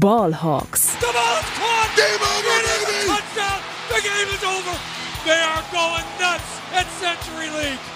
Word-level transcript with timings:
Ballhawks. 0.00 0.96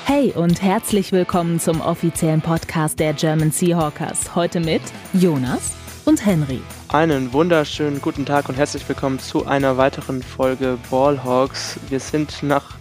Hey 0.05 0.33
und 0.33 0.61
herzlich 0.61 1.13
willkommen 1.13 1.59
zum 1.59 1.81
offiziellen 1.81 2.43
Podcast 2.43 3.01
der 3.01 3.15
German 3.15 3.51
Seahawkers. 3.51 4.35
Heute 4.35 4.61
mit 4.61 4.83
Jonas 5.15 5.73
und 6.05 6.27
Henry. 6.27 6.61
Einen 6.89 7.33
wunderschönen 7.33 8.03
guten 8.03 8.27
Tag 8.27 8.51
und 8.51 8.59
herzlich 8.59 8.87
willkommen 8.87 9.19
zu 9.19 9.47
einer 9.47 9.79
weiteren 9.79 10.23
Folge 10.23 10.77
Ballhawks. 10.91 11.81
Wir 11.89 12.01
sind 12.01 12.43
nach 12.43 12.75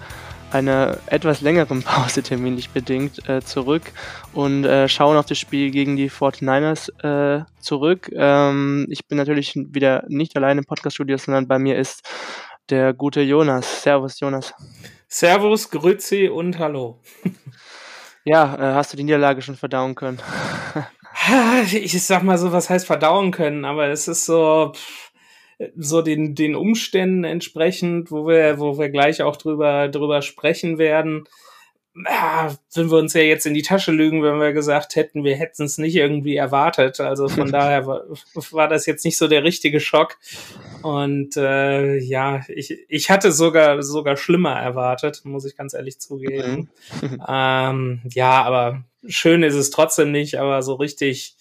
einer 0.52 0.98
etwas 1.08 1.42
längeren 1.42 1.84
Pause 1.84 2.24
terminlich 2.24 2.70
bedingt 2.70 3.28
äh, 3.30 3.42
zurück 3.42 3.84
und 4.34 4.66
äh, 4.66 4.88
schauen 4.88 5.18
auf 5.18 5.26
das 5.26 5.38
Spiel 5.38 5.72
gegen 5.72 5.96
die 5.96 6.10
49ers 6.10 6.90
äh, 7.04 7.46
zurück. 7.60 8.10
Ähm, 8.14 8.88
ich 8.90 9.08
bin 9.08 9.18
natürlich 9.18 9.54
wieder 9.56 10.04
nicht 10.08 10.36
allein 10.36 10.58
im 10.58 10.66
Podcaststudio, 10.66 11.18
sondern 11.18 11.48
bei 11.48 11.60
mir 11.60 11.78
ist 11.78 12.04
der 12.70 12.94
gute 12.94 13.22
Jonas. 13.22 13.84
Servus, 13.84 14.20
Jonas. 14.20 14.54
Servus, 15.08 15.70
Grüezi 15.70 16.30
und 16.30 16.60
Hallo. 16.60 17.02
ja, 18.24 18.56
äh, 18.56 18.74
hast 18.76 18.94
du 18.94 18.98
die 18.98 19.04
Niederlage 19.04 19.42
schon 19.42 19.56
verdauen 19.56 19.96
können? 19.96 20.20
ich 21.72 22.04
sag 22.04 22.24
mal 22.24 22.38
so, 22.38 22.52
was 22.52 22.70
heißt 22.70 22.86
verdauen 22.86 23.32
können, 23.32 23.66
aber 23.66 23.88
es 23.88 24.08
ist 24.08 24.26
so. 24.26 24.74
Pff, 24.76 25.05
so 25.76 26.02
den, 26.02 26.36
den 26.36 26.56
Umständen 26.56 27.24
entsprechend, 27.24 28.12
wo 28.12 28.28
wir, 28.28 28.60
wo 28.60 28.78
wir 28.78 28.90
gleich 28.90 29.22
auch 29.22 29.38
drüber, 29.38 29.88
drüber 29.88 30.22
sprechen 30.22 30.78
werden. 30.78 31.28
Ja, 32.10 32.54
würden 32.74 32.92
wir 32.92 32.98
uns 32.98 33.14
ja 33.14 33.22
jetzt 33.22 33.46
in 33.46 33.54
die 33.54 33.62
Tasche 33.62 33.94
lügen, 33.94 34.22
wenn 34.22 34.38
wir 34.42 34.52
gesagt 34.52 34.98
hätten, 34.98 35.24
wir 35.24 35.38
hätten 35.38 35.64
es 35.64 35.78
nicht 35.78 35.96
irgendwie 35.96 36.36
erwartet. 36.36 37.00
Also 37.00 37.30
von 37.30 37.50
daher 37.52 37.88
war, 37.88 38.04
war 38.52 38.68
das 38.68 38.86
jetzt 38.86 39.06
nicht 39.06 39.18
so 39.18 39.30
der 39.30 39.46
richtige 39.46 39.80
Schock. 39.80 40.18
Und 40.82 41.38
äh, 41.38 41.98
ja, 42.00 42.42
ich, 42.50 42.78
ich 42.90 43.10
hatte 43.10 43.32
sogar 43.32 43.82
sogar 43.82 44.18
schlimmer 44.18 44.60
erwartet, 44.60 45.22
muss 45.24 45.46
ich 45.46 45.56
ganz 45.56 45.74
ehrlich 45.74 46.00
zugeben. 46.00 46.70
Mhm. 47.02 47.24
ähm, 47.30 48.02
ja, 48.10 48.44
aber 48.44 48.84
schön 49.08 49.42
ist 49.42 49.56
es 49.56 49.70
trotzdem 49.70 50.12
nicht, 50.12 50.38
aber 50.38 50.62
so 50.64 50.74
richtig 50.74 51.38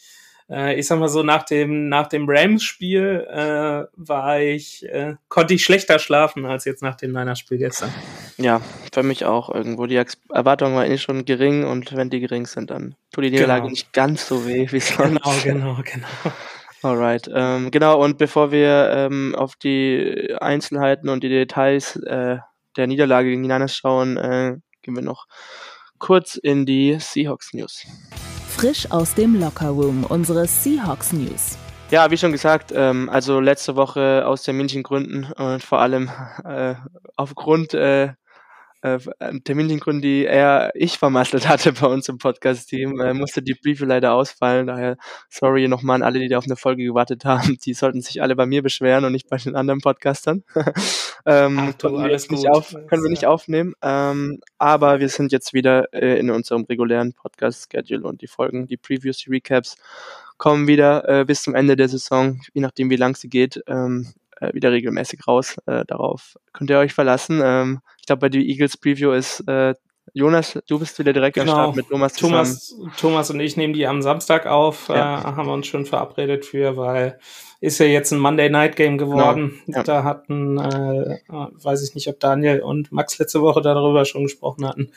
äh, 0.50 0.78
ich 0.78 0.86
sag 0.86 0.98
mal 0.98 1.08
so, 1.08 1.22
nach 1.22 1.44
dem, 1.44 1.88
nach 1.88 2.06
dem 2.06 2.26
Rams-Spiel 2.28 3.26
äh, 3.30 3.84
war 3.94 4.40
ich, 4.40 4.84
äh, 4.88 5.14
konnte 5.28 5.54
ich 5.54 5.64
schlechter 5.64 5.98
schlafen 5.98 6.44
als 6.44 6.64
jetzt 6.64 6.82
nach 6.82 6.94
dem 6.94 7.12
Niners-Spiel 7.12 7.58
gestern. 7.58 7.92
Ja, 8.36 8.60
für 8.92 9.02
mich 9.02 9.24
auch 9.24 9.48
irgendwo. 9.52 9.86
Die 9.86 10.02
Erwartungen 10.30 10.74
waren 10.74 10.90
eh 10.90 10.98
schon 10.98 11.24
gering 11.24 11.64
und 11.64 11.96
wenn 11.96 12.10
die 12.10 12.20
gering 12.20 12.46
sind, 12.46 12.70
dann 12.70 12.94
tut 13.12 13.24
die 13.24 13.30
Niederlage 13.30 13.62
genau. 13.62 13.70
nicht 13.70 13.92
ganz 13.92 14.26
so 14.26 14.46
weh 14.46 14.66
wie 14.70 14.80
sonst. 14.80 15.44
Genau, 15.44 15.74
genau, 15.74 15.78
genau. 15.82 16.34
Alright, 16.82 17.30
ähm, 17.34 17.70
genau, 17.70 18.02
und 18.04 18.18
bevor 18.18 18.52
wir 18.52 18.90
ähm, 18.90 19.34
auf 19.34 19.56
die 19.56 20.34
Einzelheiten 20.38 21.08
und 21.08 21.24
die 21.24 21.30
Details 21.30 21.96
äh, 21.96 22.36
der 22.76 22.86
Niederlage 22.86 23.30
gegen 23.30 23.42
die 23.42 23.48
Niners 23.48 23.74
schauen, 23.74 24.18
äh, 24.18 24.56
gehen 24.82 24.94
wir 24.94 25.02
noch 25.02 25.26
kurz 25.98 26.34
in 26.34 26.66
die 26.66 26.98
Seahawks 27.00 27.54
News. 27.54 27.86
Frisch 28.64 28.90
aus 28.90 29.14
dem 29.14 29.38
Lockerroom, 29.38 30.04
unsere 30.04 30.46
Seahawks 30.46 31.12
News. 31.12 31.58
Ja, 31.90 32.10
wie 32.10 32.16
schon 32.16 32.32
gesagt, 32.32 32.72
ähm, 32.74 33.10
also 33.10 33.38
letzte 33.38 33.76
Woche 33.76 34.24
aus 34.26 34.42
Terminchengründen 34.42 35.30
und 35.32 35.62
vor 35.62 35.80
allem 35.80 36.10
äh, 36.46 36.74
aufgrund 37.14 37.74
äh, 37.74 38.14
äh, 38.84 38.98
Termingründen, 39.40 40.02
die 40.02 40.24
eher 40.24 40.70
ich 40.74 40.98
vermasselt 40.98 41.48
hatte 41.48 41.72
bei 41.72 41.86
uns 41.86 42.08
im 42.08 42.18
Podcast-Team, 42.18 43.00
äh, 43.00 43.14
musste 43.14 43.42
die 43.42 43.54
Briefe 43.54 43.86
leider 43.86 44.12
ausfallen. 44.12 44.66
Daher 44.66 44.98
sorry 45.30 45.66
nochmal 45.68 45.96
an 45.96 46.02
alle, 46.02 46.18
die 46.18 46.28
da 46.28 46.38
auf 46.38 46.44
eine 46.44 46.56
Folge 46.56 46.84
gewartet 46.84 47.24
haben. 47.24 47.56
Die 47.64 47.72
sollten 47.72 48.02
sich 48.02 48.20
alle 48.20 48.36
bei 48.36 48.44
mir 48.44 48.62
beschweren 48.62 49.04
und 49.04 49.12
nicht 49.12 49.28
bei 49.28 49.38
den 49.38 49.56
anderen 49.56 49.80
Podcastern. 49.80 50.44
ähm, 51.26 51.58
Ach, 51.58 51.74
du, 51.74 51.96
alles 51.96 52.28
wir 52.28 52.52
auf, 52.52 52.74
können 52.88 53.02
wir 53.02 53.10
nicht 53.10 53.26
aufnehmen. 53.26 53.72
Ähm, 53.82 54.40
aber 54.58 55.00
wir 55.00 55.08
sind 55.08 55.32
jetzt 55.32 55.54
wieder 55.54 55.92
äh, 55.94 56.18
in 56.18 56.30
unserem 56.30 56.64
regulären 56.64 57.14
Podcast-Schedule 57.14 58.06
und 58.06 58.20
die 58.20 58.26
Folgen, 58.26 58.66
die 58.66 58.76
Previews, 58.76 59.18
die 59.18 59.30
Recaps 59.30 59.76
kommen 60.36 60.66
wieder 60.66 61.08
äh, 61.08 61.24
bis 61.24 61.42
zum 61.42 61.54
Ende 61.54 61.76
der 61.76 61.88
Saison, 61.88 62.40
je 62.52 62.60
nachdem 62.60 62.90
wie 62.90 62.96
lang 62.96 63.16
sie 63.16 63.28
geht. 63.28 63.62
Ähm, 63.66 64.12
äh, 64.40 64.52
wieder 64.54 64.72
regelmäßig 64.72 65.26
raus. 65.26 65.56
Äh, 65.66 65.84
darauf 65.86 66.36
könnt 66.52 66.70
ihr 66.70 66.78
euch 66.78 66.92
verlassen. 66.92 67.40
Ähm, 67.42 67.80
ich 67.98 68.06
glaube, 68.06 68.20
bei 68.20 68.28
der 68.28 68.42
Eagles 68.42 68.76
Preview 68.76 69.12
ist 69.12 69.40
äh, 69.48 69.74
Jonas, 70.12 70.58
du 70.66 70.78
bist 70.78 70.98
wieder 70.98 71.12
direkt 71.12 71.34
genau. 71.34 71.52
am 71.52 71.58
Start 71.58 71.76
mit 71.76 71.88
Thomas 71.88 72.12
zusammen. 72.12 72.34
Thomas, 72.34 72.76
Thomas 72.98 73.30
und 73.30 73.40
ich 73.40 73.56
nehmen 73.56 73.72
die 73.72 73.86
am 73.86 74.02
Samstag 74.02 74.46
auf, 74.46 74.88
ja. 74.88 75.20
äh, 75.20 75.24
haben 75.24 75.46
wir 75.46 75.52
uns 75.52 75.66
schon 75.66 75.86
verabredet 75.86 76.44
für, 76.44 76.76
weil 76.76 77.18
ist 77.60 77.78
ja 77.78 77.86
jetzt 77.86 78.12
ein 78.12 78.18
Monday 78.18 78.50
Night 78.50 78.76
Game 78.76 78.98
geworden. 78.98 79.60
Genau. 79.64 79.78
Ja. 79.78 79.82
Da 79.82 80.04
hatten, 80.04 80.58
äh, 80.58 81.18
weiß 81.28 81.82
ich 81.82 81.94
nicht, 81.94 82.08
ob 82.08 82.20
Daniel 82.20 82.60
und 82.60 82.92
Max 82.92 83.18
letzte 83.18 83.40
Woche 83.40 83.62
darüber 83.62 84.04
schon 84.04 84.24
gesprochen 84.24 84.68
hatten. 84.68 84.92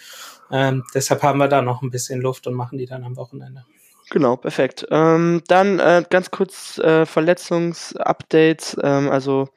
Ähm, 0.51 0.83
deshalb 0.93 1.23
haben 1.23 1.39
wir 1.39 1.47
da 1.47 1.61
noch 1.61 1.81
ein 1.81 1.89
bisschen 1.89 2.21
Luft 2.21 2.45
und 2.45 2.53
machen 2.53 2.77
die 2.77 2.85
dann 2.85 3.03
am 3.03 3.15
Wochenende. 3.15 3.65
Genau, 4.09 4.37
perfekt. 4.37 4.85
Ähm, 4.89 5.41
dann 5.47 5.79
äh, 5.79 6.03
ganz 6.09 6.31
kurz 6.31 6.77
äh, 6.77 7.05
Verletzungsupdates. 7.05 8.77
Ähm, 8.81 9.09
also 9.09 9.49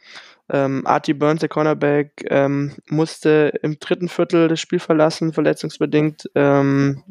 ähm, 0.49 0.85
Artie 0.87 1.15
Burns, 1.15 1.41
der 1.41 1.49
Cornerback, 1.49 2.25
ähm, 2.29 2.75
musste 2.89 3.53
im 3.63 3.79
dritten 3.79 4.09
Viertel 4.09 4.49
das 4.49 4.59
Spiel 4.59 4.81
verlassen, 4.81 5.33
verletzungsbedingt, 5.33 6.29
ähm, 6.35 7.05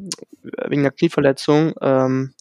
wegen 0.68 0.82
einer 0.82 0.90
Knieverletzung. 0.90 1.72
Ähm, 1.80 2.34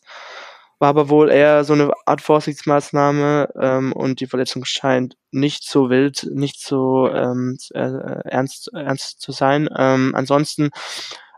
war 0.79 0.89
aber 0.89 1.09
wohl 1.09 1.29
eher 1.29 1.63
so 1.63 1.73
eine 1.73 1.91
Art 2.05 2.21
Vorsichtsmaßnahme 2.21 3.49
ähm, 3.59 3.93
und 3.93 4.19
die 4.21 4.27
Verletzung 4.27 4.63
scheint 4.65 5.15
nicht 5.31 5.63
so 5.69 5.89
wild, 5.89 6.27
nicht 6.33 6.61
so 6.61 7.07
äh, 7.07 7.55
ernst, 7.73 8.71
ernst 8.73 9.21
zu 9.21 9.31
sein. 9.33 9.67
Ansonsten 9.67 10.69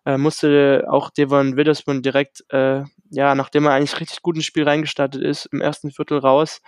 äh, 0.05 0.17
musste 0.17 0.85
auch 0.89 1.09
Devon 1.09 1.57
Witherspoon 1.57 2.01
direkt, 2.01 2.43
äh, 2.49 2.83
ja, 3.09 3.35
nachdem 3.35 3.65
er 3.65 3.73
eigentlich 3.73 3.99
richtig 3.99 4.21
gut 4.21 4.35
ins 4.35 4.45
Spiel 4.45 4.63
reingestartet 4.63 5.21
ist, 5.21 5.47
im 5.47 5.61
ersten 5.61 5.91
Viertel 5.91 6.19
raus. 6.19 6.61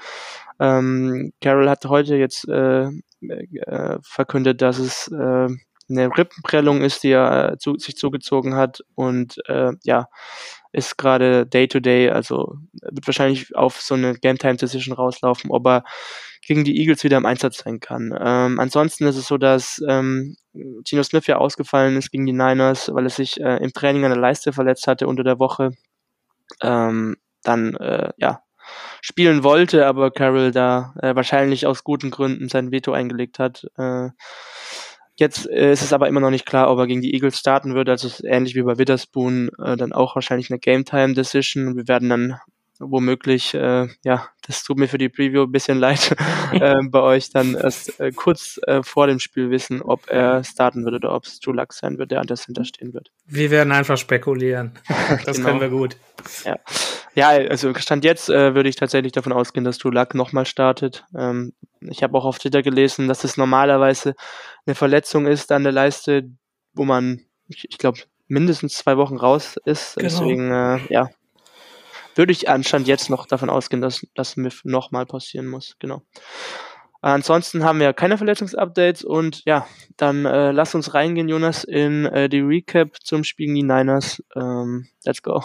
Ähm, 0.59 1.33
Carroll 1.41 1.69
hat 1.69 1.85
heute 1.85 2.15
jetzt 2.15 2.47
äh, 2.47 2.89
äh, 3.21 3.97
verkündet, 4.01 4.61
dass 4.61 4.77
es 4.77 5.07
äh, 5.07 5.47
eine 5.93 6.09
Rippenprellung 6.17 6.81
ist, 6.81 7.03
die 7.03 7.11
er 7.11 7.53
äh, 7.53 7.57
zu, 7.57 7.77
sich 7.77 7.95
zugezogen 7.95 8.55
hat 8.55 8.83
und 8.95 9.37
äh, 9.47 9.71
ja, 9.83 10.09
ist 10.71 10.97
gerade 10.97 11.45
Day 11.45 11.67
to 11.67 11.79
Day, 11.79 12.09
also 12.09 12.57
wird 12.81 13.07
wahrscheinlich 13.07 13.55
auf 13.55 13.79
so 13.79 13.93
eine 13.93 14.15
Game 14.15 14.37
Time 14.37 14.55
Decision 14.55 14.95
rauslaufen, 14.95 15.51
ob 15.51 15.65
er 15.67 15.83
gegen 16.45 16.63
die 16.63 16.77
Eagles 16.79 17.03
wieder 17.03 17.17
im 17.17 17.25
Einsatz 17.25 17.59
sein 17.59 17.79
kann. 17.79 18.13
Ähm, 18.19 18.59
ansonsten 18.59 19.05
ist 19.05 19.15
es 19.15 19.27
so, 19.27 19.37
dass 19.37 19.81
ähm, 19.87 20.35
Gino 20.83 21.03
Smith 21.03 21.27
ja 21.27 21.37
ausgefallen 21.37 21.95
ist 21.95 22.11
gegen 22.11 22.25
die 22.25 22.33
Niners, 22.33 22.93
weil 22.93 23.05
er 23.05 23.09
sich 23.09 23.39
äh, 23.39 23.57
im 23.57 23.71
Training 23.71 24.03
an 24.03 24.11
der 24.11 24.19
Leiste 24.19 24.51
verletzt 24.51 24.87
hatte 24.87 25.07
unter 25.07 25.23
der 25.23 25.39
Woche. 25.39 25.71
Ähm, 26.61 27.17
dann 27.43 27.75
äh, 27.75 28.11
ja 28.17 28.41
spielen 29.01 29.43
wollte, 29.43 29.85
aber 29.85 30.11
Carroll 30.11 30.51
da 30.51 30.93
äh, 31.01 31.15
wahrscheinlich 31.15 31.65
aus 31.65 31.83
guten 31.83 32.11
Gründen 32.11 32.49
sein 32.49 32.71
Veto 32.71 32.93
eingelegt 32.93 33.39
hat. 33.39 33.67
Äh, 33.77 34.09
Jetzt 35.15 35.47
äh, 35.49 35.71
ist 35.71 35.83
es 35.83 35.93
aber 35.93 36.07
immer 36.07 36.19
noch 36.19 36.31
nicht 36.31 36.45
klar, 36.45 36.71
ob 36.71 36.79
er 36.79 36.87
gegen 36.87 37.01
die 37.01 37.13
Eagles 37.13 37.37
starten 37.37 37.75
wird. 37.75 37.89
Also 37.89 38.09
ähnlich 38.25 38.55
wie 38.55 38.63
bei 38.63 38.77
Witherspoon 38.77 39.49
äh, 39.63 39.77
dann 39.77 39.93
auch 39.93 40.15
wahrscheinlich 40.15 40.49
eine 40.49 40.59
Game 40.59 40.85
Time 40.85 41.13
Decision. 41.13 41.75
Wir 41.75 41.87
werden 41.87 42.09
dann 42.09 42.39
womöglich, 42.79 43.53
äh, 43.53 43.87
ja, 44.03 44.27
das 44.45 44.63
tut 44.63 44.77
mir 44.77 44.87
für 44.87 44.97
die 44.97 45.09
Preview 45.09 45.43
ein 45.43 45.51
bisschen 45.51 45.79
leid, 45.79 46.15
äh, 46.51 46.75
bei 46.89 47.01
euch 47.01 47.29
dann 47.29 47.55
erst 47.55 47.99
äh, 47.99 48.11
kurz 48.11 48.59
äh, 48.65 48.81
vor 48.83 49.07
dem 49.07 49.19
Spiel 49.19 49.49
wissen, 49.49 49.81
ob 49.81 50.09
er 50.09 50.43
starten 50.43 50.83
wird 50.85 50.95
oder 50.95 51.13
ob 51.13 51.25
es 51.25 51.39
Drew 51.39 51.53
Luck 51.53 51.73
sein 51.73 51.97
wird, 51.97 52.11
der 52.11 52.19
anders 52.19 52.45
hinterstehen 52.45 52.93
wird. 52.93 53.11
Wir 53.25 53.51
werden 53.51 53.71
einfach 53.71 53.97
spekulieren. 53.97 54.73
Das 55.25 55.37
genau. 55.37 55.49
können 55.49 55.61
wir 55.61 55.69
gut. 55.69 55.97
Ja, 56.43 56.57
ja 57.15 57.29
also 57.29 57.73
Stand 57.75 58.03
jetzt 58.03 58.29
äh, 58.29 58.55
würde 58.55 58.69
ich 58.69 58.75
tatsächlich 58.75 59.11
davon 59.11 59.33
ausgehen, 59.33 59.63
dass 59.63 59.83
Luck 59.83 60.15
nochmal 60.15 60.45
startet. 60.45 61.05
Ähm, 61.17 61.53
ich 61.81 62.03
habe 62.03 62.17
auch 62.17 62.25
auf 62.25 62.39
Twitter 62.39 62.61
gelesen, 62.61 63.07
dass 63.07 63.23
es 63.23 63.37
normalerweise 63.37 64.15
eine 64.65 64.75
Verletzung 64.75 65.27
ist 65.27 65.51
an 65.51 65.63
der 65.63 65.73
Leiste, 65.73 66.29
wo 66.73 66.85
man, 66.85 67.21
ich, 67.47 67.65
ich 67.69 67.77
glaube, 67.77 67.99
mindestens 68.27 68.75
zwei 68.75 68.97
Wochen 68.97 69.17
raus 69.17 69.57
ist. 69.65 69.95
Genau. 69.95 70.09
Deswegen, 70.09 70.51
äh, 70.51 70.79
ja, 70.89 71.09
würde 72.15 72.31
ich 72.31 72.49
anscheinend 72.49 72.87
jetzt 72.87 73.09
noch 73.09 73.25
davon 73.25 73.49
ausgehen, 73.49 73.81
dass 73.81 74.05
das 74.15 74.37
MIF 74.37 74.61
nochmal 74.63 75.05
passieren 75.05 75.47
muss. 75.47 75.75
Genau. 75.79 76.03
Ansonsten 77.03 77.65
haben 77.65 77.81
wir 77.81 77.91
keine 77.91 78.17
Verletzungsupdates 78.17 79.03
und 79.03 79.43
ja, 79.43 79.67
dann 79.97 80.23
äh, 80.23 80.51
lass 80.51 80.73
uns 80.73 80.93
reingehen, 80.93 81.27
Jonas, 81.27 81.65
in 81.65 82.05
äh, 82.05 82.29
die 82.29 82.39
Recap 82.39 82.95
zum 83.03 83.25
Spiel 83.25 83.47
gegen 83.47 83.55
die 83.55 83.63
Niners. 83.63 84.23
Ähm, 84.37 84.87
let's 85.03 85.21
go. 85.21 85.43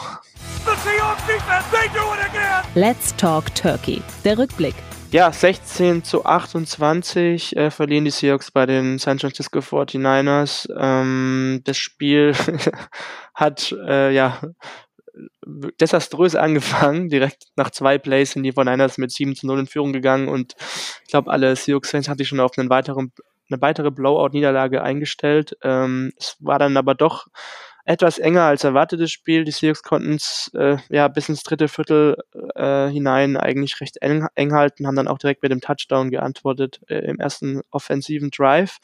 Let's 2.76 3.16
talk 3.16 3.52
Turkey. 3.56 4.00
Der 4.24 4.38
Rückblick. 4.38 4.76
Ja, 5.10 5.32
16 5.32 6.04
zu 6.04 6.24
28 6.24 7.56
äh, 7.56 7.70
verlieren 7.72 8.04
die 8.04 8.12
Seahawks 8.12 8.52
bei 8.52 8.64
den 8.64 9.00
San 9.00 9.18
Francisco 9.18 9.58
49ers. 9.58 10.68
Ähm, 10.78 11.62
das 11.64 11.76
Spiel 11.76 12.34
hat 13.34 13.74
äh, 13.84 14.14
ja 14.14 14.38
desaströs 15.80 16.34
angefangen. 16.34 17.08
Direkt 17.10 17.44
nach 17.56 17.70
zwei 17.70 17.98
Plays 17.98 18.32
sind 18.32 18.42
die 18.42 18.52
von 18.52 18.66
Niners 18.66 18.98
mit 18.98 19.10
7 19.10 19.34
zu 19.34 19.46
0 19.46 19.60
in 19.60 19.66
Führung 19.66 19.92
gegangen 19.92 20.28
und 20.28 20.54
ich 21.04 21.10
glaube, 21.10 21.30
alle 21.30 21.54
Seahawks-Fans 21.56 22.08
hatten 22.08 22.18
sich 22.18 22.28
schon 22.28 22.40
auf 22.40 22.58
einen 22.58 22.70
weiteren, 22.70 23.12
eine 23.50 23.60
weitere 23.60 23.90
Blowout-Niederlage 23.90 24.82
eingestellt. 24.82 25.56
Ähm, 25.62 26.12
es 26.18 26.36
war 26.40 26.58
dann 26.58 26.76
aber 26.76 26.94
doch 26.94 27.26
etwas 27.88 28.18
enger 28.18 28.42
als 28.42 28.64
erwartetes 28.64 29.10
Spiel. 29.10 29.44
Die 29.44 29.50
Seahawks 29.50 29.82
konnten 29.82 30.14
es 30.14 30.50
äh, 30.54 30.76
ja 30.90 31.08
bis 31.08 31.30
ins 31.30 31.42
dritte 31.42 31.68
Viertel 31.68 32.18
äh, 32.54 32.88
hinein 32.88 33.38
eigentlich 33.38 33.80
recht 33.80 34.02
eng, 34.02 34.26
eng, 34.34 34.52
halten, 34.52 34.86
haben 34.86 34.94
dann 34.94 35.08
auch 35.08 35.16
direkt 35.16 35.42
mit 35.42 35.52
dem 35.52 35.62
Touchdown 35.62 36.10
geantwortet 36.10 36.80
äh, 36.88 36.98
im 36.98 37.18
ersten 37.18 37.62
offensiven 37.70 38.30
Drive. 38.30 38.76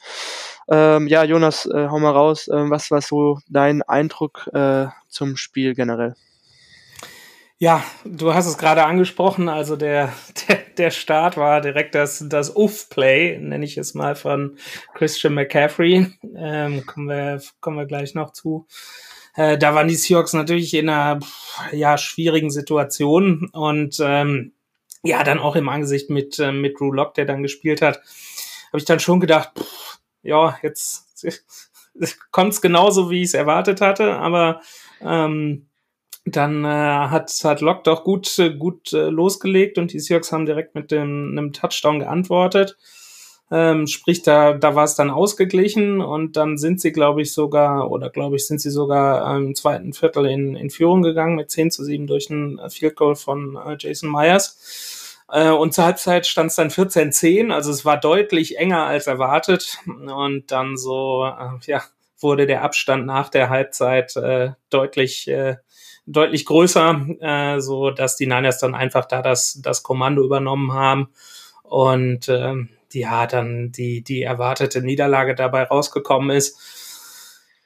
Ähm, 0.67 1.05
ja, 1.07 1.23
Jonas, 1.23 1.67
äh, 1.67 1.87
hau 1.87 1.99
mal 1.99 2.11
raus. 2.11 2.47
Äh, 2.47 2.69
was 2.71 2.89
war 2.89 3.01
so 3.01 3.37
dein 3.47 3.83
Eindruck 3.83 4.49
äh, 4.53 4.87
zum 5.07 5.37
Spiel 5.37 5.75
generell? 5.75 6.15
Ja, 7.59 7.83
du 8.05 8.33
hast 8.33 8.47
es 8.47 8.57
gerade 8.57 8.85
angesprochen, 8.85 9.49
also 9.49 9.75
der, 9.75 10.13
der, 10.47 10.64
der 10.77 10.91
Start 10.91 11.37
war 11.37 11.61
direkt 11.61 11.95
das, 11.95 12.23
das 12.27 12.55
Uff-Play, 12.55 13.39
nenne 13.39 13.65
ich 13.65 13.77
es 13.77 13.93
mal, 13.93 14.15
von 14.15 14.57
Christian 14.93 15.33
McCaffrey. 15.33 16.07
Ähm, 16.35 16.85
kommen, 16.85 17.07
wir, 17.07 17.41
kommen 17.59 17.77
wir 17.77 17.85
gleich 17.85 18.15
noch 18.15 18.31
zu. 18.31 18.67
Äh, 19.35 19.57
da 19.57 19.75
waren 19.75 19.87
die 19.87 19.95
Seahawks 19.95 20.33
natürlich 20.33 20.73
in 20.73 20.89
einer 20.89 21.19
ja, 21.71 21.97
schwierigen 21.97 22.51
Situation 22.51 23.49
und 23.51 23.99
ähm, 23.99 24.53
ja, 25.03 25.23
dann 25.23 25.39
auch 25.39 25.55
im 25.55 25.69
Angesicht 25.69 26.09
mit, 26.09 26.39
äh, 26.39 26.51
mit 26.51 26.79
Drew 26.79 26.91
Lock, 26.91 27.13
der 27.13 27.25
dann 27.25 27.43
gespielt 27.43 27.81
hat, 27.81 27.97
habe 28.67 28.77
ich 28.77 28.85
dann 28.85 28.99
schon 28.99 29.19
gedacht, 29.19 29.51
pff, 29.57 29.99
ja, 30.23 30.57
jetzt 30.63 31.05
kommt 32.31 32.53
es 32.53 32.61
genauso, 32.61 33.09
wie 33.09 33.21
ich 33.21 33.29
es 33.29 33.33
erwartet 33.33 33.81
hatte, 33.81 34.13
aber 34.15 34.61
ähm, 35.01 35.67
dann 36.25 36.65
äh, 36.65 36.67
hat, 36.67 37.31
hat 37.43 37.61
Locke 37.61 37.83
doch 37.83 38.03
gut, 38.03 38.35
gut 38.57 38.93
äh, 38.93 39.09
losgelegt 39.09 39.77
und 39.77 39.93
die 39.93 39.99
Seahawks 39.99 40.31
haben 40.31 40.45
direkt 40.45 40.73
mit 40.73 40.91
dem, 40.91 41.29
einem 41.31 41.53
Touchdown 41.53 41.99
geantwortet. 41.99 42.77
Ähm, 43.51 43.85
sprich, 43.85 44.23
da, 44.23 44.53
da 44.53 44.73
war 44.73 44.85
es 44.85 44.95
dann 44.95 45.11
ausgeglichen 45.11 46.01
und 46.01 46.35
dann 46.35 46.57
sind 46.57 46.81
sie, 46.81 46.91
glaube 46.91 47.21
ich, 47.21 47.31
sogar, 47.31 47.91
oder 47.91 48.09
glaube 48.09 48.37
ich, 48.37 48.47
sind 48.47 48.59
sie 48.59 48.71
sogar 48.71 49.37
im 49.37 49.53
zweiten 49.53 49.93
Viertel 49.93 50.25
in, 50.25 50.55
in 50.55 50.71
Führung 50.71 51.03
gegangen 51.03 51.35
mit 51.35 51.51
10 51.51 51.69
zu 51.69 51.83
7 51.83 52.07
durch 52.07 52.31
ein 52.31 52.59
Field 52.71 52.95
Goal 52.95 53.15
von 53.15 53.55
äh, 53.55 53.77
Jason 53.79 54.11
Myers. 54.11 55.21
Äh, 55.31 55.51
und 55.51 55.75
zur 55.75 55.85
Halbzeit 55.85 56.25
stand 56.25 56.49
es 56.49 56.55
dann 56.55 56.69
14-10, 56.69 57.51
also 57.51 57.69
es 57.69 57.85
war 57.85 57.99
deutlich 57.99 58.57
enger 58.57 58.85
als 58.87 59.05
erwartet. 59.05 59.77
Und 59.85 60.51
dann 60.51 60.75
so, 60.75 61.25
äh, 61.25 61.59
ja, 61.67 61.83
wurde 62.19 62.47
der 62.47 62.63
Abstand 62.63 63.05
nach 63.05 63.29
der 63.29 63.49
Halbzeit 63.49 64.15
äh, 64.15 64.51
deutlich 64.71 65.27
äh, 65.27 65.57
deutlich 66.05 66.45
größer, 66.45 67.05
äh, 67.19 67.59
so 67.59 67.89
dass 67.91 68.15
die 68.15 68.27
Niners 68.27 68.59
dann 68.59 68.75
einfach 68.75 69.05
da 69.05 69.21
das, 69.21 69.59
das 69.61 69.83
Kommando 69.83 70.23
übernommen 70.23 70.73
haben 70.73 71.09
und 71.63 72.29
ähm, 72.29 72.69
ja, 72.93 73.27
dann 73.27 73.71
die, 73.71 74.01
die 74.03 74.23
erwartete 74.23 74.81
Niederlage 74.81 75.35
dabei 75.35 75.63
rausgekommen 75.63 76.35
ist. 76.35 76.57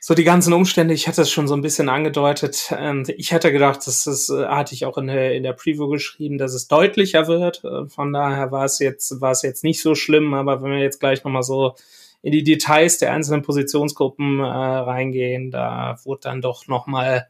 So 0.01 0.15
die 0.15 0.23
ganzen 0.23 0.53
Umstände, 0.53 0.93
ich 0.93 1.07
hatte 1.07 1.21
es 1.21 1.29
schon 1.29 1.47
so 1.47 1.53
ein 1.53 1.61
bisschen 1.61 1.89
angedeutet. 1.89 2.73
Ähm, 2.75 3.03
ich 3.17 3.31
hätte 3.31 3.51
gedacht, 3.51 3.85
das 3.85 4.07
ist, 4.07 4.29
äh, 4.29 4.45
hatte 4.47 4.73
ich 4.73 4.85
auch 4.85 4.97
in 4.97 5.07
der, 5.07 5.35
in 5.35 5.43
der 5.43 5.53
Preview 5.53 5.87
geschrieben, 5.89 6.37
dass 6.37 6.53
es 6.53 6.67
deutlicher 6.67 7.27
wird. 7.27 7.63
Äh, 7.63 7.87
von 7.89 8.13
daher 8.13 8.51
war 8.51 8.65
es 8.65 8.79
jetzt, 8.79 9.19
war 9.21 9.31
es 9.31 9.41
jetzt 9.41 9.63
nicht 9.63 9.81
so 9.81 9.95
schlimm, 9.95 10.33
aber 10.33 10.63
wenn 10.63 10.71
wir 10.71 10.79
jetzt 10.79 10.99
gleich 10.99 11.23
nochmal 11.23 11.43
so 11.43 11.75
in 12.21 12.31
die 12.31 12.43
Details 12.43 12.97
der 12.97 13.13
einzelnen 13.13 13.41
Positionsgruppen 13.41 14.39
äh, 14.39 14.43
reingehen, 14.43 15.51
da 15.51 15.97
wurde 16.03 16.21
dann 16.23 16.41
doch 16.41 16.67
nochmal 16.67 17.27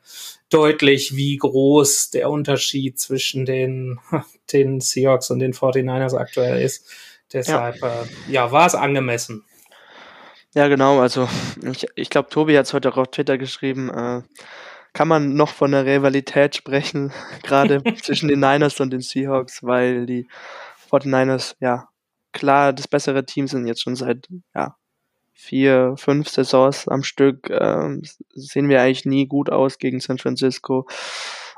deutlich, 0.49 1.15
wie 1.15 1.37
groß 1.37 2.09
der 2.09 2.29
Unterschied 2.29 2.99
zwischen 2.99 3.45
den, 3.45 3.99
den 4.53 4.81
Seahawks 4.81 5.29
und 5.29 5.39
den 5.39 5.53
49ers 5.53 6.15
aktuell 6.15 6.61
ist. 6.61 6.87
Deshalb, 7.31 7.79
ja, 7.81 8.01
äh, 8.01 8.05
ja 8.31 8.51
war 8.51 8.65
es 8.65 8.73
angemessen. 8.73 9.45
Ja, 10.55 10.67
genau. 10.67 10.99
Also 10.99 11.29
ich, 11.61 11.85
ich 11.95 12.09
glaube, 12.09 12.29
Tobi 12.29 12.57
hat 12.57 12.65
es 12.65 12.73
heute 12.73 12.91
auch 12.91 12.97
auf 12.97 13.11
Twitter 13.11 13.37
geschrieben. 13.37 13.89
Äh, 13.89 14.23
kann 14.93 15.07
man 15.07 15.35
noch 15.35 15.49
von 15.49 15.73
einer 15.73 15.85
Rivalität 15.85 16.55
sprechen, 16.55 17.11
gerade 17.43 17.83
zwischen 18.01 18.29
den 18.29 18.39
Niners 18.39 18.79
und 18.79 18.91
den 18.91 19.01
Seahawks, 19.01 19.63
weil 19.63 20.05
die 20.05 20.27
49ers 20.89 21.55
ja 21.59 21.88
klar 22.31 22.73
das 22.73 22.87
bessere 22.87 23.25
Team 23.25 23.47
sind 23.47 23.67
jetzt 23.67 23.81
schon 23.81 23.95
seit 23.95 24.27
ja, 24.55 24.75
vier, 25.33 25.95
fünf 25.97 26.29
Saisons 26.29 26.87
am 26.87 27.03
Stück 27.03 27.49
ähm, 27.49 28.01
sehen 28.33 28.69
wir 28.69 28.81
eigentlich 28.81 29.05
nie 29.05 29.27
gut 29.27 29.49
aus 29.49 29.77
gegen 29.77 29.99
San 29.99 30.17
Francisco. 30.17 30.87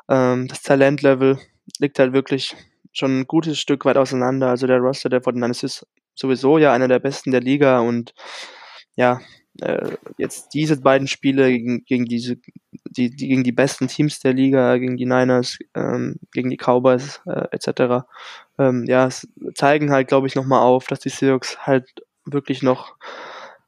Ähm, 0.09 0.47
das 0.47 0.61
Talentlevel 0.61 1.39
liegt 1.79 1.99
halt 1.99 2.13
wirklich 2.13 2.55
schon 2.91 3.21
ein 3.21 3.27
gutes 3.27 3.59
Stück 3.59 3.85
weit 3.85 3.97
auseinander. 3.97 4.49
Also 4.49 4.67
der 4.67 4.79
Roster 4.79 5.09
der 5.09 5.21
Fortinanders 5.21 5.63
ist 5.63 5.87
sowieso 6.13 6.57
ja 6.57 6.73
einer 6.73 6.87
der 6.87 6.99
besten 6.99 7.31
der 7.31 7.41
Liga 7.41 7.79
und 7.79 8.13
ja, 8.95 9.21
äh, 9.61 9.97
jetzt 10.17 10.53
diese 10.53 10.79
beiden 10.79 11.07
Spiele 11.07 11.51
gegen, 11.51 11.83
gegen 11.85 12.05
diese, 12.05 12.37
die, 12.89 13.09
die, 13.09 13.27
gegen 13.27 13.43
die 13.43 13.51
besten 13.51 13.87
Teams 13.87 14.19
der 14.19 14.33
Liga, 14.33 14.77
gegen 14.77 14.97
die 14.97 15.05
Niners, 15.05 15.59
ähm, 15.75 16.17
gegen 16.33 16.49
die 16.49 16.57
Cowboys 16.57 17.21
äh, 17.25 17.47
etc. 17.51 18.05
Ähm, 18.57 18.85
ja, 18.87 19.09
zeigen 19.55 19.91
halt, 19.91 20.07
glaube 20.07 20.27
ich, 20.27 20.35
nochmal 20.35 20.61
auf, 20.61 20.87
dass 20.87 20.99
die 20.99 21.09
Seahawks 21.09 21.59
halt 21.65 21.87
wirklich 22.25 22.61
noch 22.61 22.95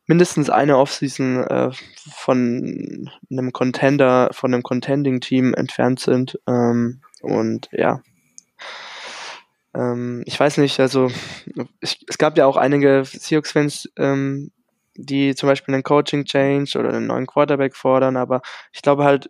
mindestens 0.06 0.50
eine 0.50 0.78
Offseason 0.78 1.44
äh, 1.44 1.72
von 2.16 3.10
einem 3.32 3.54
Contender, 3.54 4.30
von 4.32 4.54
einem 4.54 4.64
Contending-Team 4.64 5.54
entfernt 5.54 6.00
sind. 6.00 6.40
Ähm, 6.48 7.02
und 7.22 7.70
ja, 7.72 8.02
ähm, 9.74 10.24
ich 10.26 10.40
weiß 10.40 10.58
nicht, 10.58 10.80
also 10.80 11.10
ich, 11.80 12.06
es 12.08 12.18
gab 12.18 12.38
ja 12.38 12.46
auch 12.46 12.58
einige 12.58 13.04
Seahawks-Fans, 13.06 13.92
ähm, 13.98 14.52
die 14.96 15.36
zum 15.36 15.48
Beispiel 15.48 15.74
einen 15.74 15.84
Coaching-Change 15.84 16.78
oder 16.78 16.90
einen 16.90 17.08
neuen 17.08 17.28
Quarterback 17.28 17.76
fordern, 17.76 18.18
aber 18.18 18.42
ich 18.72 18.82
glaube 18.82 19.04
halt, 19.04 19.30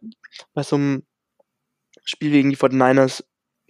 bei 0.54 0.64
so 0.64 0.76
einem 0.76 1.04
Spiel 2.04 2.32
gegen 2.32 2.50
die 2.50 2.58
49ers 2.58 3.24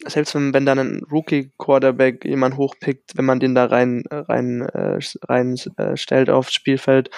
selbst 0.05 0.35
wenn, 0.35 0.53
wenn 0.53 0.65
dann 0.65 0.79
ein 0.79 1.03
Rookie-Quarterback 1.11 2.25
jemand 2.25 2.57
hochpickt, 2.57 3.15
wenn 3.15 3.25
man 3.25 3.39
den 3.39 3.55
da 3.55 3.65
rein, 3.65 4.03
rein, 4.09 4.61
äh, 4.61 4.99
rein 5.23 5.55
äh, 5.77 5.95
stellt 5.95 6.29
aufs 6.29 6.53
Spielfeld, 6.53 7.09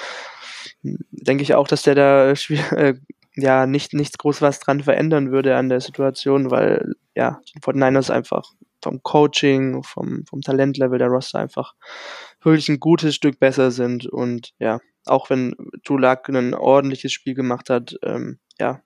denke 0.81 1.43
ich 1.43 1.55
auch, 1.55 1.67
dass 1.67 1.83
der 1.83 1.95
da 1.95 2.31
äh, 2.31 2.95
ja 3.35 3.65
nicht 3.65 3.93
nichts 3.93 4.17
groß 4.17 4.41
was 4.41 4.59
dran 4.59 4.81
verändern 4.81 5.31
würde 5.31 5.55
an 5.57 5.69
der 5.69 5.81
Situation, 5.81 6.51
weil 6.51 6.95
ja, 7.15 7.39
die 7.53 7.59
Fortniners 7.61 8.09
einfach 8.09 8.43
vom 8.81 9.01
Coaching, 9.01 9.83
vom, 9.83 10.25
vom 10.27 10.41
Talentlevel 10.41 10.99
der 10.99 11.07
Roster 11.07 11.39
einfach 11.39 11.73
wirklich 12.41 12.69
ein 12.69 12.79
gutes 12.79 13.15
Stück 13.15 13.39
besser 13.39 13.71
sind 13.71 14.05
und 14.05 14.53
ja, 14.59 14.79
auch 15.05 15.29
wenn 15.29 15.55
Luck 15.87 16.29
ein 16.29 16.53
ordentliches 16.53 17.11
Spiel 17.11 17.33
gemacht 17.33 17.69
hat, 17.69 17.95
ähm, 18.03 18.39
ja, 18.59 18.81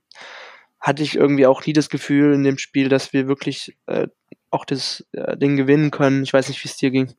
hatte 0.79 1.03
ich 1.03 1.15
irgendwie 1.15 1.45
auch 1.45 1.65
nie 1.65 1.73
das 1.73 1.89
Gefühl 1.89 2.33
in 2.33 2.43
dem 2.43 2.57
Spiel, 2.57 2.89
dass 2.89 3.11
wir 3.13 3.27
wirklich 3.27 3.77
äh, 3.87 4.07
auch 4.49 4.65
das 4.65 5.05
äh, 5.11 5.37
Ding 5.37 5.57
gewinnen 5.57 5.91
können. 5.91 6.23
Ich 6.23 6.33
weiß 6.33 6.47
nicht, 6.47 6.63
wie 6.63 6.69
es 6.69 6.77
dir 6.77 6.91
ging. 6.91 7.13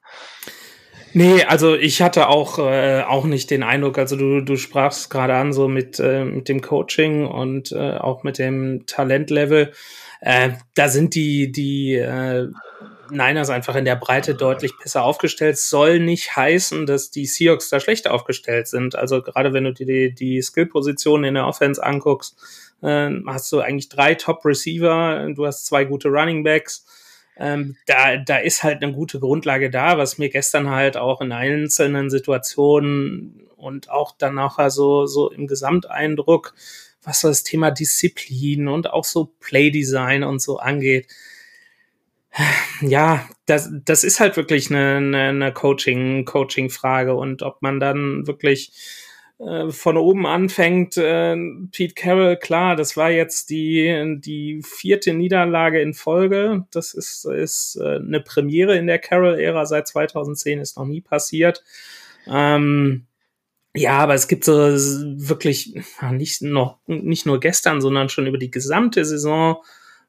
Nee, 1.12 1.42
also 1.44 1.74
ich 1.74 2.02
hatte 2.02 2.28
auch, 2.28 2.58
äh, 2.58 3.02
auch 3.02 3.24
nicht 3.24 3.50
den 3.50 3.62
Eindruck, 3.62 3.98
also 3.98 4.16
du, 4.16 4.40
du 4.42 4.56
sprachst 4.56 5.10
gerade 5.10 5.34
an, 5.34 5.52
so 5.52 5.66
mit, 5.66 5.98
äh, 5.98 6.24
mit 6.24 6.48
dem 6.48 6.60
Coaching 6.60 7.26
und 7.26 7.72
äh, 7.72 7.96
auch 7.96 8.22
mit 8.22 8.38
dem 8.38 8.86
Talentlevel. 8.86 9.72
Äh, 10.20 10.50
da 10.74 10.88
sind 10.88 11.14
die, 11.14 11.50
die 11.50 11.94
äh, 11.94 12.48
Niners 13.10 13.50
einfach 13.50 13.74
in 13.74 13.84
der 13.84 13.96
Breite 13.96 14.34
deutlich 14.34 14.72
besser 14.80 15.02
aufgestellt. 15.02 15.58
Soll 15.58 15.98
nicht 15.98 16.36
heißen, 16.36 16.86
dass 16.86 17.10
die 17.10 17.26
Seahawks 17.26 17.68
da 17.68 17.80
schlecht 17.80 18.08
aufgestellt 18.08 18.68
sind. 18.68 18.94
Also 18.94 19.22
gerade 19.22 19.52
wenn 19.52 19.64
du 19.64 19.72
dir 19.72 19.86
die, 19.86 20.14
die 20.14 20.42
Skill-Positionen 20.42 21.24
in 21.24 21.34
der 21.34 21.46
Offense 21.46 21.82
anguckst, 21.82 22.36
äh, 22.82 23.10
hast 23.26 23.50
du 23.52 23.60
eigentlich 23.60 23.88
drei 23.88 24.14
Top-Receiver, 24.14 25.30
du 25.34 25.46
hast 25.46 25.66
zwei 25.66 25.84
gute 25.84 26.08
Running 26.08 26.44
Backs. 26.44 26.84
Ähm, 27.36 27.76
da, 27.86 28.16
da 28.18 28.36
ist 28.36 28.62
halt 28.62 28.82
eine 28.82 28.92
gute 28.92 29.18
Grundlage 29.18 29.70
da, 29.70 29.96
was 29.96 30.18
mir 30.18 30.28
gestern 30.28 30.70
halt 30.70 30.96
auch 30.96 31.20
in 31.20 31.32
einzelnen 31.32 32.10
Situationen 32.10 33.48
und 33.56 33.90
auch 33.90 34.14
danach 34.18 34.58
also 34.58 35.06
so 35.06 35.30
im 35.30 35.46
Gesamteindruck, 35.46 36.54
was 37.02 37.22
das 37.22 37.42
Thema 37.44 37.70
Disziplin 37.70 38.68
und 38.68 38.90
auch 38.90 39.04
so 39.04 39.32
Playdesign 39.40 40.22
und 40.22 40.40
so 40.40 40.58
angeht. 40.58 41.06
Ja, 42.80 43.28
das, 43.46 43.70
das 43.84 44.04
ist 44.04 44.20
halt 44.20 44.36
wirklich 44.36 44.70
eine, 44.70 44.96
eine, 44.96 45.22
eine 45.28 45.52
Coaching, 45.52 46.24
Coaching-Frage 46.24 47.14
und 47.14 47.42
ob 47.42 47.60
man 47.60 47.80
dann 47.80 48.26
wirklich 48.26 48.72
äh, 49.40 49.70
von 49.70 49.96
oben 49.96 50.26
anfängt, 50.26 50.96
äh, 50.98 51.36
Pete 51.72 51.94
Carroll, 51.94 52.36
klar, 52.36 52.76
das 52.76 52.96
war 52.96 53.10
jetzt 53.10 53.50
die, 53.50 54.18
die 54.18 54.62
vierte 54.62 55.14
Niederlage 55.14 55.80
in 55.80 55.94
Folge. 55.94 56.66
Das 56.70 56.94
ist, 56.94 57.24
ist 57.24 57.76
äh, 57.80 57.96
eine 57.96 58.20
Premiere 58.20 58.76
in 58.76 58.86
der 58.86 58.98
Carroll-Ära 58.98 59.64
seit 59.66 59.88
2010, 59.88 60.60
ist 60.60 60.76
noch 60.76 60.86
nie 60.86 61.00
passiert. 61.00 61.64
Ähm, 62.26 63.06
ja, 63.74 63.98
aber 63.98 64.14
es 64.14 64.28
gibt 64.28 64.44
so 64.44 64.54
wirklich 64.54 65.74
nicht, 66.10 66.42
noch, 66.42 66.78
nicht 66.86 67.24
nur 67.26 67.40
gestern, 67.40 67.80
sondern 67.80 68.08
schon 68.08 68.26
über 68.26 68.38
die 68.38 68.50
gesamte 68.50 69.04
Saison 69.04 69.62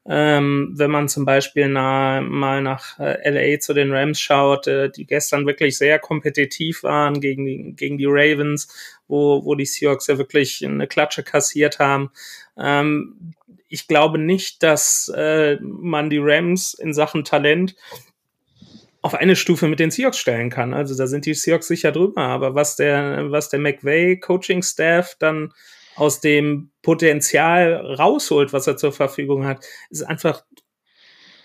Ähm, 0.04 0.72
wenn 0.76 0.90
man 0.90 1.08
zum 1.08 1.24
Beispiel 1.24 1.68
na, 1.68 2.20
mal 2.22 2.60
nach 2.60 2.98
äh, 2.98 3.30
LA 3.30 3.60
zu 3.60 3.72
den 3.72 3.92
Rams 3.92 4.20
schaut, 4.20 4.66
äh, 4.66 4.90
die 4.90 5.06
gestern 5.06 5.46
wirklich 5.46 5.78
sehr 5.78 6.00
kompetitiv 6.00 6.82
waren 6.82 7.20
gegen 7.20 7.44
die, 7.46 7.74
gegen 7.76 7.98
die 7.98 8.06
Ravens, 8.08 8.68
wo, 9.12 9.44
wo 9.44 9.54
die 9.54 9.66
Seahawks 9.66 10.06
ja 10.06 10.16
wirklich 10.16 10.64
eine 10.64 10.88
Klatsche 10.88 11.22
kassiert 11.22 11.78
haben. 11.78 12.10
Ähm, 12.58 13.34
ich 13.68 13.86
glaube 13.86 14.18
nicht, 14.18 14.62
dass 14.62 15.12
äh, 15.14 15.58
man 15.60 16.08
die 16.08 16.20
Rams 16.20 16.72
in 16.74 16.94
Sachen 16.94 17.24
Talent 17.24 17.76
auf 19.02 19.14
eine 19.14 19.36
Stufe 19.36 19.68
mit 19.68 19.80
den 19.80 19.90
Seahawks 19.90 20.16
stellen 20.16 20.48
kann. 20.48 20.72
Also 20.72 20.96
da 20.96 21.06
sind 21.06 21.26
die 21.26 21.34
Seahawks 21.34 21.68
sicher 21.68 21.92
drüber. 21.92 22.22
Aber 22.22 22.54
was 22.54 22.76
der, 22.76 23.30
was 23.30 23.50
der 23.50 23.60
McVay 23.60 24.18
Coaching 24.18 24.62
Staff 24.62 25.16
dann 25.18 25.52
aus 25.94 26.20
dem 26.20 26.70
Potenzial 26.80 27.74
rausholt, 27.74 28.54
was 28.54 28.66
er 28.66 28.78
zur 28.78 28.92
Verfügung 28.92 29.44
hat, 29.44 29.62
ist 29.90 30.04
einfach 30.04 30.42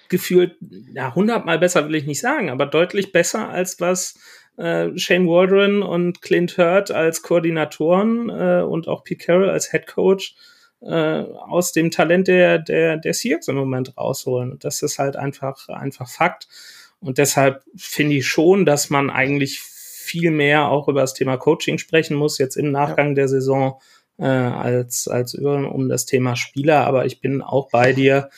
gefühlt, 0.07 0.55
ja, 0.93 1.13
hundertmal 1.15 1.59
besser 1.59 1.85
will 1.85 1.95
ich 1.95 2.05
nicht 2.05 2.21
sagen, 2.21 2.49
aber 2.49 2.65
deutlich 2.65 3.11
besser 3.11 3.49
als 3.49 3.81
was 3.81 4.17
äh, 4.57 4.97
Shane 4.97 5.27
Waldron 5.27 5.81
und 5.83 6.21
Clint 6.21 6.57
Hurt 6.57 6.91
als 6.91 7.21
Koordinatoren 7.21 8.29
äh, 8.29 8.63
und 8.63 8.87
auch 8.87 9.03
Pete 9.03 9.25
Carroll 9.25 9.49
als 9.49 9.71
Head 9.71 9.87
Coach 9.87 10.35
äh, 10.81 11.21
aus 11.21 11.71
dem 11.71 11.91
Talent 11.91 12.27
der, 12.27 12.59
der, 12.59 12.97
der 12.97 13.13
Seahawks 13.13 13.47
im 13.47 13.55
Moment 13.55 13.97
rausholen. 13.97 14.57
Das 14.59 14.81
ist 14.81 14.99
halt 14.99 15.15
einfach, 15.15 15.69
einfach 15.69 16.09
Fakt. 16.09 16.47
Und 16.99 17.17
deshalb 17.17 17.63
finde 17.75 18.15
ich 18.15 18.27
schon, 18.27 18.65
dass 18.65 18.89
man 18.89 19.09
eigentlich 19.09 19.59
viel 19.59 20.31
mehr 20.31 20.69
auch 20.69 20.87
über 20.87 21.01
das 21.01 21.13
Thema 21.13 21.37
Coaching 21.37 21.77
sprechen 21.77 22.15
muss, 22.15 22.37
jetzt 22.37 22.55
im 22.55 22.71
Nachgang 22.71 23.09
ja. 23.09 23.13
der 23.15 23.27
Saison 23.27 23.79
äh, 24.17 24.25
als, 24.25 25.07
als 25.07 25.33
über, 25.33 25.71
um 25.71 25.89
das 25.89 26.05
Thema 26.05 26.35
Spieler. 26.35 26.85
Aber 26.87 27.05
ich 27.05 27.19
bin 27.19 27.41
auch 27.41 27.69
bei 27.69 27.93
dir. 27.93 28.29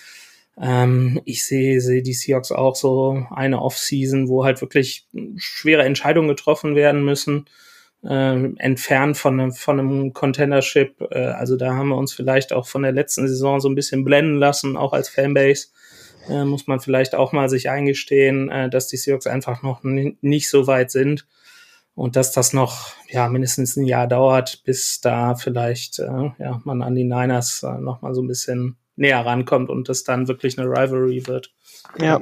Ähm, 0.58 1.22
ich 1.26 1.46
sehe 1.46 1.82
sehe 1.82 2.02
die 2.02 2.14
Seahawks 2.14 2.52
auch 2.52 2.76
so 2.76 3.26
eine 3.32 3.62
Offseason, 3.62 4.28
wo 4.28 4.46
halt 4.46 4.62
wirklich 4.62 5.08
schwere 5.38 5.84
Entscheidungen 5.84 6.30
getroffen 6.30 6.76
werden 6.76 7.04
müssen, 7.04 7.46
äh, 8.04 8.54
entfernt 8.58 9.18
von, 9.18 9.40
einem 9.40 9.52
von 9.54 9.80
einem 9.80 10.14
Contendership. 10.14 11.02
Äh, 11.12 11.20
also 11.20 11.56
da 11.56 11.74
haben 11.76 11.90
wir 11.90 11.98
uns 11.98 12.14
vielleicht 12.14 12.54
auch 12.54 12.68
von 12.68 12.84
der 12.84 12.92
letzten 12.92 13.28
Saison 13.28 13.60
so 13.60 13.70
ein 13.70 13.76
bisschen 13.76 14.04
blenden 14.04 14.36
lassen, 14.36 14.78
auch 14.78 14.94
als 14.94 15.10
Fanbase. 15.10 15.68
Äh, 16.30 16.46
muss 16.46 16.68
man 16.68 16.80
vielleicht 16.80 17.16
auch 17.16 17.32
mal 17.32 17.50
sich 17.50 17.70
eingestehen, 17.70 18.50
äh, 18.50 18.70
dass 18.70 18.88
die 18.88 18.98
Seahawks 18.98 19.28
einfach 19.28 19.64
noch 19.64 19.84
nicht 19.84 20.50
so 20.50 20.68
weit 20.68 20.92
sind 20.92 21.26
und 21.96 22.16
dass 22.16 22.32
das 22.32 22.54
noch 22.54 22.94
ja 23.10 23.28
mindestens 23.28 23.76
ein 23.76 23.86
Jahr 23.86 24.08
dauert, 24.08 24.64
bis 24.64 25.02
da 25.02 25.36
vielleicht 25.36 26.00
äh, 26.00 26.32
ja 26.38 26.62
man 26.64 26.82
an 26.82 26.96
die 26.96 27.04
Niners 27.04 27.64
äh, 27.64 27.78
noch 27.80 28.02
mal 28.02 28.14
so 28.14 28.22
ein 28.22 28.28
bisschen 28.28 28.78
näher 29.00 29.26
rankommt 29.26 29.70
und 29.70 29.90
das 29.90 30.04
dann 30.04 30.28
wirklich 30.28 30.60
eine 30.60 30.70
Rivalry 30.70 31.26
wird. 31.26 31.52
Ja, 31.98 32.22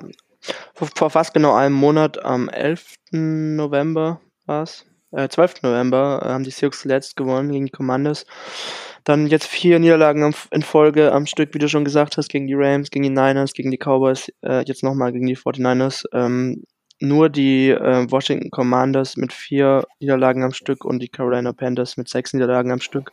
vor, 0.74 0.88
vor 0.96 1.10
fast 1.10 1.34
genau 1.34 1.56
einem 1.56 1.76
Monat, 1.76 2.24
am 2.24 2.50
11. 2.50 2.96
November 3.12 4.22
war 4.46 4.64
es, 4.64 4.86
äh, 5.12 5.28
12. 5.28 5.64
November, 5.64 6.22
äh, 6.24 6.30
haben 6.30 6.44
die 6.44 6.52
Sioux 6.52 6.70
zuletzt 6.72 7.16
gewonnen 7.18 7.52
gegen 7.52 7.66
die 7.66 7.72
Commanders. 7.72 8.26
Dann 9.04 9.28
jetzt 9.28 9.48
vier 9.48 9.80
Niederlagen 9.80 10.34
in 10.52 10.62
Folge 10.62 11.12
am 11.14 11.26
Stück, 11.26 11.54
wie 11.54 11.60
du 11.60 11.70
schon 11.70 11.86
gesagt 11.86 12.18
hast, 12.18 12.30
gegen 12.30 12.48
die 12.48 12.56
Rams, 12.56 12.92
gegen 12.92 13.04
die 13.04 13.10
Niners, 13.10 13.54
gegen 13.54 13.72
die 13.72 13.78
Cowboys, 13.78 14.32
äh, 14.42 14.64
jetzt 14.66 14.84
nochmal 14.84 15.14
gegen 15.14 15.26
die 15.26 15.38
49ers. 15.38 16.06
Ähm, 16.14 16.64
nur 17.00 17.30
die 17.30 17.70
äh, 17.70 18.10
Washington 18.10 18.50
Commanders 18.50 19.18
mit 19.18 19.32
vier 19.32 19.86
Niederlagen 20.00 20.44
am 20.44 20.54
Stück 20.54 20.84
und 20.84 21.00
die 21.00 21.10
Carolina 21.10 21.54
Panthers 21.54 21.98
mit 21.98 22.10
sechs 22.10 22.34
Niederlagen 22.34 22.72
am 22.72 22.82
Stück 22.82 23.12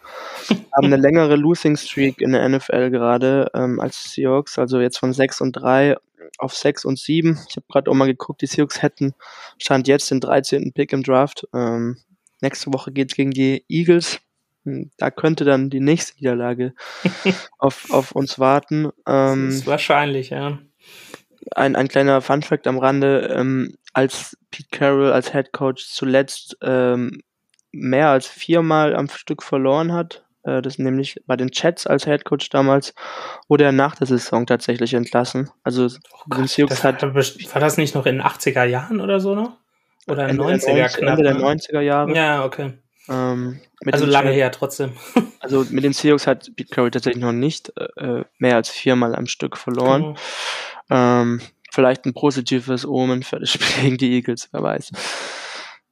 haben 0.49 0.87
eine 0.87 0.97
längere 0.97 1.37
Losing 1.37 1.77
Streak 1.77 2.21
in 2.21 2.33
der 2.33 2.49
NFL 2.49 2.91
gerade 2.91 3.51
ähm, 3.55 3.81
als 3.81 4.13
Seahawks, 4.13 4.59
also 4.59 4.81
jetzt 4.81 4.99
von 4.99 5.13
sechs 5.13 5.41
und 5.41 5.53
drei 5.53 5.97
auf 6.39 6.55
sechs 6.55 6.85
und 6.85 6.99
sieben. 6.99 7.39
Ich 7.49 7.57
habe 7.57 7.67
gerade 7.69 7.91
auch 7.91 7.95
mal 7.95 8.07
geguckt, 8.07 8.43
die 8.43 8.47
Seahawks 8.47 8.83
hätten 8.83 9.15
stand 9.59 9.87
jetzt 9.87 10.11
den 10.11 10.21
13. 10.21 10.73
Pick 10.73 10.93
im 10.93 11.03
Draft. 11.03 11.47
Ähm, 11.55 11.99
nächste 12.41 12.73
Woche 12.73 12.93
geht's 12.93 13.15
gegen 13.15 13.31
die 13.31 13.65
Eagles. 13.69 14.21
Hm, 14.65 14.91
da 14.97 15.11
könnte 15.11 15.45
dann 15.45 15.69
die 15.69 15.81
nächste 15.81 16.17
Niederlage 16.17 16.75
auf, 17.59 17.91
auf 17.91 18.13
uns 18.13 18.39
warten. 18.39 18.91
Ähm, 19.07 19.47
das 19.47 19.57
ist 19.57 19.67
wahrscheinlich, 19.67 20.31
ja 20.31 20.59
ein, 21.55 21.77
ein 21.77 21.89
kleiner 21.89 22.21
Funfact 22.21 22.67
am 22.67 22.79
Rande, 22.79 23.35
ähm, 23.35 23.77
als 23.93 24.37
Pete 24.51 24.69
Carroll 24.71 25.13
als 25.13 25.33
Head 25.33 25.53
Coach 25.53 25.87
zuletzt 25.87 26.57
ähm, 26.63 27.21
mehr 27.73 28.09
als 28.09 28.27
viermal 28.27 28.95
am 28.95 29.09
Stück 29.09 29.43
verloren 29.43 29.93
hat, 29.93 30.25
äh, 30.45 30.63
das 30.63 30.79
nämlich 30.79 31.21
bei 31.27 31.37
den 31.37 31.51
Chats 31.51 31.87
als 31.87 32.05
Head 32.05 32.25
Coach 32.25 32.49
damals, 32.51 32.95
wurde 33.49 33.65
er 33.65 33.73
nach 33.73 33.97
der 33.97 34.07
Saison 34.07 34.47
tatsächlich 34.47 34.95
entlassen. 34.95 35.51
Also 35.63 35.87
oh 35.87 36.25
Gott, 36.29 36.59
das 36.69 36.85
hat, 36.85 37.03
war 37.03 37.61
das 37.61 37.77
nicht 37.77 37.95
noch 37.95 38.07
in 38.07 38.17
den 38.17 38.25
80er 38.25 38.65
Jahren 38.65 39.01
oder 39.01 39.21
so 39.21 39.35
noch? 39.35 39.53
Oder 40.07 40.29
Ende 40.29 40.43
90er, 40.43 40.67
der 40.67 40.77
90, 40.77 40.99
knapp, 40.99 41.19
Ende 41.19 41.23
der 41.23 41.37
90er 41.37 41.73
ne? 41.73 41.83
Jahre. 41.83 42.15
Ja, 42.15 42.45
okay. 42.45 42.75
Ähm, 43.09 43.61
also 43.85 44.07
lange 44.07 44.31
her 44.31 44.51
trotzdem. 44.51 44.93
Also 45.41 45.67
mit 45.69 45.85
den 45.85 45.93
Seahawks 45.93 46.27
hat 46.27 46.51
Pete 46.57 46.71
Carroll 46.75 46.91
tatsächlich 46.91 47.23
noch 47.23 47.33
nicht 47.33 47.71
äh, 47.77 48.25
mehr 48.39 48.57
als 48.57 48.71
viermal 48.71 49.15
am 49.15 49.27
Stück 49.27 49.59
verloren. 49.59 50.17
Genau. 50.89 51.21
Ähm, 51.21 51.41
vielleicht 51.71 52.07
ein 52.07 52.15
positives 52.15 52.87
Omen 52.87 53.23
für 53.23 53.41
das 53.41 53.51
Spiel 53.51 53.67
gegen 53.83 53.99
die 53.99 54.15
Eagles, 54.15 54.49
wer 54.53 54.63
weiß. 54.63 54.91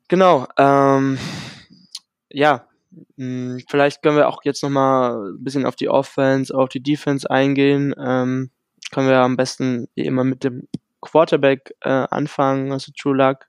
Genau. 0.08 0.46
Ähm, 0.56 1.18
ja, 2.30 2.66
mh, 3.16 3.56
hm, 3.56 3.64
vielleicht 3.68 4.02
können 4.02 4.16
wir 4.16 4.28
auch 4.28 4.42
jetzt 4.44 4.62
nochmal 4.62 5.32
ein 5.32 5.44
bisschen 5.44 5.66
auf 5.66 5.76
die 5.76 5.90
Offense, 5.90 6.54
auf 6.54 6.70
die 6.70 6.82
Defense 6.82 7.30
eingehen. 7.30 7.94
Ähm, 7.98 8.50
können 8.90 9.08
wir 9.08 9.18
am 9.18 9.36
besten 9.36 9.86
wie 9.94 10.06
immer 10.06 10.24
mit 10.24 10.44
dem 10.44 10.66
Quarterback 11.02 11.74
äh, 11.80 11.90
anfangen, 11.90 12.72
also 12.72 12.90
True 12.96 13.16
Luck. 13.16 13.48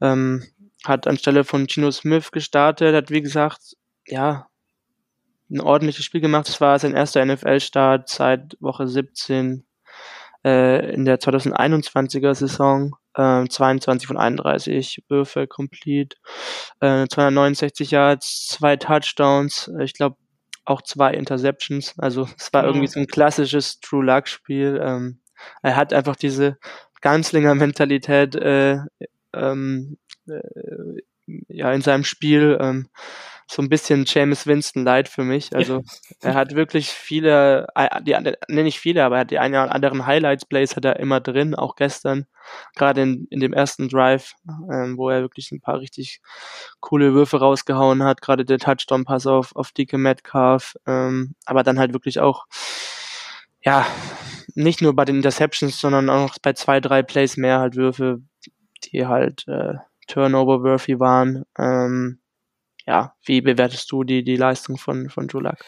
Ähm, 0.00 0.44
hat 0.84 1.06
anstelle 1.06 1.44
von 1.44 1.66
Gino 1.68 1.90
Smith 1.90 2.30
gestartet, 2.30 2.94
hat 2.94 3.10
wie 3.10 3.22
gesagt, 3.22 3.76
ja, 4.06 4.46
ein 5.50 5.60
ordentliches 5.60 6.04
Spiel 6.04 6.20
gemacht. 6.20 6.48
Es 6.48 6.60
war 6.60 6.78
sein 6.78 6.94
erster 6.94 7.24
NFL-Start 7.24 8.08
seit 8.08 8.56
Woche 8.60 8.86
17 8.86 9.64
äh, 10.44 10.92
in 10.92 11.04
der 11.04 11.18
2021er 11.18 12.34
Saison. 12.34 12.96
Äh, 13.14 13.46
22 13.48 14.06
von 14.06 14.16
31 14.16 15.04
Würfe 15.08 15.46
complete, 15.46 16.16
äh, 16.80 17.06
269 17.08 17.90
Yards, 17.90 18.46
zwei 18.48 18.76
Touchdowns, 18.76 19.70
ich 19.80 19.94
glaube 19.94 20.16
auch 20.64 20.82
zwei 20.82 21.14
Interceptions. 21.14 21.94
Also 21.98 22.28
es 22.38 22.52
war 22.52 22.64
irgendwie 22.64 22.86
so 22.86 23.00
ein 23.00 23.06
klassisches 23.06 23.80
True 23.80 24.04
Luck 24.04 24.28
Spiel. 24.28 24.80
Ähm, 24.82 25.20
er 25.62 25.76
hat 25.76 25.92
einfach 25.92 26.16
diese 26.16 26.58
Ganzlinger 27.00 27.54
Mentalität 27.54 28.34
äh, 28.36 28.80
ähm, 29.38 29.98
äh, 30.26 31.02
ja 31.48 31.72
in 31.72 31.82
seinem 31.82 32.04
Spiel. 32.04 32.58
Ähm, 32.60 32.88
so 33.50 33.62
ein 33.62 33.70
bisschen 33.70 34.04
James 34.06 34.46
Winston 34.46 34.84
Light 34.84 35.08
für 35.08 35.24
mich. 35.24 35.56
Also 35.56 35.82
er 36.20 36.34
hat 36.34 36.54
wirklich 36.54 36.90
viele, 36.90 37.66
äh, 37.74 38.02
die, 38.02 38.12
ne, 38.12 38.36
nicht 38.62 38.78
viele, 38.78 39.04
aber 39.04 39.16
er 39.16 39.20
hat 39.20 39.30
die 39.30 39.38
einen 39.38 39.54
oder 39.54 39.74
anderen 39.74 40.04
Highlights-Plays 40.04 40.76
hat 40.76 40.84
er 40.84 41.00
immer 41.00 41.20
drin, 41.20 41.54
auch 41.54 41.74
gestern, 41.74 42.26
gerade 42.76 43.02
in, 43.02 43.26
in 43.30 43.40
dem 43.40 43.54
ersten 43.54 43.88
Drive, 43.88 44.34
ähm, 44.70 44.98
wo 44.98 45.08
er 45.08 45.22
wirklich 45.22 45.50
ein 45.50 45.62
paar 45.62 45.80
richtig 45.80 46.20
coole 46.80 47.14
Würfe 47.14 47.38
rausgehauen 47.38 48.02
hat, 48.02 48.20
gerade 48.20 48.44
der 48.44 48.58
Touchdown-Pass 48.58 49.26
auf, 49.26 49.56
auf 49.56 49.72
Dicke 49.72 49.96
Metcalf, 49.96 50.76
ähm, 50.86 51.34
aber 51.46 51.62
dann 51.62 51.78
halt 51.78 51.94
wirklich 51.94 52.20
auch, 52.20 52.44
ja, 53.62 53.86
nicht 54.54 54.82
nur 54.82 54.94
bei 54.94 55.06
den 55.06 55.16
Interceptions, 55.16 55.80
sondern 55.80 56.10
auch 56.10 56.36
bei 56.42 56.52
zwei, 56.52 56.80
drei 56.80 57.02
Plays 57.02 57.38
mehr 57.38 57.60
halt 57.60 57.76
Würfe, 57.76 58.20
die 58.80 59.06
halt 59.06 59.46
äh, 59.48 59.74
Turnover-worthy 60.06 60.98
waren. 61.00 61.44
Ähm, 61.58 62.20
ja, 62.86 63.14
wie 63.24 63.40
bewertest 63.40 63.90
du 63.92 64.04
die, 64.04 64.24
die 64.24 64.36
Leistung 64.36 64.78
von, 64.78 65.10
von 65.10 65.28
Julak? 65.28 65.64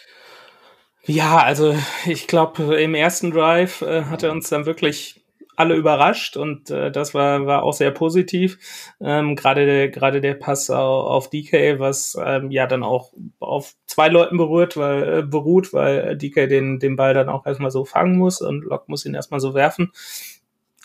Ja, 1.05 1.39
also 1.39 1.77
ich 2.07 2.27
glaube, 2.27 2.81
im 2.81 2.95
ersten 2.95 3.31
Drive 3.31 3.83
äh, 3.83 4.05
hat 4.05 4.23
er 4.23 4.33
uns 4.33 4.49
dann 4.49 4.67
wirklich 4.67 5.21
alle 5.61 5.75
überrascht 5.75 6.39
und 6.39 6.71
äh, 6.71 6.91
das 6.91 7.13
war, 7.13 7.45
war 7.45 7.65
auch 7.65 7.75
sehr 7.75 7.91
positiv. 7.91 8.59
Ähm, 8.99 9.37
gerade 9.37 9.67
der, 9.67 10.21
der 10.21 10.35
Pass 10.35 10.71
auf 10.71 11.29
DK, 11.29 11.79
was 11.79 12.17
ähm, 12.25 12.51
ja 12.51 12.67
dann 12.67 12.83
auch 12.83 13.13
auf 13.41 13.75
zwei 13.85 14.09
Leuten 14.09 14.39
berührt, 14.39 14.79
weil, 14.79 15.19
äh, 15.19 15.23
beruht, 15.23 15.75
weil 15.75 16.17
DK 16.17 16.47
den, 16.47 16.79
den 16.79 16.97
Ball 16.97 17.13
dann 17.13 17.29
auch 17.29 17.45
erstmal 17.45 17.71
so 17.71 17.85
fangen 17.85 18.17
muss 18.17 18.41
und 18.41 18.65
Locke 18.65 18.85
muss 18.87 19.05
ihn 19.05 19.13
erstmal 19.13 19.41
so 19.41 19.53
werfen. 19.53 19.93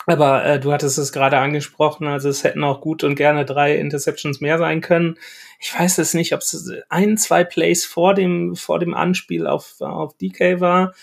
Aber 0.06 0.44
äh, 0.44 0.60
du 0.60 0.72
hattest 0.72 0.98
es 0.98 1.12
gerade 1.12 1.38
angesprochen, 1.38 2.06
also 2.06 2.28
es 2.28 2.44
hätten 2.44 2.62
auch 2.62 2.80
gut 2.80 3.02
und 3.02 3.16
gerne 3.16 3.44
drei 3.44 3.76
Interceptions 3.76 4.40
mehr 4.40 4.58
sein 4.58 4.80
können. 4.80 5.18
Ich 5.60 5.76
weiß 5.76 5.98
es 5.98 6.14
nicht, 6.14 6.32
ob 6.32 6.40
es 6.40 6.72
ein, 6.88 7.16
zwei 7.18 7.42
Plays 7.42 7.84
vor 7.84 8.14
dem, 8.14 8.54
vor 8.54 8.78
dem 8.78 8.94
Anspiel 8.94 9.48
auf, 9.48 9.80
auf 9.80 10.16
DK 10.16 10.60
war. 10.60 10.94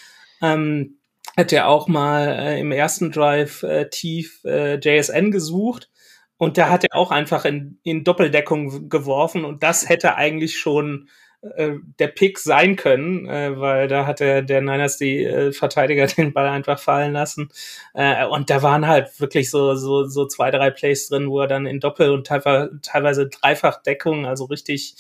Ähm, 0.42 0.98
hat 1.36 1.52
er 1.52 1.68
auch 1.68 1.88
mal 1.88 2.28
äh, 2.28 2.60
im 2.60 2.72
ersten 2.72 3.12
Drive 3.12 3.64
äh, 3.64 3.90
tief 3.90 4.44
äh, 4.46 4.76
JSN 4.76 5.32
gesucht 5.32 5.90
und 6.38 6.58
da 6.58 6.70
hat 6.70 6.84
er 6.84 6.96
auch 6.96 7.12
einfach 7.12 7.46
in, 7.46 7.80
in 7.84 8.04
Doppeldeckung 8.04 8.90
geworfen 8.90 9.44
und 9.44 9.64
das 9.64 9.90
hätte 9.90 10.16
eigentlich 10.16 10.60
schon 10.60 11.10
äh, 11.56 11.74
der 12.00 12.08
Pick 12.08 12.40
sein 12.40 12.76
können, 12.76 13.28
äh, 13.28 13.60
weil 13.60 13.88
da 13.88 14.06
hat 14.06 14.20
der, 14.20 14.42
der 14.42 14.62
Niners 14.62 14.98
die 14.98 15.24
äh, 15.24 15.52
Verteidiger 15.52 16.08
den 16.18 16.34
Ball 16.34 16.48
einfach 16.48 16.80
fallen 16.80 17.14
lassen. 17.14 17.50
Äh, 17.94 18.26
und 18.26 18.50
da 18.50 18.62
waren 18.62 18.88
halt 18.88 19.20
wirklich 19.20 19.50
so, 19.50 19.76
so, 19.76 20.06
so 20.06 20.26
zwei, 20.26 20.52
drei 20.52 20.70
Plays 20.72 21.10
drin, 21.10 21.30
wo 21.30 21.42
er 21.42 21.48
dann 21.48 21.66
in 21.66 21.80
Doppel- 21.80 22.12
und 22.12 22.28
teilweise, 22.28 22.80
teilweise 22.82 23.28
Dreifachdeckung, 23.28 24.26
also 24.26 24.46
richtig 24.46 24.96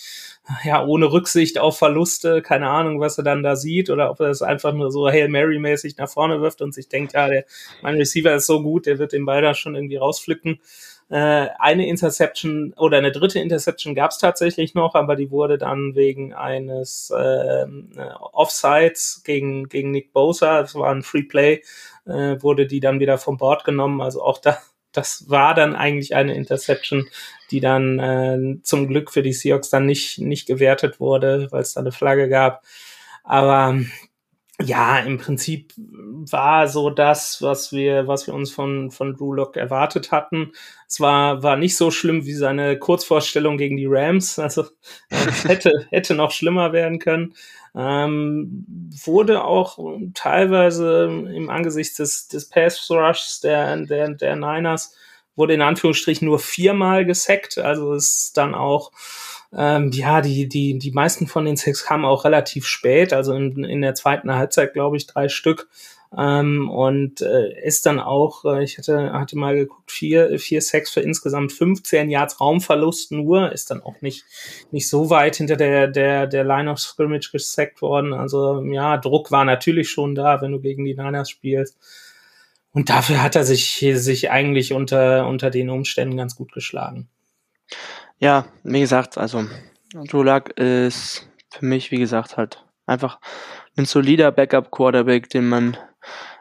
ja, 0.65 0.83
ohne 0.85 1.11
Rücksicht 1.11 1.57
auf 1.57 1.77
Verluste, 1.77 2.41
keine 2.41 2.67
Ahnung, 2.69 2.99
was 2.99 3.17
er 3.17 3.23
dann 3.23 3.43
da 3.43 3.55
sieht, 3.55 3.89
oder 3.89 4.11
ob 4.11 4.19
er 4.19 4.27
das 4.27 4.41
einfach 4.41 4.73
nur 4.73 4.91
so 4.91 5.07
Hail 5.07 5.29
Mary-mäßig 5.29 5.95
nach 5.97 6.09
vorne 6.09 6.41
wirft 6.41 6.61
und 6.61 6.73
sich 6.73 6.89
denkt, 6.89 7.13
ja, 7.13 7.29
der, 7.29 7.45
mein 7.81 7.95
Receiver 7.95 8.35
ist 8.35 8.47
so 8.47 8.61
gut, 8.61 8.85
der 8.85 8.99
wird 8.99 9.13
den 9.13 9.25
Ball 9.25 9.41
da 9.41 9.53
schon 9.53 9.75
irgendwie 9.75 9.95
rausflicken. 9.95 10.59
Äh, 11.09 11.49
eine 11.59 11.87
Interception 11.87 12.73
oder 12.73 12.97
eine 12.97 13.11
dritte 13.11 13.39
Interception 13.39 13.95
gab 13.95 14.11
es 14.11 14.17
tatsächlich 14.17 14.73
noch, 14.73 14.95
aber 14.95 15.15
die 15.15 15.31
wurde 15.31 15.57
dann 15.57 15.95
wegen 15.95 16.33
eines 16.33 17.13
ähm, 17.15 17.91
äh, 17.95 18.13
Offsides 18.31 19.21
gegen, 19.23 19.69
gegen 19.69 19.91
Nick 19.91 20.13
Bosa, 20.13 20.61
das 20.61 20.75
war 20.75 20.91
ein 20.91 21.03
Free 21.03 21.23
Play, 21.23 21.61
äh, 22.05 22.41
wurde 22.41 22.67
die 22.67 22.79
dann 22.79 22.99
wieder 22.99 23.17
vom 23.17 23.37
Board 23.37 23.63
genommen. 23.63 24.01
Also 24.01 24.23
auch 24.23 24.39
da 24.39 24.57
das 24.93 25.27
war 25.27 25.55
dann 25.55 25.75
eigentlich 25.75 26.15
eine 26.15 26.35
Interception, 26.35 27.09
die 27.51 27.59
dann 27.59 27.99
äh, 27.99 28.61
zum 28.61 28.87
Glück 28.87 29.11
für 29.11 29.23
die 29.23 29.33
Seahawks 29.33 29.69
dann 29.69 29.85
nicht, 29.85 30.19
nicht 30.19 30.45
gewertet 30.47 30.99
wurde, 30.99 31.47
weil 31.51 31.61
es 31.61 31.73
da 31.73 31.81
eine 31.81 31.91
Flagge 31.91 32.29
gab. 32.29 32.63
Aber 33.23 33.79
ja, 34.61 34.99
im 34.99 35.17
Prinzip 35.17 35.73
war 35.77 36.67
so 36.67 36.91
das, 36.91 37.41
was 37.41 37.71
wir, 37.71 38.07
was 38.07 38.27
wir 38.27 38.35
uns 38.35 38.51
von, 38.51 38.91
von 38.91 39.15
Drew 39.15 39.33
Lock 39.33 39.57
erwartet 39.57 40.11
hatten. 40.11 40.51
Es 40.87 40.99
war, 40.99 41.41
war 41.41 41.57
nicht 41.57 41.75
so 41.75 41.89
schlimm 41.89 42.25
wie 42.25 42.33
seine 42.33 42.77
Kurzvorstellung 42.77 43.57
gegen 43.57 43.77
die 43.77 43.87
Rams. 43.87 44.37
Also 44.37 44.65
es 45.09 45.43
hätte, 45.47 45.87
hätte 45.89 46.13
noch 46.13 46.31
schlimmer 46.31 46.71
werden 46.71 46.99
können. 46.99 47.33
Ähm, 47.75 48.91
wurde 49.03 49.43
auch 49.43 49.79
teilweise 50.13 51.05
im 51.05 51.49
Angesicht 51.49 51.97
des, 51.97 52.27
des 52.27 52.47
Pass 52.47 52.87
Rushs 52.91 53.41
der, 53.41 53.75
der, 53.77 54.09
der 54.09 54.35
Niners, 54.35 54.95
wurde 55.35 55.53
in 55.53 55.61
Anführungsstrichen 55.61 56.27
nur 56.27 56.39
viermal 56.39 57.05
gesackt. 57.05 57.57
Also 57.57 57.93
ist 57.93 58.37
dann 58.37 58.55
auch 58.55 58.91
ähm, 59.55 59.91
ja, 59.91 60.21
die, 60.21 60.47
die, 60.47 60.79
die 60.79 60.91
meisten 60.91 61.27
von 61.27 61.45
den 61.45 61.57
Sacks 61.57 61.85
kamen 61.85 62.05
auch 62.05 62.25
relativ 62.25 62.65
spät, 62.65 63.13
also 63.13 63.33
in, 63.33 63.63
in 63.63 63.81
der 63.81 63.93
zweiten 63.93 64.33
Halbzeit, 64.33 64.73
glaube 64.73 64.97
ich, 64.97 65.05
drei 65.07 65.29
Stück. 65.29 65.69
Ähm, 66.15 66.69
und 66.69 67.21
äh, 67.21 67.59
ist 67.63 67.87
dann 67.87 67.99
auch, 67.99 68.45
äh, 68.45 68.63
ich 68.63 68.77
hatte, 68.77 69.13
hatte 69.13 69.35
mal 69.35 69.55
geguckt, 69.55 69.91
vier, 69.91 70.37
vier 70.37 70.61
Sacks 70.61 70.91
für 70.91 71.01
insgesamt 71.01 71.51
15 71.53 72.11
Yards 72.11 72.39
Raumverlust 72.39 73.11
nur, 73.11 73.51
ist 73.51 73.71
dann 73.71 73.81
auch 73.81 73.99
nicht, 74.01 74.23
nicht 74.69 74.87
so 74.89 75.09
weit 75.09 75.37
hinter 75.37 75.55
der, 75.55 75.87
der, 75.87 76.27
der 76.27 76.43
Line 76.43 76.69
of 76.69 76.79
Scrimmage 76.79 77.31
gesackt 77.31 77.81
worden. 77.81 78.13
Also 78.13 78.63
ja, 78.63 78.97
Druck 78.97 79.31
war 79.31 79.43
natürlich 79.43 79.89
schon 79.89 80.13
da, 80.13 80.39
wenn 80.41 80.51
du 80.51 80.59
gegen 80.59 80.85
die 80.85 80.93
Niners 80.93 81.31
spielst. 81.31 81.77
Und 82.73 82.89
dafür 82.89 83.21
hat 83.21 83.35
er 83.35 83.43
sich, 83.43 83.85
sich 83.95 84.31
eigentlich 84.31 84.73
unter, 84.73 85.27
unter 85.27 85.51
den 85.51 85.69
Umständen 85.69 86.17
ganz 86.17 86.35
gut 86.35 86.51
geschlagen. 86.51 87.07
Ja, 88.17 88.47
wie 88.63 88.79
gesagt, 88.79 89.17
also 89.17 89.45
Drew 90.07 90.23
Luck 90.23 90.49
ist 90.57 91.29
für 91.51 91.65
mich, 91.65 91.91
wie 91.91 91.99
gesagt, 91.99 92.35
halt 92.35 92.65
einfach 92.87 93.19
ein 93.77 93.85
solider 93.85 94.31
Backup-Quarterback, 94.31 95.29
den 95.29 95.47
man 95.47 95.77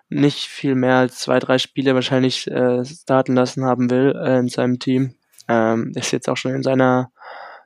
nicht 0.08 0.44
viel 0.44 0.74
mehr 0.74 0.96
als 0.96 1.18
zwei, 1.18 1.38
drei 1.38 1.58
Spiele 1.58 1.94
wahrscheinlich 1.94 2.46
äh, 2.50 2.84
starten 2.84 3.34
lassen 3.34 3.64
haben 3.64 3.90
will 3.90 4.14
äh, 4.16 4.38
in 4.38 4.48
seinem 4.48 4.78
Team. 4.78 5.16
Ähm, 5.48 5.92
ist 5.94 6.12
jetzt 6.12 6.28
auch 6.28 6.36
schon 6.36 6.54
in 6.54 6.62
seiner 6.62 7.10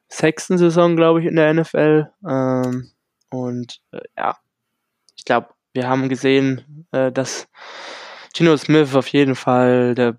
sechsten 0.09 0.59
Saison, 0.59 0.97
glaube 0.97 1.21
ich, 1.21 1.27
in 1.27 1.37
der 1.37 1.53
NFL. 1.53 2.11
Ähm, 2.29 2.91
und 3.31 3.81
äh, 3.93 4.01
ja, 4.17 4.37
ich 5.17 5.25
glaube, 5.25 5.49
wir 5.73 5.89
haben 5.89 6.09
gesehen, 6.09 6.87
äh, 6.93 7.13
dass 7.13 7.49
Gino 8.37 8.57
Smith 8.57 8.95
auf 8.95 9.09
jeden 9.09 9.35
Fall 9.35 9.95
der 9.95 10.17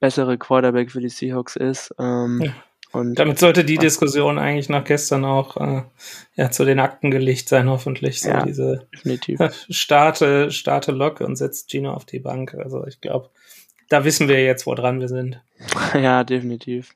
bessere 0.00 0.38
Quarterback 0.38 0.90
für 0.90 1.00
die 1.00 1.08
Seahawks 1.08 1.56
ist. 1.56 1.94
Ähm, 1.98 2.42
ja. 2.44 2.52
Und 2.92 3.18
damit 3.18 3.40
sollte 3.40 3.64
die 3.64 3.78
Diskussion 3.78 4.38
eigentlich 4.38 4.68
nach 4.68 4.84
gestern 4.84 5.24
auch 5.24 5.56
äh, 5.56 5.82
ja, 6.36 6.50
zu 6.50 6.64
den 6.64 6.78
Akten 6.78 7.10
gelegt 7.10 7.48
sein, 7.48 7.68
hoffentlich. 7.68 8.20
So 8.20 8.28
ja, 8.28 8.44
diese 8.44 8.86
definitiv. 8.94 9.40
starte, 9.68 10.52
starte 10.52 10.92
Lok 10.92 11.20
und 11.20 11.34
setzt 11.36 11.70
Gino 11.70 11.92
auf 11.92 12.04
die 12.04 12.20
Bank. 12.20 12.54
Also 12.54 12.86
ich 12.86 13.00
glaube, 13.00 13.30
da 13.88 14.04
wissen 14.04 14.28
wir 14.28 14.42
jetzt, 14.44 14.66
woran 14.66 15.00
wir 15.00 15.08
sind. 15.08 15.40
Ja, 15.94 16.24
definitiv. 16.24 16.92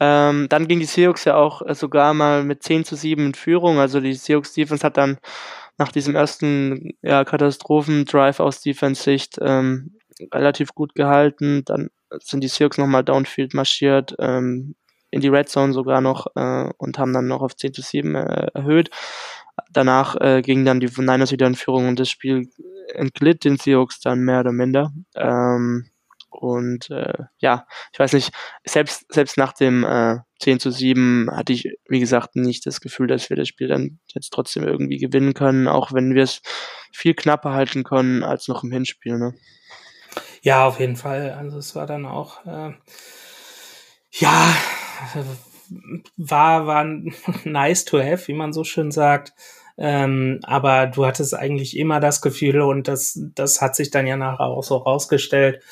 Ähm, 0.00 0.46
dann 0.48 0.68
ging 0.68 0.78
die 0.78 0.86
Seahawks 0.86 1.24
ja 1.24 1.36
auch 1.36 1.62
sogar 1.74 2.14
mal 2.14 2.44
mit 2.44 2.62
10 2.62 2.84
zu 2.84 2.94
7 2.94 3.26
in 3.26 3.34
Führung. 3.34 3.78
Also 3.78 4.00
die 4.00 4.14
Seahawks 4.14 4.54
Defense 4.54 4.84
hat 4.84 4.96
dann 4.96 5.18
nach 5.76 5.92
diesem 5.92 6.14
ersten 6.16 6.94
ja, 7.02 7.24
Katastrophen-Drive 7.24 8.40
aus 8.40 8.60
Defense-Sicht 8.60 9.38
ähm, 9.40 9.97
relativ 10.32 10.74
gut 10.74 10.94
gehalten. 10.94 11.64
Dann 11.64 11.90
sind 12.20 12.42
die 12.42 12.48
Seahawks 12.48 12.78
nochmal 12.78 13.04
downfield 13.04 13.54
marschiert, 13.54 14.14
ähm, 14.18 14.74
in 15.10 15.20
die 15.20 15.28
Red 15.28 15.48
Zone 15.48 15.72
sogar 15.72 16.00
noch 16.00 16.26
äh, 16.36 16.70
und 16.76 16.98
haben 16.98 17.12
dann 17.12 17.28
noch 17.28 17.42
auf 17.42 17.56
10 17.56 17.74
zu 17.74 17.82
7 17.82 18.14
äh, 18.14 18.48
erhöht. 18.54 18.90
Danach 19.70 20.16
äh, 20.20 20.42
gingen 20.42 20.64
dann 20.64 20.80
die 20.80 20.90
Niners 20.96 21.32
wieder 21.32 21.46
in 21.46 21.54
Führung 21.54 21.88
und 21.88 21.98
das 21.98 22.10
Spiel 22.10 22.48
entglitt 22.94 23.44
den 23.44 23.56
Seahawks 23.56 24.00
dann 24.00 24.20
mehr 24.20 24.40
oder 24.40 24.52
minder. 24.52 24.92
Ähm, 25.14 25.90
und 26.30 26.90
äh, 26.90 27.24
ja, 27.38 27.66
ich 27.92 27.98
weiß 27.98 28.12
nicht, 28.12 28.32
selbst, 28.64 29.12
selbst 29.12 29.38
nach 29.38 29.52
dem 29.52 29.84
äh, 29.84 30.18
10 30.40 30.60
zu 30.60 30.70
7 30.70 31.28
hatte 31.32 31.52
ich, 31.52 31.68
wie 31.88 32.00
gesagt, 32.00 32.36
nicht 32.36 32.66
das 32.66 32.80
Gefühl, 32.80 33.06
dass 33.06 33.28
wir 33.30 33.36
das 33.36 33.48
Spiel 33.48 33.66
dann 33.68 33.98
jetzt 34.14 34.30
trotzdem 34.32 34.64
irgendwie 34.64 34.98
gewinnen 34.98 35.34
können, 35.34 35.68
auch 35.68 35.92
wenn 35.92 36.14
wir 36.14 36.22
es 36.22 36.42
viel 36.92 37.14
knapper 37.14 37.52
halten 37.52 37.82
können 37.82 38.22
als 38.22 38.46
noch 38.46 38.62
im 38.62 38.70
Hinspiel. 38.70 39.18
Ne? 39.18 39.34
Ja, 40.42 40.66
auf 40.66 40.80
jeden 40.80 40.96
Fall. 40.96 41.32
Also 41.32 41.58
es 41.58 41.74
war 41.74 41.86
dann 41.86 42.06
auch 42.06 42.44
äh, 42.46 42.72
ja, 44.12 44.54
war, 46.16 46.66
war 46.66 46.84
nice 47.44 47.84
to 47.84 47.98
have, 47.98 48.28
wie 48.28 48.34
man 48.34 48.52
so 48.52 48.64
schön 48.64 48.90
sagt. 48.90 49.32
Ähm, 49.80 50.40
aber 50.42 50.88
du 50.88 51.06
hattest 51.06 51.34
eigentlich 51.34 51.76
immer 51.76 52.00
das 52.00 52.20
Gefühl, 52.20 52.60
und 52.62 52.88
das, 52.88 53.20
das 53.34 53.60
hat 53.60 53.76
sich 53.76 53.90
dann 53.90 54.08
ja 54.08 54.16
nachher 54.16 54.46
auch 54.46 54.64
so 54.64 54.76
rausgestellt, 54.76 55.62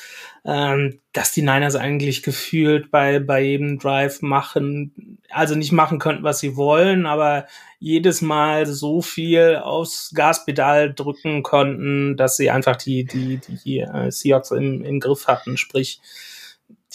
ähm, 0.45 0.99
dass 1.13 1.31
die 1.31 1.41
Niners 1.41 1.75
eigentlich 1.75 2.23
gefühlt 2.23 2.91
bei, 2.91 3.19
bei 3.19 3.41
jedem 3.41 3.79
Drive 3.79 4.21
machen, 4.21 5.19
also 5.29 5.55
nicht 5.55 5.71
machen 5.71 5.99
könnten, 5.99 6.23
was 6.23 6.39
sie 6.39 6.55
wollen, 6.55 7.05
aber 7.05 7.47
jedes 7.79 8.21
Mal 8.21 8.65
so 8.65 9.01
viel 9.01 9.57
aufs 9.57 10.11
Gaspedal 10.13 10.93
drücken 10.93 11.43
konnten, 11.43 12.17
dass 12.17 12.37
sie 12.37 12.49
einfach 12.49 12.75
die, 12.75 13.05
die, 13.05 13.39
die 13.65 13.79
äh, 13.79 14.11
Seahawks 14.11 14.51
im, 14.51 14.83
im 14.83 14.99
Griff 14.99 15.27
hatten. 15.27 15.57
Sprich, 15.57 15.99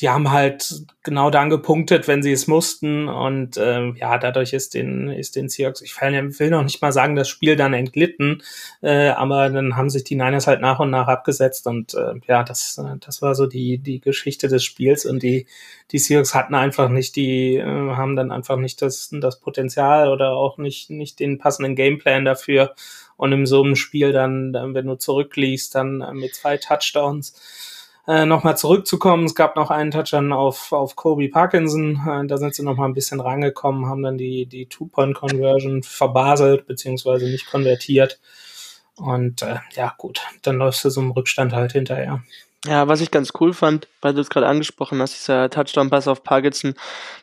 die 0.02 0.08
haben 0.08 0.32
halt 0.32 0.82
genau 1.04 1.30
dann 1.30 1.48
gepunktet, 1.48 2.08
wenn 2.08 2.24
sie 2.24 2.32
es 2.32 2.48
mussten. 2.48 3.08
Und 3.08 3.56
ähm, 3.56 3.94
ja, 3.96 4.18
dadurch 4.18 4.52
ist 4.52 4.74
den, 4.74 5.08
ist 5.08 5.36
den 5.36 5.48
Seahawks, 5.48 5.80
ich 5.80 5.94
will 6.00 6.50
noch 6.50 6.64
nicht 6.64 6.82
mal 6.82 6.92
sagen, 6.92 7.14
das 7.14 7.28
Spiel 7.28 7.54
dann 7.54 7.72
entglitten, 7.72 8.42
äh, 8.82 9.10
aber 9.10 9.48
dann 9.48 9.76
haben 9.76 9.90
sich 9.90 10.02
die 10.02 10.16
Niners 10.16 10.48
halt 10.48 10.60
nach 10.60 10.80
und 10.80 10.90
nach 10.90 11.06
abgesetzt. 11.06 11.68
Und 11.68 11.94
äh, 11.94 12.14
ja, 12.26 12.42
das, 12.42 12.82
das 12.98 13.22
war 13.22 13.36
so 13.36 13.46
die, 13.46 13.78
die 13.78 14.00
Geschichte 14.00 14.48
des 14.48 14.64
Spiels. 14.64 15.06
Und 15.06 15.22
die, 15.22 15.46
die 15.92 15.98
Seahawks 15.98 16.34
hatten 16.34 16.56
einfach 16.56 16.88
nicht 16.88 17.14
die, 17.14 17.56
äh, 17.56 17.64
haben 17.64 18.16
dann 18.16 18.32
einfach 18.32 18.56
nicht 18.56 18.82
das, 18.82 19.08
das 19.12 19.38
Potenzial 19.38 20.10
oder 20.10 20.32
auch 20.32 20.58
nicht, 20.58 20.90
nicht 20.90 21.20
den 21.20 21.38
passenden 21.38 21.76
Gameplan 21.76 22.24
dafür. 22.24 22.74
Und 23.16 23.30
in 23.30 23.46
so 23.46 23.62
einem 23.62 23.76
Spiel 23.76 24.10
dann, 24.10 24.52
dann 24.52 24.74
wenn 24.74 24.86
du 24.86 24.96
zurückliest, 24.96 25.76
dann 25.76 26.00
äh, 26.00 26.12
mit 26.12 26.34
zwei 26.34 26.56
Touchdowns, 26.56 27.71
äh, 28.06 28.26
nochmal 28.26 28.56
zurückzukommen, 28.56 29.24
es 29.24 29.34
gab 29.34 29.56
noch 29.56 29.70
einen 29.70 29.90
Touchdown 29.90 30.32
auf, 30.32 30.72
auf 30.72 30.96
Kobe 30.96 31.28
Parkinson, 31.28 32.00
äh, 32.06 32.26
da 32.26 32.36
sind 32.36 32.54
sie 32.54 32.64
nochmal 32.64 32.88
ein 32.88 32.94
bisschen 32.94 33.20
rangekommen, 33.20 33.86
haben 33.86 34.02
dann 34.02 34.18
die, 34.18 34.46
die 34.46 34.66
Two-Point-Conversion 34.66 35.82
verbaselt, 35.82 36.66
beziehungsweise 36.66 37.26
nicht 37.26 37.50
konvertiert. 37.50 38.20
Und 38.96 39.42
äh, 39.42 39.56
ja, 39.74 39.94
gut, 39.98 40.20
dann 40.42 40.56
läufst 40.56 40.84
du 40.84 40.90
so 40.90 41.00
im 41.00 41.12
Rückstand 41.12 41.52
halt 41.52 41.72
hinterher. 41.72 42.22
Ja, 42.66 42.86
was 42.86 43.00
ich 43.00 43.10
ganz 43.10 43.32
cool 43.40 43.52
fand, 43.52 43.88
weil 44.00 44.14
du 44.14 44.20
es 44.20 44.30
gerade 44.30 44.46
angesprochen 44.46 45.00
hast, 45.00 45.18
dieser 45.18 45.50
Touchdown-Pass 45.50 46.06
auf 46.06 46.22
Parkinson, 46.22 46.74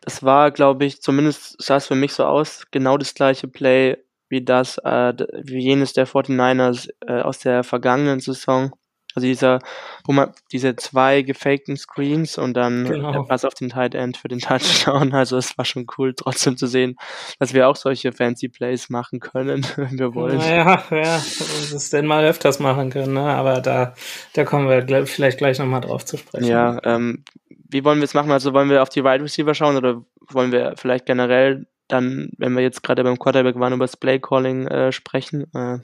das 0.02 0.22
war, 0.24 0.52
glaube 0.52 0.86
ich, 0.86 1.02
zumindest 1.02 1.62
sah 1.62 1.78
es 1.78 1.88
für 1.88 1.96
mich 1.96 2.14
so 2.14 2.26
aus, 2.26 2.64
genau 2.72 2.98
das 2.98 3.14
gleiche 3.14 3.48
Play 3.48 3.98
wie 4.28 4.44
das, 4.44 4.78
äh, 4.80 5.14
wie 5.44 5.60
jenes 5.60 5.94
der 5.94 6.08
49ers 6.08 6.90
äh, 7.02 7.22
aus 7.22 7.40
der 7.40 7.64
vergangenen 7.64 8.20
Saison. 8.20 8.72
Also 9.16 9.28
dieser, 9.28 9.60
wo 10.06 10.14
man 10.14 10.32
diese 10.52 10.76
zwei 10.76 11.24
gefakten 11.24 11.78
Screens 11.78 12.38
und 12.38 12.54
dann 12.54 12.86
genau. 12.86 13.12
der 13.12 13.24
Pass 13.24 13.44
auf 13.44 13.56
den 13.56 13.70
Tight 13.70 13.96
End 13.96 14.18
für 14.18 14.28
den 14.28 14.40
Touchdown. 14.40 15.14
Also 15.14 15.38
es 15.38 15.58
war 15.58 15.66
schon 15.66 15.88
cool, 15.98 16.14
trotzdem 16.16 16.58
zu 16.58 16.68
sehen, 16.68 16.96
dass 17.40 17.54
wir 17.54 17.68
auch 17.68 17.76
solche 17.76 18.12
fancy 18.12 18.50
Plays 18.50 18.90
machen 18.90 19.20
können, 19.20 19.66
wenn 19.76 19.98
wir 19.98 20.14
wollen. 20.14 20.38
Naja, 20.38 20.84
ja, 20.92 21.16
uns 21.16 21.72
es 21.72 21.90
denn 21.90 22.06
mal 22.06 22.24
öfters 22.24 22.60
machen 22.60 22.92
können, 22.92 23.14
ne? 23.14 23.22
aber 23.22 23.62
da, 23.62 23.94
da 24.34 24.44
kommen 24.44 24.70
wir 24.70 25.08
vielleicht 25.08 25.40
gleich 25.40 25.58
nochmal 25.60 25.82
drauf 25.82 26.06
zu 26.06 26.18
sprechen. 26.18 26.46
Ja, 26.46 26.80
ähm, 26.84 27.24
wie 27.70 27.84
wollen 27.84 28.00
wir 28.00 28.06
es 28.06 28.14
machen? 28.14 28.32
Also 28.32 28.54
wollen 28.54 28.70
wir 28.70 28.82
auf 28.82 28.90
die 28.90 29.04
Wide 29.04 29.24
Receiver 29.24 29.54
schauen 29.54 29.78
oder 29.78 30.02
wollen 30.30 30.52
wir 30.52 30.74
vielleicht 30.78 31.06
generell 31.06 31.66
dann, 31.88 32.30
wenn 32.38 32.54
wir 32.54 32.62
jetzt 32.62 32.84
gerade 32.84 33.04
beim 33.04 33.18
Quarterback 33.18 33.60
waren, 33.60 33.74
über 33.74 33.86
das 33.86 33.98
Play-Calling 33.98 34.68
äh, 34.68 34.92
sprechen. 34.92 35.52
Äh, 35.54 35.80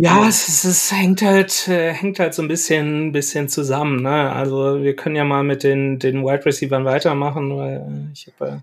ja, 0.00 0.26
es, 0.28 0.48
es, 0.48 0.64
es, 0.64 0.92
hängt 0.92 1.22
halt, 1.22 1.68
äh, 1.68 1.92
hängt 1.92 2.18
halt 2.18 2.34
so 2.34 2.42
ein 2.42 2.48
bisschen, 2.48 3.12
bisschen 3.12 3.48
zusammen. 3.48 4.02
Ne? 4.02 4.32
Also 4.32 4.82
wir 4.82 4.96
können 4.96 5.16
ja 5.16 5.24
mal 5.24 5.42
mit 5.42 5.62
den, 5.62 5.98
den 5.98 6.24
Wide 6.24 6.44
Receivers 6.46 6.84
weitermachen, 6.84 7.56
weil 7.56 7.76
äh, 7.76 8.12
ich 8.12 8.32
habe, 8.38 8.50
äh, 8.50 8.56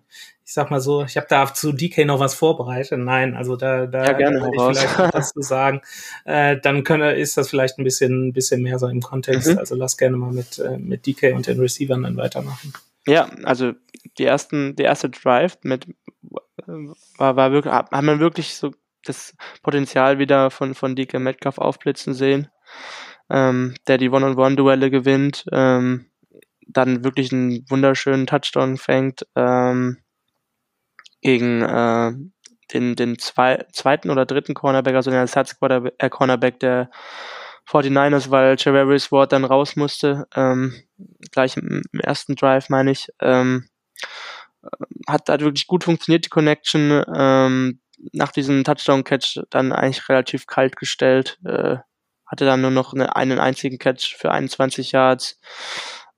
ich 0.45 0.53
sag 0.53 0.71
mal 0.71 0.79
so, 0.79 1.03
ich 1.03 1.17
habe 1.17 1.27
da 1.29 1.53
zu 1.53 1.71
DK 1.71 2.05
noch 2.05 2.19
was 2.19 2.35
vorbereitet. 2.35 2.99
Nein, 2.99 3.35
also 3.35 3.55
da, 3.55 3.87
da, 3.87 4.05
ja, 4.05 4.13
gerne 4.13 4.39
da 4.39 4.69
ich 4.71 4.77
vielleicht 4.77 5.13
was 5.13 5.33
zu 5.33 5.41
sagen. 5.41 5.81
Äh, 6.25 6.59
dann 6.59 6.83
könne, 6.83 7.13
ist 7.13 7.37
das 7.37 7.49
vielleicht 7.49 7.77
ein 7.77 7.83
bisschen, 7.83 8.27
ein 8.29 8.33
bisschen 8.33 8.61
mehr 8.61 8.79
so 8.79 8.87
im 8.87 9.01
Kontext. 9.01 9.51
Mhm. 9.51 9.59
Also 9.59 9.75
lass 9.75 9.97
gerne 9.97 10.17
mal 10.17 10.31
mit, 10.31 10.57
äh, 10.57 10.77
mit 10.77 11.05
DK 11.05 11.33
und 11.35 11.45
den 11.45 11.59
Receivern 11.59 12.03
dann 12.03 12.17
weitermachen. 12.17 12.73
Ja, 13.05 13.29
also 13.43 13.73
die 14.17 14.25
ersten, 14.25 14.75
der 14.75 14.85
erste 14.85 15.09
Drive 15.09 15.59
mit 15.61 15.85
war, 17.17 17.35
war 17.35 17.51
wirklich, 17.51 17.73
hat 17.73 17.91
man 17.91 18.19
wirklich 18.19 18.55
so 18.55 18.71
das 19.05 19.35
Potenzial 19.63 20.19
wieder 20.19 20.51
von, 20.51 20.75
von 20.75 20.95
DK 20.95 21.19
Metcalf 21.19 21.57
aufblitzen 21.57 22.13
sehen, 22.13 22.49
ähm, 23.29 23.75
der 23.87 23.97
die 23.97 24.09
One-on-One-Duelle 24.09 24.91
gewinnt, 24.91 25.45
ähm, 25.51 26.11
dann 26.67 27.03
wirklich 27.03 27.31
einen 27.31 27.65
wunderschönen 27.69 28.27
Touchdown 28.27 28.77
fängt 28.77 29.25
ähm, 29.35 29.97
gegen 31.21 31.61
äh, 31.61 32.13
den, 32.73 32.95
den 32.95 33.19
zwei, 33.19 33.65
zweiten 33.71 34.09
oder 34.09 34.25
dritten 34.25 34.53
Cornerback, 34.53 34.95
also 34.95 35.11
den 35.11 35.19
Ersatz-Cornerback 35.19 36.59
der 36.59 36.89
49ers, 37.67 38.29
weil 38.29 38.55
Javarius 38.57 39.11
Ward 39.11 39.31
dann 39.31 39.45
raus 39.45 39.75
musste, 39.75 40.27
ähm, 40.35 40.75
gleich 41.31 41.57
im, 41.57 41.81
im 41.91 41.99
ersten 41.99 42.35
Drive, 42.35 42.69
meine 42.69 42.91
ich. 42.91 43.09
Ähm, 43.21 43.67
hat 45.07 45.29
da 45.29 45.39
wirklich 45.39 45.67
gut 45.67 45.83
funktioniert, 45.83 46.25
die 46.25 46.29
Connection. 46.29 47.03
Ähm, 47.15 47.79
nach 48.13 48.31
diesem 48.31 48.63
Touchdown-Catch 48.63 49.43
dann 49.49 49.71
eigentlich 49.71 50.07
relativ 50.09 50.47
kalt 50.47 50.75
gestellt. 50.75 51.39
Äh, 51.45 51.77
hatte 52.25 52.45
dann 52.45 52.61
nur 52.61 52.71
noch 52.71 52.93
eine, 52.93 53.15
einen 53.15 53.39
einzigen 53.39 53.77
Catch 53.77 54.15
für 54.17 54.31
21 54.31 54.91
Yards. 54.91 55.39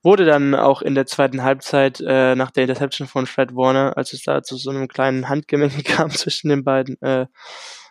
Wurde 0.02 0.24
dann 0.24 0.54
auch 0.54 0.80
in 0.80 0.94
der 0.94 1.06
zweiten 1.06 1.42
Halbzeit 1.42 2.00
äh, 2.00 2.34
nach 2.34 2.50
der 2.50 2.64
Interception 2.64 3.08
von 3.08 3.26
Fred 3.26 3.54
Warner, 3.54 3.96
als 3.96 4.12
es 4.12 4.22
da 4.22 4.42
zu 4.42 4.56
so 4.56 4.70
einem 4.70 4.88
kleinen 4.88 5.28
Handgemenge 5.28 5.82
kam 5.84 6.10
zwischen 6.10 6.48
den 6.48 6.64
beiden, 6.64 7.00
äh, 7.02 7.26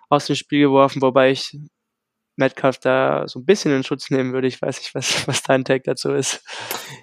aus 0.10 0.26
dem 0.26 0.36
Spiel 0.36 0.62
geworfen, 0.62 1.02
wobei 1.02 1.32
ich 1.32 1.58
Metcalf 2.38 2.78
da 2.78 3.28
so 3.28 3.40
ein 3.40 3.46
bisschen 3.46 3.76
in 3.76 3.84
Schutz 3.84 4.10
nehmen 4.10 4.32
würde. 4.32 4.48
Ich 4.48 4.62
weiß 4.62 4.78
nicht, 4.80 4.96
was, 4.96 5.28
was 5.28 5.44
dein 5.44 5.66
Take 5.66 5.84
dazu 5.84 6.12
ist. 6.12 6.44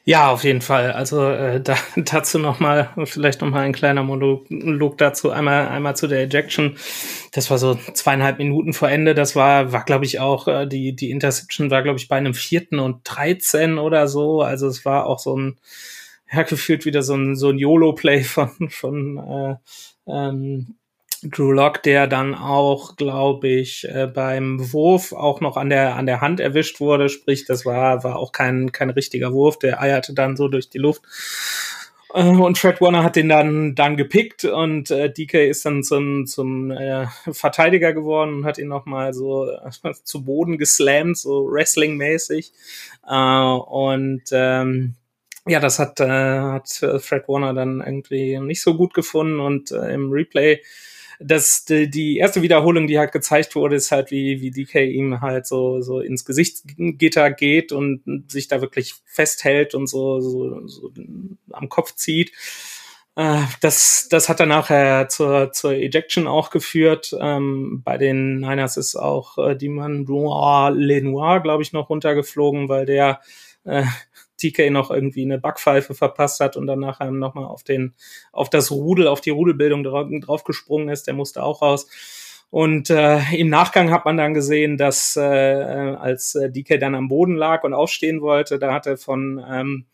Ja, 0.05 0.31
auf 0.31 0.45
jeden 0.45 0.61
Fall. 0.61 0.93
Also 0.93 1.29
äh, 1.29 1.61
da, 1.61 1.77
dazu 1.97 2.39
nochmal, 2.39 2.91
vielleicht 3.05 3.41
nochmal 3.41 3.65
ein 3.65 3.73
kleiner 3.73 4.03
Monolog 4.03 4.99
dazu. 4.99 5.31
Einmal, 5.31 5.69
einmal 5.69 5.97
zu 5.97 6.07
der 6.07 6.23
Ejection. 6.23 6.77
Das 7.33 7.51
war 7.51 7.59
so 7.59 7.75
zweieinhalb 7.75 8.39
Minuten 8.39 8.73
vor 8.73 8.89
Ende. 8.89 9.15
Das 9.15 9.37
war, 9.37 9.73
war 9.73 9.85
glaube 9.85 10.05
ich 10.05 10.21
auch, 10.21 10.49
äh, 10.49 10.67
die, 10.67 10.95
die 10.95 11.11
Interception 11.11 11.71
war, 11.71 11.83
glaube 11.83 11.99
ich, 11.99 12.09
bei 12.09 12.17
einem 12.17 12.35
vierten 12.35 12.79
und 12.79 13.01
13 13.05 13.79
oder 13.79 14.09
so. 14.09 14.43
Also 14.43 14.69
es 14.69 14.85
war 14.85 15.07
auch 15.07 15.19
so 15.19 15.37
ein, 15.37 15.59
ja, 16.33 16.43
gefühlt 16.43 16.85
wieder 16.85 17.03
so 17.03 17.15
ein, 17.15 17.37
so 17.37 17.51
ein 17.51 17.59
YOLO-Play 17.59 18.23
von, 18.25 18.71
von 18.71 19.19
äh, 19.19 19.57
ähm, 20.07 20.77
Drew 21.31 21.53
Lock, 21.53 21.83
der 21.83 22.07
dann 22.07 22.35
auch, 22.35 22.97
glaube 22.97 23.49
ich, 23.49 23.89
äh, 23.89 24.07
beim 24.07 24.73
Wurf 24.73 25.13
auch 25.13 25.41
noch 25.41 25.57
an 25.57 25.71
der 25.71 25.97
an 25.97 26.07
der 26.07 26.21
Hand 26.21 26.41
erwischt 26.41 26.81
wurde. 26.81 27.09
Sprich, 27.09 27.45
das 27.45 27.65
war 27.65 28.05
war 28.05 28.17
auch 28.17 28.33
kein 28.33 28.73
kein 28.73 28.91
richtiger 28.91 29.33
Wurf. 29.33 29.59
Der 29.59 29.81
eierte 29.81 30.15
dann 30.15 30.37
so 30.37 30.49
durch 30.49 30.71
die 30.71 30.79
Luft. 30.79 31.03
Äh, 32.15 32.23
und 32.29 32.59
Fred 32.59 32.81
Warner 32.81 33.03
hat 33.03 33.17
den 33.17 33.29
dann 33.29 33.75
dann 33.75 33.97
gepickt 33.97 34.45
und 34.45 34.91
äh, 34.91 35.13
DK 35.13 35.49
ist 35.49 35.65
dann 35.67 35.83
zum 35.83 36.27
zum 36.27 36.71
äh, 36.71 37.07
Verteidiger 37.33 37.93
geworden 37.93 38.35
und 38.39 38.45
hat 38.45 38.59
ihn 38.59 38.69
noch 38.69 38.87
mal 38.87 39.13
so 39.15 39.49
äh, 39.51 39.93
zu 40.05 40.25
Boden 40.25 40.59
geslammt, 40.59 41.19
so 41.19 41.47
Wrestling-mäßig. 41.51 42.53
Äh, 43.09 43.15
und 43.15 44.23
ähm, 44.33 44.95
ja, 45.47 45.61
das 45.61 45.79
hat, 45.79 46.01
äh, 46.01 46.07
hat 46.09 46.69
Fred 47.01 47.29
Warner 47.29 47.53
dann 47.53 47.83
irgendwie 47.85 48.39
nicht 48.41 48.63
so 48.63 48.77
gut 48.77 48.95
gefunden 48.95 49.41
und 49.41 49.73
äh, 49.73 49.93
im 49.93 50.11
Replay 50.11 50.61
das, 51.21 51.65
die, 51.65 51.91
die 51.91 52.19
erste 52.19 52.43
Wiederholung, 52.43 52.87
die 52.87 52.99
halt 52.99 53.13
gezeigt 53.13 53.55
wurde, 53.55 53.77
ist 53.77 53.93
halt, 53.93 54.11
wie, 54.11 54.41
wie 54.41 54.51
DK 54.51 54.87
ihm 54.87 55.21
halt 55.21 55.47
so, 55.47 55.81
so 55.81 56.01
ins 56.01 56.25
Gesichtsgitter 56.25 57.31
geht 57.31 57.73
und 57.73 58.03
sich 58.31 58.49
da 58.49 58.61
wirklich 58.61 58.95
festhält 59.05 59.75
und 59.75 59.87
so, 59.87 60.21
so, 60.21 60.67
so 60.67 60.93
am 61.53 61.69
Kopf 61.69 61.95
zieht. 61.95 62.33
Äh, 63.17 63.43
das, 63.61 64.09
das 64.11 64.29
hat 64.29 64.41
dann 64.41 64.49
nachher 64.49 65.09
zur, 65.09 65.53
zur 65.53 65.73
Ejection 65.73 66.27
auch 66.27 66.51
geführt. 66.51 67.15
Ähm, 67.19 67.83
bei 67.85 67.97
den 67.97 68.41
Niners 68.41 68.77
ist 68.77 68.97
auch 68.97 69.39
äh, 69.39 69.57
die 69.57 69.69
man 69.69 70.05
Lenoir, 70.07 71.41
glaube 71.41 71.63
ich, 71.63 71.73
noch 71.73 71.91
runtergeflogen, 71.91 72.69
weil 72.69 72.87
der 72.87 73.21
äh, 73.65 73.85
TK 74.39 74.71
noch 74.71 74.91
irgendwie 74.91 75.23
eine 75.23 75.39
Backpfeife 75.39 75.95
verpasst 75.95 76.41
hat 76.41 76.57
und 76.57 76.67
dann 76.67 76.81
nachher 76.81 77.11
nochmal 77.11 77.45
auf 77.45 77.63
den, 77.63 77.95
auf 78.33 78.51
das 78.51 78.71
Rudel, 78.71 79.09
auf 79.09 79.21
die 79.21 79.31
Rudelbildung 79.31 79.85
drauf, 79.85 80.09
draufgesprungen 80.21 80.89
ist, 80.89 81.07
der 81.07 81.15
musste 81.15 81.43
auch 81.43 81.63
raus. 81.63 81.87
Und 82.51 82.89
äh, 82.91 83.19
im 83.37 83.49
Nachgang 83.49 83.91
hat 83.91 84.05
man 84.05 84.17
dann 84.17 84.33
gesehen, 84.33 84.77
dass 84.77 85.17
äh, 85.17 85.21
als 85.21 86.37
äh, 86.37 86.51
DK 86.51 86.79
dann 86.79 86.95
am 86.95 87.09
Boden 87.09 87.35
lag 87.35 87.65
und 87.65 87.75
aufstehen 87.75 88.21
wollte, 88.21 88.59
da 88.61 88.73
hat 88.73 88.87
er 88.87 88.97
von 88.97 89.45
ähm, 89.51 89.87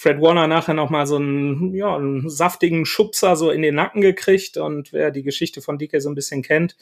Fred 0.00 0.20
Warner 0.20 0.46
nachher 0.46 0.74
nochmal 0.74 1.08
so 1.08 1.16
einen, 1.16 1.74
ja, 1.74 1.96
einen 1.96 2.30
saftigen 2.30 2.86
Schubser 2.86 3.34
so 3.34 3.50
in 3.50 3.62
den 3.62 3.74
Nacken 3.74 4.00
gekriegt 4.00 4.56
und 4.56 4.92
wer 4.92 5.10
die 5.10 5.24
Geschichte 5.24 5.60
von 5.60 5.76
DK 5.76 6.00
so 6.00 6.08
ein 6.08 6.14
bisschen 6.14 6.42
kennt, 6.42 6.76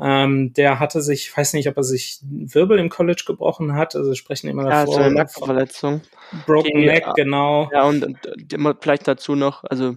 ähm, 0.00 0.54
der 0.54 0.80
hatte 0.80 1.02
sich, 1.02 1.26
ich 1.26 1.36
weiß 1.36 1.52
nicht, 1.52 1.68
ob 1.68 1.76
er 1.76 1.84
sich 1.84 2.20
Wirbel 2.22 2.78
im 2.78 2.88
College 2.88 3.24
gebrochen 3.26 3.74
hat, 3.74 3.94
also 3.94 4.14
sprechen 4.14 4.48
immer 4.48 4.64
ja, 4.64 4.86
davor. 4.86 4.94
Ja, 4.94 5.04
eine 5.04 5.14
Nackenverletzung. 5.14 6.00
Broken 6.46 6.70
Gegen, 6.70 6.86
Neck, 6.86 7.04
genau. 7.16 7.68
Ja, 7.70 7.84
und, 7.84 8.02
und 8.02 8.76
vielleicht 8.80 9.06
dazu 9.08 9.34
noch, 9.34 9.64
also 9.64 9.96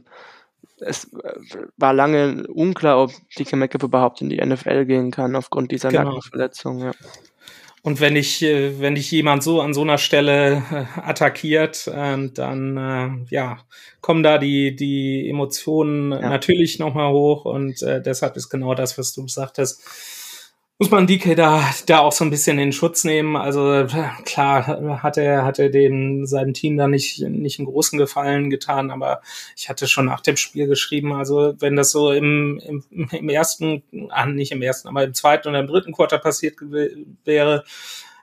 es 0.82 1.06
äh, 1.14 1.40
war 1.78 1.94
lange 1.94 2.48
unklar, 2.48 3.02
ob 3.02 3.12
DK 3.40 3.56
Metcalf 3.56 3.84
überhaupt 3.84 4.20
in 4.20 4.28
die 4.28 4.46
NFL 4.46 4.84
gehen 4.84 5.12
kann 5.12 5.38
aufgrund 5.38 5.72
dieser 5.72 5.88
genau. 5.88 6.04
Nackenverletzung, 6.16 6.80
ja. 6.80 6.92
Und 7.88 8.02
wenn 8.02 8.18
ich, 8.18 8.42
äh, 8.42 8.82
wenn 8.82 8.96
dich 8.96 9.10
jemand 9.12 9.44
so 9.44 9.62
an 9.62 9.74
so 9.74 9.82
einer 9.82 9.98
Stelle 9.98 10.62
äh, 10.70 11.00
attackiert, 11.00 11.90
ähm, 11.96 12.34
dann 12.34 12.76
äh, 12.76 13.34
ja, 13.34 13.60
kommen 14.02 14.24
da 14.24 14.38
die, 14.38 14.76
die 14.76 15.30
Emotionen 15.30 16.12
ja. 16.12 16.28
natürlich 16.28 16.80
nochmal 16.80 17.14
hoch 17.14 17.46
und 17.46 17.80
deshalb 17.82 18.36
ist 18.36 18.50
genau 18.50 18.74
das, 18.76 18.98
was 18.98 19.14
du 19.14 19.26
sagtest 19.30 19.82
muss 20.80 20.92
man 20.92 21.08
DK 21.08 21.36
da, 21.36 21.64
da 21.88 22.00
auch 22.00 22.12
so 22.12 22.24
ein 22.24 22.30
bisschen 22.30 22.60
in 22.60 22.72
Schutz 22.72 23.04
nehmen. 23.04 23.36
Also 23.36 23.88
klar 24.26 25.02
hat 25.02 25.18
er, 25.18 25.44
hat 25.44 25.58
er 25.58 25.70
den, 25.70 26.28
seinem 26.28 26.54
Team 26.54 26.78
da 26.78 26.88
nicht, 26.88 27.20
nicht 27.22 27.58
einen 27.58 27.68
großen 27.68 27.98
Gefallen 27.98 28.52
getan, 28.52 28.92
aber 28.92 29.22
ich 29.56 29.70
hatte 29.70 29.88
schon 29.88 30.06
nach 30.06 30.22
dem 30.22 30.38
Spiel 30.38 30.68
geschrieben, 30.68 31.14
also 31.14 31.56
wenn 31.60 31.76
das 31.76 31.92
so 31.92 32.12
im, 32.12 32.60
im, 32.60 33.10
im 33.12 33.30
ersten, 33.30 33.82
ah, 34.10 34.28
nicht 34.28 34.52
im 34.52 34.62
ersten, 34.62 34.88
aber 34.88 35.04
im 35.04 35.16
zweiten 35.16 35.48
oder 35.50 35.62
im 35.62 35.68
dritten 35.68 35.94
Quarter 35.94 36.20
passiert 36.20 36.58
wäre, 37.26 37.64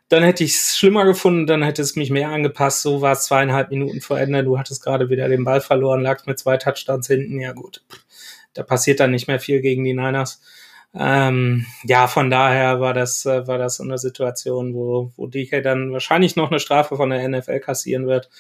dann 0.08 0.22
hätte 0.22 0.44
ich 0.44 0.54
es 0.54 0.76
schlimmer 0.76 1.04
gefunden, 1.06 1.46
dann 1.48 1.62
hätte 1.62 1.82
es 1.82 1.96
mich 1.96 2.10
mehr 2.10 2.28
angepasst. 2.28 2.82
So 2.82 3.00
war 3.00 3.12
es 3.12 3.24
zweieinhalb 3.24 3.70
Minuten 3.70 4.00
vor 4.00 4.20
Ende. 4.20 4.44
Du 4.44 4.58
hattest 4.58 4.82
gerade 4.82 5.08
wieder 5.08 5.28
den 5.28 5.44
Ball 5.44 5.60
verloren, 5.60 6.02
lagst 6.02 6.26
mit 6.26 6.38
zwei 6.38 6.56
Touchdowns 6.56 7.08
hinten. 7.08 7.40
Ja 7.40 7.52
gut, 7.52 7.82
da 8.52 8.62
passiert 8.62 9.00
dann 9.00 9.10
nicht 9.10 9.26
mehr 9.26 9.40
viel 9.40 9.60
gegen 9.60 9.82
die 9.82 9.94
Niners. 9.94 10.40
Ähm, 10.96 11.66
ja, 11.84 12.06
von 12.06 12.30
daher 12.30 12.80
war 12.80 12.94
das, 12.94 13.26
äh, 13.26 13.46
war 13.46 13.58
das 13.58 13.80
eine 13.80 13.98
Situation, 13.98 14.74
wo, 14.74 15.12
wo 15.16 15.26
DK 15.26 15.62
dann 15.62 15.92
wahrscheinlich 15.92 16.36
noch 16.36 16.50
eine 16.50 16.60
Strafe 16.60 16.96
von 16.96 17.10
der 17.10 17.28
NFL 17.28 17.60
kassieren 17.60 18.06
wird. 18.06 18.30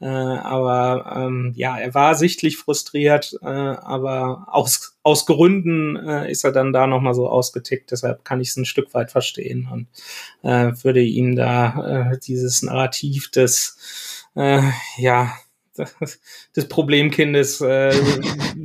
Äh, 0.00 0.06
aber 0.06 1.14
ähm, 1.16 1.52
ja, 1.54 1.78
er 1.78 1.94
war 1.94 2.16
sichtlich 2.16 2.56
frustriert, 2.56 3.36
äh, 3.40 3.46
aber 3.46 4.46
aus, 4.48 4.98
aus 5.04 5.26
Gründen 5.26 5.96
äh, 5.96 6.30
ist 6.30 6.44
er 6.44 6.50
dann 6.50 6.72
da 6.72 6.88
nochmal 6.88 7.14
so 7.14 7.28
ausgetickt. 7.28 7.92
Deshalb 7.92 8.24
kann 8.24 8.40
ich 8.40 8.48
es 8.48 8.56
ein 8.56 8.64
Stück 8.64 8.92
weit 8.94 9.12
verstehen 9.12 9.68
und 9.72 9.86
äh, 10.42 10.72
würde 10.82 11.02
ihm 11.02 11.36
da 11.36 12.10
äh, 12.10 12.18
dieses 12.18 12.62
Narrativ 12.62 13.30
des 13.30 13.78
äh, 14.34 14.62
ja 14.96 15.32
des 16.56 16.68
Problemkindes 16.68 17.60
äh, 17.60 17.92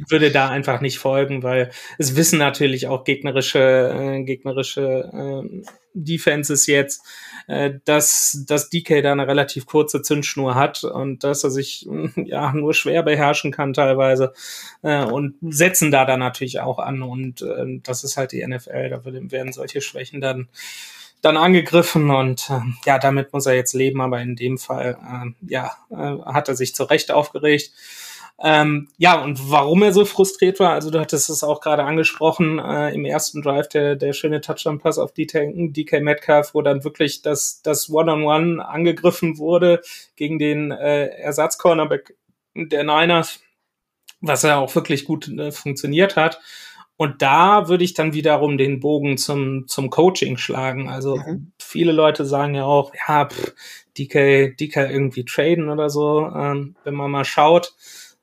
würde 0.09 0.31
da 0.31 0.49
einfach 0.49 0.81
nicht 0.81 0.99
folgen, 0.99 1.43
weil 1.43 1.71
es 1.97 2.15
wissen 2.15 2.39
natürlich 2.39 2.87
auch 2.87 3.03
gegnerische 3.03 3.59
äh, 3.59 4.23
gegnerische 4.23 5.43
äh, 5.43 5.63
Defenses 5.93 6.67
jetzt, 6.67 7.01
äh, 7.47 7.75
dass 7.85 8.43
dass 8.47 8.69
DK 8.69 9.01
da 9.01 9.13
eine 9.13 9.27
relativ 9.27 9.65
kurze 9.65 10.01
Zündschnur 10.01 10.55
hat 10.55 10.83
und 10.83 11.23
dass 11.23 11.43
er 11.43 11.51
sich 11.51 11.87
ja 12.15 12.51
nur 12.53 12.73
schwer 12.73 13.03
beherrschen 13.03 13.51
kann 13.51 13.73
teilweise 13.73 14.33
äh, 14.83 15.03
und 15.03 15.35
setzen 15.41 15.91
da 15.91 16.05
dann 16.05 16.19
natürlich 16.19 16.59
auch 16.59 16.79
an 16.79 17.01
und 17.01 17.41
äh, 17.41 17.79
das 17.83 18.03
ist 18.03 18.17
halt 18.17 18.31
die 18.31 18.45
NFL, 18.45 18.89
da 18.89 19.01
werden 19.05 19.53
solche 19.53 19.81
Schwächen 19.81 20.21
dann 20.21 20.49
dann 21.21 21.37
angegriffen 21.37 22.09
und 22.09 22.49
äh, 22.49 22.59
ja, 22.85 22.99
damit 22.99 23.33
muss 23.33 23.45
er 23.45 23.55
jetzt 23.55 23.73
leben, 23.73 24.01
aber 24.01 24.21
in 24.21 24.35
dem 24.35 24.57
Fall, 24.57 24.97
äh, 25.01 25.51
ja, 25.51 25.71
äh, 25.89 26.23
hat 26.25 26.47
er 26.47 26.55
sich 26.55 26.75
zu 26.75 26.83
Recht 26.83 27.11
aufgeregt. 27.11 27.71
Ähm, 28.39 28.89
ja, 28.97 29.19
und 29.19 29.49
warum 29.49 29.81
er 29.81 29.91
so 29.93 30.05
frustriert 30.05 30.59
war, 30.59 30.73
also 30.73 30.91
du 30.91 30.99
hattest 30.99 31.29
es 31.31 31.43
auch 31.43 31.59
gerade 31.59 31.83
angesprochen, 31.83 32.59
äh, 32.59 32.93
im 32.93 33.03
ersten 33.03 33.41
Drive 33.41 33.67
der, 33.69 33.95
der 33.95 34.13
schöne 34.13 34.41
Touchdown-Pass 34.41 34.99
auf 34.99 35.11
DK, 35.11 35.53
DK 35.73 36.01
Metcalf, 36.01 36.53
wo 36.53 36.61
dann 36.61 36.83
wirklich 36.83 37.23
das, 37.23 37.63
das 37.63 37.89
One-on-One 37.89 38.27
-on 38.27 38.57
-One 38.57 38.59
angegriffen 38.59 39.39
wurde 39.39 39.81
gegen 40.15 40.37
den 40.37 40.69
äh, 40.69 41.07
Ersatzcornerback 41.07 42.15
der 42.53 42.83
Niners, 42.83 43.39
was 44.21 44.43
ja 44.43 44.57
auch 44.57 44.73
wirklich 44.75 45.05
gut 45.05 45.27
äh, 45.29 45.51
funktioniert 45.51 46.15
hat. 46.15 46.39
Und 46.97 47.21
da 47.21 47.69
würde 47.69 47.83
ich 47.83 47.93
dann 47.93 48.13
wiederum 48.13 48.57
den 48.57 48.79
Bogen 48.79 49.17
zum, 49.17 49.67
zum 49.67 49.91
Coaching 49.91 50.37
schlagen. 50.37 50.89
Also 50.89 51.17
mhm. 51.17 51.51
viele 51.59 51.91
Leute 51.91 52.25
sagen 52.25 52.55
ja 52.55 52.65
auch, 52.65 52.91
ja, 53.07 53.29
pff, 53.29 53.53
DK, 53.97 54.55
DK 54.57 54.89
irgendwie 54.89 55.23
traden 55.23 55.69
oder 55.69 55.89
so, 55.89 56.27
ähm, 56.35 56.75
wenn 56.83 56.95
man 56.95 57.11
mal 57.11 57.25
schaut. 57.25 57.75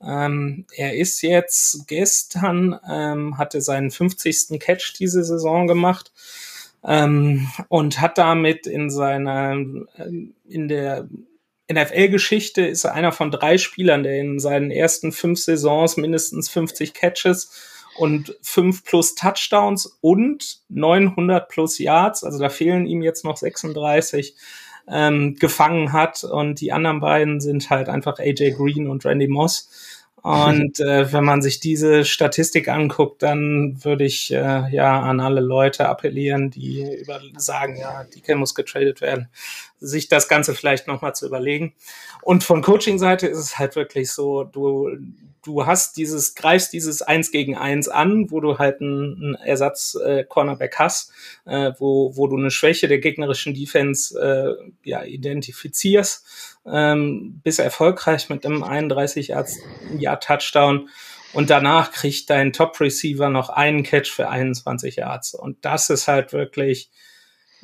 Ähm, 0.03 0.67
er 0.75 0.97
ist 0.97 1.23
jetzt 1.23 1.87
gestern, 1.87 2.79
ähm, 2.91 3.39
hatte 3.39 3.61
seinen 3.61 3.91
50. 3.91 4.59
Catch 4.59 4.95
diese 4.99 5.25
Saison 5.25 5.69
gemacht 5.69 6.13
ähm, 6.85 7.49
und 7.69 8.01
hat 8.01 8.19
damit 8.19 8.67
in 8.67 8.91
seiner, 8.91 9.53
in 9.53 10.69
der 10.69 11.09
NFL-Geschichte 11.73 12.67
ist 12.67 12.85
er 12.85 12.93
einer 12.93 13.13
von 13.13 13.31
drei 13.31 13.57
Spielern, 13.57 14.03
der 14.03 14.19
in 14.21 14.39
seinen 14.39 14.71
ersten 14.71 15.13
fünf 15.13 15.41
Saisons 15.41 15.97
mindestens 15.97 16.51
50 16.51 16.93
Catches 16.93 17.74
und 17.97 18.37
fünf 18.43 18.85
plus 18.85 19.15
Touchdowns 19.15 19.99
und 20.01 20.59
900 20.69 21.49
plus 21.49 21.79
Yards, 21.79 22.25
also 22.25 22.39
da 22.39 22.49
fehlen 22.49 22.87
ihm 22.87 23.03
jetzt 23.03 23.25
noch 23.25 23.37
36, 23.37 24.35
ähm, 24.89 25.37
gefangen 25.37 25.93
hat. 25.93 26.25
Und 26.25 26.61
die 26.61 26.73
anderen 26.73 27.01
beiden 27.01 27.41
sind 27.41 27.71
halt 27.71 27.89
einfach 27.89 28.19
AJ 28.19 28.53
Green 28.53 28.89
und 28.89 29.05
Randy 29.05 29.29
Moss. 29.29 29.71
Und 30.23 30.81
äh, 30.81 31.13
wenn 31.13 31.25
man 31.25 31.43
sich 31.43 31.61
diese 31.61 32.05
Statistik 32.05 32.69
anguckt, 32.69 33.23
dann 33.23 33.85
würde 33.85 34.05
ich 34.05 34.33
äh, 34.33 34.71
ja 34.75 35.01
an 35.01 35.21
alle 35.21 35.41
Leute 35.41 35.89
appellieren, 35.89 36.51
die 36.51 36.83
über 37.01 37.21
sagen, 37.37 37.77
ja, 37.77 38.05
DK 38.05 38.37
muss 38.37 38.55
getradet 38.55 39.01
werden, 39.01 39.29
sich 39.81 40.09
das 40.09 40.29
Ganze 40.29 40.55
vielleicht 40.55 40.87
nochmal 40.87 41.15
zu 41.15 41.27
überlegen. 41.27 41.75
Und 42.23 42.45
von 42.45 42.63
Coaching-Seite 42.63 43.27
ist 43.27 43.39
es 43.39 43.59
halt 43.59 43.77
wirklich 43.77 44.11
so, 44.13 44.45
du, 44.45 44.91
du 45.43 45.67
hast 45.67 45.97
dieses, 45.97 46.35
greifst 46.35 46.73
dieses 46.73 47.03
Eins 47.03 47.31
gegen 47.31 47.57
Eins 47.57 47.89
an, 47.89 48.31
wo 48.31 48.41
du 48.41 48.59
halt 48.59 48.81
einen, 48.81 49.15
einen 49.15 49.35
Ersatz-Cornerback 49.35 50.73
äh, 50.73 50.79
hast, 50.79 51.13
äh, 51.45 51.73
wo, 51.79 52.17
wo 52.17 52.27
du 52.27 52.37
eine 52.37 52.51
Schwäche 52.51 52.89
der 52.89 52.99
gegnerischen 52.99 53.55
Defense 53.55 54.19
äh, 54.19 54.71
ja, 54.89 55.05
identifizierst, 55.05 56.25
ähm, 56.67 57.41
bist 57.43 57.59
erfolgreich 57.59 58.29
mit 58.31 58.47
einem 58.47 58.63
31 58.63 59.35
Jahr 59.99 60.21
Touchdown 60.21 60.89
und 61.35 61.51
danach 61.51 61.91
kriegt 61.91 62.31
dein 62.31 62.53
Top-Receiver 62.53 63.29
noch 63.29 63.49
einen 63.49 63.83
Catch 63.83 64.09
für 64.09 64.29
21 64.29 64.97
Yards. 64.97 65.35
Und 65.35 65.65
das 65.65 65.91
ist 65.91 66.07
halt 66.07 66.33
wirklich, 66.33 66.91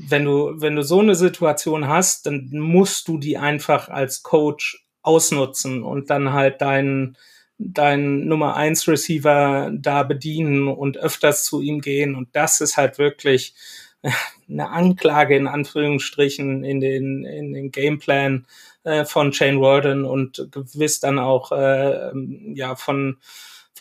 wenn 0.09 0.25
du, 0.25 0.61
wenn 0.61 0.77
du 0.77 0.83
so 0.83 1.01
eine 1.01 1.15
Situation 1.15 1.89
hast, 1.89 2.27
dann 2.27 2.49
musst 2.53 3.09
du 3.09 3.19
die 3.19 3.39
einfach 3.39 3.89
als 3.89 4.23
Coach 4.23 4.85
ausnutzen 5.03 5.83
und 5.83 6.11
dann 6.11 6.33
halt 6.33 6.61
deinen 6.61 7.17
deinen 7.63 8.27
Nummer 8.27 8.57
eins 8.57 8.89
Receiver 8.89 9.71
da 9.75 10.03
bedienen 10.03 10.67
und 10.69 10.97
öfters 10.97 11.45
zu 11.45 11.61
ihm 11.61 11.83
gehen. 11.83 12.15
Und 12.15 12.29
das 12.33 12.61
ist 12.63 12.79
halt 12.79 12.99
wirklich 12.99 13.55
eine 14.49 14.71
Anklage 14.71 15.37
in 15.37 15.47
Anführungsstrichen 15.47 16.65
in 16.65 16.81
den, 16.81 17.25
in 17.25 17.53
den 17.53 17.71
Gameplan 17.71 18.47
äh, 18.85 19.05
von 19.05 19.35
Shane 19.35 19.61
Warden 19.61 20.07
und 20.07 20.49
gewiss 20.51 21.01
dann 21.01 21.19
auch 21.19 21.53
äh, 21.53 22.11
ja 22.55 22.77
von 22.77 23.19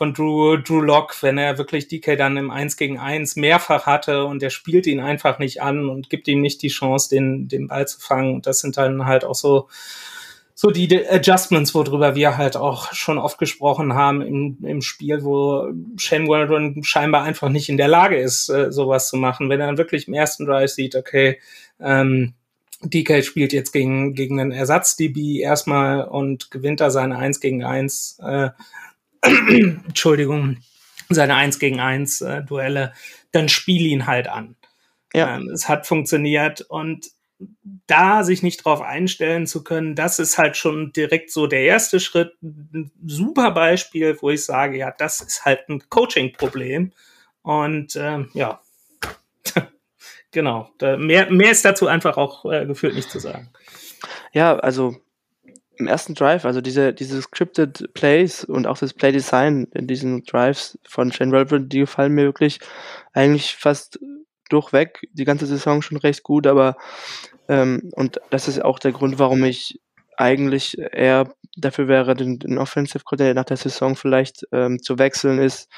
von 0.00 0.14
Drew, 0.14 0.56
Drew 0.56 0.80
Lock, 0.80 1.22
wenn 1.22 1.36
er 1.36 1.58
wirklich 1.58 1.86
DK 1.86 2.16
dann 2.16 2.38
im 2.38 2.50
1 2.50 2.78
gegen 2.78 2.98
1 2.98 3.36
mehrfach 3.36 3.84
hatte 3.84 4.24
und 4.24 4.42
er 4.42 4.48
spielt 4.48 4.86
ihn 4.86 4.98
einfach 4.98 5.38
nicht 5.38 5.60
an 5.60 5.90
und 5.90 6.08
gibt 6.08 6.26
ihm 6.26 6.40
nicht 6.40 6.62
die 6.62 6.68
Chance, 6.68 7.10
den, 7.10 7.48
den 7.48 7.68
Ball 7.68 7.86
zu 7.86 8.00
fangen. 8.00 8.36
Und 8.36 8.46
das 8.46 8.60
sind 8.60 8.78
dann 8.78 9.04
halt 9.04 9.26
auch 9.26 9.34
so, 9.34 9.68
so 10.54 10.70
die 10.70 11.06
Adjustments, 11.06 11.74
worüber 11.74 12.14
wir 12.14 12.38
halt 12.38 12.56
auch 12.56 12.94
schon 12.94 13.18
oft 13.18 13.36
gesprochen 13.36 13.92
haben 13.92 14.22
im, 14.22 14.56
im 14.62 14.80
Spiel, 14.80 15.22
wo 15.22 15.70
Shane 15.98 16.28
Waldron 16.28 16.82
scheinbar 16.82 17.24
einfach 17.24 17.50
nicht 17.50 17.68
in 17.68 17.76
der 17.76 17.88
Lage 17.88 18.16
ist, 18.16 18.48
äh, 18.48 18.72
sowas 18.72 19.08
zu 19.10 19.18
machen. 19.18 19.50
Wenn 19.50 19.60
er 19.60 19.66
dann 19.66 19.76
wirklich 19.76 20.08
im 20.08 20.14
ersten 20.14 20.46
Drive 20.46 20.70
sieht, 20.70 20.96
okay, 20.96 21.38
ähm, 21.78 22.32
DK 22.82 23.22
spielt 23.22 23.52
jetzt 23.52 23.72
gegen, 23.72 24.14
gegen 24.14 24.40
einen 24.40 24.52
Ersatz-DB 24.52 25.40
erstmal 25.40 26.04
und 26.04 26.50
gewinnt 26.50 26.80
da 26.80 26.90
seine 26.90 27.18
1 27.18 27.40
gegen 27.40 27.62
1, 27.62 28.18
äh, 28.22 28.48
Entschuldigung, 29.22 30.58
seine 31.08 31.34
1 31.34 31.58
gegen 31.58 31.80
1 31.80 32.20
äh, 32.22 32.42
Duelle, 32.42 32.92
dann 33.32 33.48
spiel 33.48 33.86
ihn 33.86 34.06
halt 34.06 34.28
an. 34.28 34.56
Ja. 35.12 35.36
Ähm, 35.36 35.48
es 35.48 35.68
hat 35.68 35.86
funktioniert 35.86 36.62
und 36.62 37.10
da 37.86 38.22
sich 38.22 38.42
nicht 38.42 38.64
drauf 38.64 38.82
einstellen 38.82 39.46
zu 39.46 39.64
können, 39.64 39.94
das 39.94 40.18
ist 40.18 40.38
halt 40.38 40.56
schon 40.56 40.92
direkt 40.92 41.30
so 41.30 41.46
der 41.46 41.62
erste 41.62 41.98
Schritt. 41.98 42.34
Ein 42.42 42.90
super 43.06 43.50
Beispiel, 43.52 44.16
wo 44.20 44.30
ich 44.30 44.44
sage, 44.44 44.76
ja, 44.76 44.92
das 44.96 45.20
ist 45.20 45.44
halt 45.44 45.68
ein 45.68 45.88
Coaching-Problem. 45.88 46.92
Und 47.42 47.96
ähm, 47.96 48.30
ja, 48.34 48.60
genau. 50.30 50.70
Mehr, 50.98 51.30
mehr 51.30 51.50
ist 51.50 51.64
dazu 51.64 51.86
einfach 51.86 52.18
auch 52.18 52.44
äh, 52.44 52.66
gefühlt 52.66 52.94
nicht 52.94 53.10
zu 53.10 53.18
sagen. 53.18 53.50
Ja, 54.32 54.56
also 54.58 54.96
im 55.80 55.86
ersten 55.86 56.14
Drive, 56.14 56.44
also 56.44 56.60
diese, 56.60 56.92
diese 56.92 57.20
scripted 57.20 57.92
Plays 57.94 58.44
und 58.44 58.66
auch 58.66 58.78
das 58.78 58.94
Play 58.94 59.12
Design 59.12 59.66
in 59.74 59.86
diesen 59.86 60.24
Drives 60.24 60.78
von 60.86 61.10
Shane 61.10 61.32
Waldron, 61.32 61.68
die 61.68 61.80
gefallen 61.80 62.12
mir 62.12 62.24
wirklich 62.24 62.60
eigentlich 63.12 63.56
fast 63.56 63.98
durchweg. 64.48 65.00
Die 65.12 65.24
ganze 65.24 65.46
Saison 65.46 65.82
schon 65.82 65.96
recht 65.96 66.22
gut, 66.22 66.46
aber 66.46 66.76
ähm, 67.48 67.90
und 67.94 68.20
das 68.30 68.46
ist 68.46 68.62
auch 68.62 68.78
der 68.78 68.92
Grund, 68.92 69.18
warum 69.18 69.42
ich 69.44 69.80
eigentlich 70.16 70.78
eher 70.78 71.32
dafür 71.56 71.88
wäre, 71.88 72.14
den, 72.14 72.38
den 72.38 72.58
Offensive 72.58 73.04
Coordinator 73.04 73.34
nach 73.34 73.44
der 73.44 73.56
Saison 73.56 73.96
vielleicht 73.96 74.46
ähm, 74.52 74.80
zu 74.82 74.98
wechseln, 74.98 75.38
ist, 75.38 75.68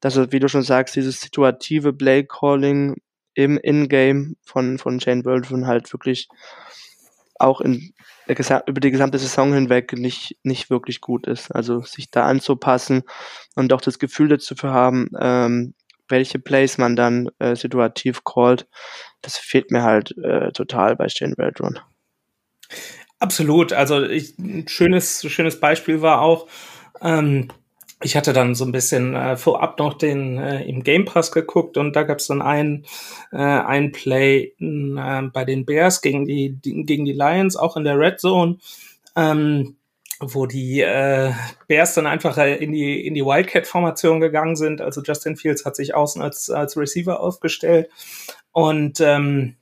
dass 0.00 0.16
er, 0.16 0.32
wie 0.32 0.40
du 0.40 0.48
schon 0.48 0.62
sagst, 0.62 0.96
dieses 0.96 1.20
situative 1.20 1.92
Play 1.92 2.24
Calling 2.24 2.96
im 3.34 3.58
In-Game 3.58 4.36
von, 4.42 4.78
von 4.78 5.00
Shane 5.00 5.24
Waldron 5.24 5.66
halt 5.66 5.92
wirklich 5.92 6.28
auch 7.38 7.60
in 7.60 7.94
über 8.66 8.80
die 8.80 8.90
gesamte 8.90 9.18
Saison 9.18 9.52
hinweg 9.52 9.92
nicht, 9.92 10.36
nicht 10.42 10.70
wirklich 10.70 11.00
gut 11.00 11.26
ist. 11.26 11.50
Also 11.50 11.82
sich 11.82 12.10
da 12.10 12.26
anzupassen 12.26 13.02
und 13.54 13.72
auch 13.72 13.80
das 13.80 13.98
Gefühl 13.98 14.28
dazu 14.28 14.54
zu 14.54 14.70
haben, 14.70 15.08
ähm, 15.18 15.74
welche 16.08 16.38
Plays 16.38 16.78
man 16.78 16.96
dann 16.96 17.30
äh, 17.38 17.54
situativ 17.54 18.24
callt, 18.24 18.66
das 19.22 19.38
fehlt 19.38 19.70
mir 19.70 19.82
halt 19.82 20.16
äh, 20.18 20.52
total 20.52 20.96
bei 20.96 21.08
Shane 21.08 21.34
Waldron. 21.36 21.78
Absolut. 23.18 23.72
Also 23.72 24.02
ich, 24.02 24.38
ein 24.38 24.66
schönes, 24.66 25.24
schönes 25.30 25.60
Beispiel 25.60 26.02
war 26.02 26.20
auch, 26.22 26.48
ähm, 27.02 27.48
ich 28.02 28.16
hatte 28.16 28.32
dann 28.32 28.54
so 28.54 28.64
ein 28.64 28.72
bisschen 28.72 29.14
äh, 29.14 29.36
vorab 29.36 29.78
noch 29.78 29.94
den 29.94 30.38
äh, 30.38 30.62
im 30.64 30.82
Game 30.82 31.04
Pass 31.04 31.32
geguckt 31.32 31.76
und 31.76 31.94
da 31.94 32.02
gab 32.02 32.18
es 32.18 32.28
dann 32.28 32.40
ein, 32.40 32.86
äh, 33.32 33.36
ein 33.36 33.92
Play 33.92 34.54
äh, 34.58 35.22
bei 35.32 35.44
den 35.44 35.66
Bears 35.66 36.00
gegen 36.00 36.24
die, 36.24 36.50
die, 36.52 36.84
gegen 36.84 37.04
die 37.04 37.12
Lions, 37.12 37.56
auch 37.56 37.76
in 37.76 37.84
der 37.84 37.98
Red 37.98 38.20
Zone. 38.20 38.58
Ähm, 39.16 39.76
wo 40.20 40.44
die 40.44 40.80
äh, 40.80 41.32
Bears 41.66 41.94
dann 41.94 42.06
einfach 42.06 42.36
äh, 42.36 42.56
in 42.56 42.72
die 42.72 43.06
in 43.06 43.14
die 43.14 43.24
Wildcat-Formation 43.24 44.20
gegangen 44.20 44.54
sind. 44.54 44.82
Also 44.82 45.00
Justin 45.00 45.36
Fields 45.36 45.64
hat 45.64 45.76
sich 45.76 45.94
außen 45.94 46.20
als 46.20 46.50
als 46.50 46.76
Receiver 46.76 47.20
aufgestellt 47.20 47.88
und 48.52 49.00
ähm, 49.00 49.56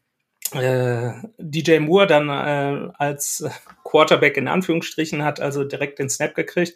äh, 0.53 1.13
DJ 1.39 1.79
Moore 1.79 2.09
dann 2.09 2.29
äh, 2.29 2.91
als 2.99 3.45
Quarterback 3.85 4.37
in 4.37 4.49
Anführungsstrichen 4.49 5.23
hat 5.23 5.41
also 5.41 5.63
direkt 5.63 6.01
den 6.01 6.11
Snap 6.11 6.35
gekriegt 6.35 6.75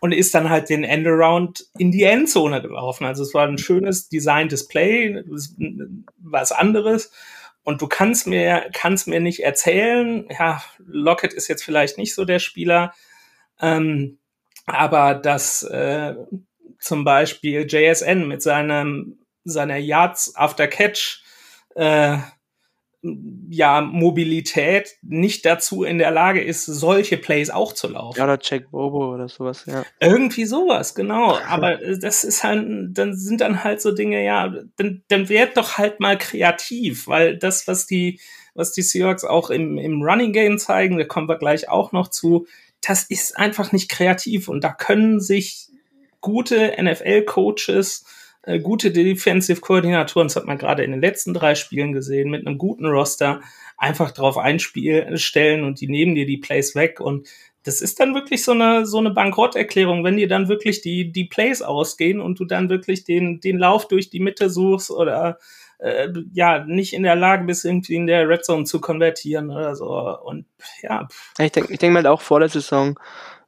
und 0.00 0.12
ist 0.12 0.34
dann 0.34 0.48
halt 0.48 0.68
den 0.70 0.82
Endaround 0.82 1.66
in 1.78 1.92
die 1.92 2.02
Endzone 2.04 2.62
gelaufen. 2.62 3.04
Also 3.04 3.22
es 3.22 3.34
war 3.34 3.46
ein 3.46 3.58
schönes 3.58 4.08
Design 4.08 4.48
Display, 4.48 5.22
was 6.18 6.52
anderes. 6.52 7.12
Und 7.62 7.82
du 7.82 7.86
kannst 7.86 8.26
mir, 8.26 8.70
kannst 8.72 9.06
mir 9.06 9.20
nicht 9.20 9.40
erzählen, 9.40 10.26
ja, 10.30 10.62
Lockett 10.78 11.34
ist 11.34 11.48
jetzt 11.48 11.62
vielleicht 11.62 11.98
nicht 11.98 12.14
so 12.14 12.24
der 12.24 12.38
Spieler, 12.38 12.94
ähm, 13.60 14.18
aber 14.64 15.14
dass 15.14 15.62
äh, 15.64 16.14
zum 16.78 17.04
Beispiel 17.04 17.66
JSN 17.68 18.26
mit 18.26 18.40
seinem, 18.40 19.18
seiner 19.44 19.76
Yards 19.76 20.34
after 20.34 20.66
Catch 20.66 21.22
äh, 21.74 22.16
ja, 23.02 23.80
Mobilität 23.80 24.98
nicht 25.02 25.46
dazu 25.46 25.84
in 25.84 25.98
der 25.98 26.10
Lage 26.10 26.42
ist, 26.42 26.66
solche 26.66 27.16
Plays 27.16 27.48
auch 27.48 27.72
zu 27.72 27.88
laufen. 27.88 28.18
Ja, 28.18 28.24
oder 28.24 28.38
Jack 28.42 28.70
Bobo 28.70 29.14
oder 29.14 29.28
sowas, 29.28 29.64
ja. 29.66 29.84
Irgendwie 30.00 30.44
sowas, 30.44 30.94
genau. 30.94 31.38
Aber 31.48 31.76
das 31.76 32.24
ist 32.24 32.44
halt, 32.44 32.66
dann 32.90 33.16
sind 33.16 33.40
dann 33.40 33.64
halt 33.64 33.80
so 33.80 33.92
Dinge, 33.92 34.22
ja, 34.22 34.52
dann, 34.76 35.02
dann 35.08 35.28
werd 35.30 35.56
doch 35.56 35.78
halt 35.78 36.00
mal 36.00 36.18
kreativ, 36.18 37.06
weil 37.06 37.38
das, 37.38 37.66
was 37.66 37.86
die, 37.86 38.20
was 38.54 38.72
die 38.72 38.82
Seahawks 38.82 39.24
auch 39.24 39.48
im, 39.48 39.78
im 39.78 40.02
Running 40.02 40.32
Game 40.32 40.58
zeigen, 40.58 40.98
da 40.98 41.04
kommen 41.04 41.28
wir 41.28 41.38
gleich 41.38 41.70
auch 41.70 41.92
noch 41.92 42.08
zu, 42.08 42.46
das 42.82 43.04
ist 43.04 43.36
einfach 43.36 43.72
nicht 43.72 43.90
kreativ 43.90 44.48
und 44.48 44.62
da 44.62 44.72
können 44.72 45.20
sich 45.20 45.68
gute 46.20 46.76
NFL-Coaches, 46.78 48.04
äh, 48.42 48.58
gute 48.58 48.90
Defensive-Koordinatoren, 48.90 50.28
das 50.28 50.36
hat 50.36 50.46
man 50.46 50.58
gerade 50.58 50.82
in 50.82 50.92
den 50.92 51.00
letzten 51.00 51.34
drei 51.34 51.54
Spielen 51.54 51.92
gesehen, 51.92 52.30
mit 52.30 52.46
einem 52.46 52.58
guten 52.58 52.86
Roster 52.86 53.40
einfach 53.76 54.10
drauf 54.10 54.38
einstellen 54.38 55.64
und 55.64 55.80
die 55.80 55.88
nehmen 55.88 56.14
dir 56.14 56.26
die 56.26 56.38
Plays 56.38 56.74
weg 56.74 57.00
und 57.00 57.28
das 57.62 57.82
ist 57.82 58.00
dann 58.00 58.14
wirklich 58.14 58.42
so 58.42 58.52
eine, 58.52 58.86
so 58.86 58.98
eine 58.98 59.10
Bankrotterklärung, 59.10 60.02
wenn 60.02 60.16
dir 60.16 60.28
dann 60.28 60.48
wirklich 60.48 60.80
die, 60.80 61.12
die 61.12 61.24
Plays 61.24 61.60
ausgehen 61.60 62.20
und 62.20 62.40
du 62.40 62.46
dann 62.46 62.70
wirklich 62.70 63.04
den, 63.04 63.40
den 63.40 63.58
Lauf 63.58 63.86
durch 63.86 64.08
die 64.08 64.20
Mitte 64.20 64.48
suchst 64.48 64.90
oder 64.90 65.38
äh, 65.78 66.08
ja, 66.32 66.64
nicht 66.64 66.92
in 66.94 67.02
der 67.02 67.16
Lage 67.16 67.44
bist, 67.44 67.64
irgendwie 67.64 67.96
in 67.96 68.06
der 68.06 68.28
Red 68.28 68.44
Zone 68.44 68.64
zu 68.64 68.80
konvertieren 68.80 69.50
oder 69.50 69.74
so. 69.76 69.88
Und 69.88 70.46
ja. 70.82 71.08
Ich 71.38 71.52
denke 71.52 71.72
ich 71.72 71.78
denk 71.78 71.92
mal 71.92 72.06
auch 72.06 72.22
vor 72.22 72.40
der 72.40 72.48
Saison, 72.48 72.98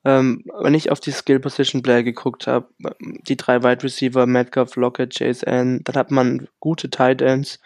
ähm, 0.05 0.45
wenn 0.61 0.75
ich 0.75 0.91
auf 0.91 1.01
die 1.01 1.13
Skill 1.13 1.41
Position 1.41 1.83
Play 1.83 2.03
geguckt 2.03 2.47
habe, 2.47 2.69
die 3.01 3.37
drei 3.37 3.63
Wide 3.63 3.83
Receiver, 3.83 4.27
Metcalf, 4.27 4.77
Lockett, 4.77 5.15
Chase 5.17 5.47
N, 5.47 5.81
dann 5.85 5.97
hat 5.97 6.11
man 6.11 6.49
gute 6.61 6.91
Tight 6.91 7.23
Ends, 7.23 7.61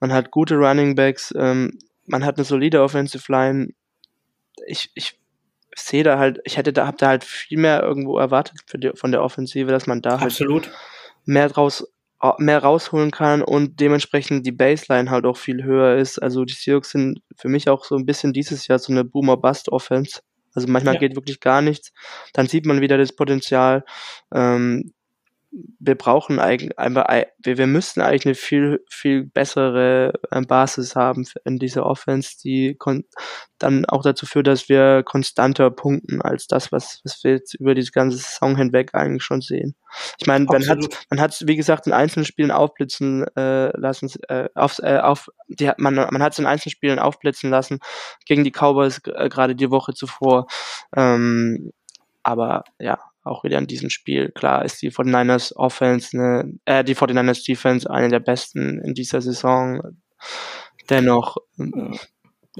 man 0.00 0.12
hat 0.12 0.30
gute 0.30 0.56
Running 0.56 0.94
Backs, 0.94 1.32
ähm, 1.36 1.78
man 2.06 2.24
hat 2.24 2.36
eine 2.36 2.44
solide 2.44 2.82
Offensive 2.82 3.30
Line. 3.30 3.68
Ich, 4.66 4.90
ich 4.94 5.18
sehe 5.76 6.02
da 6.02 6.18
halt, 6.18 6.40
ich 6.44 6.56
hätte 6.56 6.72
da, 6.72 6.86
hab 6.86 6.98
da 6.98 7.08
halt 7.08 7.24
viel 7.24 7.58
mehr 7.58 7.82
irgendwo 7.82 8.18
erwartet 8.18 8.58
die, 8.74 8.90
von 8.94 9.12
der 9.12 9.22
Offensive, 9.22 9.70
dass 9.70 9.86
man 9.86 10.02
da 10.02 10.20
halt 10.20 10.32
Absolut. 10.32 10.66
halt 10.66 10.76
mehr 11.24 11.48
draus 11.48 11.86
mehr 12.38 12.58
rausholen 12.58 13.12
kann 13.12 13.42
und 13.42 13.78
dementsprechend 13.78 14.44
die 14.44 14.52
Baseline 14.52 15.08
halt 15.08 15.24
auch 15.24 15.36
viel 15.36 15.62
höher 15.62 15.96
ist. 15.96 16.18
Also 16.18 16.44
die 16.44 16.52
Seahawks 16.52 16.90
sind 16.90 17.22
für 17.36 17.48
mich 17.48 17.68
auch 17.68 17.84
so 17.84 17.94
ein 17.94 18.06
bisschen 18.06 18.32
dieses 18.32 18.66
Jahr 18.66 18.80
so 18.80 18.92
eine 18.92 19.04
Boomer-Bust-Offense. 19.04 20.22
Also 20.54 20.68
manchmal 20.68 20.94
ja. 20.94 21.00
geht 21.00 21.16
wirklich 21.16 21.40
gar 21.40 21.62
nichts. 21.62 21.92
Dann 22.32 22.46
sieht 22.46 22.66
man 22.66 22.80
wieder 22.80 22.98
das 22.98 23.14
Potenzial. 23.14 23.84
Ähm, 24.34 24.92
wir 25.50 25.94
brauchen 25.94 26.38
eigentlich 26.38 26.76
wir, 26.76 27.58
wir 27.58 27.66
müssten 27.66 28.00
eigentlich 28.00 28.26
eine 28.26 28.34
viel, 28.34 28.84
viel 28.90 29.24
bessere 29.24 30.12
ähm, 30.30 30.46
Basis 30.46 30.94
haben 30.94 31.26
in 31.44 31.58
dieser 31.58 31.86
Offense, 31.86 32.36
die 32.42 32.76
dann 33.58 33.86
auch 33.86 34.02
dazu 34.02 34.26
führt, 34.26 34.46
dass 34.46 34.68
wir 34.68 35.02
konstanter 35.04 35.70
punkten 35.70 36.20
als 36.20 36.46
das, 36.46 36.70
was, 36.70 37.00
was 37.04 37.24
wir 37.24 37.32
jetzt 37.32 37.54
über 37.54 37.74
diese 37.74 37.92
ganze 37.92 38.18
Saison 38.18 38.56
hinweg 38.56 38.94
eigentlich 38.94 39.22
schon 39.22 39.40
sehen. 39.40 39.74
Ich 40.18 40.26
meine, 40.26 40.44
man 40.44 40.68
hat, 40.68 40.78
man 41.10 41.20
hat, 41.20 41.42
wie 41.46 41.56
gesagt, 41.56 41.86
in 41.86 41.92
einzelnen 41.92 42.26
Spielen 42.26 42.50
aufblitzen 42.50 43.26
äh, 43.36 43.74
lassen, 43.76 44.10
äh, 44.28 44.48
auf, 44.54 44.78
äh, 44.80 44.98
auf, 44.98 45.28
die, 45.48 45.70
man, 45.78 45.94
man 45.94 46.22
hat 46.22 46.34
es 46.34 46.38
in 46.38 46.46
einzelnen 46.46 46.72
Spielen 46.72 46.98
aufblitzen 46.98 47.50
lassen 47.50 47.78
gegen 48.26 48.44
die 48.44 48.52
Cowboys 48.52 49.00
äh, 49.06 49.28
gerade 49.28 49.54
die 49.54 49.70
Woche 49.70 49.94
zuvor. 49.94 50.46
Ähm, 50.94 51.72
aber 52.22 52.64
ja, 52.78 52.98
auch 53.28 53.44
wieder 53.44 53.58
in 53.58 53.66
diesem 53.66 53.90
Spiel. 53.90 54.30
Klar 54.30 54.64
ist 54.64 54.82
die 54.82 54.90
49ers 54.90 55.54
Offense, 55.54 56.16
ne, 56.16 56.52
äh, 56.64 56.84
die 56.84 56.94
49ers 56.94 57.44
Defense 57.44 57.90
eine 57.90 58.08
der 58.08 58.20
besten 58.20 58.80
in 58.80 58.94
dieser 58.94 59.20
Saison. 59.20 59.82
Dennoch 60.90 61.36
äh, 61.58 61.96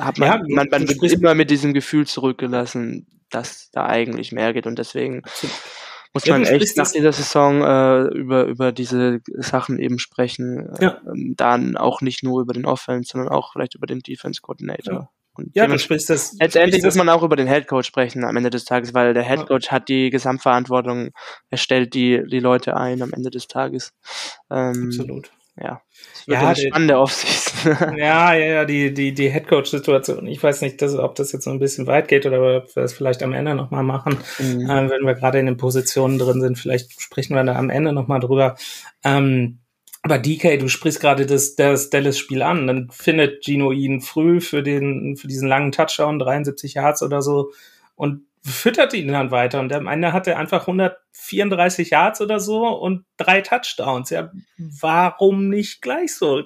hat 0.00 0.18
man, 0.18 0.28
ja, 0.28 0.40
man, 0.48 0.68
man 0.70 0.88
wird 0.88 1.12
immer 1.12 1.34
mit 1.34 1.50
diesem 1.50 1.74
Gefühl 1.74 2.06
zurückgelassen, 2.06 3.06
dass 3.30 3.70
da 3.70 3.86
eigentlich 3.86 4.32
mehr 4.32 4.52
geht 4.52 4.66
und 4.66 4.78
deswegen 4.78 5.22
muss 6.14 6.26
man 6.26 6.44
ja, 6.44 6.50
echt 6.50 6.76
nach 6.76 6.90
dieser 6.90 7.12
Saison 7.12 7.62
äh, 7.62 8.02
über, 8.14 8.44
über 8.44 8.72
diese 8.72 9.20
Sachen 9.36 9.78
eben 9.78 9.98
sprechen. 9.98 10.68
Ja. 10.80 11.00
Äh, 11.04 11.34
dann 11.36 11.76
auch 11.76 12.00
nicht 12.00 12.22
nur 12.22 12.40
über 12.40 12.54
den 12.54 12.66
Offense, 12.66 13.10
sondern 13.12 13.28
auch 13.30 13.52
vielleicht 13.52 13.74
über 13.74 13.86
den 13.86 14.00
Defense 14.00 14.40
Coordinator. 14.40 15.10
Ja. 15.38 15.44
Und 15.44 15.56
ja, 15.56 15.66
du 15.66 15.78
sprichst 15.78 16.10
das. 16.10 16.36
Letztendlich 16.38 16.82
muss 16.82 16.96
man 16.96 17.08
auch 17.08 17.22
über 17.22 17.36
den 17.36 17.46
Headcoach 17.46 17.84
sprechen 17.84 18.24
am 18.24 18.36
Ende 18.36 18.50
des 18.50 18.64
Tages, 18.64 18.94
weil 18.94 19.14
der 19.14 19.22
Headcoach 19.22 19.66
ja. 19.66 19.70
hat 19.72 19.88
die 19.88 20.10
Gesamtverantwortung, 20.10 21.10
er 21.50 21.58
stellt 21.58 21.94
die, 21.94 22.22
die 22.30 22.40
Leute 22.40 22.76
ein 22.76 23.02
am 23.02 23.12
Ende 23.12 23.30
des 23.30 23.46
Tages. 23.46 23.92
Ähm, 24.50 24.86
Absolut. 24.86 25.30
Ja, 25.60 25.82
ja, 26.26 26.46
eine 26.46 26.56
spannende 26.56 26.98
Aufsicht. 26.98 27.52
ja, 27.96 28.32
ja, 28.32 28.34
ja, 28.34 28.64
die, 28.64 28.94
die, 28.94 29.12
die 29.12 29.28
Headcoach-Situation. 29.28 30.28
Ich 30.28 30.40
weiß 30.40 30.60
nicht, 30.62 30.80
dass, 30.80 30.94
ob 30.94 31.16
das 31.16 31.32
jetzt 31.32 31.44
so 31.44 31.50
ein 31.50 31.58
bisschen 31.58 31.88
weit 31.88 32.06
geht 32.06 32.26
oder 32.26 32.58
ob 32.58 32.76
wir 32.76 32.82
das 32.82 32.92
vielleicht 32.92 33.24
am 33.24 33.32
Ende 33.32 33.56
nochmal 33.56 33.82
machen. 33.82 34.18
Mhm. 34.38 34.70
Ähm, 34.70 34.90
wenn 34.90 35.04
wir 35.04 35.14
gerade 35.14 35.40
in 35.40 35.46
den 35.46 35.56
Positionen 35.56 36.18
drin 36.18 36.40
sind, 36.40 36.58
vielleicht 36.58 37.00
sprechen 37.00 37.34
wir 37.34 37.42
da 37.42 37.56
am 37.56 37.70
Ende 37.70 37.92
nochmal 37.92 38.20
drüber. 38.20 38.56
Ähm, 39.02 39.58
aber 40.08 40.18
DK, 40.18 40.58
du 40.58 40.68
sprichst 40.68 41.00
gerade 41.00 41.26
das, 41.26 41.54
das 41.54 41.90
Dallas-Spiel 41.90 42.40
an, 42.40 42.66
dann 42.66 42.88
findet 42.90 43.44
Gino 43.44 43.72
ihn 43.72 44.00
früh 44.00 44.40
für 44.40 44.62
den, 44.62 45.18
für 45.18 45.28
diesen 45.28 45.46
langen 45.46 45.70
Touchdown, 45.70 46.18
73 46.18 46.72
Yards 46.72 47.02
oder 47.02 47.20
so, 47.20 47.52
und 47.94 48.22
füttert 48.42 48.94
ihn 48.94 49.08
dann 49.08 49.30
weiter. 49.30 49.60
Und 49.60 49.70
am 49.74 49.86
Ende 49.86 50.14
hat 50.14 50.26
er 50.26 50.38
einfach 50.38 50.62
134 50.62 51.90
Yards 51.90 52.22
oder 52.22 52.40
so 52.40 52.66
und 52.68 53.04
drei 53.18 53.42
Touchdowns. 53.42 54.08
Ja, 54.08 54.32
warum 54.56 55.50
nicht 55.50 55.82
gleich 55.82 56.14
so? 56.14 56.42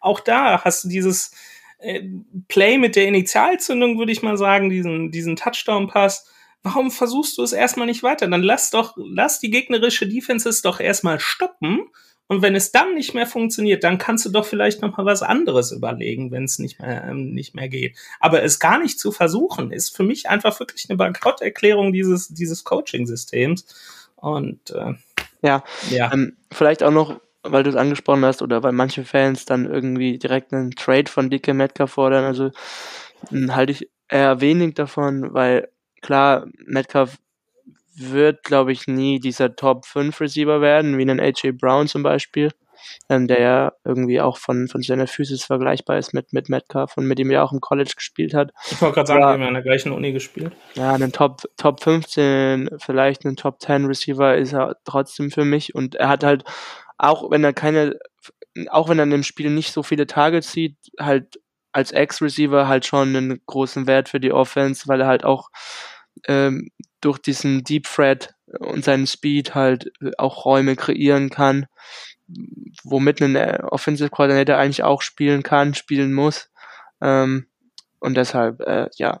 Auch 0.00 0.20
da 0.20 0.62
hast 0.62 0.84
du 0.84 0.88
dieses 0.88 1.32
äh, 1.80 2.02
Play 2.46 2.78
mit 2.78 2.94
der 2.94 3.08
Initialzündung, 3.08 3.98
würde 3.98 4.12
ich 4.12 4.22
mal 4.22 4.36
sagen, 4.36 4.70
diesen, 4.70 5.10
diesen 5.10 5.34
Touchdown-Pass. 5.34 6.30
Warum 6.62 6.92
versuchst 6.92 7.38
du 7.38 7.42
es 7.42 7.52
erstmal 7.52 7.86
nicht 7.86 8.04
weiter? 8.04 8.28
Dann 8.28 8.42
lass 8.44 8.70
doch, 8.70 8.94
lass 8.96 9.40
die 9.40 9.50
gegnerische 9.50 10.06
Defenses 10.06 10.62
doch 10.62 10.78
erstmal 10.78 11.18
stoppen 11.18 11.88
und 12.28 12.42
wenn 12.42 12.54
es 12.54 12.72
dann 12.72 12.94
nicht 12.94 13.14
mehr 13.14 13.26
funktioniert, 13.26 13.82
dann 13.82 13.96
kannst 13.96 14.26
du 14.26 14.30
doch 14.30 14.44
vielleicht 14.44 14.82
noch 14.82 14.96
mal 14.96 15.06
was 15.06 15.22
anderes 15.22 15.72
überlegen, 15.72 16.30
wenn 16.30 16.44
es 16.44 16.58
nicht 16.58 16.78
mehr 16.78 17.04
ähm, 17.04 17.32
nicht 17.32 17.54
mehr 17.54 17.68
geht. 17.68 17.96
Aber 18.20 18.42
es 18.42 18.60
gar 18.60 18.78
nicht 18.78 19.00
zu 19.00 19.12
versuchen, 19.12 19.72
ist 19.72 19.96
für 19.96 20.04
mich 20.04 20.28
einfach 20.28 20.60
wirklich 20.60 20.88
eine 20.88 20.98
Bankrotterklärung 20.98 21.92
dieses 21.92 22.28
dieses 22.28 22.64
Coaching-Systems. 22.64 23.66
Und 24.16 24.70
äh, 24.70 24.92
ja, 25.42 25.64
ja. 25.90 26.12
Ähm, 26.12 26.36
vielleicht 26.52 26.82
auch 26.82 26.90
noch, 26.90 27.18
weil 27.42 27.62
du 27.62 27.70
es 27.70 27.76
angesprochen 27.76 28.24
hast 28.24 28.42
oder 28.42 28.62
weil 28.62 28.72
manche 28.72 29.04
Fans 29.04 29.46
dann 29.46 29.64
irgendwie 29.64 30.18
direkt 30.18 30.52
einen 30.52 30.72
Trade 30.72 31.10
von 31.10 31.30
DK 31.30 31.54
Metcalf 31.54 31.92
fordern. 31.92 32.24
Also 32.24 32.50
hm, 33.30 33.54
halte 33.54 33.72
ich 33.72 33.88
eher 34.08 34.42
wenig 34.42 34.74
davon, 34.74 35.32
weil 35.32 35.68
klar 36.02 36.46
Metcalf 36.66 37.16
wird, 37.98 38.44
glaube 38.44 38.72
ich, 38.72 38.86
nie 38.86 39.20
dieser 39.20 39.54
Top 39.56 39.86
5 39.86 40.20
Receiver 40.20 40.60
werden, 40.60 40.98
wie 40.98 41.08
ein 41.08 41.20
AJ 41.20 41.52
Brown 41.52 41.88
zum 41.88 42.02
Beispiel, 42.02 42.50
ähm, 43.08 43.26
der 43.26 43.40
ja 43.40 43.72
irgendwie 43.84 44.20
auch 44.20 44.38
von, 44.38 44.68
von 44.68 44.82
seiner 44.82 45.06
Physis 45.06 45.44
vergleichbar 45.44 45.98
ist 45.98 46.14
mit, 46.14 46.32
mit 46.32 46.48
Metcalf 46.48 46.96
und 46.96 47.06
mit 47.06 47.18
ihm 47.18 47.30
ja 47.30 47.42
auch 47.42 47.52
im 47.52 47.60
College 47.60 47.92
gespielt 47.96 48.34
hat. 48.34 48.52
Ich 48.70 48.80
wollte 48.80 48.94
gerade 48.94 49.06
sagen, 49.08 49.20
wir 49.20 49.26
haben 49.28 49.42
ja 49.42 49.48
in 49.48 49.54
der 49.54 49.62
gleichen 49.62 49.92
Uni 49.92 50.12
gespielt. 50.12 50.52
Ja, 50.74 50.92
einen 50.92 51.12
Top, 51.12 51.42
Top 51.56 51.82
15, 51.82 52.70
vielleicht 52.78 53.24
einen 53.24 53.36
Top 53.36 53.60
10 53.60 53.86
Receiver 53.86 54.36
ist 54.36 54.52
er 54.52 54.76
trotzdem 54.84 55.30
für 55.30 55.44
mich 55.44 55.74
und 55.74 55.94
er 55.94 56.08
hat 56.08 56.24
halt, 56.24 56.44
auch 56.98 57.30
wenn 57.30 57.44
er 57.44 57.52
keine, 57.52 57.98
auch 58.70 58.88
wenn 58.88 58.98
er 58.98 59.04
in 59.04 59.10
dem 59.10 59.22
Spiel 59.22 59.50
nicht 59.50 59.72
so 59.72 59.82
viele 59.82 60.06
Targets 60.06 60.52
sieht, 60.52 60.76
halt 60.98 61.40
als 61.72 61.92
Ex-Receiver 61.92 62.66
halt 62.66 62.86
schon 62.86 63.14
einen 63.14 63.40
großen 63.46 63.86
Wert 63.86 64.08
für 64.08 64.20
die 64.20 64.32
Offense, 64.32 64.88
weil 64.88 65.00
er 65.00 65.06
halt 65.06 65.24
auch 65.24 65.50
ähm, 66.26 66.70
durch 67.00 67.18
diesen 67.18 67.64
Deep 67.64 67.84
Thread 67.84 68.34
und 68.58 68.84
seinen 68.84 69.06
Speed 69.06 69.54
halt 69.54 69.92
auch 70.16 70.44
Räume 70.44 70.76
kreieren 70.76 71.30
kann, 71.30 71.66
womit 72.84 73.20
ein 73.20 73.36
äh, 73.36 73.58
Offensive 73.62 74.10
Coordinator 74.10 74.56
eigentlich 74.56 74.82
auch 74.82 75.02
spielen 75.02 75.42
kann, 75.42 75.74
spielen 75.74 76.12
muss. 76.12 76.50
Ähm, 77.00 77.46
und 78.00 78.16
deshalb, 78.16 78.60
äh, 78.60 78.88
ja, 78.96 79.20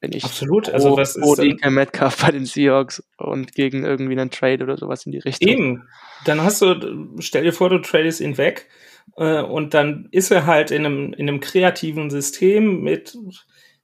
bin 0.00 0.12
ich 0.12 0.24
absolut. 0.24 0.70
Also 0.70 0.96
was 0.96 1.16
ist 1.16 1.38
DK 1.38 1.70
Metcalf 1.70 2.22
bei 2.22 2.30
den 2.30 2.46
Seahawks 2.46 3.02
und 3.18 3.54
gegen 3.54 3.84
irgendwie 3.84 4.18
einen 4.18 4.30
Trade 4.30 4.64
oder 4.64 4.78
sowas 4.78 5.04
in 5.04 5.12
die 5.12 5.18
Richtung. 5.18 5.48
Eben. 5.48 5.88
Dann 6.24 6.42
hast 6.42 6.62
du, 6.62 7.14
stell 7.18 7.44
dir 7.44 7.52
vor, 7.52 7.68
du 7.68 7.78
tradest 7.78 8.20
ihn 8.20 8.38
weg 8.38 8.68
äh, 9.16 9.42
und 9.42 9.74
dann 9.74 10.08
ist 10.10 10.30
er 10.30 10.46
halt 10.46 10.70
in 10.70 10.86
einem 10.86 11.12
in 11.12 11.28
einem 11.28 11.40
kreativen 11.40 12.08
System 12.08 12.80
mit 12.82 13.16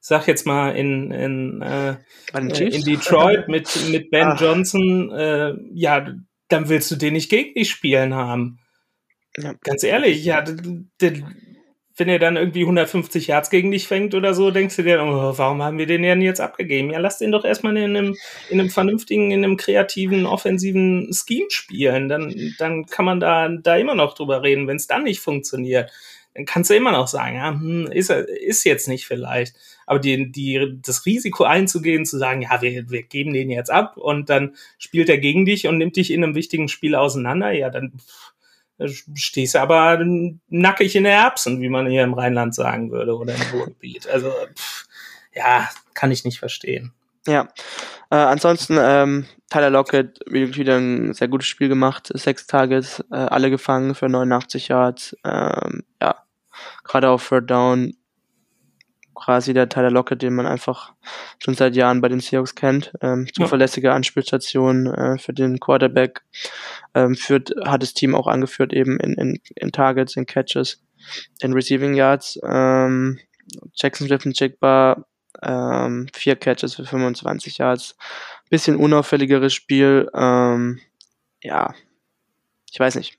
sag 0.07 0.29
jetzt 0.29 0.47
mal 0.47 0.77
in 0.77 1.11
in, 1.11 1.63
äh, 1.63 1.97
in 2.33 2.85
Detroit 2.85 3.49
mit 3.49 3.69
mit 3.91 4.11
Ben 4.11 4.29
Ach. 4.29 4.41
Johnson, 4.41 5.11
äh, 5.11 5.55
ja, 5.75 6.07
dann 6.47 6.69
willst 6.69 6.93
du 6.93 6.97
den 6.97 7.15
nicht 7.15 7.29
gegen 7.29 7.55
dich 7.55 7.71
spielen 7.71 8.15
haben. 8.15 8.61
Ja. 9.37 9.55
Ganz 9.65 9.83
ehrlich, 9.83 10.25
ja, 10.25 10.45
wenn 11.99 12.09
er 12.09 12.21
dann 12.21 12.37
irgendwie 12.37 12.63
150 12.63 13.27
Yards 13.27 13.51
gegen 13.51 13.73
dich 13.73 13.89
fängt 13.89 14.15
oder 14.15 14.33
so, 14.33 14.53
denkst 14.53 14.77
du 14.77 14.85
dir, 14.85 15.03
oh, 15.03 15.37
warum 15.37 15.61
haben 15.63 15.79
wir 15.79 15.87
den 15.87 16.03
denn 16.03 16.23
jetzt 16.23 16.41
abgegeben? 16.41 16.91
Ja, 16.91 17.01
lass 17.01 17.19
den 17.19 17.33
doch 17.33 17.45
erstmal 17.45 17.77
in 17.77 17.97
einem, 17.97 18.15
in 18.49 18.61
einem 18.61 18.71
vernünftigen, 18.71 19.33
in 19.33 19.43
einem 19.43 19.57
kreativen, 19.57 20.25
offensiven 20.25 21.11
Scheme 21.13 21.51
spielen. 21.51 22.09
Dann, 22.09 22.55
dann 22.59 22.87
kann 22.87 23.07
man 23.07 23.19
da, 23.19 23.49
da 23.49 23.77
immer 23.77 23.97
noch 23.97 24.15
drüber 24.15 24.43
reden, 24.43 24.69
wenn 24.69 24.77
es 24.77 24.87
dann 24.87 25.03
nicht 25.03 25.21
funktioniert 25.21 25.91
kannst 26.45 26.71
du 26.71 26.75
immer 26.75 26.93
noch 26.93 27.09
sagen, 27.09 27.37
ja, 27.37 27.51
hm, 27.51 27.87
ist, 27.87 28.11
ist 28.11 28.65
jetzt 28.65 28.89
nicht 28.89 29.07
vielleicht. 29.07 29.57
Aber 29.87 29.99
die, 29.99 30.31
die, 30.31 30.79
das 30.83 31.07
Risiko 31.07 31.45
einzugehen, 31.45 32.05
zu 32.05 32.19
sagen, 32.19 32.43
ja, 32.43 32.61
wir, 32.61 32.91
wir 32.91 33.03
geben 33.03 33.33
den 33.33 33.51
jetzt 33.51 33.71
ab 33.71 33.97
und 33.97 34.29
dann 34.29 34.57
spielt 34.79 35.09
er 35.09 35.19
gegen 35.19 35.45
dich 35.47 35.67
und 35.67 35.79
nimmt 35.79 35.97
dich 35.97 36.11
in 36.11 36.23
einem 36.23 36.35
wichtigen 36.35 36.69
Spiel 36.69 36.95
auseinander, 36.95 37.53
ja, 37.53 37.71
dann 37.71 37.93
stehst 39.15 39.55
du 39.55 39.61
aber 39.61 40.05
nackig 40.49 40.97
in 40.97 41.05
der 41.05 41.15
Erbsen, 41.15 41.61
wie 41.63 41.71
man 41.71 41.87
hier 41.87 42.03
im 42.03 42.13
Rheinland 42.13 42.55
sagen 42.55 42.91
würde, 42.91 43.17
oder 43.17 43.35
im 43.35 43.41
Ruhrgebiet. 43.55 44.07
Also, 44.07 44.31
pff, 44.55 44.87
ja, 45.33 45.71
kann 45.95 46.11
ich 46.11 46.25
nicht 46.25 46.39
verstehen. 46.39 46.93
Ja, 47.27 47.49
äh, 48.11 48.17
ansonsten 48.17 48.77
ähm, 48.81 49.27
Tyler 49.51 49.71
Lockett 49.71 50.21
wieder 50.27 50.77
ein 50.77 51.13
sehr 51.13 51.29
gutes 51.29 51.49
Spiel 51.49 51.69
gemacht, 51.69 52.11
sechs 52.15 52.47
Targets, 52.47 53.01
äh, 53.11 53.17
alle 53.17 53.51
gefangen 53.51 53.95
für 53.95 54.09
89 54.09 54.69
Yards. 54.69 55.17
Ähm, 55.25 55.83
ja, 56.01 56.26
gerade 56.85 57.11
auf 57.11 57.29
Third 57.29 57.51
Down 57.51 57.95
quasi 59.17 59.55
der 59.55 59.69
Tyler 59.69 59.91
Lockett, 59.91 60.23
den 60.23 60.35
man 60.35 60.47
einfach 60.47 60.93
schon 61.39 61.55
seit 61.55 61.75
Jahren 61.75 62.01
bei 62.01 62.09
den 62.09 62.21
Seahawks 62.21 62.55
kennt. 62.55 62.93
Ähm, 63.01 63.27
zuverlässige 63.35 63.93
Anspielstation 63.93 64.87
äh, 64.87 65.19
für 65.19 65.33
den 65.33 65.59
Quarterback. 65.59 66.23
Ähm, 66.95 67.17
führt, 67.17 67.53
hat 67.65 67.83
das 67.83 67.95
Team 67.95 68.15
auch 68.15 68.27
angeführt 68.27 68.73
eben 68.73 69.01
in, 69.01 69.15
in, 69.15 69.41
in 69.57 69.73
Targets, 69.73 70.17
in 70.17 70.27
Catches, 70.27 70.83
in 71.41 71.55
Receiving 71.55 71.95
Yards. 71.95 72.39
Ähm, 72.45 73.19
Jackson 73.75 74.11
und 74.11 74.39
Jigba 74.39 75.05
ähm, 75.43 76.09
vier 76.13 76.37
Catches 76.37 76.75
für 76.75 76.85
25 76.85 77.59
Yards. 77.59 77.97
Bisschen 78.51 78.77
unauffälligeres 78.77 79.55
Spiel. 79.55 80.11
Ähm, 80.15 80.81
ja, 81.43 81.75
ich 82.71 82.79
weiß 82.79 82.97
nicht. 82.97 83.19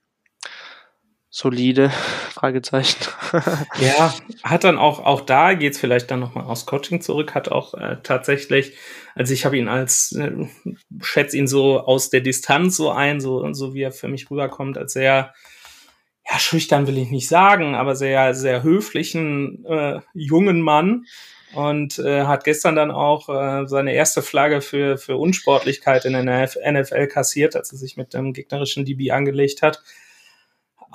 Solide, 1.38 1.92
Fragezeichen. 2.32 2.98
ja, 3.80 4.12
hat 4.42 4.64
dann 4.64 4.80
auch, 4.80 5.06
auch 5.06 5.22
da 5.22 5.54
geht's 5.54 5.78
vielleicht 5.78 6.10
dann 6.10 6.20
nochmal 6.20 6.46
aus 6.46 6.66
Coaching 6.66 7.00
zurück, 7.00 7.36
hat 7.36 7.50
auch 7.50 7.76
äh, 7.76 7.98
tatsächlich, 8.02 8.76
also 9.14 9.36
ich 9.36 9.46
habe 9.46 9.56
ihn 9.56 9.68
als, 9.68 10.14
äh, 10.14 10.32
schätze 11.00 11.38
ihn 11.38 11.48
so 11.48 11.80
aus 11.80 12.10
der 12.10 12.22
Distanz 12.22 12.76
so 12.76 12.90
ein, 12.90 13.22
so, 13.22 13.54
so 13.54 13.76
wie 13.76 13.84
er 13.84 13.92
für 13.92 14.08
mich 14.08 14.32
rüberkommt, 14.32 14.80
als 14.80 14.94
sehr, 14.94 15.36
ja, 16.28 16.40
schüchtern 16.40 16.88
will 16.88 16.98
ich 16.98 17.12
nicht 17.12 17.28
sagen, 17.28 17.76
aber 17.76 17.96
sehr, 17.96 18.34
sehr 18.34 18.64
höflichen 18.64 19.64
äh, 19.66 20.00
jungen 20.16 20.62
Mann, 20.62 21.06
und 21.54 21.98
äh, 22.00 22.24
hat 22.24 22.44
gestern 22.44 22.76
dann 22.76 22.92
auch 22.92 23.30
äh, 23.30 23.68
seine 23.68 23.94
erste 23.94 24.22
Flagge 24.22 24.60
für, 24.60 24.98
für 24.98 25.16
Unsportlichkeit 25.16 26.04
in 26.04 26.12
der 26.12 26.50
NFL 26.50 27.08
kassiert, 27.08 27.56
als 27.56 27.72
er 27.72 27.78
sich 27.78 27.96
mit 27.96 28.14
dem 28.14 28.34
gegnerischen 28.34 28.84
DB 28.84 29.12
angelegt 29.12 29.62
hat 29.62 29.82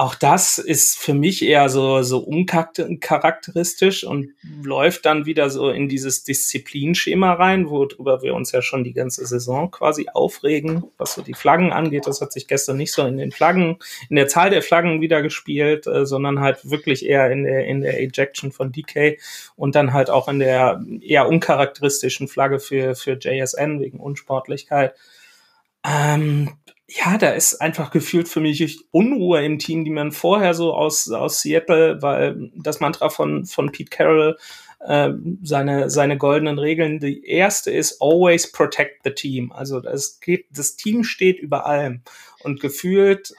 auch 0.03 0.17
das 0.17 0.59
ist 0.59 0.99
für 0.99 1.15
mich 1.15 1.45
eher 1.45 1.69
so, 1.69 2.03
so 2.03 2.19
uncharakteristisch 2.19 4.03
und 4.03 4.33
läuft 4.65 5.07
dann 5.07 5.27
wieder 5.27 5.49
so 5.49 5.71
in 5.71 5.89
dieses 5.89 6.25
Disziplinschema 6.25 7.35
rein, 7.35 7.71
worüber 7.71 8.21
wir 8.21 8.35
uns 8.35 8.51
ja 8.51 8.63
schon 8.63 8.83
die 8.83 8.95
ganze 8.95 9.25
Saison 9.25 9.71
quasi 9.71 10.09
aufregen, 10.13 10.83
was 10.99 11.15
so 11.15 11.23
die 11.23 11.35
Flaggen 11.35 11.73
angeht. 11.73 12.09
Das 12.09 12.21
hat 12.21 12.33
sich 12.33 12.49
gestern 12.49 12.79
nicht 12.79 12.93
so 12.93 13.07
in 13.07 13.17
den 13.17 13.31
Flaggen, 13.31 13.79
in 14.11 14.17
der 14.17 14.27
Zahl 14.27 14.51
der 14.51 14.63
Flaggen 14.63 15.01
wieder 15.01 15.23
gespielt, 15.23 15.87
äh, 15.87 16.05
sondern 16.05 16.41
halt 16.41 16.69
wirklich 16.69 17.07
eher 17.07 17.31
in 17.31 17.45
der, 17.45 17.65
in 17.67 17.83
der 17.83 18.01
Ejection 18.01 18.51
von 18.51 18.73
DK 18.73 19.21
und 19.55 19.77
dann 19.77 19.93
halt 19.93 20.11
auch 20.11 20.27
in 20.27 20.41
der 20.41 20.83
eher 21.01 21.29
uncharakteristischen 21.29 22.27
Flagge 22.27 22.59
für, 22.59 22.97
für 22.97 23.13
JSN 23.13 23.79
wegen 23.79 24.01
Unsportlichkeit. 24.01 24.97
Ähm, 25.85 26.51
ja, 26.95 27.17
da 27.17 27.31
ist 27.31 27.61
einfach 27.61 27.91
gefühlt 27.91 28.29
für 28.29 28.41
mich 28.41 28.85
Unruhe 28.91 29.45
im 29.45 29.59
Team, 29.59 29.85
die 29.85 29.91
man 29.91 30.13
vorher 30.13 30.55
so 30.55 30.75
aus, 30.75 31.11
aus 31.11 31.41
Seattle, 31.41 32.03
weil 32.03 32.51
das 32.55 32.81
Mantra 32.81 33.09
von, 33.09 33.47
von 33.47 33.73
Pete 33.73 33.91
Carroll, 33.91 34.37
äh, 34.81 35.11
seine, 35.43 35.91
seine 35.91 36.19
goldenen 36.19 36.59
Regeln, 36.59 36.99
die 36.99 37.25
erste 37.25 37.71
ist 37.71 38.01
always 38.01 38.51
protect 38.51 39.03
the 39.05 39.11
team. 39.11 39.53
Also 39.53 39.81
das 39.81 40.21
geht, 40.21 40.47
das 40.51 40.77
Team 40.77 41.05
steht 41.05 41.39
über 41.39 41.67
allem. 41.67 42.03
Und 42.43 42.61
gefühlt 42.61 43.33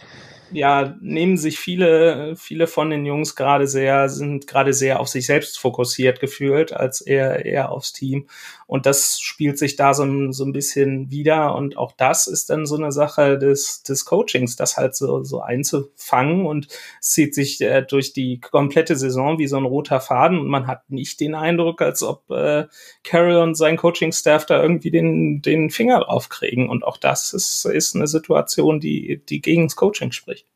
ja, 0.54 0.95
nehmen 1.01 1.38
sich 1.38 1.60
viele, 1.60 2.36
viele 2.36 2.68
von 2.68 2.89
den 2.89 3.06
Jungs 3.06 3.36
gerade 3.36 3.68
sehr, 3.68 4.08
sind 4.10 4.47
gerade 4.47 4.74
sehr 4.74 4.99
auf 4.99 5.08
sich 5.08 5.26
selbst 5.26 5.60
fokussiert 5.60 6.20
gefühlt, 6.20 6.74
als 6.74 7.01
eher, 7.01 7.45
eher 7.45 7.72
aufs 7.72 7.91
Team. 7.91 8.28
Und 8.68 8.86
das 8.86 9.20
spielt 9.20 9.57
sich 9.57 9.76
da 9.76 9.93
so, 9.93 10.32
so 10.32 10.45
ein 10.45 10.53
bisschen 10.53 11.11
wieder. 11.11 11.55
Und 11.55 11.78
auch 11.78 11.91
das 11.91 12.28
ist 12.28 12.49
dann 12.49 12.66
so 12.66 12.76
eine 12.76 12.91
Sache 12.91 13.38
des, 13.38 13.84
des 13.84 14.05
Coachings, 14.05 14.55
das 14.55 14.78
halt 14.78 14.95
so, 14.95 15.24
so 15.24 15.41
einzufangen 15.41 16.45
und 16.45 16.68
zieht 17.01 17.36
sich 17.36 17.61
äh, 17.61 17.82
durch 17.82 18.14
die 18.14 18.39
komplette 18.39 18.95
Saison 18.95 19.38
wie 19.38 19.47
so 19.47 19.57
ein 19.57 19.66
roter 19.66 19.99
Faden. 19.99 20.39
Und 20.39 20.47
man 20.47 20.68
hat 20.68 20.89
nicht 20.89 21.20
den 21.20 21.36
Eindruck, 21.36 21.82
als 21.82 22.03
ob 22.03 22.30
äh, 22.32 22.66
Carroll 23.03 23.41
und 23.41 23.55
sein 23.55 23.78
Coaching-Staff 23.78 24.45
da 24.45 24.61
irgendwie 24.61 24.91
den, 24.91 25.41
den 25.41 25.70
Finger 25.70 25.99
drauf 26.01 26.30
kriegen. 26.30 26.70
Und 26.70 26.84
auch 26.84 26.97
das 26.97 27.34
ist, 27.34 27.66
ist 27.66 27.95
eine 27.95 28.07
Situation, 28.07 28.80
die, 28.80 29.22
die 29.28 29.41
gegen 29.41 29.68
das 29.68 29.76
Coaching 29.76 30.11
spricht. 30.11 30.47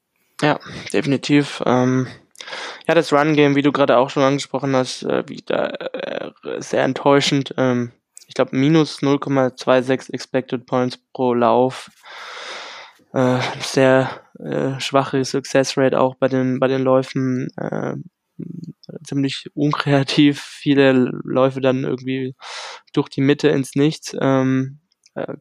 Ja, 0.41 0.59
definitiv. 0.93 1.63
Ähm, 1.65 2.07
ja, 2.87 2.93
das 2.93 3.11
Run-Game, 3.13 3.55
wie 3.55 3.61
du 3.61 3.71
gerade 3.71 3.97
auch 3.97 4.09
schon 4.09 4.23
angesprochen 4.23 4.75
hast, 4.75 5.03
äh, 5.03 5.27
wieder 5.27 5.93
äh, 5.93 6.31
sehr 6.59 6.83
enttäuschend. 6.83 7.53
Ähm, 7.57 7.91
ich 8.27 8.33
glaube, 8.33 8.55
minus 8.55 8.99
0,26 8.99 10.13
Expected 10.13 10.65
Points 10.65 10.99
pro 11.13 11.33
Lauf. 11.33 11.89
Äh, 13.13 13.39
sehr 13.59 14.21
äh, 14.39 14.79
schwache 14.79 15.23
Success 15.23 15.77
Rate 15.77 15.99
auch 15.99 16.15
bei 16.15 16.27
den, 16.27 16.59
bei 16.59 16.67
den 16.67 16.83
Läufen. 16.83 17.47
Äh, 17.57 17.95
ziemlich 19.03 19.45
unkreativ. 19.53 20.41
Viele 20.41 20.93
Läufe 21.23 21.61
dann 21.61 21.83
irgendwie 21.83 22.35
durch 22.93 23.09
die 23.09 23.21
Mitte 23.21 23.49
ins 23.49 23.75
Nichts. 23.75 24.15
Ähm, 24.19 24.79
äh, 24.81 24.86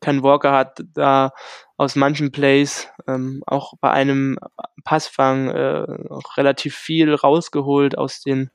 Ken 0.01 0.23
Walker 0.23 0.53
hat 0.53 0.83
da 0.95 1.33
aus 1.77 1.97
manchen 1.97 2.33
Plays 2.33 2.89
ähm, 3.07 3.43
auch 3.47 3.75
bei 3.81 3.91
einem 3.91 4.39
Passfang 4.85 5.49
äh, 5.49 5.87
relativ 6.37 6.75
viel 6.75 7.15
rausgeholt 7.15 7.99
aus 7.99 8.21
den 8.23 8.51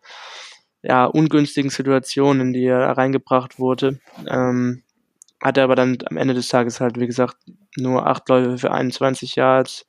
ja, 0.81 1.05
ungünstigen 1.05 1.69
Situationen, 1.69 2.47
in 2.47 2.53
die 2.53 2.65
er 2.65 2.97
reingebracht 2.97 3.59
wurde. 3.59 3.99
Ähm, 4.27 4.83
hatte 5.41 5.63
aber 5.63 5.75
dann 5.75 5.97
am 6.05 6.17
Ende 6.17 6.33
des 6.33 6.47
Tages 6.47 6.79
halt, 6.79 6.99
wie 6.99 7.07
gesagt, 7.07 7.37
nur 7.77 8.07
acht 8.07 8.29
Läufe 8.29 8.57
für 8.57 8.71
21 8.71 9.35
Yards. 9.35 9.87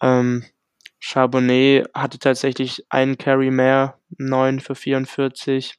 Ähm, 0.00 0.44
Charbonnet 0.98 1.88
hatte 1.94 2.18
tatsächlich 2.18 2.84
einen 2.88 3.18
Carry 3.18 3.50
mehr, 3.50 3.98
neun 4.18 4.60
für 4.60 4.74
44. 4.74 5.74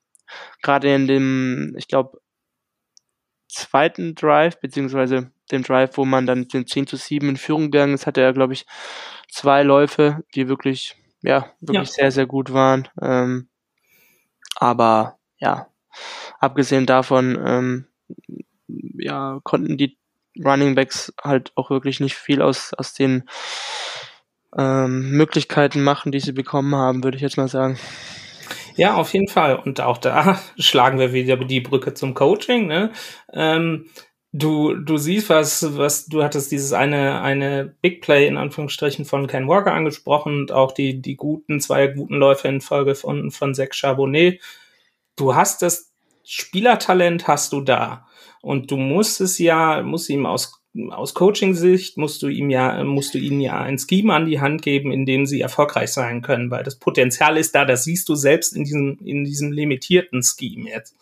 Gerade 0.61 0.93
in 0.93 1.07
dem, 1.07 1.75
ich 1.77 1.87
glaube, 1.87 2.19
zweiten 3.57 4.15
Drive, 4.15 4.59
beziehungsweise 4.59 5.31
dem 5.51 5.63
Drive, 5.63 5.97
wo 5.97 6.05
man 6.05 6.25
dann 6.25 6.47
den 6.47 6.67
10 6.67 6.87
zu 6.87 6.97
7 6.97 7.29
in 7.29 7.37
Führung 7.37 7.71
gegangen 7.71 7.93
ist, 7.93 8.05
hatte 8.05 8.21
er, 8.21 8.33
glaube 8.33 8.53
ich, 8.53 8.65
zwei 9.29 9.63
Läufe, 9.63 10.23
die 10.35 10.47
wirklich, 10.47 10.95
ja, 11.21 11.47
wirklich 11.59 11.89
ja. 11.89 11.93
sehr, 11.93 12.11
sehr 12.11 12.25
gut 12.25 12.53
waren. 12.53 12.87
Ähm, 13.01 13.49
aber 14.55 15.17
ja, 15.39 15.67
abgesehen 16.39 16.85
davon, 16.85 17.37
ähm, 17.45 17.87
ja, 18.67 19.39
konnten 19.43 19.77
die 19.77 19.97
Running 20.43 20.75
Backs 20.75 21.13
halt 21.23 21.51
auch 21.55 21.69
wirklich 21.69 21.99
nicht 21.99 22.15
viel 22.15 22.41
aus, 22.41 22.73
aus 22.73 22.93
den 22.93 23.23
ähm, 24.55 25.11
Möglichkeiten 25.11 25.83
machen, 25.83 26.11
die 26.11 26.19
sie 26.19 26.31
bekommen 26.31 26.75
haben, 26.75 27.03
würde 27.03 27.17
ich 27.17 27.23
jetzt 27.23 27.37
mal 27.37 27.47
sagen. 27.47 27.79
Ja, 28.77 28.95
auf 28.95 29.13
jeden 29.13 29.27
Fall. 29.27 29.57
Und 29.57 29.81
auch 29.81 29.97
da 29.97 30.39
schlagen 30.57 30.99
wir 30.99 31.11
wieder 31.11 31.35
die 31.37 31.61
Brücke 31.61 31.93
zum 31.93 32.13
Coaching. 32.13 32.67
Ne? 32.67 32.91
Ähm, 33.33 33.89
du, 34.31 34.75
du 34.75 34.97
siehst, 34.97 35.29
was, 35.29 35.77
was, 35.77 36.05
du 36.05 36.23
hattest 36.23 36.51
dieses 36.51 36.73
eine, 36.73 37.21
eine 37.21 37.75
Big 37.81 38.01
Play 38.01 38.27
in 38.27 38.37
Anführungsstrichen 38.37 39.05
von 39.05 39.27
Ken 39.27 39.47
Walker 39.47 39.73
angesprochen 39.73 40.41
und 40.41 40.51
auch 40.51 40.71
die, 40.71 41.01
die 41.01 41.15
guten, 41.15 41.59
zwei 41.59 41.87
guten 41.87 42.15
Läufe 42.15 42.47
in 42.47 42.61
Folge 42.61 42.95
von, 42.95 43.31
von 43.31 43.53
Zach 43.53 43.73
Charbonnet. 43.73 44.41
Du 45.15 45.35
hast 45.35 45.61
das 45.61 45.91
Spielertalent 46.29 47.27
hast 47.27 47.53
du 47.53 47.61
da. 47.61 48.05
Und 48.41 48.69
du 48.69 48.77
musst 48.77 49.21
es 49.21 49.39
ja, 49.39 49.81
musst 49.81 50.09
ihm 50.09 50.25
aus 50.25 50.61
aus 50.89 51.13
Coaching-Sicht 51.13 51.97
musst 51.97 52.21
du 52.21 52.27
ihm 52.27 52.49
ja, 52.49 52.83
musst 52.83 53.13
du 53.13 53.17
ihnen 53.17 53.41
ja 53.41 53.59
ein 53.59 53.77
Scheme 53.79 54.13
an 54.13 54.25
die 54.25 54.39
Hand 54.39 54.61
geben, 54.61 54.91
in 54.91 55.05
dem 55.05 55.25
sie 55.25 55.41
erfolgreich 55.41 55.91
sein 55.91 56.21
können, 56.21 56.51
weil 56.51 56.63
das 56.63 56.77
Potenzial 56.77 57.37
ist 57.37 57.55
da, 57.55 57.65
das 57.65 57.83
siehst 57.83 58.09
du 58.09 58.15
selbst 58.15 58.55
in 58.55 58.63
diesem, 58.63 58.97
in 59.03 59.23
diesem 59.23 59.51
limitierten 59.51 60.21
Scheme 60.23 60.69
jetzt. 60.69 60.95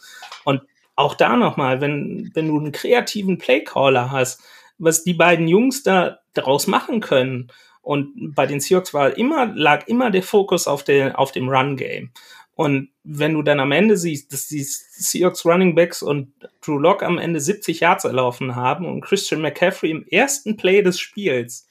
Und 0.43 0.61
auch 0.95 1.15
da 1.15 1.35
nochmal, 1.35 1.81
wenn, 1.81 2.31
wenn 2.33 2.47
du 2.47 2.59
einen 2.59 2.71
kreativen 2.71 3.37
Playcaller 3.37 4.11
hast, 4.11 4.41
was 4.77 5.03
die 5.03 5.13
beiden 5.13 5.47
Jungs 5.47 5.83
da 5.83 6.19
daraus 6.33 6.67
machen 6.67 7.01
können, 7.01 7.51
und 7.85 8.33
bei 8.33 8.47
den 8.47 8.59
Seahawks 8.59 8.95
war 8.95 9.15
immer, 9.15 9.45
lag 9.53 9.87
immer 9.87 10.09
der 10.09 10.23
Fokus 10.23 10.67
auf, 10.67 10.83
der, 10.83 11.19
auf 11.19 11.31
dem 11.31 11.47
Run-Game. 11.47 12.09
Und 12.55 12.89
wenn 13.03 13.33
du 13.33 13.43
dann 13.43 13.59
am 13.59 13.73
Ende 13.73 13.97
siehst, 13.97 14.31
dass 14.31 14.47
die 14.47 14.63
Seahawks 14.63 15.45
Running 15.45 15.75
Backs 15.75 16.01
und 16.01 16.33
Drew 16.61 16.79
Lock 16.79 17.03
am 17.03 17.17
Ende 17.17 17.41
70 17.41 17.81
Yards 17.81 18.05
erlaufen 18.05 18.55
haben 18.55 18.85
und 18.85 19.01
Christian 19.01 19.41
McCaffrey 19.41 19.91
im 19.91 20.07
ersten 20.07 20.55
Play 20.55 20.81
des 20.81 20.99
Spiels 20.99 21.67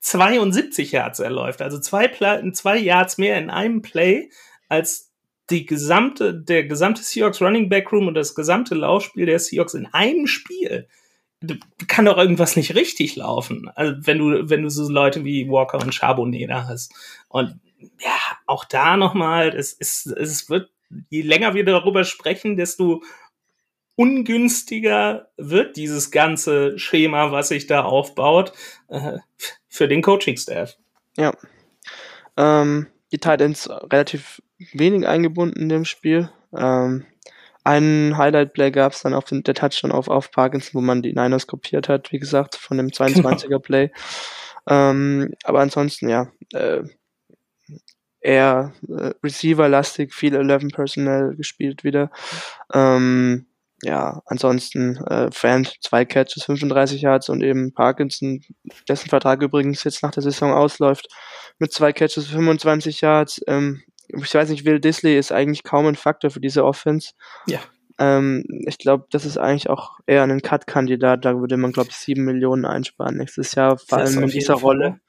72 0.00 0.92
Yards 0.92 1.18
erläuft, 1.18 1.60
also 1.60 1.80
zwei, 1.80 2.06
Play, 2.06 2.52
zwei 2.52 2.78
Yards 2.78 3.18
mehr 3.18 3.36
in 3.36 3.50
einem 3.50 3.82
Play 3.82 4.30
als 4.68 5.10
die 5.50 5.66
gesamte, 5.66 6.34
der 6.34 6.64
gesamte 6.64 7.02
Seahawks 7.02 7.42
Running 7.42 7.68
Back 7.68 7.90
Room 7.90 8.06
und 8.06 8.14
das 8.14 8.36
gesamte 8.36 8.76
Laufspiel 8.76 9.26
der 9.26 9.40
Seahawks 9.40 9.74
in 9.74 9.86
einem 9.86 10.28
Spiel 10.28 10.86
kann 11.86 12.04
doch 12.04 12.18
irgendwas 12.18 12.56
nicht 12.56 12.74
richtig 12.74 13.16
laufen. 13.16 13.70
Also 13.74 13.94
wenn 14.06 14.18
du, 14.18 14.50
wenn 14.50 14.62
du 14.62 14.70
so 14.70 14.88
Leute 14.90 15.24
wie 15.24 15.48
Walker 15.48 15.78
und 15.78 15.94
Charbonnet 15.94 16.50
da 16.50 16.66
hast. 16.66 16.92
Und 17.28 17.60
ja, 18.00 18.17
auch 18.48 18.64
da 18.64 18.96
nochmal, 18.96 19.54
es, 19.54 19.76
es, 19.78 20.06
es 20.06 20.48
wird, 20.48 20.70
je 21.10 21.22
länger 21.22 21.54
wir 21.54 21.64
darüber 21.64 22.04
sprechen, 22.04 22.56
desto 22.56 23.02
ungünstiger 23.94 25.28
wird 25.36 25.76
dieses 25.76 26.10
ganze 26.10 26.78
Schema, 26.78 27.32
was 27.32 27.48
sich 27.48 27.66
da 27.66 27.82
aufbaut, 27.82 28.52
äh, 28.88 29.18
für 29.68 29.88
den 29.88 30.02
Coaching-Staff. 30.02 30.76
Ja. 31.16 31.32
Ähm, 32.36 32.86
die 33.12 33.18
Titans 33.18 33.68
relativ 33.68 34.40
wenig 34.72 35.06
eingebunden 35.06 35.60
in 35.60 35.68
dem 35.68 35.84
Spiel. 35.84 36.30
Ähm, 36.56 37.06
einen 37.64 38.16
Highlight-Play 38.16 38.70
gab 38.70 38.92
es 38.92 39.02
dann 39.02 39.14
auf 39.14 39.24
den, 39.24 39.42
der 39.42 39.54
Touchdown 39.54 39.92
auf, 39.92 40.08
auf 40.08 40.30
Parkinson, 40.30 40.74
wo 40.74 40.80
man 40.80 41.02
die 41.02 41.12
Niners 41.12 41.46
kopiert 41.46 41.88
hat, 41.88 42.12
wie 42.12 42.18
gesagt, 42.18 42.54
von 42.54 42.78
dem 42.78 42.88
22er-Play. 42.88 43.88
Genau. 43.88 44.90
Ähm, 44.90 45.34
aber 45.44 45.60
ansonsten, 45.60 46.08
ja, 46.08 46.30
äh, 46.52 46.82
eher 48.20 48.72
äh, 48.88 49.12
Receiver-lastig, 49.22 50.14
viel 50.14 50.34
11 50.34 50.72
Personnel 50.72 51.36
gespielt 51.36 51.84
wieder. 51.84 52.10
Ähm, 52.72 53.46
ja, 53.82 54.22
ansonsten 54.26 54.96
äh, 55.06 55.30
Fan, 55.30 55.68
zwei 55.80 56.04
Catches, 56.04 56.44
35 56.44 57.02
Yards 57.02 57.28
und 57.28 57.42
eben 57.42 57.72
Parkinson, 57.72 58.40
dessen 58.88 59.08
Vertrag 59.08 59.40
übrigens 59.42 59.84
jetzt 59.84 60.02
nach 60.02 60.10
der 60.10 60.22
Saison 60.22 60.52
ausläuft, 60.52 61.06
mit 61.58 61.72
zwei 61.72 61.92
Catches, 61.92 62.26
25 62.26 63.00
Yards. 63.00 63.40
Ähm, 63.46 63.82
ich 64.08 64.34
weiß 64.34 64.48
nicht, 64.48 64.64
Will 64.64 64.80
Disley 64.80 65.16
ist 65.16 65.32
eigentlich 65.32 65.62
kaum 65.62 65.86
ein 65.86 65.94
Faktor 65.94 66.30
für 66.30 66.40
diese 66.40 66.64
Offense. 66.64 67.12
Ja. 67.46 67.60
Ähm, 67.98 68.44
ich 68.66 68.78
glaube, 68.78 69.06
das 69.10 69.24
ist 69.24 69.38
eigentlich 69.38 69.70
auch 69.70 69.98
eher 70.06 70.22
ein 70.22 70.42
Cut-Kandidat. 70.42 71.24
Da 71.24 71.38
würde 71.38 71.56
man, 71.56 71.72
glaube 71.72 71.90
ich, 71.90 71.96
sieben 71.96 72.24
Millionen 72.24 72.64
einsparen 72.64 73.16
nächstes 73.16 73.54
Jahr, 73.54 73.78
vor 73.78 73.98
allem 73.98 74.22
in 74.22 74.28
dieser 74.28 74.54
Rolle. 74.54 75.00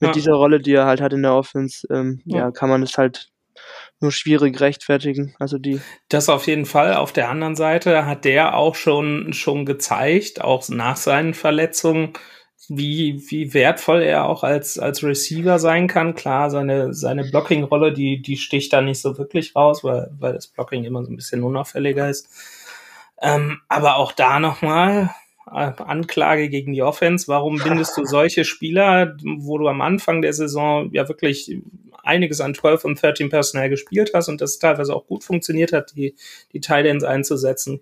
Mit 0.00 0.08
ja. 0.08 0.12
dieser 0.12 0.32
Rolle, 0.32 0.60
die 0.60 0.72
er 0.72 0.86
halt 0.86 1.00
hat 1.00 1.12
in 1.12 1.22
der 1.22 1.34
Offense, 1.34 1.86
ähm, 1.90 2.22
ja. 2.24 2.38
ja, 2.38 2.50
kann 2.50 2.70
man 2.70 2.82
es 2.82 2.96
halt 2.96 3.30
nur 4.00 4.12
schwierig 4.12 4.60
rechtfertigen. 4.60 5.34
Also 5.38 5.58
die. 5.58 5.80
Das 6.08 6.28
auf 6.28 6.46
jeden 6.46 6.66
Fall. 6.66 6.94
Auf 6.94 7.12
der 7.12 7.28
anderen 7.28 7.54
Seite 7.54 8.06
hat 8.06 8.24
der 8.24 8.56
auch 8.56 8.74
schon, 8.74 9.32
schon 9.32 9.66
gezeigt, 9.66 10.40
auch 10.40 10.66
nach 10.70 10.96
seinen 10.96 11.34
Verletzungen, 11.34 12.14
wie, 12.68 13.22
wie 13.28 13.52
wertvoll 13.52 14.02
er 14.02 14.26
auch 14.26 14.44
als, 14.44 14.78
als 14.78 15.02
Receiver 15.02 15.58
sein 15.58 15.86
kann. 15.86 16.14
Klar, 16.14 16.50
seine, 16.50 16.94
seine 16.94 17.24
Blocking-Rolle, 17.24 17.92
die, 17.92 18.22
die 18.22 18.36
sticht 18.36 18.72
da 18.72 18.80
nicht 18.80 19.00
so 19.00 19.18
wirklich 19.18 19.54
raus, 19.56 19.82
weil, 19.84 20.10
weil 20.18 20.32
das 20.32 20.46
Blocking 20.46 20.84
immer 20.84 21.04
so 21.04 21.10
ein 21.10 21.16
bisschen 21.16 21.42
unauffälliger 21.42 22.08
ist. 22.08 22.28
Ähm, 23.20 23.60
aber 23.68 23.96
auch 23.96 24.12
da 24.12 24.38
nochmal, 24.40 25.10
Anklage 25.50 26.48
gegen 26.48 26.72
die 26.72 26.82
Offense. 26.82 27.28
Warum 27.28 27.58
bindest 27.62 27.96
du 27.96 28.04
solche 28.04 28.44
Spieler, 28.44 29.16
wo 29.22 29.58
du 29.58 29.68
am 29.68 29.80
Anfang 29.80 30.22
der 30.22 30.32
Saison 30.32 30.90
ja 30.92 31.08
wirklich 31.08 31.58
einiges 32.02 32.40
an 32.40 32.54
12 32.54 32.84
und 32.84 33.02
13 33.02 33.28
Personal 33.28 33.68
gespielt 33.68 34.12
hast 34.14 34.28
und 34.28 34.40
das 34.40 34.58
teilweise 34.58 34.94
auch 34.94 35.06
gut 35.06 35.24
funktioniert 35.24 35.72
hat, 35.72 35.92
die, 35.96 36.14
die 36.52 36.60
Titans 36.60 37.04
einzusetzen? 37.04 37.80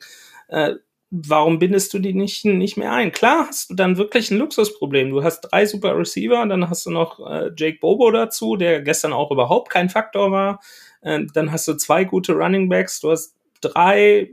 Äh, 0.49 0.75
warum 1.11 1.59
bindest 1.59 1.95
du 1.95 1.99
die 1.99 2.15
nicht, 2.15 2.45
nicht 2.45 2.77
mehr 2.77 2.93
ein? 2.93 3.13
Klar 3.13 3.47
hast 3.49 3.71
du 3.71 3.75
dann 3.75 3.97
wirklich 3.97 4.31
ein 4.31 4.39
Luxusproblem. 4.39 5.11
Du 5.11 5.23
hast 5.23 5.43
drei 5.43 5.67
super 5.67 5.97
Receiver, 5.97 6.45
dann 6.47 6.69
hast 6.69 6.87
du 6.87 6.91
noch 6.91 7.21
äh, 7.21 7.51
Jake 7.57 7.79
Bobo 7.81 8.11
dazu, 8.11 8.57
der 8.57 8.83
gestern 8.83 9.13
auch 9.13 9.31
überhaupt 9.31 9.71
kein 9.71 9.89
Faktor 9.89 10.31
war. 10.31 10.61
Äh, 11.01 11.27
dann 11.33 11.53
hast 11.53 11.69
du 11.69 11.75
zwei 11.75 12.05
gute 12.05 12.33
Running 12.33 12.69
Backs, 12.69 13.01
du 13.01 13.11
hast 13.11 13.37
drei 13.61 14.31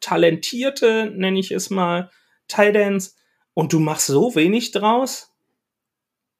talentierte, 0.00 1.12
nenne 1.14 1.38
ich 1.38 1.50
es 1.50 1.70
mal, 1.70 2.10
Titans 2.48 3.16
und 3.54 3.72
du 3.72 3.80
machst 3.80 4.06
so 4.06 4.34
wenig 4.34 4.72
draus. 4.72 5.32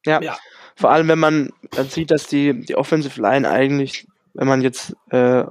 Ja. 0.04 0.20
ja. 0.22 0.38
Vor 0.76 0.90
allem, 0.90 1.08
wenn 1.08 1.18
man 1.18 1.50
dann 1.72 1.88
sieht, 1.88 2.10
dass 2.10 2.26
die, 2.26 2.64
die 2.64 2.76
Offensive 2.76 3.20
Line 3.20 3.48
eigentlich 3.48 4.06
wenn 4.38 4.46
man 4.46 4.62
jetzt 4.62 4.94
äh, 5.10 5.44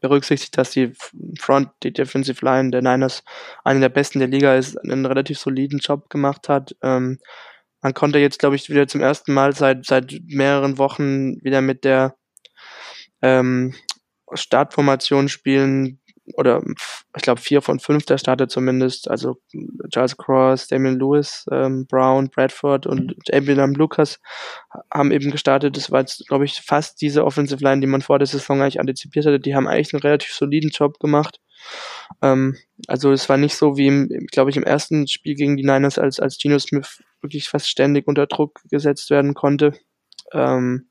berücksichtigt, 0.00 0.56
dass 0.56 0.70
die 0.70 0.92
Front, 1.40 1.70
die 1.82 1.92
Defensive 1.92 2.44
Line 2.44 2.70
der 2.70 2.80
Niners 2.80 3.24
eine 3.64 3.80
der 3.80 3.88
besten 3.88 4.20
der 4.20 4.28
Liga 4.28 4.54
ist, 4.54 4.76
einen 4.76 5.04
relativ 5.04 5.40
soliden 5.40 5.80
Job 5.80 6.08
gemacht 6.10 6.48
hat. 6.48 6.76
Ähm, 6.80 7.18
man 7.82 7.92
konnte 7.92 8.20
jetzt, 8.20 8.38
glaube 8.38 8.54
ich, 8.54 8.70
wieder 8.70 8.86
zum 8.86 9.00
ersten 9.00 9.34
Mal 9.34 9.52
seit, 9.52 9.84
seit 9.84 10.14
mehreren 10.26 10.78
Wochen 10.78 11.42
wieder 11.42 11.60
mit 11.60 11.82
der 11.82 12.14
ähm, 13.20 13.74
Startformation 14.32 15.28
spielen, 15.28 15.98
oder 16.34 16.62
ich 17.16 17.22
glaube 17.22 17.40
vier 17.40 17.60
von 17.60 17.78
fünf 17.78 18.06
der 18.06 18.18
Starter 18.18 18.48
zumindest, 18.48 19.10
also 19.10 19.36
Charles 19.90 20.16
Cross, 20.16 20.68
Damian 20.68 20.98
Lewis, 20.98 21.44
ähm, 21.52 21.86
Brown, 21.86 22.30
Bradford 22.30 22.86
und 22.86 23.14
Abraham 23.32 23.74
Lucas 23.74 24.20
haben 24.92 25.12
eben 25.12 25.30
gestartet. 25.30 25.76
Das 25.76 25.90
war 25.90 26.00
jetzt, 26.00 26.26
glaube 26.26 26.46
ich, 26.46 26.60
fast 26.60 27.00
diese 27.00 27.24
Offensive 27.24 27.62
Line, 27.62 27.80
die 27.80 27.86
man 27.86 28.00
vor 28.00 28.18
der 28.18 28.26
Saison 28.26 28.62
eigentlich 28.62 28.80
antizipiert 28.80 29.26
hatte. 29.26 29.40
Die 29.40 29.54
haben 29.54 29.68
eigentlich 29.68 29.92
einen 29.92 30.02
relativ 30.02 30.32
soliden 30.32 30.70
Job 30.70 30.98
gemacht. 30.98 31.40
Ähm, 32.22 32.56
also 32.86 33.12
es 33.12 33.28
war 33.28 33.36
nicht 33.36 33.56
so 33.56 33.76
wie, 33.76 34.08
glaube 34.30 34.50
ich, 34.50 34.56
im 34.56 34.64
ersten 34.64 35.06
Spiel 35.08 35.34
gegen 35.34 35.56
die 35.56 35.64
Niners, 35.64 35.98
als, 35.98 36.20
als 36.20 36.38
Geno 36.38 36.58
Smith 36.58 37.02
wirklich 37.20 37.48
fast 37.48 37.68
ständig 37.68 38.06
unter 38.06 38.26
Druck 38.26 38.60
gesetzt 38.70 39.10
werden 39.10 39.34
konnte. 39.34 39.72
Ähm, 40.32 40.88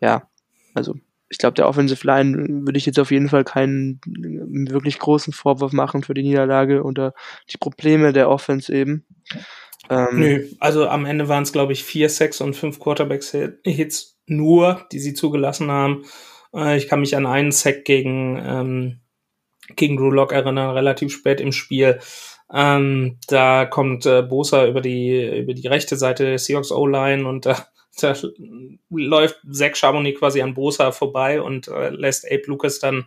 ja, 0.00 0.28
also 0.74 0.94
ich 1.30 1.38
glaube, 1.38 1.54
der 1.54 1.68
Offensive 1.68 2.06
Line 2.06 2.64
würde 2.64 2.78
ich 2.78 2.86
jetzt 2.86 2.98
auf 2.98 3.10
jeden 3.10 3.28
Fall 3.28 3.44
keinen 3.44 4.00
wirklich 4.06 4.98
großen 4.98 5.32
Vorwurf 5.32 5.72
machen 5.72 6.02
für 6.02 6.14
die 6.14 6.22
Niederlage 6.22 6.82
oder 6.82 7.14
die 7.50 7.58
Probleme 7.58 8.12
der 8.12 8.30
Offense 8.30 8.72
eben. 8.72 9.04
Ähm, 9.90 10.18
Nö, 10.18 10.46
also 10.58 10.88
am 10.88 11.04
Ende 11.04 11.28
waren 11.28 11.42
es, 11.42 11.52
glaube 11.52 11.72
ich, 11.72 11.84
vier 11.84 12.08
Sacks 12.08 12.40
und 12.40 12.54
fünf 12.54 12.78
Quarterbacks-Hits 12.78 14.18
nur, 14.26 14.86
die 14.92 14.98
sie 14.98 15.14
zugelassen 15.14 15.70
haben. 15.70 16.04
Äh, 16.54 16.76
ich 16.76 16.88
kann 16.88 17.00
mich 17.00 17.16
an 17.16 17.26
einen 17.26 17.52
Sack 17.52 17.84
gegen, 17.84 18.42
ähm, 18.44 19.00
gegen 19.76 19.96
Drew 19.96 20.10
Lock 20.10 20.32
erinnern, 20.32 20.70
relativ 20.70 21.12
spät 21.12 21.40
im 21.40 21.52
Spiel. 21.52 22.00
Ähm, 22.52 23.18
da 23.28 23.66
kommt 23.66 24.06
äh, 24.06 24.22
Bosa 24.22 24.66
über 24.66 24.80
die, 24.80 25.40
über 25.40 25.52
die 25.52 25.68
rechte 25.68 25.96
Seite 25.96 26.24
der 26.24 26.38
Seahawks 26.38 26.72
O-Line 26.72 27.28
und 27.28 27.44
da 27.44 27.66
läuft 28.90 29.40
Zach 29.50 29.74
Chamonix 29.74 30.18
quasi 30.18 30.42
an 30.42 30.54
Bosa 30.54 30.92
vorbei 30.92 31.40
und 31.40 31.68
äh, 31.68 31.90
lässt 31.90 32.26
Abe 32.26 32.44
Lucas 32.46 32.78
dann 32.78 33.06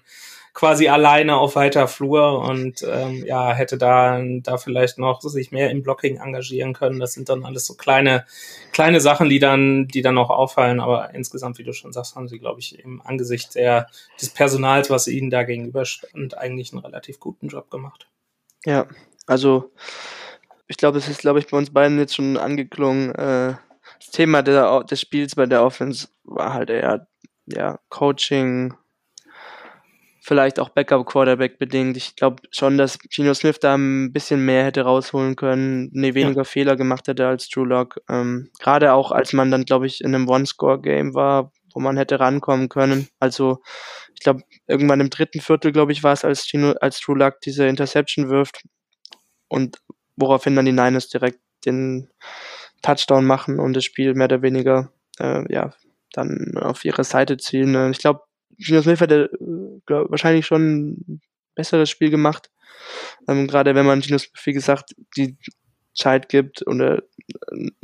quasi 0.54 0.90
alleine 0.90 1.38
auf 1.38 1.56
weiter 1.56 1.88
Flur 1.88 2.40
und 2.40 2.84
ähm, 2.86 3.24
ja, 3.26 3.54
hätte 3.54 3.78
da, 3.78 4.22
da 4.22 4.58
vielleicht 4.58 4.98
noch 4.98 5.22
sich 5.22 5.52
mehr 5.52 5.70
im 5.70 5.82
Blocking 5.82 6.18
engagieren 6.18 6.74
können. 6.74 7.00
Das 7.00 7.14
sind 7.14 7.30
dann 7.30 7.46
alles 7.46 7.66
so 7.66 7.76
kleine, 7.76 8.26
kleine 8.74 9.00
Sachen, 9.00 9.30
die 9.30 9.40
dann, 9.40 9.88
die 9.88 10.02
dann 10.02 10.18
auch 10.18 10.30
auffallen. 10.30 10.82
Aber 10.82 11.14
insgesamt, 11.14 11.58
wie 11.58 11.64
du 11.64 11.74
schon 11.74 11.94
sagst, 11.94 12.16
haben 12.16 12.28
sie, 12.28 12.40
glaube 12.40 12.60
ich, 12.60 12.80
im 12.80 13.02
Angesicht 13.02 13.56
der, 13.56 13.88
des 14.20 14.30
Personals, 14.30 14.90
was 14.90 15.08
ihnen 15.08 15.30
da 15.30 15.44
gegenüberstand, 15.44 16.38
eigentlich 16.38 16.74
einen 16.74 16.84
relativ 16.84 17.20
guten 17.20 17.48
Job 17.48 17.70
gemacht. 17.70 18.08
Ja, 18.66 18.88
also 19.28 19.72
ich 20.68 20.78
glaube, 20.78 20.98
es 20.98 21.08
ist, 21.08 21.22
glaube 21.22 21.40
ich, 21.40 21.48
bei 21.48 21.58
uns 21.58 21.72
beiden 21.72 21.98
jetzt 21.98 22.16
schon 22.16 22.38
angeklungen, 22.38 23.16
äh, 23.16 23.54
das 24.02 24.10
Thema 24.10 24.42
der, 24.42 24.84
des 24.84 25.00
Spiels 25.00 25.36
bei 25.36 25.46
der 25.46 25.64
Offense 25.64 26.08
war 26.24 26.54
halt 26.54 26.72
eher 26.72 27.08
ja, 27.46 27.80
Coaching, 27.90 28.74
vielleicht 30.22 30.60
auch 30.60 30.70
Backup-Quarterback 30.70 31.60
bedingt. 31.60 31.98
Ich 31.98 32.16
glaube 32.16 32.42
schon, 32.52 32.80
dass 32.80 32.98
Geno 32.98 33.34
Smith 33.36 33.60
da 33.60 33.76
ein 33.76 34.12
bisschen 34.12 34.44
mehr 34.44 34.66
hätte 34.66 34.82
rausholen 34.82 35.36
können, 35.36 35.90
ne, 35.94 36.16
weniger 36.16 36.42
ja. 36.42 36.44
Fehler 36.46 36.76
gemacht 36.76 37.08
hätte 37.08 37.28
als 37.28 37.48
Drew 37.50 37.64
Lock. 37.64 38.02
Ähm, 38.10 38.50
Gerade 38.60 38.94
auch, 38.94 39.12
als 39.12 39.34
man 39.34 39.52
dann, 39.52 39.66
glaube 39.66 39.86
ich, 39.86 40.02
in 40.02 40.16
einem 40.16 40.28
One-Score-Game 40.28 41.14
war, 41.14 41.52
wo 41.74 41.80
man 41.80 41.98
hätte 41.98 42.20
rankommen 42.20 42.70
können. 42.70 43.08
Also, 43.20 43.62
ich 44.16 44.22
glaube, 44.22 44.42
irgendwann 44.68 45.00
im 45.00 45.12
dritten 45.12 45.42
Viertel, 45.42 45.72
glaube 45.72 45.92
ich, 45.92 46.02
war 46.02 46.14
es, 46.14 46.26
als, 46.26 46.48
Gino, 46.48 46.74
als 46.82 47.00
Drew 47.02 47.16
Lock 47.16 47.40
diese 47.42 47.68
Interception 47.68 48.30
wirft 48.30 48.64
und 49.48 49.78
woraufhin 50.16 50.56
dann 50.56 50.66
die 50.66 50.72
Niners 50.72 51.08
direkt 51.10 51.40
den 51.66 52.10
Touchdown 52.82 53.26
machen 53.26 53.60
und 53.60 53.74
das 53.74 53.86
Spiel 53.86 54.14
mehr 54.14 54.26
oder 54.26 54.42
weniger 54.42 54.92
äh, 55.20 55.52
ja 55.54 55.74
dann 56.14 56.58
auf 56.58 56.84
ihre 56.86 57.04
Seite 57.04 57.38
ziehen. 57.38 57.76
Äh, 57.76 57.92
ich 57.92 58.00
glaube, 58.00 58.22
Gino 58.58 58.82
Smith 58.82 59.00
hätte 59.02 59.30
äh, 59.40 59.82
glaub, 59.86 60.12
wahrscheinlich 60.12 60.46
schon 60.46 60.90
ein 60.90 61.22
besseres 61.56 61.90
Spiel 61.90 62.10
gemacht. 62.10 62.52
Ähm, 63.28 63.48
Gerade 63.48 63.76
wenn 63.76 63.86
man 63.86 64.02
Gino 64.02 64.18
Smith, 64.18 64.46
wie 64.46 64.54
gesagt, 64.54 64.96
die 65.18 65.38
Zeit 65.94 66.30
gibt 66.30 66.66
oder, 66.68 67.04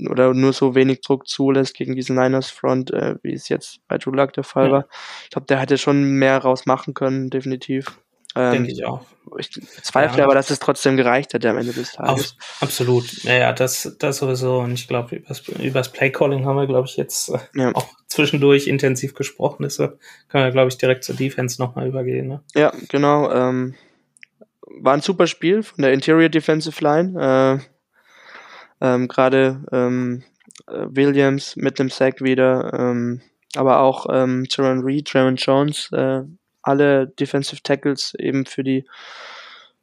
oder 0.09 0.33
nur 0.33 0.53
so 0.53 0.75
wenig 0.75 1.01
Druck 1.01 1.27
zulässt 1.27 1.75
gegen 1.75 1.95
diesen 1.95 2.15
Niners 2.15 2.49
Front, 2.49 2.91
äh, 2.91 3.15
wie 3.21 3.33
es 3.33 3.49
jetzt 3.49 3.79
bei 3.87 3.97
Drew 3.97 4.11
Luck 4.11 4.33
der 4.33 4.45
Fall 4.45 4.67
ja. 4.67 4.71
war. 4.71 4.87
Ich 5.23 5.29
glaube, 5.29 5.47
der 5.47 5.59
hätte 5.59 5.77
schon 5.77 6.11
mehr 6.11 6.37
rausmachen 6.37 6.93
können, 6.93 7.29
definitiv. 7.29 7.99
Ähm, 8.37 8.51
Denke 8.51 8.71
ich 8.71 8.85
auch. 8.85 9.05
Ich 9.39 9.51
zweifle 9.83 10.19
ja. 10.19 10.25
aber, 10.25 10.35
dass 10.35 10.49
es 10.49 10.59
trotzdem 10.59 10.95
gereicht 10.95 11.33
hätte 11.33 11.49
am 11.49 11.57
Ende 11.57 11.73
des 11.73 11.93
Tages. 11.93 12.35
Auf, 12.39 12.61
absolut. 12.61 13.23
Naja, 13.23 13.51
das, 13.51 13.95
das 13.99 14.17
sowieso. 14.17 14.59
Und 14.59 14.73
ich 14.73 14.87
glaube, 14.87 15.17
übers, 15.17 15.47
übers 15.47 15.91
Playcalling 15.91 16.45
haben 16.45 16.55
wir, 16.55 16.67
glaube 16.67 16.87
ich, 16.87 16.97
jetzt 16.97 17.29
äh, 17.29 17.39
ja. 17.55 17.71
auch 17.73 17.87
zwischendurch 18.07 18.67
intensiv 18.67 19.15
gesprochen. 19.15 19.63
Deshalb 19.63 19.99
können 20.29 20.45
wir, 20.45 20.51
glaube 20.51 20.69
ich, 20.69 20.77
direkt 20.77 21.03
zur 21.03 21.15
Defense 21.15 21.61
nochmal 21.61 21.87
übergehen. 21.87 22.27
Ne? 22.27 22.41
Ja, 22.55 22.71
genau. 22.89 23.31
Ähm, 23.31 23.75
war 24.61 24.93
ein 24.93 25.01
super 25.01 25.27
Spiel 25.27 25.63
von 25.63 25.81
der 25.81 25.93
Interior 25.93 26.29
Defensive 26.29 26.81
Line. 26.83 27.59
Äh, 28.81 28.85
ähm, 28.85 29.07
Gerade 29.07 29.63
ähm, 29.71 30.23
äh, 30.67 30.85
Williams 30.89 31.55
mit 31.55 31.79
dem 31.79 31.89
Sack 31.89 32.21
wieder. 32.21 32.73
Ähm, 32.73 33.21
aber 33.55 33.79
auch 33.79 34.05
ähm, 34.11 34.45
Reed, 34.57 35.07
Trevor 35.07 35.31
Jones, 35.31 35.89
äh, 35.91 36.21
alle 36.67 37.07
Defensive 37.07 37.61
Tackles 37.63 38.13
eben 38.17 38.45
für 38.45 38.63
die 38.63 38.85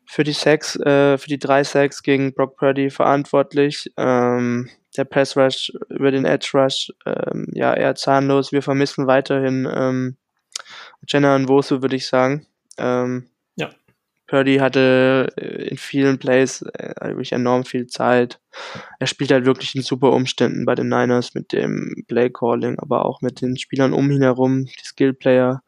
für 0.06 0.22
die 0.22 0.32
Sacks, 0.32 0.76
äh, 0.76 1.18
für 1.18 1.28
die 1.28 1.38
drei 1.38 1.64
Sacks 1.64 2.02
gegen 2.02 2.34
Brock 2.34 2.56
Purdy 2.56 2.90
verantwortlich. 2.90 3.90
Ähm, 3.96 4.68
der 4.96 5.04
Pass 5.04 5.36
Rush 5.36 5.72
über 5.88 6.10
den 6.10 6.24
Edge 6.24 6.50
Rush, 6.54 6.92
ähm, 7.06 7.48
ja, 7.52 7.74
eher 7.74 7.94
zahnlos. 7.94 8.52
Wir 8.52 8.62
vermissen 8.62 9.06
weiterhin 9.06 9.68
ähm, 9.72 10.16
Jenna 11.08 11.34
und 11.34 11.48
Wosu, 11.48 11.82
würde 11.82 11.96
ich 11.96 12.06
sagen. 12.06 12.46
Ähm, 12.78 13.28
ja. 13.56 13.70
Purdy 14.26 14.58
hatte 14.58 15.32
äh, 15.36 15.68
in 15.68 15.78
vielen 15.78 16.18
Plays 16.18 16.62
äh, 16.62 16.94
wirklich 17.00 17.32
enorm 17.32 17.64
viel 17.64 17.86
Zeit. 17.86 18.40
Er 19.00 19.06
spielt 19.06 19.32
halt 19.32 19.46
wirklich 19.46 19.74
in 19.74 19.82
super 19.82 20.12
Umständen 20.12 20.64
bei 20.64 20.74
den 20.74 20.88
Niners 20.88 21.34
mit 21.34 21.52
dem 21.52 22.04
Play 22.06 22.30
Calling, 22.30 22.78
aber 22.78 23.04
auch 23.04 23.20
mit 23.20 23.40
den 23.40 23.56
Spielern 23.56 23.92
um 23.92 24.10
ihn 24.10 24.22
herum, 24.22 24.66
die 24.66 24.84
Skill 24.84 25.12
Player. 25.12 25.62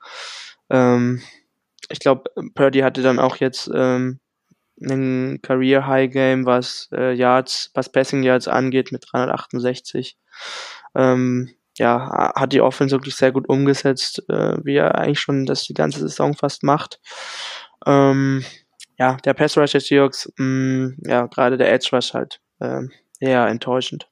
Ähm, 0.71 1.23
ich 1.89 2.01
glaube, 2.01 2.31
Purdy 2.55 2.81
hatte 2.81 3.03
dann 3.03 3.19
auch 3.19 3.37
jetzt 3.37 3.71
ähm, 3.73 4.21
ein 4.81 5.41
Career 5.43 5.87
High 5.87 6.13
Game, 6.13 6.47
was 6.47 6.89
äh, 6.93 7.15
Yards, 7.15 7.71
was 7.75 7.91
Passing 7.91 8.23
Yards 8.23 8.49
angeht 8.49 8.93
mit 8.93 9.05
368. 9.11 10.17
Ähm, 10.95 11.55
ja, 11.79 12.33
hat 12.35 12.53
die 12.53 12.61
Offense 12.61 12.95
wirklich 12.95 13.17
sehr 13.17 13.33
gut 13.33 13.49
umgesetzt, 13.49 14.23
äh, 14.29 14.57
wie 14.65 14.77
er 14.77 14.97
eigentlich 14.97 15.21
schon 15.21 15.47
das 15.47 15.65
die 15.65 15.75
ganze 15.75 16.01
Saison 16.01 16.35
fast 16.35 16.63
macht. 16.63 17.01
Ähm, 17.87 18.45
ja, 18.99 19.17
der 19.25 19.35
Pass 19.35 19.57
Rush 19.59 19.73
der 19.73 19.81
Seahawks, 19.81 20.33
mh, 20.39 20.45
mm, 20.47 20.97
ja, 21.07 21.27
gerade 21.27 21.57
der 21.59 21.73
Edge 21.73 21.91
Rush 21.93 22.15
halt 22.15 22.41
äh, 22.61 22.83
eher 23.21 23.47
enttäuschend. 23.47 24.09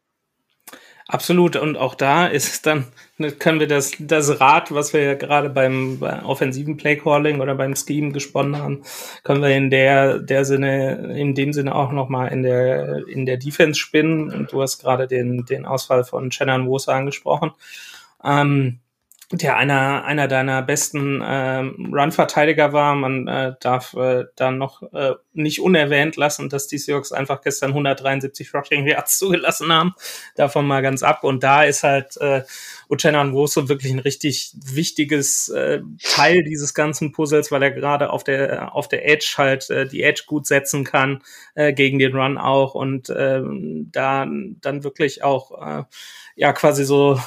Absolut. 1.07 1.57
Und 1.57 1.77
auch 1.77 1.95
da 1.95 2.27
ist 2.27 2.49
es 2.51 2.63
dann, 2.63 2.87
können 3.39 3.61
wir 3.61 3.69
das, 3.69 3.93
das 3.99 4.41
Rad, 4.41 4.73
was 4.73 4.95
wir 4.95 5.03
ja 5.03 5.15
gerade 5.15 5.51
beim, 5.51 5.99
beim 5.99 6.25
offensiven 6.25 6.79
Playcalling 6.79 7.41
oder 7.41 7.55
beim 7.55 7.77
Scheme 7.77 8.13
gesponnen 8.13 8.57
haben, 8.57 8.83
können 9.23 9.43
wir 9.43 9.55
in 9.55 9.69
der, 9.69 10.19
der 10.19 10.47
Sinne, 10.47 11.15
in 11.15 11.35
dem 11.35 11.53
Sinne 11.53 11.75
auch 11.75 11.93
nochmal 11.93 12.33
in 12.33 12.43
der, 12.43 13.07
in 13.07 13.27
der 13.27 13.37
Defense 13.37 13.79
spinnen. 13.79 14.31
Und 14.31 14.53
du 14.53 14.63
hast 14.63 14.81
gerade 14.81 15.07
den, 15.07 15.45
den 15.45 15.67
Ausfall 15.67 16.05
von 16.05 16.33
Shannon 16.33 16.67
Wosa 16.67 16.95
angesprochen. 16.95 17.53
Ähm, 18.25 18.81
der 19.33 19.57
einer, 19.57 20.05
einer 20.05 20.29
deiner 20.29 20.62
besten 20.62 21.22
ähm, 21.25 21.93
Run-Verteidiger 21.93 22.72
war. 22.72 22.95
Man 22.95 23.27
äh, 23.27 23.55
darf 23.61 23.95
äh, 23.95 24.25
dann 24.37 24.59
noch 24.59 24.83
äh, 24.93 25.14
nicht 25.33 25.61
unerwähnt 25.61 26.16
lassen, 26.16 26.49
dass 26.49 26.66
die 26.66 26.79
Seahawks 26.79 27.12
einfach 27.12 27.41
gestern 27.41 27.70
173 27.70 28.53
Rushing 28.55 28.87
Yards 28.87 29.18
zugelassen 29.18 29.72
haben. 29.72 29.95
Davon 30.37 30.66
mal 30.66 30.83
ganz 30.83 31.03
ab. 31.03 31.25
Und 31.25 31.43
da 31.43 31.64
ist 31.64 31.83
halt 31.83 32.16
äh, 32.18 32.43
Uchenna 32.91 33.25
Nwosu 33.25 33.68
wirklich 33.68 33.93
ein 33.93 33.99
richtig 33.99 34.55
wichtiges 34.62 35.49
äh, 35.49 35.81
Teil 36.03 36.45
dieses 36.45 36.75
ganzen 36.75 37.12
Puzzles, 37.12 37.51
weil 37.51 37.62
er 37.62 37.70
gerade 37.70 38.11
auf 38.11 38.25
der 38.25 38.75
auf 38.75 38.89
der 38.89 39.09
Edge 39.09 39.35
halt 39.37 39.70
äh, 39.70 39.87
die 39.87 40.03
Edge 40.03 40.25
gut 40.27 40.47
setzen 40.47 40.85
kann 40.85 41.22
äh, 41.55 41.72
gegen 41.72 41.99
den 41.99 42.14
Run 42.14 42.39
auch 42.39 42.75
und 42.75 43.09
äh, 43.09 43.43
da 43.91 44.27
dann 44.61 44.85
wirklich 44.85 45.25
auch 45.25 45.61
äh, 45.61 45.85
ja 46.37 46.53
quasi 46.53 46.85
so 46.85 47.18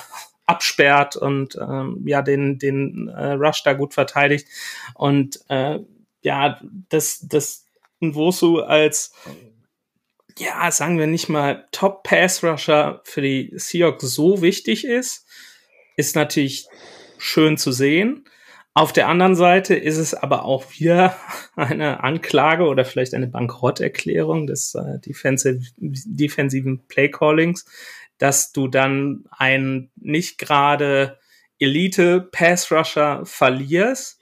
absperrt 0.48 1.16
und 1.16 1.56
ähm, 1.56 2.04
ja 2.06 2.22
den 2.22 2.58
den 2.58 3.10
äh, 3.10 3.34
Rush 3.34 3.64
da 3.64 3.74
gut 3.74 3.94
verteidigt 3.94 4.48
und 4.96 5.40
äh, 5.50 5.80
ja 6.22 6.60
das 6.90 7.28
das 7.28 7.68
Nwosu 8.00 8.60
als 8.60 9.14
ja 10.38 10.72
sagen 10.72 10.98
wir 10.98 11.08
nicht 11.08 11.30
mal 11.30 11.66
Top 11.72 12.04
Pass 12.04 12.44
Rusher 12.44 13.02
für 13.04 13.22
die 13.22 13.52
Seahawks 13.56 14.04
so 14.14 14.42
wichtig 14.42 14.86
ist 14.86 15.26
ist 15.98 16.16
natürlich 16.16 16.68
schön 17.18 17.58
zu 17.58 17.72
sehen. 17.72 18.24
Auf 18.74 18.94
der 18.94 19.08
anderen 19.08 19.36
Seite 19.36 19.74
ist 19.74 19.98
es 19.98 20.14
aber 20.14 20.46
auch 20.46 20.66
wieder 20.78 21.18
eine 21.56 22.04
Anklage 22.04 22.66
oder 22.66 22.86
vielleicht 22.86 23.14
eine 23.14 23.28
Bankrotterklärung 23.28 24.48
des 24.48 24.76
äh, 24.76 25.00
defensive, 25.00 25.62
defensiven 25.78 26.86
Playcallings, 26.88 27.66
dass 28.18 28.52
du 28.52 28.68
dann 28.68 29.26
einen 29.32 29.92
nicht 29.96 30.38
gerade 30.38 31.20
Elite 31.60 32.28
Pass 32.32 32.72
Rusher 32.72 33.26
verlierst 33.26 34.20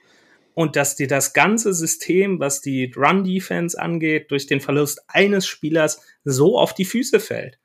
und 0.53 0.75
dass 0.75 0.95
dir 0.95 1.07
das 1.07 1.33
ganze 1.33 1.73
System, 1.73 2.39
was 2.39 2.61
die 2.61 2.91
Run 2.95 3.23
Defense 3.23 3.79
angeht, 3.79 4.31
durch 4.31 4.47
den 4.47 4.61
Verlust 4.61 5.03
eines 5.07 5.45
Spielers 5.45 6.01
so 6.23 6.57
auf 6.57 6.73
die 6.73 6.85
Füße 6.85 7.19
fällt. 7.19 7.59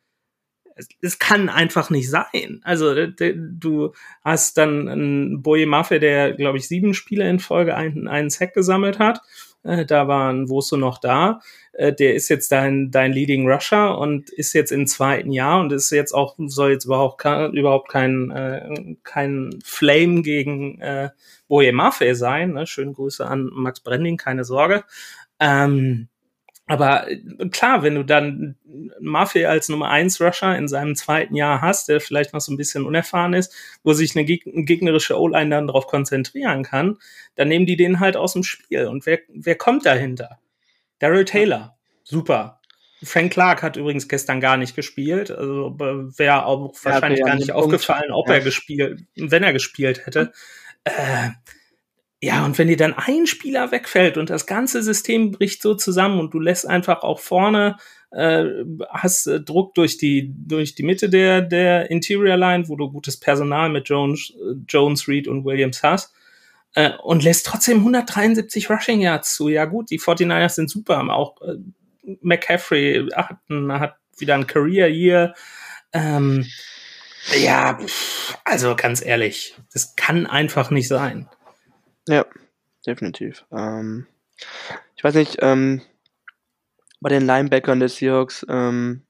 Es, 0.74 0.88
es 1.00 1.18
kann 1.18 1.48
einfach 1.48 1.90
nicht 1.90 2.10
sein. 2.10 2.60
Also 2.64 3.06
du 3.06 3.92
hast 4.24 4.58
dann 4.58 4.88
einen 4.88 5.42
Boye 5.42 5.66
Maffe, 5.66 6.00
der, 6.00 6.32
glaube 6.32 6.58
ich, 6.58 6.66
sieben 6.66 6.94
Spiele 6.94 7.28
in 7.28 7.38
Folge 7.38 7.76
einen, 7.76 8.08
einen 8.08 8.30
Sack 8.30 8.54
gesammelt 8.54 8.98
hat. 8.98 9.20
Äh, 9.62 9.84
da 9.84 10.08
waren 10.08 10.48
Woso 10.48 10.76
noch 10.76 10.98
da. 10.98 11.40
Äh, 11.72 11.92
der 11.92 12.14
ist 12.14 12.28
jetzt 12.28 12.52
dein, 12.52 12.90
dein 12.90 13.12
Leading 13.12 13.48
Rusher 13.48 13.98
und 13.98 14.30
ist 14.30 14.52
jetzt 14.52 14.72
im 14.72 14.86
zweiten 14.86 15.32
Jahr 15.32 15.60
und 15.60 15.72
ist 15.72 15.90
jetzt 15.90 16.12
auch, 16.12 16.36
soll 16.46 16.72
jetzt 16.72 16.84
überhaupt, 16.84 17.24
überhaupt 17.24 17.88
kein, 17.88 18.30
äh, 18.30 18.96
kein 19.02 19.58
Flame 19.64 20.22
gegen 20.22 20.80
äh, 20.80 21.10
Boje 21.48 21.72
Maffei 21.72 22.14
sein. 22.14 22.52
Ne? 22.52 22.66
Schöne 22.66 22.92
Grüße 22.92 23.26
an 23.26 23.50
Max 23.52 23.80
Brending, 23.80 24.16
keine 24.16 24.44
Sorge. 24.44 24.84
Ähm, 25.40 26.09
aber 26.70 27.10
äh, 27.10 27.18
klar, 27.50 27.82
wenn 27.82 27.96
du 27.96 28.04
dann 28.04 28.54
Maffei 29.00 29.48
als 29.48 29.68
Nummer 29.68 29.90
1 29.90 30.20
Rusher 30.20 30.56
in 30.56 30.68
seinem 30.68 30.94
zweiten 30.94 31.34
Jahr 31.34 31.60
hast, 31.60 31.88
der 31.88 32.00
vielleicht 32.00 32.32
noch 32.32 32.40
so 32.40 32.52
ein 32.52 32.56
bisschen 32.56 32.86
unerfahren 32.86 33.34
ist, 33.34 33.52
wo 33.82 33.92
sich 33.92 34.14
eine 34.14 34.24
gegnerische 34.24 35.18
O-Line 35.18 35.50
dann 35.50 35.66
darauf 35.66 35.88
konzentrieren 35.88 36.62
kann, 36.62 36.98
dann 37.34 37.48
nehmen 37.48 37.66
die 37.66 37.76
den 37.76 37.98
halt 37.98 38.16
aus 38.16 38.34
dem 38.34 38.44
Spiel. 38.44 38.86
Und 38.86 39.04
wer, 39.04 39.18
wer 39.28 39.56
kommt 39.56 39.84
dahinter? 39.84 40.38
Daryl 41.00 41.24
Taylor. 41.24 41.76
Super. 42.04 42.60
Frank 43.02 43.32
Clark 43.32 43.64
hat 43.64 43.76
übrigens 43.76 44.06
gestern 44.06 44.40
gar 44.40 44.56
nicht 44.56 44.76
gespielt. 44.76 45.32
Also 45.32 45.74
wäre 45.76 46.46
auch 46.46 46.72
wahrscheinlich 46.84 47.24
gar 47.24 47.34
nicht 47.34 47.50
aufgefallen, 47.50 48.12
ob 48.12 48.28
ja. 48.28 48.34
er 48.34 48.40
gespielt, 48.42 49.02
wenn 49.16 49.42
er 49.42 49.52
gespielt 49.52 50.06
hätte. 50.06 50.32
Äh, 50.84 51.30
ja, 52.22 52.44
und 52.44 52.58
wenn 52.58 52.68
dir 52.68 52.76
dann 52.76 52.94
ein 52.94 53.26
Spieler 53.26 53.72
wegfällt 53.72 54.18
und 54.18 54.28
das 54.28 54.46
ganze 54.46 54.82
System 54.82 55.30
bricht 55.30 55.62
so 55.62 55.74
zusammen 55.74 56.20
und 56.20 56.34
du 56.34 56.38
lässt 56.38 56.66
einfach 56.66 57.02
auch 57.02 57.18
vorne, 57.18 57.76
äh, 58.10 58.44
hast 58.90 59.26
äh, 59.26 59.40
Druck 59.40 59.74
durch 59.74 59.96
die, 59.96 60.34
durch 60.36 60.74
die 60.74 60.82
Mitte 60.82 61.08
der, 61.08 61.40
der 61.40 61.90
Interior 61.90 62.36
Line, 62.36 62.68
wo 62.68 62.76
du 62.76 62.90
gutes 62.90 63.18
Personal 63.18 63.70
mit 63.70 63.88
Jones, 63.88 64.34
Jones, 64.68 65.08
Reed 65.08 65.28
und 65.28 65.44
Williams 65.46 65.82
hast, 65.82 66.12
äh, 66.74 66.90
und 67.02 67.22
lässt 67.22 67.46
trotzdem 67.46 67.78
173 67.78 68.68
Rushing 68.68 69.00
Yards 69.00 69.34
zu. 69.34 69.48
Ja 69.48 69.64
gut, 69.64 69.90
die 69.90 69.98
49ers 69.98 70.50
sind 70.50 70.68
super, 70.68 70.98
haben 70.98 71.10
auch 71.10 71.40
äh, 71.40 71.56
McCaffrey 72.20 73.08
hat, 73.14 73.38
hat 73.48 73.96
wieder 74.18 74.34
ein 74.34 74.46
Career 74.46 74.88
Year. 74.88 75.34
Ähm, 75.92 76.46
ja, 77.38 77.78
also 78.44 78.76
ganz 78.76 79.04
ehrlich, 79.04 79.54
das 79.72 79.96
kann 79.96 80.26
einfach 80.26 80.70
nicht 80.70 80.88
sein. 80.88 81.28
Ja, 82.08 82.24
definitiv. 82.86 83.44
Ähm, 83.52 84.06
ich 84.96 85.04
weiß 85.04 85.14
nicht, 85.14 85.38
ähm, 85.40 85.82
bei 87.00 87.08
den 87.10 87.26
Linebackern 87.26 87.80
des 87.80 87.96
Seahawks 87.96 88.44
ähm, 88.48 89.02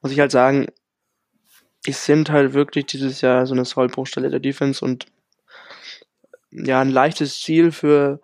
muss 0.00 0.12
ich 0.12 0.20
halt 0.20 0.30
sagen, 0.30 0.66
die 1.86 1.92
sind 1.92 2.30
halt 2.30 2.52
wirklich 2.52 2.86
dieses 2.86 3.20
Jahr 3.20 3.46
so 3.46 3.54
eine 3.54 3.64
Sollbruchstelle 3.64 4.30
der 4.30 4.40
Defense 4.40 4.84
und 4.84 5.06
ja, 6.50 6.80
ein 6.80 6.90
leichtes 6.90 7.40
Ziel 7.40 7.70
für 7.70 8.20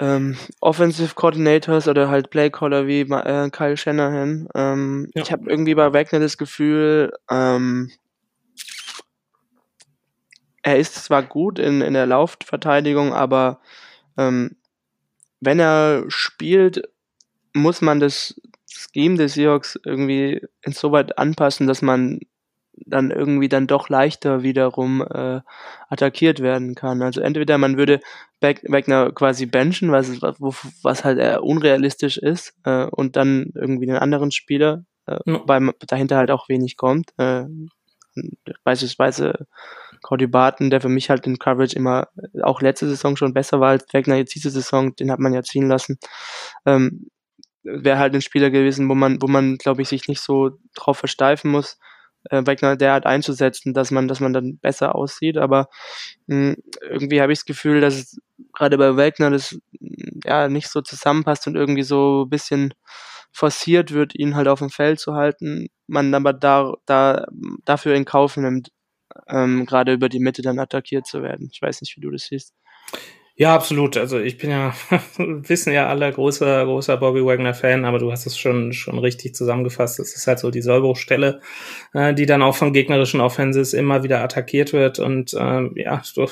ähm, 0.00 0.36
Offensive 0.60 1.14
Coordinators 1.14 1.88
oder 1.88 2.08
halt 2.08 2.30
Playcaller 2.30 2.86
wie 2.86 3.00
äh, 3.00 3.50
Kyle 3.50 3.76
Shanahan. 3.76 4.48
Ähm, 4.54 5.10
ja. 5.14 5.22
Ich 5.22 5.32
habe 5.32 5.48
irgendwie 5.48 5.74
bei 5.74 5.92
Wagner 5.92 6.20
das 6.20 6.38
Gefühl, 6.38 7.12
ähm, 7.30 7.90
er 10.62 10.78
ist 10.78 10.94
zwar 10.94 11.22
gut 11.22 11.58
in, 11.58 11.80
in 11.80 11.94
der 11.94 12.06
Laufverteidigung, 12.06 13.12
aber 13.12 13.60
ähm, 14.16 14.56
wenn 15.40 15.58
er 15.58 16.04
spielt, 16.08 16.88
muss 17.52 17.80
man 17.80 18.00
das 18.00 18.40
Scheme 18.68 19.16
des 19.16 19.34
Seahawks 19.34 19.78
irgendwie 19.84 20.40
insoweit 20.62 21.18
anpassen, 21.18 21.66
dass 21.66 21.82
man 21.82 22.20
dann 22.86 23.10
irgendwie 23.10 23.48
dann 23.48 23.66
doch 23.66 23.88
leichter 23.88 24.42
wiederum 24.42 25.02
äh, 25.02 25.40
attackiert 25.88 26.40
werden 26.40 26.74
kann. 26.74 27.02
Also 27.02 27.20
entweder 27.20 27.58
man 27.58 27.76
würde 27.76 28.00
Wagner 28.40 29.12
quasi 29.12 29.46
benchen, 29.46 29.92
was, 29.92 30.20
was 30.20 31.04
halt 31.04 31.18
eher 31.18 31.42
unrealistisch 31.42 32.16
ist, 32.16 32.54
äh, 32.64 32.84
und 32.86 33.16
dann 33.16 33.52
irgendwie 33.54 33.86
den 33.86 33.96
anderen 33.96 34.30
Spieler, 34.30 34.84
äh, 35.06 35.18
ja. 35.26 35.42
weil 35.44 35.72
dahinter 35.86 36.16
halt 36.16 36.30
auch 36.30 36.48
wenig 36.48 36.76
kommt. 36.76 37.10
Äh, 37.18 37.44
beispielsweise 38.64 39.46
Cody 40.02 40.26
Barton, 40.26 40.70
der 40.70 40.80
für 40.80 40.88
mich 40.88 41.10
halt 41.10 41.26
in 41.26 41.38
Coverage 41.38 41.76
immer 41.76 42.08
auch 42.42 42.60
letzte 42.60 42.88
Saison 42.88 43.16
schon 43.16 43.34
besser 43.34 43.60
war 43.60 43.70
als 43.70 43.86
Wegner 43.92 44.16
jetzt 44.16 44.34
diese 44.34 44.50
Saison, 44.50 44.94
den 44.96 45.10
hat 45.10 45.20
man 45.20 45.32
ja 45.32 45.42
ziehen 45.42 45.68
lassen. 45.68 45.98
Ähm, 46.66 47.08
Wäre 47.64 47.98
halt 47.98 48.14
ein 48.14 48.22
Spieler 48.22 48.50
gewesen, 48.50 48.88
wo 48.88 48.94
man, 48.94 49.22
wo 49.22 49.28
man, 49.28 49.56
glaube 49.56 49.82
ich, 49.82 49.88
sich 49.88 50.08
nicht 50.08 50.20
so 50.20 50.50
drauf 50.74 50.98
versteifen 50.98 51.50
muss, 51.50 51.78
äh, 52.30 52.42
Wegner 52.44 52.76
derart 52.76 53.06
einzusetzen, 53.06 53.74
dass 53.74 53.90
man, 53.90 54.08
dass 54.08 54.20
man 54.20 54.32
dann 54.32 54.58
besser 54.58 54.94
aussieht. 54.94 55.38
Aber 55.38 55.68
mh, 56.26 56.54
hm, 56.54 56.56
irgendwie 56.82 57.20
habe 57.20 57.32
ich 57.32 57.40
das 57.40 57.46
Gefühl, 57.46 57.80
dass 57.80 58.16
gerade 58.52 58.78
bei 58.78 58.96
Wagner 58.96 59.30
das 59.30 59.56
ja 60.24 60.48
nicht 60.48 60.68
so 60.68 60.80
zusammenpasst 60.82 61.46
und 61.46 61.56
irgendwie 61.56 61.82
so 61.82 62.24
ein 62.26 62.30
bisschen 62.30 62.74
forciert 63.32 63.92
wird, 63.92 64.14
ihn 64.14 64.36
halt 64.36 64.48
auf 64.48 64.58
dem 64.60 64.70
Feld 64.70 65.00
zu 65.00 65.14
halten, 65.14 65.68
man 65.86 66.14
aber 66.14 66.32
da, 66.32 66.74
da 66.86 67.26
dafür 67.64 67.94
in 67.94 68.04
Kauf 68.04 68.36
nimmt, 68.36 68.70
ähm, 69.28 69.66
gerade 69.66 69.92
über 69.92 70.08
die 70.08 70.20
Mitte 70.20 70.42
dann 70.42 70.58
attackiert 70.58 71.06
zu 71.06 71.22
werden. 71.22 71.48
Ich 71.52 71.60
weiß 71.60 71.80
nicht, 71.80 71.96
wie 71.96 72.00
du 72.00 72.10
das 72.10 72.24
siehst. 72.24 72.54
Ja, 73.34 73.54
absolut. 73.54 73.96
Also 73.96 74.18
ich 74.18 74.36
bin 74.36 74.50
ja, 74.50 74.74
wissen 75.18 75.72
ja 75.72 75.88
alle, 75.88 76.12
großer, 76.12 76.64
großer 76.64 76.96
Bobby 76.98 77.24
Wagner-Fan, 77.24 77.84
aber 77.84 77.98
du 77.98 78.12
hast 78.12 78.26
es 78.26 78.36
schon, 78.38 78.72
schon 78.72 78.98
richtig 78.98 79.34
zusammengefasst. 79.34 79.98
Es 80.00 80.14
ist 80.14 80.26
halt 80.26 80.38
so 80.38 80.50
die 80.50 80.60
Sollbruchstelle, 80.60 81.40
äh, 81.94 82.12
die 82.14 82.26
dann 82.26 82.42
auch 82.42 82.54
von 82.54 82.72
gegnerischen 82.74 83.20
Offenses 83.20 83.72
immer 83.72 84.02
wieder 84.02 84.22
attackiert 84.22 84.72
wird. 84.74 84.98
Und 84.98 85.34
ähm, 85.38 85.72
ja, 85.76 86.02
du, 86.14 86.26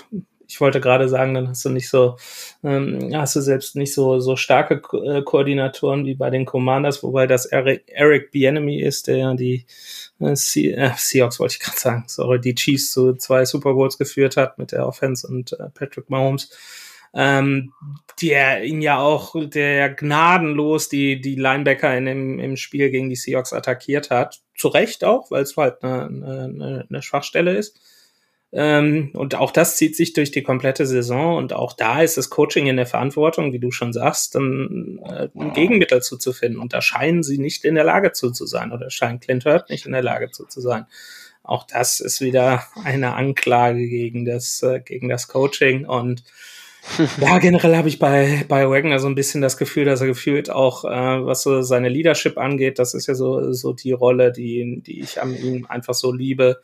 ich 0.50 0.60
wollte 0.60 0.80
gerade 0.80 1.08
sagen, 1.08 1.34
dann 1.34 1.48
hast 1.48 1.64
du 1.64 1.68
nicht 1.70 1.88
so, 1.88 2.16
ähm, 2.64 3.10
hast 3.14 3.36
du 3.36 3.40
selbst 3.40 3.76
nicht 3.76 3.94
so, 3.94 4.18
so 4.18 4.34
starke 4.36 4.80
Ko 4.80 5.02
äh, 5.02 5.22
Koordinatoren 5.22 6.04
wie 6.04 6.14
bei 6.14 6.30
den 6.30 6.44
Commanders, 6.44 7.02
wobei 7.02 7.26
das 7.26 7.46
Eric, 7.46 7.84
Eric 7.86 8.32
Bienemy 8.32 8.80
ist, 8.82 9.06
der 9.06 9.16
ja 9.16 9.34
die 9.34 9.66
äh, 10.18 10.34
Se 10.34 10.72
äh, 10.72 10.90
Seahawks, 10.96 11.38
wollte 11.38 11.54
ich 11.54 11.60
gerade 11.60 11.78
sagen, 11.78 12.04
sorry, 12.08 12.40
die 12.40 12.54
Chiefs 12.54 12.92
zu 12.92 13.14
zwei 13.14 13.44
Super 13.44 13.74
Bowls 13.74 13.96
geführt 13.96 14.36
hat 14.36 14.58
mit 14.58 14.72
der 14.72 14.86
Offense 14.86 15.26
und 15.26 15.52
äh, 15.52 15.70
Patrick 15.72 16.10
Mahomes 16.10 16.50
ähm, 17.12 17.72
der 18.22 18.64
ihn 18.64 18.82
ja 18.82 19.00
auch, 19.00 19.34
der 19.48 19.90
gnadenlos 19.90 20.88
die, 20.88 21.20
die 21.20 21.34
Linebacker 21.34 21.96
in 21.96 22.04
dem, 22.04 22.38
im 22.38 22.56
Spiel 22.56 22.90
gegen 22.90 23.08
die 23.08 23.16
Seahawks 23.16 23.52
attackiert 23.52 24.10
hat. 24.10 24.40
Zu 24.56 24.68
Recht 24.68 25.04
auch, 25.04 25.30
weil 25.30 25.42
es 25.42 25.56
halt 25.56 25.82
eine, 25.82 26.04
eine, 26.04 26.86
eine 26.88 27.02
Schwachstelle 27.02 27.56
ist. 27.56 27.80
Ähm, 28.52 29.10
und 29.12 29.36
auch 29.36 29.52
das 29.52 29.76
zieht 29.76 29.94
sich 29.94 30.12
durch 30.12 30.32
die 30.32 30.42
komplette 30.42 30.84
Saison 30.84 31.36
und 31.36 31.52
auch 31.52 31.72
da 31.72 32.02
ist 32.02 32.16
das 32.16 32.30
Coaching 32.30 32.66
in 32.66 32.76
der 32.76 32.86
Verantwortung, 32.86 33.52
wie 33.52 33.60
du 33.60 33.70
schon 33.70 33.92
sagst, 33.92 34.34
dann 34.34 34.98
äh, 35.04 35.28
ein 35.38 35.52
Gegenmittel 35.52 36.02
zuzufinden. 36.02 36.60
Und 36.60 36.72
da 36.72 36.82
scheinen 36.82 37.22
sie 37.22 37.38
nicht 37.38 37.64
in 37.64 37.76
der 37.76 37.84
Lage 37.84 38.12
zu, 38.12 38.32
zu 38.32 38.46
sein 38.46 38.72
oder 38.72 38.90
scheint 38.90 39.22
Clint 39.22 39.44
Hurt 39.44 39.70
nicht 39.70 39.86
in 39.86 39.92
der 39.92 40.02
Lage 40.02 40.30
zu, 40.32 40.46
zu 40.46 40.60
sein. 40.60 40.86
Auch 41.44 41.64
das 41.64 42.00
ist 42.00 42.20
wieder 42.20 42.64
eine 42.84 43.14
Anklage 43.14 43.88
gegen 43.88 44.24
das, 44.24 44.62
äh, 44.62 44.80
gegen 44.80 45.08
das 45.08 45.28
Coaching 45.28 45.86
und 45.86 46.24
ja, 47.20 47.38
generell 47.38 47.76
habe 47.76 47.88
ich 47.88 47.98
bei, 47.98 48.44
bei 48.48 48.68
Wagner 48.68 48.98
so 48.98 49.06
ein 49.06 49.14
bisschen 49.14 49.42
das 49.42 49.58
Gefühl, 49.58 49.84
dass 49.84 50.00
er 50.00 50.06
gefühlt 50.06 50.50
auch, 50.50 50.84
äh, 50.84 50.88
was 50.88 51.42
so 51.42 51.60
seine 51.60 51.90
Leadership 51.90 52.38
angeht, 52.38 52.78
das 52.78 52.94
ist 52.94 53.06
ja 53.06 53.14
so, 53.14 53.52
so 53.52 53.74
die 53.74 53.92
Rolle, 53.92 54.32
die, 54.32 54.80
die 54.84 55.00
ich 55.00 55.20
an 55.20 55.36
ihm 55.36 55.66
einfach 55.66 55.92
so 55.92 56.10
liebe, 56.10 56.60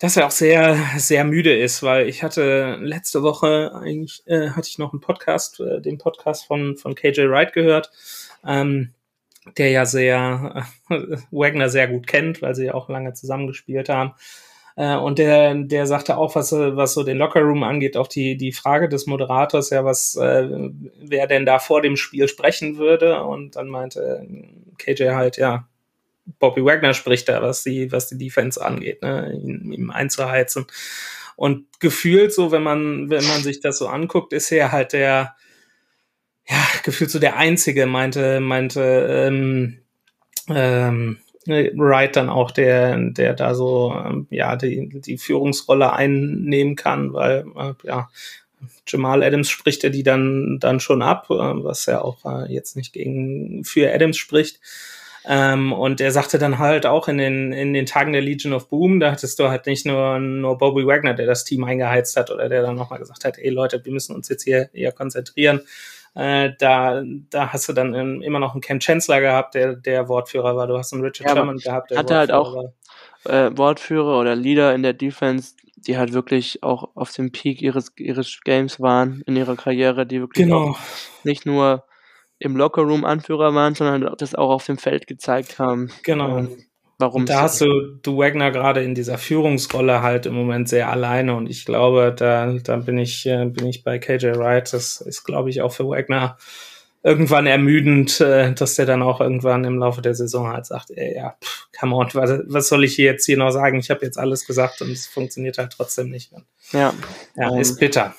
dass 0.00 0.16
er 0.16 0.26
auch 0.26 0.30
sehr, 0.30 0.76
sehr 0.96 1.24
müde 1.24 1.56
ist, 1.56 1.82
weil 1.82 2.08
ich 2.08 2.22
hatte 2.22 2.78
letzte 2.80 3.22
Woche 3.22 3.72
eigentlich, 3.74 4.22
äh, 4.26 4.48
hatte 4.50 4.66
ich 4.68 4.78
noch 4.78 4.92
einen 4.92 5.00
Podcast, 5.02 5.60
äh, 5.60 5.80
den 5.80 5.98
Podcast 5.98 6.46
von, 6.46 6.76
von 6.76 6.94
KJ 6.94 7.28
Wright 7.28 7.52
gehört, 7.52 7.90
ähm, 8.44 8.94
der 9.58 9.70
ja 9.70 9.84
sehr, 9.84 10.66
äh, 10.88 11.16
Wagner 11.30 11.68
sehr 11.68 11.86
gut 11.86 12.06
kennt, 12.06 12.40
weil 12.40 12.54
sie 12.54 12.64
ja 12.66 12.74
auch 12.74 12.88
lange 12.88 13.12
zusammengespielt 13.12 13.90
haben. 13.90 14.14
Äh, 14.74 14.96
und 14.96 15.18
der, 15.18 15.54
der 15.54 15.86
sagte 15.86 16.16
auch, 16.16 16.34
was, 16.34 16.52
was 16.52 16.94
so 16.94 17.02
den 17.02 17.18
Lockerroom 17.18 17.62
angeht, 17.62 17.98
auch 17.98 18.08
die, 18.08 18.38
die 18.38 18.52
Frage 18.52 18.88
des 18.88 19.06
Moderators, 19.06 19.68
ja, 19.68 19.84
was, 19.84 20.16
äh, 20.16 20.48
wer 20.98 21.26
denn 21.26 21.44
da 21.44 21.58
vor 21.58 21.82
dem 21.82 21.96
Spiel 21.96 22.26
sprechen 22.26 22.78
würde. 22.78 23.22
Und 23.24 23.56
dann 23.56 23.68
meinte 23.68 24.26
KJ 24.78 25.10
halt, 25.10 25.36
ja, 25.36 25.68
Bobby 26.38 26.64
Wagner 26.64 26.94
spricht 26.94 27.28
da, 27.28 27.42
was 27.42 27.62
die, 27.62 27.90
was 27.92 28.08
die 28.08 28.18
Defense 28.18 28.64
angeht, 28.64 29.02
ne, 29.02 29.32
ihm, 29.32 29.72
ihm 29.72 29.90
einzuheizen. 29.90 30.66
Und 31.36 31.66
gefühlt 31.80 32.32
so, 32.32 32.52
wenn 32.52 32.62
man, 32.62 33.10
wenn 33.10 33.26
man 33.26 33.42
sich 33.42 33.60
das 33.60 33.78
so 33.78 33.88
anguckt, 33.88 34.32
ist 34.32 34.52
er 34.52 34.72
halt 34.72 34.92
der, 34.92 35.36
ja, 36.48 36.66
gefühlt 36.82 37.10
so 37.10 37.18
der 37.18 37.36
Einzige, 37.36 37.86
meinte, 37.86 38.40
meinte, 38.40 39.28
ähm, 39.28 39.78
ähm, 40.48 41.18
Wright 41.46 42.16
dann 42.16 42.28
auch 42.28 42.50
der, 42.50 42.98
der 42.98 43.34
da 43.34 43.54
so 43.54 43.94
ähm, 43.94 44.26
ja 44.30 44.56
die, 44.56 44.88
die 45.00 45.18
Führungsrolle 45.18 45.92
einnehmen 45.92 46.76
kann, 46.76 47.12
weil 47.12 47.46
äh, 47.56 47.72
ja 47.84 48.10
Jamal 48.86 49.22
Adams 49.22 49.48
spricht 49.48 49.84
er 49.84 49.90
die 49.90 50.02
dann 50.02 50.58
dann 50.60 50.80
schon 50.80 51.02
ab, 51.02 51.26
äh, 51.30 51.34
was 51.34 51.86
ja 51.86 52.02
auch 52.02 52.24
äh, 52.24 52.52
jetzt 52.52 52.76
nicht 52.76 52.92
gegen 52.92 53.64
für 53.64 53.92
Adams 53.92 54.18
spricht. 54.18 54.60
Ähm, 55.26 55.72
und 55.72 56.00
er 56.00 56.12
sagte 56.12 56.38
dann 56.38 56.58
halt 56.58 56.86
auch 56.86 57.08
in 57.08 57.18
den, 57.18 57.52
in 57.52 57.74
den 57.74 57.86
Tagen 57.86 58.12
der 58.12 58.22
Legion 58.22 58.54
of 58.54 58.68
Boom, 58.68 59.00
da 59.00 59.12
hattest 59.12 59.38
du 59.38 59.48
halt 59.48 59.66
nicht 59.66 59.84
nur, 59.84 60.18
nur 60.18 60.56
Bobby 60.56 60.86
Wagner, 60.86 61.14
der 61.14 61.26
das 61.26 61.44
Team 61.44 61.64
eingeheizt 61.64 62.16
hat 62.16 62.30
oder 62.30 62.48
der 62.48 62.62
dann 62.62 62.76
nochmal 62.76 62.98
gesagt 62.98 63.24
hat, 63.24 63.38
ey 63.38 63.50
Leute, 63.50 63.84
wir 63.84 63.92
müssen 63.92 64.14
uns 64.14 64.28
jetzt 64.28 64.44
hier 64.44 64.70
eher 64.72 64.92
konzentrieren, 64.92 65.60
äh, 66.14 66.50
da, 66.58 67.02
da 67.30 67.52
hast 67.52 67.68
du 67.68 67.72
dann 67.72 68.22
immer 68.22 68.38
noch 68.38 68.52
einen 68.52 68.62
Ken 68.62 68.80
Chancellor 68.80 69.20
gehabt, 69.20 69.54
der 69.54 69.74
der 69.74 70.08
Wortführer 70.08 70.56
war. 70.56 70.66
Du 70.66 70.76
hast 70.76 70.92
einen 70.92 71.02
Richard 71.02 71.28
ja, 71.28 71.36
Sherman 71.36 71.58
gehabt, 71.58 71.90
der 71.90 71.98
hatte 71.98 72.16
halt 72.16 72.32
auch 72.32 72.72
äh, 73.24 73.50
Wortführer 73.54 74.18
oder 74.18 74.34
Leader 74.34 74.74
in 74.74 74.82
der 74.82 74.92
Defense, 74.92 75.54
die 75.76 75.98
halt 75.98 76.12
wirklich 76.12 76.62
auch 76.62 76.96
auf 76.96 77.12
dem 77.12 77.30
Peak 77.30 77.62
ihres 77.62 77.92
ihres 77.96 78.40
Games 78.42 78.80
waren 78.80 79.22
in 79.26 79.36
ihrer 79.36 79.54
Karriere, 79.54 80.04
die 80.04 80.20
wirklich 80.20 80.46
genau. 80.46 80.76
nicht 81.22 81.46
nur 81.46 81.84
im 82.40 82.56
Lockerroom 82.56 83.04
Anführer 83.04 83.54
waren, 83.54 83.74
sondern 83.74 84.14
das 84.16 84.34
auch 84.34 84.50
auf 84.50 84.66
dem 84.66 84.78
Feld 84.78 85.06
gezeigt 85.06 85.58
haben. 85.58 85.90
Genau. 86.02 86.38
Ähm, 86.38 86.56
warum. 86.98 87.26
Da 87.26 87.42
hast 87.42 87.60
du, 87.60 87.98
du 88.02 88.18
Wagner 88.18 88.50
gerade 88.50 88.82
in 88.82 88.94
dieser 88.94 89.18
Führungsrolle 89.18 90.02
halt 90.02 90.26
im 90.26 90.34
Moment 90.34 90.68
sehr 90.68 90.90
alleine 90.90 91.36
und 91.36 91.48
ich 91.48 91.64
glaube, 91.64 92.14
da, 92.16 92.52
da 92.52 92.76
bin 92.76 92.98
ich, 92.98 93.26
äh, 93.26 93.44
bin 93.44 93.66
ich 93.66 93.84
bei 93.84 93.98
KJ 93.98 94.38
Wright. 94.38 94.72
Das 94.72 95.00
ist, 95.00 95.24
glaube 95.24 95.50
ich, 95.50 95.60
auch 95.60 95.72
für 95.72 95.86
Wagner 95.86 96.38
irgendwann 97.02 97.46
ermüdend, 97.46 98.20
äh, 98.20 98.52
dass 98.52 98.74
der 98.74 98.86
dann 98.86 99.02
auch 99.02 99.20
irgendwann 99.20 99.64
im 99.64 99.78
Laufe 99.78 100.02
der 100.02 100.14
Saison 100.14 100.48
halt 100.48 100.66
sagt, 100.66 100.90
ey, 100.90 101.16
ja, 101.16 101.36
pff, 101.42 101.68
come 101.78 101.96
on, 101.96 102.08
was, 102.12 102.40
was 102.46 102.68
soll 102.68 102.84
ich 102.84 102.94
hier 102.94 103.06
jetzt 103.06 103.26
hier 103.26 103.38
noch 103.38 103.50
sagen? 103.50 103.78
Ich 103.78 103.90
habe 103.90 104.04
jetzt 104.04 104.18
alles 104.18 104.46
gesagt 104.46 104.82
und 104.82 104.90
es 104.90 105.06
funktioniert 105.06 105.58
halt 105.58 105.72
trotzdem 105.76 106.10
nicht. 106.10 106.32
Ja. 106.72 106.94
Ja, 107.36 107.48
um, 107.48 107.60
ist 107.60 107.78
bitter. 107.78 108.14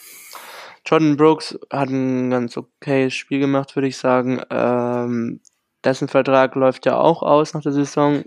Jordan 0.86 1.18
Brooks 1.18 1.58
hat 1.72 1.90
ein 1.90 2.30
ganz 2.30 2.58
okayes 2.58 3.14
Spiel 3.14 3.40
gemacht, 3.40 3.76
würde 3.76 3.88
ich 3.88 3.98
sagen. 3.98 4.42
Ähm, 4.50 5.42
dessen 5.84 6.08
Vertrag 6.08 6.56
läuft 6.56 6.86
ja 6.86 6.98
auch 6.98 7.22
aus 7.24 7.54
nach 7.54 7.62
der 7.62 7.72
Saison 7.72 8.24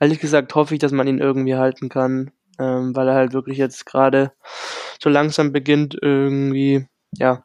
ehrlich 0.00 0.20
gesagt 0.20 0.54
hoffe 0.54 0.74
ich, 0.74 0.80
dass 0.80 0.92
man 0.92 1.06
ihn 1.06 1.18
irgendwie 1.18 1.56
halten 1.56 1.88
kann, 1.88 2.30
ähm, 2.58 2.94
weil 2.94 3.08
er 3.08 3.14
halt 3.14 3.32
wirklich 3.32 3.58
jetzt 3.58 3.86
gerade 3.86 4.32
so 5.00 5.10
langsam 5.10 5.52
beginnt, 5.52 5.96
irgendwie, 6.00 6.86
ja, 7.12 7.44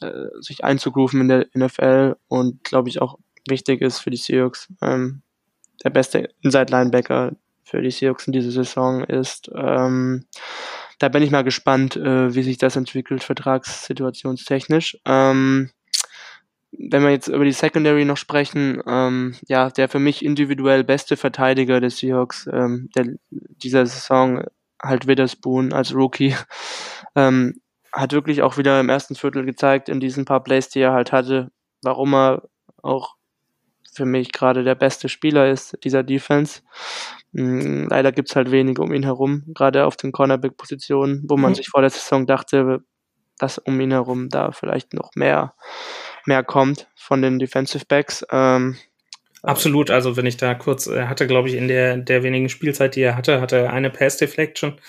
äh, 0.00 0.28
sich 0.40 0.64
einzugrooven 0.64 1.22
in 1.22 1.28
der 1.28 1.46
NFL 1.54 2.16
und 2.28 2.64
glaube 2.64 2.88
ich 2.88 3.00
auch 3.00 3.18
wichtig 3.48 3.80
ist 3.80 4.00
für 4.00 4.10
die 4.10 4.16
Seahawks. 4.16 4.68
Ähm, 4.82 5.22
der 5.84 5.90
beste 5.90 6.30
Inside-Linebacker 6.42 7.32
für 7.64 7.82
die 7.82 7.90
Seahawks 7.90 8.26
in 8.26 8.32
dieser 8.32 8.50
Saison 8.50 9.04
ist. 9.04 9.50
Ähm, 9.54 10.26
da 10.98 11.08
bin 11.08 11.22
ich 11.22 11.30
mal 11.30 11.44
gespannt, 11.44 11.96
äh, 11.96 12.34
wie 12.34 12.42
sich 12.42 12.58
das 12.58 12.76
entwickelt, 12.76 13.22
vertragssituationstechnisch. 13.22 14.98
Ähm, 15.04 15.70
wenn 16.78 17.02
wir 17.02 17.10
jetzt 17.10 17.28
über 17.28 17.44
die 17.44 17.52
Secondary 17.52 18.04
noch 18.04 18.16
sprechen, 18.16 18.82
ähm, 18.86 19.34
ja, 19.46 19.70
der 19.70 19.88
für 19.88 19.98
mich 19.98 20.24
individuell 20.24 20.84
beste 20.84 21.16
Verteidiger 21.16 21.80
des 21.80 21.98
Seahawks 21.98 22.48
ähm, 22.52 22.90
der, 22.94 23.06
dieser 23.30 23.86
Saison, 23.86 24.44
halt 24.82 25.06
Witherspoon 25.06 25.72
als 25.72 25.94
Rookie, 25.94 26.34
ähm, 27.14 27.60
hat 27.92 28.12
wirklich 28.12 28.42
auch 28.42 28.58
wieder 28.58 28.78
im 28.80 28.90
ersten 28.90 29.14
Viertel 29.14 29.44
gezeigt, 29.44 29.88
in 29.88 30.00
diesen 30.00 30.24
paar 30.24 30.42
Plays, 30.42 30.68
die 30.68 30.80
er 30.80 30.92
halt 30.92 31.12
hatte, 31.12 31.50
warum 31.82 32.14
er 32.14 32.42
auch 32.82 33.16
für 33.92 34.04
mich 34.04 34.32
gerade 34.32 34.62
der 34.62 34.74
beste 34.74 35.08
Spieler 35.08 35.50
ist 35.50 35.78
dieser 35.82 36.02
Defense. 36.02 36.60
Mhm, 37.38 37.88
leider 37.90 38.12
gibt's 38.12 38.34
halt 38.34 38.50
wenig 38.50 38.78
um 38.78 38.94
ihn 38.94 39.02
herum, 39.02 39.44
gerade 39.54 39.84
auf 39.84 39.98
den 39.98 40.10
Cornerback-Positionen, 40.10 41.24
wo 41.28 41.36
man 41.36 41.50
mhm. 41.50 41.56
sich 41.56 41.68
vor 41.68 41.82
der 41.82 41.90
Saison 41.90 42.26
dachte, 42.26 42.80
dass 43.38 43.58
um 43.58 43.78
ihn 43.78 43.90
herum 43.90 44.30
da 44.30 44.52
vielleicht 44.52 44.94
noch 44.94 45.10
mehr 45.14 45.54
mehr 46.24 46.42
kommt 46.42 46.88
von 46.96 47.20
den 47.20 47.38
Defensive 47.38 47.84
Backs. 47.86 48.24
Ähm, 48.30 48.76
Absolut, 49.46 49.92
also 49.92 50.16
wenn 50.16 50.26
ich 50.26 50.36
da 50.36 50.54
kurz, 50.54 50.88
er 50.88 51.08
hatte, 51.08 51.28
glaube 51.28 51.48
ich, 51.48 51.54
in 51.54 51.68
der, 51.68 51.96
der 51.98 52.24
wenigen 52.24 52.48
Spielzeit, 52.48 52.96
die 52.96 53.02
er 53.02 53.16
hatte, 53.16 53.40
hatte 53.40 53.58
er 53.58 53.72
eine 53.72 53.90
Pass 53.90 54.16
Deflection. 54.16 54.80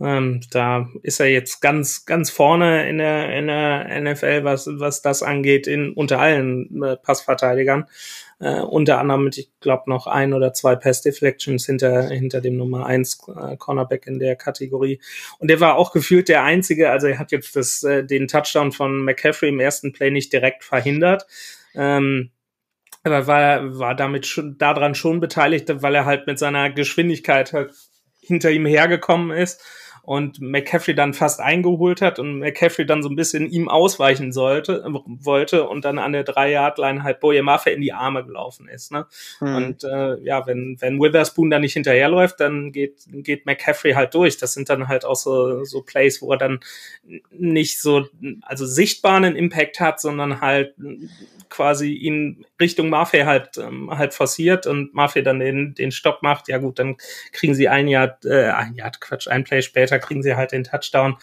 Ähm, 0.00 0.40
da 0.52 0.88
ist 1.02 1.18
er 1.18 1.26
jetzt 1.26 1.60
ganz, 1.60 2.06
ganz 2.06 2.30
vorne 2.30 2.88
in 2.88 2.98
der, 2.98 3.36
in 3.36 3.48
der 3.48 4.00
NFL, 4.00 4.44
was, 4.44 4.68
was 4.70 5.02
das 5.02 5.24
angeht, 5.24 5.66
in, 5.66 5.92
unter 5.94 6.20
allen 6.20 6.80
äh, 6.80 6.96
Passverteidigern. 6.96 7.86
Äh, 8.38 8.60
unter 8.60 9.00
anderem 9.00 9.24
mit, 9.24 9.36
ich 9.36 9.50
glaube, 9.58 9.90
noch 9.90 10.06
ein 10.06 10.32
oder 10.32 10.52
zwei 10.52 10.76
Pass 10.76 11.02
Deflections 11.02 11.66
hinter, 11.66 12.08
hinter 12.08 12.40
dem 12.40 12.56
Nummer 12.56 12.86
eins 12.86 13.18
äh, 13.26 13.56
Cornerback 13.56 14.06
in 14.06 14.20
der 14.20 14.36
Kategorie. 14.36 15.00
Und 15.40 15.50
er 15.50 15.58
war 15.58 15.74
auch 15.74 15.90
gefühlt 15.90 16.28
der 16.28 16.44
Einzige, 16.44 16.90
also 16.90 17.08
er 17.08 17.18
hat 17.18 17.32
jetzt 17.32 17.56
das, 17.56 17.82
äh, 17.82 18.04
den 18.04 18.28
Touchdown 18.28 18.70
von 18.70 19.04
McCaffrey 19.04 19.48
im 19.48 19.58
ersten 19.58 19.92
Play 19.92 20.12
nicht 20.12 20.32
direkt 20.32 20.62
verhindert. 20.62 21.26
Ähm, 21.74 22.30
aber 23.04 23.26
war, 23.26 23.78
war 23.78 23.94
damit 23.94 24.26
schon 24.26 24.56
daran 24.58 24.94
schon 24.94 25.20
beteiligt, 25.20 25.70
weil 25.82 25.94
er 25.94 26.06
halt 26.06 26.26
mit 26.26 26.38
seiner 26.38 26.70
Geschwindigkeit 26.70 27.52
halt 27.52 27.72
hinter 28.20 28.50
ihm 28.50 28.66
hergekommen 28.66 29.30
ist 29.36 29.62
und 30.04 30.38
McCaffrey 30.40 30.94
dann 30.94 31.14
fast 31.14 31.40
eingeholt 31.40 32.02
hat 32.02 32.18
und 32.18 32.38
McCaffrey 32.38 32.84
dann 32.84 33.02
so 33.02 33.08
ein 33.08 33.16
bisschen 33.16 33.48
ihm 33.48 33.68
ausweichen 33.70 34.32
sollte, 34.32 34.84
wollte 35.06 35.66
und 35.66 35.84
dann 35.86 35.98
an 35.98 36.12
der 36.12 36.24
Drei-Yard-Line 36.24 37.02
halt 37.02 37.20
Boye 37.20 37.42
Maffe 37.42 37.70
in 37.70 37.80
die 37.80 37.94
Arme 37.94 38.24
gelaufen 38.24 38.68
ist. 38.68 38.92
Ne? 38.92 39.06
Mhm. 39.40 39.56
Und 39.56 39.84
äh, 39.84 40.20
ja, 40.20 40.46
wenn, 40.46 40.76
wenn 40.80 41.00
Witherspoon 41.00 41.48
da 41.48 41.58
nicht 41.58 41.72
hinterherläuft, 41.72 42.38
dann 42.40 42.70
geht, 42.70 43.06
geht 43.06 43.46
McCaffrey 43.46 43.92
halt 43.92 44.14
durch. 44.14 44.36
Das 44.36 44.52
sind 44.52 44.68
dann 44.68 44.88
halt 44.88 45.06
auch 45.06 45.16
so, 45.16 45.64
so 45.64 45.80
Plays, 45.80 46.20
wo 46.20 46.32
er 46.32 46.38
dann 46.38 46.60
nicht 47.30 47.80
so, 47.80 48.06
also 48.42 48.66
sichtbaren 48.66 49.24
Impact 49.24 49.80
hat, 49.80 50.00
sondern 50.00 50.42
halt 50.42 50.74
quasi 51.48 51.92
ihn 51.92 52.44
Richtung 52.60 52.88
Mafia 52.88 53.26
halt, 53.26 53.58
ähm, 53.58 53.90
halt 53.96 54.12
forciert 54.12 54.66
und 54.66 54.92
Mafia 54.92 55.22
dann 55.22 55.38
den, 55.38 55.74
den 55.74 55.92
Stopp 55.92 56.22
macht. 56.22 56.48
Ja 56.48 56.58
gut, 56.58 56.78
dann 56.78 56.96
kriegen 57.32 57.54
sie 57.54 57.68
ein 57.68 57.88
Jahr, 57.88 58.18
äh, 58.24 58.50
ein 58.50 58.74
Jahr, 58.74 58.90
Quatsch, 58.90 59.28
ein 59.28 59.44
Play 59.44 59.62
später 59.62 59.93
kriegen 59.98 60.22
sie 60.22 60.36
halt 60.36 60.52
den 60.52 60.64
Touchdown. 60.64 61.16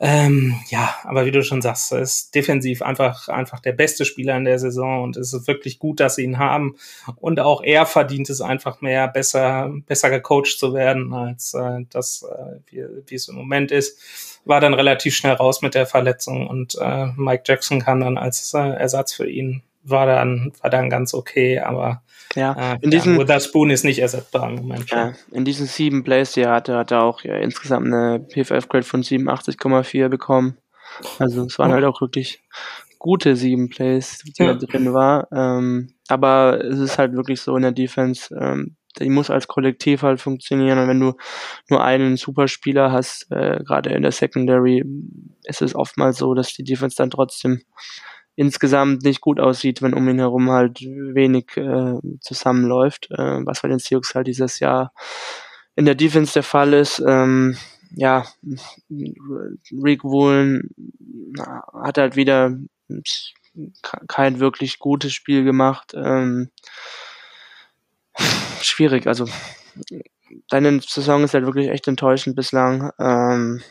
Ähm, 0.00 0.54
ja, 0.68 0.94
aber 1.02 1.26
wie 1.26 1.32
du 1.32 1.42
schon 1.42 1.60
sagst, 1.60 1.92
ist 1.92 2.32
defensiv 2.34 2.82
einfach, 2.82 3.28
einfach 3.28 3.58
der 3.58 3.72
beste 3.72 4.04
Spieler 4.04 4.36
in 4.36 4.44
der 4.44 4.60
Saison 4.60 5.02
und 5.02 5.16
es 5.16 5.32
ist 5.32 5.48
wirklich 5.48 5.80
gut, 5.80 5.98
dass 5.98 6.14
sie 6.14 6.22
ihn 6.22 6.38
haben. 6.38 6.76
Und 7.16 7.40
auch 7.40 7.62
er 7.64 7.84
verdient 7.84 8.30
es 8.30 8.40
einfach 8.40 8.80
mehr, 8.80 9.08
besser, 9.08 9.72
besser 9.86 10.10
gecoacht 10.10 10.56
zu 10.58 10.72
werden, 10.72 11.12
als 11.12 11.52
äh, 11.54 11.80
das, 11.90 12.22
äh, 12.22 12.60
wie, 12.66 12.84
wie 13.06 13.14
es 13.14 13.26
im 13.26 13.34
Moment 13.34 13.72
ist. 13.72 13.98
War 14.44 14.60
dann 14.60 14.74
relativ 14.74 15.16
schnell 15.16 15.34
raus 15.34 15.62
mit 15.62 15.74
der 15.74 15.86
Verletzung 15.86 16.46
und 16.46 16.78
äh, 16.80 17.06
Mike 17.16 17.42
Jackson 17.44 17.80
kam 17.80 18.00
dann 18.00 18.18
als 18.18 18.54
äh, 18.54 18.58
Ersatz 18.58 19.12
für 19.12 19.28
ihn, 19.28 19.62
war 19.82 20.06
dann, 20.06 20.52
war 20.60 20.70
dann 20.70 20.90
ganz 20.90 21.14
okay, 21.14 21.58
aber 21.60 22.02
ja, 22.34 22.74
äh, 22.74 22.78
in 22.82 22.90
diesen, 22.90 23.14
ja, 23.14 23.20
Witherspoon 23.20 23.70
ist 23.70 23.84
nicht 23.84 24.00
ersetzbar 24.00 24.48
im 24.50 24.56
Moment. 24.56 24.90
Ja, 24.90 25.14
in 25.32 25.44
diesen 25.44 25.66
sieben 25.66 26.04
Plays, 26.04 26.32
die 26.32 26.42
er 26.42 26.52
hatte, 26.52 26.76
hat 26.76 26.90
er 26.90 27.02
auch 27.02 27.22
ja, 27.22 27.36
insgesamt 27.36 27.86
eine 27.86 28.20
PFF-Grade 28.20 28.84
von 28.84 29.02
87,4 29.02 30.08
bekommen. 30.08 30.58
Also 31.18 31.44
es 31.44 31.58
waren 31.58 31.70
oh. 31.70 31.74
halt 31.74 31.84
auch 31.84 32.00
wirklich 32.00 32.42
gute 32.98 33.36
sieben 33.36 33.68
Plays, 33.68 34.18
die 34.18 34.42
ja. 34.42 34.54
da 34.54 34.66
drin 34.66 34.92
war. 34.92 35.28
Ähm, 35.32 35.94
aber 36.08 36.64
es 36.64 36.78
ist 36.78 36.98
halt 36.98 37.14
wirklich 37.14 37.40
so 37.40 37.56
in 37.56 37.62
der 37.62 37.72
Defense, 37.72 38.34
ähm, 38.38 38.76
die 38.98 39.10
muss 39.10 39.30
als 39.30 39.46
Kollektiv 39.46 40.02
halt 40.02 40.20
funktionieren. 40.20 40.78
Und 40.78 40.88
wenn 40.88 41.00
du 41.00 41.14
nur 41.68 41.84
einen 41.84 42.16
Superspieler 42.16 42.90
hast, 42.90 43.30
äh, 43.30 43.60
gerade 43.64 43.90
in 43.90 44.02
der 44.02 44.12
Secondary, 44.12 44.84
ist 45.44 45.62
es 45.62 45.74
oftmals 45.74 46.18
so, 46.18 46.34
dass 46.34 46.52
die 46.52 46.64
Defense 46.64 46.96
dann 46.96 47.10
trotzdem 47.10 47.62
insgesamt 48.38 49.02
nicht 49.02 49.20
gut 49.20 49.40
aussieht, 49.40 49.82
wenn 49.82 49.94
um 49.94 50.08
ihn 50.08 50.20
herum 50.20 50.48
halt 50.50 50.80
wenig 50.80 51.56
äh, 51.56 51.98
zusammenläuft, 52.20 53.10
äh, 53.10 53.44
was 53.44 53.62
bei 53.62 53.68
den 53.68 53.80
Seahawks 53.80 54.14
halt 54.14 54.28
dieses 54.28 54.60
Jahr 54.60 54.92
in 55.74 55.86
der 55.86 55.96
Defense 55.96 56.34
der 56.34 56.44
Fall 56.44 56.72
ist. 56.72 57.02
Ähm, 57.04 57.56
ja, 57.90 58.24
Rick 59.82 60.04
Woolen 60.04 60.70
hat 61.82 61.98
halt 61.98 62.14
wieder 62.14 62.56
kein 64.06 64.38
wirklich 64.38 64.78
gutes 64.78 65.12
Spiel 65.12 65.42
gemacht. 65.42 65.94
Ähm, 65.96 66.50
schwierig, 68.60 69.08
also 69.08 69.26
deine 70.48 70.80
Saison 70.80 71.24
ist 71.24 71.34
halt 71.34 71.44
wirklich 71.44 71.70
echt 71.70 71.88
enttäuschend 71.88 72.36
bislang. 72.36 72.92
Ähm, 73.00 73.62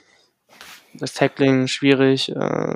das 0.93 1.13
Tackling 1.13 1.67
schwierig. 1.67 2.35
Äh, 2.35 2.75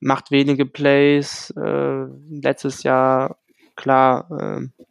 macht 0.00 0.30
wenige 0.30 0.66
Plays. 0.66 1.50
Äh, 1.56 2.06
letztes 2.30 2.82
Jahr, 2.82 3.38
klar, 3.74 4.28
äh, 4.30 4.84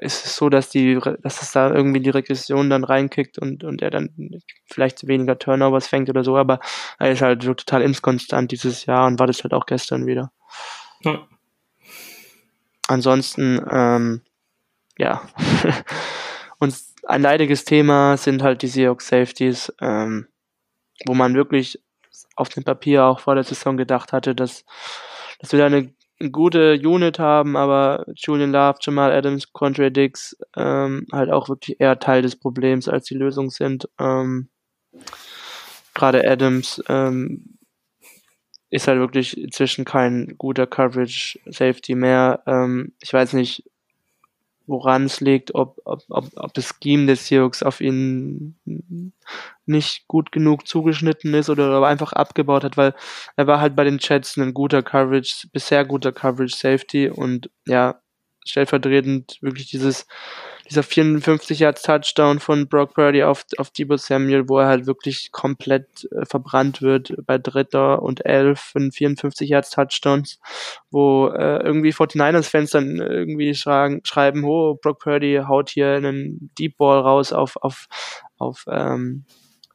ist 0.00 0.24
es 0.24 0.36
so, 0.36 0.48
dass 0.48 0.70
die, 0.70 0.98
dass 1.22 1.42
es 1.42 1.52
da 1.52 1.72
irgendwie 1.72 2.00
die 2.00 2.10
Regression 2.10 2.70
dann 2.70 2.84
reinkickt 2.84 3.38
und, 3.38 3.64
und 3.64 3.82
er 3.82 3.90
dann 3.90 4.40
vielleicht 4.66 5.06
weniger 5.08 5.38
Turnovers 5.38 5.88
fängt 5.88 6.08
oder 6.08 6.22
so, 6.22 6.36
aber 6.36 6.60
er 6.98 7.10
ist 7.10 7.22
halt 7.22 7.42
so 7.42 7.54
total 7.54 7.82
inkonstant 7.82 8.52
dieses 8.52 8.86
Jahr 8.86 9.06
und 9.06 9.18
war 9.18 9.26
das 9.26 9.42
halt 9.42 9.52
auch 9.54 9.66
gestern 9.66 10.06
wieder. 10.06 10.30
Ja. 11.00 11.26
Ansonsten, 12.86 13.60
ähm, 13.70 14.22
ja. 14.98 15.22
und 16.58 16.74
ein 17.04 17.22
leidiges 17.22 17.64
Thema 17.64 18.16
sind 18.16 18.42
halt 18.42 18.62
die 18.62 18.68
Seahawks 18.68 19.08
Safeties, 19.08 19.72
ähm, 19.80 20.28
wo 21.06 21.14
man 21.14 21.34
wirklich 21.34 21.82
auf 22.36 22.48
dem 22.48 22.64
Papier 22.64 23.04
auch 23.04 23.20
vor 23.20 23.34
der 23.34 23.44
Saison 23.44 23.76
gedacht 23.76 24.12
hatte, 24.12 24.34
dass, 24.34 24.64
dass 25.40 25.52
wir 25.52 25.58
da 25.58 25.66
eine, 25.66 25.92
gute 26.32 26.74
Unit 26.74 27.18
haben, 27.18 27.56
aber 27.56 28.04
Julian 28.16 28.50
Love, 28.50 28.78
Jamal 28.80 29.12
Adams, 29.12 29.52
Contre 29.52 29.92
Dix 29.92 30.36
ähm, 30.56 31.06
halt 31.12 31.30
auch 31.30 31.48
wirklich 31.48 31.80
eher 31.80 31.98
Teil 32.00 32.22
des 32.22 32.36
Problems 32.36 32.88
als 32.88 33.06
die 33.06 33.14
Lösung 33.14 33.50
sind. 33.50 33.88
Ähm, 34.00 34.48
Gerade 35.94 36.28
Adams 36.28 36.82
ähm, 36.88 37.58
ist 38.70 38.88
halt 38.88 38.98
wirklich 38.98 39.38
inzwischen 39.40 39.84
kein 39.84 40.34
guter 40.38 40.66
Coverage 40.66 41.38
Safety 41.46 41.94
mehr. 41.94 42.42
Ähm, 42.46 42.94
ich 43.00 43.12
weiß 43.12 43.32
nicht, 43.34 43.64
woran 44.68 45.06
es 45.06 45.20
liegt, 45.20 45.54
ob, 45.54 45.80
ob, 45.84 46.02
ob, 46.10 46.30
ob 46.36 46.54
das 46.54 46.74
Scheme 46.80 47.06
des 47.06 47.26
Seahawks 47.26 47.62
auf 47.62 47.80
ihn 47.80 48.56
nicht 49.66 50.06
gut 50.06 50.30
genug 50.30 50.68
zugeschnitten 50.68 51.34
ist 51.34 51.48
oder 51.50 51.82
einfach 51.82 52.12
abgebaut 52.12 52.64
hat, 52.64 52.76
weil 52.76 52.94
er 53.36 53.46
war 53.46 53.60
halt 53.60 53.74
bei 53.74 53.84
den 53.84 53.98
Chats 53.98 54.36
ein 54.36 54.54
guter 54.54 54.82
Coverage, 54.82 55.48
bisher 55.52 55.84
guter 55.84 56.12
Coverage 56.12 56.54
Safety 56.54 57.08
und 57.08 57.50
ja, 57.66 58.00
stellvertretend 58.44 59.38
wirklich 59.40 59.70
dieses 59.70 60.06
dieser 60.68 60.82
54 60.82 61.60
Yards 61.60 61.82
Touchdown 61.82 62.40
von 62.40 62.68
Brock 62.68 62.94
Purdy 62.94 63.22
auf, 63.22 63.44
auf 63.56 63.70
Debo 63.70 63.96
Samuel, 63.96 64.48
wo 64.48 64.58
er 64.58 64.68
halt 64.68 64.86
wirklich 64.86 65.32
komplett 65.32 66.08
äh, 66.12 66.24
verbrannt 66.26 66.82
wird 66.82 67.14
bei 67.26 67.38
Dritter 67.38 68.02
und 68.02 68.24
Elf 68.26 68.60
von 68.60 68.92
54 68.92 69.48
Yards 69.48 69.70
Touchdowns, 69.70 70.40
wo 70.90 71.28
äh, 71.28 71.62
irgendwie 71.62 71.92
49ers 71.92 72.50
Fans 72.50 72.70
dann 72.70 72.96
irgendwie 72.96 73.54
schreiben, 73.54 74.00
schreiben, 74.04 74.44
oh, 74.44 74.74
Brock 74.74 75.00
Purdy 75.00 75.42
haut 75.46 75.70
hier 75.70 75.94
einen 75.94 76.50
Deep 76.58 76.76
Ball 76.76 77.00
raus 77.00 77.32
auf, 77.32 77.56
auf, 77.56 77.86
auf, 78.38 78.64
ähm, 78.68 79.24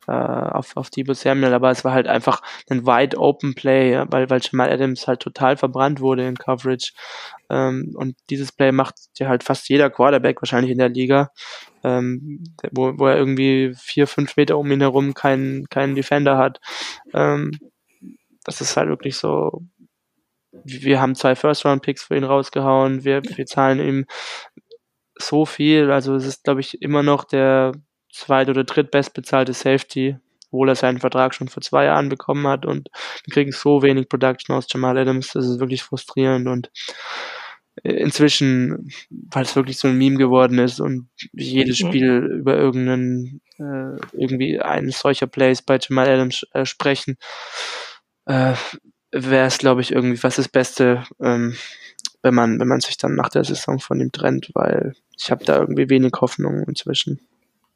äh, 0.08 0.12
auf, 0.12 0.76
auf 0.78 0.90
Debo 0.90 1.14
Samuel, 1.14 1.54
aber 1.54 1.72
es 1.72 1.84
war 1.84 1.94
halt 1.94 2.08
einfach 2.08 2.42
ein 2.70 2.86
wide 2.86 3.18
open 3.18 3.56
Play, 3.56 3.94
ja, 3.94 4.06
weil, 4.10 4.30
weil 4.30 4.42
Jamal 4.42 4.72
Adams 4.72 5.08
halt 5.08 5.22
total 5.22 5.58
verbrannt 5.58 6.00
wurde 6.00 6.28
in 6.28 6.38
Coverage. 6.38 6.94
Ähm, 7.50 7.94
und 7.96 8.16
dieses 8.30 8.52
Play 8.52 8.72
macht 8.72 8.96
ja 9.18 9.28
halt 9.28 9.44
fast 9.44 9.70
jeder 9.70 9.90
Quarterback 9.90 10.42
wahrscheinlich 10.42 10.72
in 10.72 10.78
der 10.78 10.90
Liga, 10.90 11.32
ähm, 11.84 12.44
wo, 12.72 12.98
wo 12.98 13.08
er 13.08 13.18
irgendwie 13.18 13.74
vier, 13.78 14.08
fünf 14.08 14.36
Meter 14.38 14.58
um 14.58 14.72
ihn 14.72 14.82
herum 14.82 15.14
keinen, 15.14 15.66
keinen 15.70 15.96
Defender 15.96 16.38
hat. 16.38 16.60
Ähm, 17.14 17.52
das 18.44 18.62
ist 18.62 18.76
halt 18.78 18.90
wirklich 18.90 19.18
so, 19.18 19.62
wir 20.52 21.02
haben 21.02 21.16
zwei 21.16 21.36
First-Round-Picks 21.36 22.04
für 22.04 22.16
ihn 22.16 22.24
rausgehauen, 22.24 23.04
wir, 23.04 23.22
wir 23.24 23.46
zahlen 23.46 23.80
ihm 23.80 24.06
so 25.16 25.46
viel, 25.46 25.92
also 25.92 26.16
es 26.16 26.26
ist, 26.26 26.44
glaube 26.44 26.62
ich, 26.62 26.82
immer 26.82 27.04
noch 27.04 27.24
der 27.24 27.74
zweit- 28.14 28.50
oder 28.50 28.64
drittbestbezahlte 28.64 29.54
Safety, 29.54 30.18
obwohl 30.48 30.70
er 30.70 30.76
seinen 30.76 31.00
Vertrag 31.00 31.34
schon 31.34 31.48
vor 31.48 31.64
zwei 31.64 31.86
Jahren 31.86 32.10
bekommen 32.10 32.48
hat 32.48 32.66
und 32.66 32.90
wir 33.26 33.34
kriegen 33.34 33.52
so 33.52 33.82
wenig 33.82 34.08
Production 34.08 34.56
aus 34.56 34.68
Jamal 34.70 34.98
Adams, 34.98 35.32
das 35.34 35.48
ist 35.48 35.60
wirklich 35.60 35.84
frustrierend 35.84 36.48
und 36.48 36.70
inzwischen, 37.82 38.92
weil 39.10 39.44
es 39.44 39.56
wirklich 39.56 39.80
so 39.80 39.88
ein 39.88 39.98
Meme 39.98 40.18
geworden 40.18 40.60
ist 40.60 40.80
und 40.80 41.10
jedes 41.32 41.82
mhm. 41.82 41.88
Spiel 41.88 42.18
über 42.40 42.56
irgendeinen, 42.56 43.42
äh, 43.58 43.98
irgendwie 44.14 44.60
eines 44.60 45.00
solcher 45.00 45.26
Plays 45.26 45.64
bei 45.64 45.80
Jamal 45.82 46.08
Adams 46.08 46.46
äh, 46.54 46.66
sprechen, 46.66 47.18
äh, 48.26 48.54
wäre 49.12 49.48
es, 49.48 49.58
glaube 49.58 49.82
ich, 49.82 49.92
irgendwie 49.92 50.18
fast 50.18 50.38
das 50.38 50.50
Beste, 50.50 51.04
ähm, 51.20 51.56
wenn 52.22 52.36
man, 52.36 52.60
wenn 52.60 52.68
man 52.68 52.80
sich 52.80 52.98
dann 52.98 53.16
nach 53.16 53.30
der 53.30 53.44
Saison 53.44 53.80
von 53.80 54.00
ihm 54.00 54.12
trennt, 54.12 54.52
weil 54.54 54.94
ich 55.18 55.32
habe 55.32 55.44
da 55.44 55.58
irgendwie 55.58 55.90
wenig 55.90 56.14
Hoffnung 56.22 56.64
inzwischen. 56.68 57.20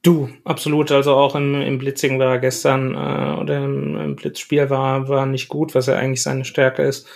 Du, 0.03 0.29
absolut. 0.43 0.91
Also 0.91 1.15
auch 1.15 1.35
im, 1.35 1.61
im 1.61 1.77
Blitzing 1.79 2.19
war 2.19 2.39
gestern 2.39 2.93
äh, 2.93 3.39
oder 3.41 3.57
im, 3.63 3.95
im, 3.97 4.15
Blitzspiel 4.15 4.69
war, 4.69 5.09
war 5.09 5.25
nicht 5.25 5.49
gut, 5.49 5.75
was 5.75 5.87
ja 5.87 5.95
eigentlich 5.95 6.23
seine 6.23 6.45
Stärke 6.45 6.83
ist. 6.83 7.07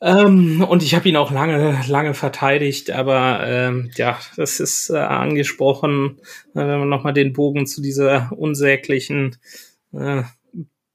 Ähm, 0.00 0.64
und 0.68 0.82
ich 0.82 0.96
habe 0.96 1.08
ihn 1.08 1.16
auch 1.16 1.30
lange, 1.30 1.78
lange 1.86 2.14
verteidigt, 2.14 2.90
aber 2.90 3.46
ähm, 3.46 3.90
ja, 3.94 4.18
das 4.36 4.58
ist 4.58 4.90
äh, 4.90 4.96
angesprochen, 4.96 6.18
äh, 6.54 6.58
wenn 6.58 6.80
man 6.80 6.88
nochmal 6.88 7.12
den 7.12 7.32
Bogen 7.32 7.66
zu 7.66 7.80
dieser 7.80 8.32
unsäglichen 8.36 9.36
äh, 9.92 10.24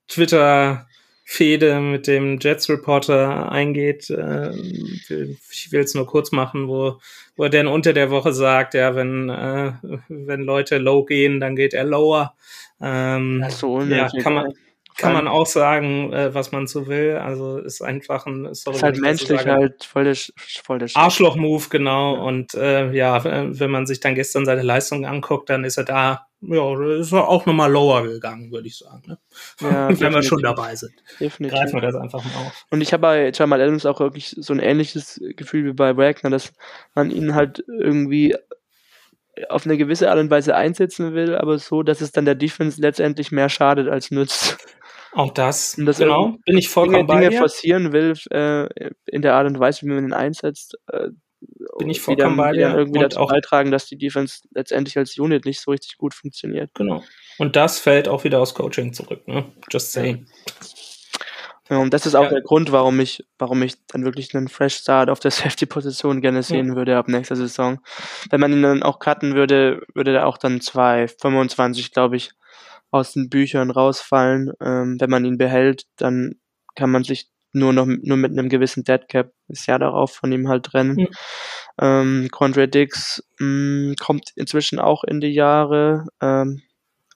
Twitter 0.09 0.86
Fehde 1.29 1.81
mit 1.81 2.07
dem 2.07 2.39
Jets 2.39 2.69
Reporter 2.69 3.51
eingeht. 3.51 4.09
Äh, 4.09 4.51
ich 4.55 5.73
will 5.73 5.81
es 5.81 5.93
nur 5.93 6.07
kurz 6.07 6.31
machen, 6.31 6.69
wo, 6.69 7.01
wo 7.35 7.43
er 7.43 7.49
dann 7.49 7.67
unter 7.67 7.91
der 7.91 8.09
Woche 8.09 8.31
sagt, 8.31 8.73
ja, 8.75 8.95
wenn, 8.95 9.27
äh, 9.27 9.73
wenn 10.07 10.43
Leute 10.43 10.77
low 10.77 11.03
gehen, 11.03 11.41
dann 11.41 11.57
geht 11.57 11.73
er 11.73 11.83
lower. 11.83 12.33
Ähm, 12.81 13.43
so, 13.49 13.81
ja, 13.81 14.07
kann 14.21 14.35
man, 14.35 14.53
kann 14.97 15.13
man 15.13 15.27
auch 15.27 15.45
sagen, 15.45 16.11
äh, 16.11 16.33
was 16.33 16.51
man 16.51 16.67
so 16.67 16.87
will. 16.87 17.17
Also 17.17 17.59
ist 17.59 17.81
einfach 17.81 18.25
ein 18.25 18.53
sorry, 18.53 18.77
ist 18.77 18.83
halt 18.83 18.99
menschlich 18.99 19.41
so 19.41 19.47
halt 19.47 19.83
voll 19.83 20.03
der, 20.03 20.15
voll 20.63 20.79
der 20.79 20.89
Arschloch-Move, 20.93 21.65
genau. 21.69 22.15
Ja. 22.15 22.21
Und 22.21 22.53
äh, 22.55 22.91
ja, 22.91 23.23
wenn 23.23 23.71
man 23.71 23.85
sich 23.85 23.99
dann 23.99 24.15
gestern 24.15 24.45
seine 24.45 24.63
Leistung 24.63 25.05
anguckt, 25.05 25.49
dann 25.49 25.63
ist 25.63 25.77
er 25.77 25.83
da, 25.83 26.27
ja, 26.41 26.97
ist 26.99 27.13
er 27.13 27.27
auch 27.27 27.45
nochmal 27.45 27.71
lower 27.71 28.03
gegangen, 28.03 28.51
würde 28.51 28.67
ich 28.67 28.77
sagen. 28.77 29.03
Ne? 29.05 29.17
Ja, 29.61 29.89
wenn 29.99 30.13
wir 30.13 30.23
schon 30.23 30.41
dabei 30.41 30.75
sind. 30.75 30.93
Definitiv. 31.19 31.57
Greifen 31.57 31.73
wir 31.75 31.81
das 31.81 31.95
einfach 31.95 32.23
mal 32.23 32.47
auf. 32.47 32.65
Und 32.71 32.81
ich 32.81 32.91
habe 32.91 33.01
bei 33.01 33.31
Jamal 33.33 33.61
Adams 33.61 33.85
auch 33.85 33.99
wirklich 33.99 34.35
so 34.37 34.53
ein 34.53 34.59
ähnliches 34.59 35.21
Gefühl 35.35 35.65
wie 35.65 35.73
bei 35.73 35.95
Wagner, 35.95 36.29
dass 36.29 36.53
man 36.95 37.11
ihn 37.11 37.35
halt 37.35 37.63
irgendwie 37.67 38.35
auf 39.49 39.65
eine 39.65 39.77
gewisse 39.77 40.09
Art 40.09 40.19
und 40.19 40.29
Weise 40.29 40.55
einsetzen 40.55 41.13
will, 41.13 41.35
aber 41.35 41.59
so, 41.59 41.83
dass 41.83 42.01
es 42.01 42.11
dann 42.11 42.25
der 42.25 42.35
Defense 42.35 42.81
letztendlich 42.81 43.31
mehr 43.31 43.49
schadet 43.49 43.87
als 43.87 44.11
nützt. 44.11 44.57
Auch 45.13 45.31
das, 45.31 45.77
und 45.77 45.85
das 45.85 45.97
genau, 45.97 46.37
bin 46.45 46.57
ich 46.57 46.69
vollkommen 46.69 47.07
Dinge, 47.07 47.29
Dinge 47.29 47.37
forcieren 47.37 47.91
will 47.91 48.13
äh, 48.29 48.91
in 49.05 49.21
der 49.21 49.35
Art 49.35 49.47
und 49.47 49.59
Weise, 49.59 49.83
wie 49.83 49.89
man 49.89 50.03
ihn 50.03 50.13
einsetzt, 50.13 50.77
äh, 50.87 51.09
bin 51.77 51.89
ich 51.89 52.01
vollkommen 52.01 52.37
bei 52.37 52.51
dir. 52.51 52.75
irgendwie 52.75 52.99
dazu 52.99 53.19
auch 53.19 53.29
beitragen, 53.29 53.71
dass 53.71 53.85
die 53.85 53.97
Defense 53.97 54.41
letztendlich 54.51 54.97
als 54.97 55.17
Unit 55.17 55.45
nicht 55.45 55.61
so 55.61 55.71
richtig 55.71 55.97
gut 55.97 56.13
funktioniert. 56.13 56.71
Genau. 56.73 57.03
Und 57.37 57.55
das 57.55 57.79
fällt 57.79 58.07
auch 58.07 58.23
wieder 58.23 58.39
aus 58.39 58.55
Coaching 58.55 58.93
zurück, 58.93 59.27
ne? 59.27 59.45
Just 59.71 59.91
saying. 59.91 60.27
Ja, 61.69 61.77
und 61.77 61.93
das 61.93 62.05
ist 62.05 62.15
auch 62.15 62.23
ja. 62.23 62.29
der 62.29 62.41
Grund, 62.41 62.71
warum 62.71 62.99
ich, 62.99 63.25
warum 63.37 63.61
ich 63.61 63.75
dann 63.87 64.05
wirklich 64.05 64.33
einen 64.33 64.47
Fresh 64.47 64.75
Start 64.75 65.09
auf 65.09 65.19
der 65.19 65.31
Safety-Position 65.31 66.21
gerne 66.21 66.43
sehen 66.43 66.69
ja. 66.69 66.75
würde 66.75 66.97
ab 66.97 67.07
nächster 67.07 67.35
Saison. 67.35 67.79
Wenn 68.29 68.39
man 68.39 68.53
ihn 68.53 68.63
dann 68.63 68.83
auch 68.83 68.99
cutten 68.99 69.35
würde, 69.35 69.81
würde 69.93 70.15
er 70.15 70.27
auch 70.27 70.37
dann 70.37 70.59
2,25, 70.59 71.93
glaube 71.93 72.15
ich, 72.15 72.31
aus 72.91 73.13
den 73.13 73.29
Büchern 73.29 73.71
rausfallen. 73.71 74.51
Ähm, 74.61 74.97
wenn 74.99 75.09
man 75.09 75.25
ihn 75.25 75.37
behält, 75.37 75.83
dann 75.97 76.35
kann 76.75 76.91
man 76.91 77.03
sich 77.03 77.29
nur 77.53 77.73
noch 77.73 77.85
nur 77.85 78.17
mit 78.17 78.31
einem 78.31 78.49
gewissen 78.49 78.83
Deadcap 78.83 79.31
das 79.47 79.65
Jahr 79.65 79.79
darauf 79.79 80.13
von 80.13 80.31
ihm 80.31 80.47
halt 80.47 80.65
trennen. 80.65 80.95
Mhm. 80.95 81.07
Ähm, 81.79 82.27
Condre 82.31 82.67
Dix 82.67 83.23
mh, 83.39 83.91
mm, 83.91 83.95
kommt 83.99 84.31
inzwischen 84.35 84.79
auch 84.79 85.03
in 85.03 85.21
die 85.21 85.33
Jahre. 85.33 86.05
Ähm, 86.21 86.61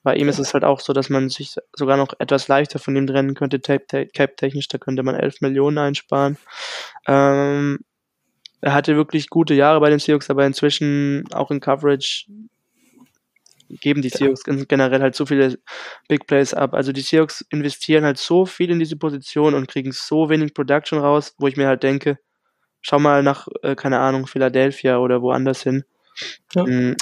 bei 0.02 0.16
ihm 0.16 0.28
ist 0.28 0.40
es 0.40 0.52
halt 0.52 0.64
auch 0.64 0.80
so, 0.80 0.92
dass 0.92 1.10
man 1.10 1.28
sich 1.28 1.54
sogar 1.76 1.96
noch 1.96 2.14
etwas 2.18 2.48
leichter 2.48 2.80
von 2.80 2.96
ihm 2.96 3.06
trennen 3.06 3.34
könnte, 3.34 3.60
cap-technisch, 3.60 4.68
da 4.68 4.78
könnte 4.78 5.04
man 5.04 5.14
11 5.14 5.40
Millionen 5.42 5.78
einsparen. 5.78 6.38
Ähm, 7.06 7.78
er 8.60 8.74
hatte 8.74 8.96
wirklich 8.96 9.28
gute 9.28 9.54
Jahre 9.54 9.80
bei 9.80 9.90
den 9.90 9.98
Seahawks, 9.98 10.30
aber 10.30 10.46
inzwischen 10.46 11.24
auch 11.32 11.50
in 11.50 11.60
Coverage 11.60 12.26
geben 13.80 14.02
die 14.02 14.08
Seahawks 14.08 14.44
generell 14.44 15.00
halt 15.00 15.14
so 15.14 15.26
viele 15.26 15.58
Big 16.08 16.26
Plays 16.26 16.54
ab. 16.54 16.74
Also 16.74 16.92
die 16.92 17.00
Seahawks 17.00 17.44
investieren 17.50 18.04
halt 18.04 18.18
so 18.18 18.46
viel 18.46 18.70
in 18.70 18.78
diese 18.78 18.96
Position 18.96 19.54
und 19.54 19.68
kriegen 19.68 19.92
so 19.92 20.28
wenig 20.28 20.54
Production 20.54 20.98
raus, 20.98 21.34
wo 21.38 21.48
ich 21.48 21.56
mir 21.56 21.66
halt 21.66 21.82
denke, 21.82 22.18
schau 22.80 22.98
mal 22.98 23.22
nach, 23.22 23.48
äh, 23.62 23.74
keine 23.74 24.00
Ahnung, 24.00 24.26
Philadelphia 24.26 24.98
oder 24.98 25.22
woanders 25.22 25.62
hin. 25.62 25.84
Ja. 26.54 26.64
Mm, 26.64 26.96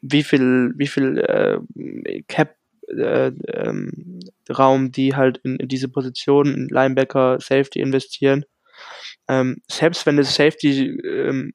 wie 0.00 0.22
viel, 0.22 0.72
wie 0.76 0.86
viel 0.86 1.18
äh, 1.18 2.22
Cap 2.28 2.56
äh, 2.88 3.32
ähm, 3.52 4.20
Raum 4.50 4.92
die 4.92 5.14
halt 5.14 5.38
in, 5.38 5.56
in 5.56 5.68
diese 5.68 5.88
Position, 5.88 6.54
in 6.54 6.68
Linebacker, 6.68 7.38
Safety 7.40 7.80
investieren. 7.80 8.44
Ähm, 9.28 9.60
selbst 9.70 10.06
wenn 10.06 10.16
das 10.16 10.34
Safety, 10.34 10.98
ähm, 11.04 11.52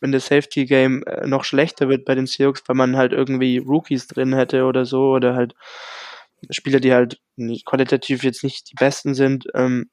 wenn 0.00 0.12
das 0.12 0.26
Safety 0.26 0.64
Game 0.64 1.02
äh, 1.04 1.26
noch 1.26 1.44
schlechter 1.44 1.88
wird 1.88 2.04
bei 2.04 2.14
den 2.14 2.26
Seahawks, 2.26 2.62
weil 2.66 2.76
man 2.76 2.96
halt 2.96 3.12
irgendwie 3.12 3.58
Rookies 3.58 4.06
drin 4.06 4.34
hätte 4.34 4.64
oder 4.64 4.84
so 4.84 5.10
oder 5.10 5.34
halt 5.34 5.54
Spieler, 6.50 6.80
die 6.80 6.92
halt 6.92 7.20
nicht, 7.36 7.64
qualitativ 7.64 8.22
jetzt 8.24 8.44
nicht 8.44 8.70
die 8.70 8.74
besten 8.74 9.14
sind, 9.14 9.46
ähm, 9.54 9.90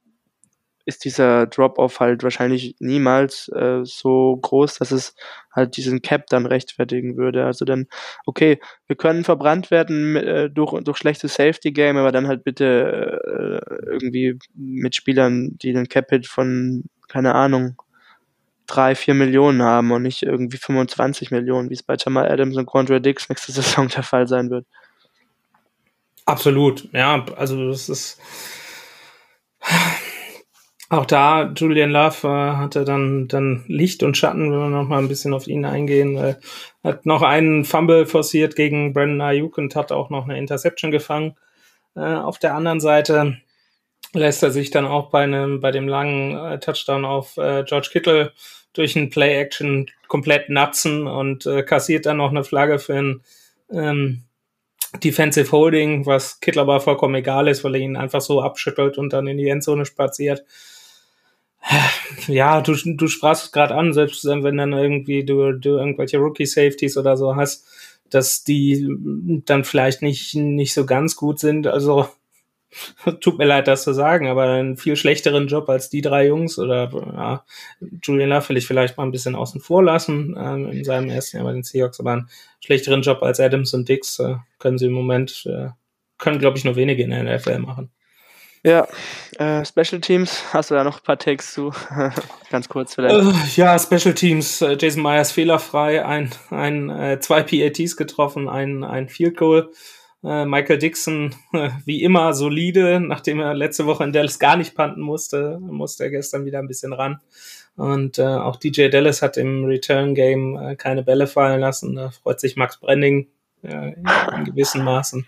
ist 0.85 1.05
dieser 1.05 1.45
Drop-off 1.45 1.99
halt 1.99 2.23
wahrscheinlich 2.23 2.75
niemals 2.79 3.49
äh, 3.49 3.81
so 3.83 4.37
groß, 4.41 4.79
dass 4.79 4.91
es 4.91 5.15
halt 5.51 5.77
diesen 5.77 6.01
Cap 6.01 6.25
dann 6.27 6.45
rechtfertigen 6.45 7.17
würde. 7.17 7.45
Also 7.45 7.65
dann, 7.65 7.87
okay, 8.25 8.59
wir 8.87 8.95
können 8.95 9.23
verbrannt 9.23 9.69
werden 9.71 10.15
äh, 10.15 10.49
durch, 10.49 10.81
durch 10.83 10.97
schlechtes 10.97 11.35
Safety-Game, 11.35 11.97
aber 11.97 12.11
dann 12.11 12.27
halt 12.27 12.43
bitte 12.43 13.61
äh, 13.63 13.91
irgendwie 13.91 14.39
mit 14.55 14.95
Spielern, 14.95 15.57
die 15.59 15.73
den 15.73 15.87
Cap-Hit 15.87 16.25
von, 16.27 16.85
keine 17.07 17.35
Ahnung, 17.35 17.75
drei, 18.75 18.95
vier 18.95 19.13
Millionen 19.13 19.61
haben 19.61 19.91
und 19.91 20.03
nicht 20.03 20.23
irgendwie 20.23 20.57
25 20.57 21.31
Millionen, 21.31 21.69
wie 21.69 21.75
es 21.75 21.83
bei 21.83 21.95
Jamal 21.97 22.31
Adams 22.31 22.57
und 22.57 22.65
Quandre 22.65 23.01
Dix 23.01 23.29
nächste 23.29 23.51
Saison 23.51 23.87
der 23.87 24.03
Fall 24.03 24.27
sein 24.27 24.49
wird. 24.49 24.65
Absolut, 26.25 26.87
ja, 26.93 27.25
also 27.35 27.67
das 27.67 27.89
ist 27.89 28.19
auch 30.91 31.05
da, 31.05 31.53
Julian 31.55 31.91
Love 31.91 32.27
äh, 32.27 32.57
hatte 32.57 32.83
dann, 32.83 33.29
dann 33.29 33.63
Licht 33.67 34.03
und 34.03 34.17
Schatten, 34.17 34.51
wenn 34.51 34.59
wir 34.59 34.67
noch 34.67 34.89
mal 34.89 34.99
ein 34.99 35.07
bisschen 35.07 35.33
auf 35.33 35.47
ihn 35.47 35.63
eingehen. 35.63 36.17
Äh, 36.17 36.35
hat 36.83 37.05
noch 37.05 37.21
einen 37.21 37.63
Fumble 37.63 38.05
forciert 38.05 38.57
gegen 38.57 38.91
Brandon 38.91 39.21
Ayuk 39.21 39.57
und 39.57 39.73
hat 39.77 39.93
auch 39.93 40.09
noch 40.09 40.25
eine 40.25 40.37
Interception 40.37 40.91
gefangen. 40.91 41.37
Äh, 41.95 42.15
auf 42.15 42.39
der 42.39 42.55
anderen 42.55 42.81
Seite 42.81 43.37
lässt 44.11 44.43
er 44.43 44.51
sich 44.51 44.69
dann 44.69 44.85
auch 44.85 45.09
bei 45.11 45.23
einem, 45.23 45.61
bei 45.61 45.71
dem 45.71 45.87
langen 45.87 46.35
äh, 46.37 46.59
Touchdown 46.59 47.05
auf 47.05 47.37
äh, 47.37 47.63
George 47.63 47.89
Kittle 47.93 48.33
durch 48.73 48.95
ein 48.95 49.09
Play-Action 49.09 49.89
komplett 50.07 50.49
natzen 50.49 51.07
und 51.07 51.45
äh, 51.45 51.63
kassiert 51.63 52.05
dann 52.05 52.17
noch 52.17 52.29
eine 52.29 52.43
Flagge 52.43 52.79
für 52.79 52.95
ein 52.95 53.21
ähm, 53.71 54.23
Defensive 55.03 55.51
Holding, 55.51 56.05
was 56.05 56.39
Kittle 56.41 56.61
aber 56.61 56.79
vollkommen 56.79 57.15
egal 57.15 57.47
ist, 57.47 57.63
weil 57.63 57.75
er 57.75 57.81
ihn 57.81 57.95
einfach 57.95 58.21
so 58.21 58.41
abschüttelt 58.41 58.97
und 58.97 59.13
dann 59.13 59.27
in 59.27 59.37
die 59.37 59.47
Endzone 59.47 59.85
spaziert. 59.85 60.43
Ja, 62.27 62.61
du, 62.61 62.75
du 62.75 63.07
sprachst 63.07 63.45
es 63.45 63.51
gerade 63.51 63.75
an, 63.75 63.93
selbst 63.93 64.25
wenn 64.25 64.57
dann 64.57 64.73
irgendwie 64.73 65.23
du, 65.23 65.53
du 65.53 65.77
irgendwelche 65.77 66.17
Rookie-Safeties 66.17 66.97
oder 66.97 67.15
so 67.17 67.35
hast, 67.35 67.65
dass 68.09 68.43
die 68.43 68.87
dann 69.45 69.63
vielleicht 69.63 70.01
nicht, 70.01 70.35
nicht 70.35 70.73
so 70.73 70.85
ganz 70.85 71.15
gut 71.15 71.39
sind. 71.39 71.67
Also 71.67 72.09
tut 73.21 73.37
mir 73.37 73.45
leid, 73.45 73.67
das 73.67 73.83
zu 73.83 73.93
sagen, 73.93 74.27
aber 74.27 74.43
einen 74.43 74.77
viel 74.77 74.95
schlechteren 74.95 75.47
Job 75.47 75.69
als 75.69 75.89
die 75.89 76.01
drei 76.01 76.27
Jungs 76.27 76.57
oder 76.57 76.89
ja, 76.91 77.45
Julian 78.03 78.29
Love 78.29 78.49
will 78.49 78.57
ich 78.57 78.67
vielleicht 78.67 78.97
mal 78.97 79.03
ein 79.03 79.11
bisschen 79.11 79.35
außen 79.35 79.61
vor 79.61 79.83
lassen 79.83 80.35
ähm, 80.37 80.71
in 80.71 80.83
seinem 80.83 81.09
ersten 81.09 81.37
Jahr 81.37 81.45
bei 81.45 81.53
den 81.53 81.63
Seahawks, 81.63 81.99
aber 81.99 82.13
einen 82.13 82.29
schlechteren 82.63 83.01
Job 83.01 83.21
als 83.23 83.39
Adams 83.39 83.73
und 83.73 83.89
Dix 83.89 84.19
äh, 84.19 84.35
können 84.59 84.77
sie 84.77 84.85
im 84.85 84.93
Moment, 84.93 85.45
äh, 85.45 85.69
können 86.17 86.39
glaube 86.39 86.57
ich 86.57 86.65
nur 86.65 86.75
wenige 86.75 87.03
in 87.03 87.11
der 87.11 87.23
NFL 87.23 87.59
machen. 87.59 87.91
Ja, 88.63 88.87
äh, 89.39 89.65
Special 89.65 89.99
Teams, 90.01 90.43
hast 90.53 90.69
du 90.69 90.75
da 90.75 90.83
noch 90.83 90.99
ein 90.99 91.03
paar 91.03 91.17
Takes 91.17 91.53
zu? 91.53 91.73
Ganz 92.51 92.69
kurz 92.69 92.93
vielleicht. 92.93 93.15
Äh, 93.15 93.59
ja, 93.59 93.77
Special 93.79 94.13
Teams, 94.13 94.61
äh, 94.61 94.77
Jason 94.79 95.01
Myers 95.01 95.31
fehlerfrei, 95.31 96.05
ein, 96.05 96.29
ein, 96.51 96.89
äh, 96.91 97.19
zwei 97.19 97.41
PATs 97.41 97.97
getroffen, 97.97 98.47
ein, 98.47 98.83
ein 98.83 99.09
Field 99.09 99.37
Goal. 99.37 99.71
Äh, 100.23 100.45
Michael 100.45 100.77
Dixon, 100.77 101.35
äh, 101.53 101.69
wie 101.85 102.03
immer, 102.03 102.33
solide, 102.33 102.99
nachdem 102.99 103.39
er 103.39 103.53
letzte 103.53 103.85
Woche 103.85 104.03
in 104.03 104.11
Dallas 104.11 104.39
gar 104.39 104.55
nicht 104.55 104.75
panten 104.75 105.01
musste, 105.01 105.59
musste 105.59 106.03
er 106.05 106.09
gestern 106.11 106.45
wieder 106.45 106.59
ein 106.59 106.67
bisschen 106.67 106.93
ran. 106.93 107.19
Und 107.75 108.19
äh, 108.19 108.23
auch 108.23 108.57
DJ 108.57 108.89
Dallas 108.89 109.21
hat 109.21 109.37
im 109.37 109.65
Return 109.65 110.13
Game 110.13 110.57
äh, 110.57 110.75
keine 110.75 111.03
Bälle 111.03 111.25
fallen 111.25 111.61
lassen. 111.61 111.95
Da 111.95 112.11
freut 112.11 112.39
sich 112.39 112.55
Max 112.55 112.79
Brending 112.79 113.27
äh, 113.63 113.93
in 114.35 114.45
gewissen 114.45 114.83
Maßen. 114.83 115.25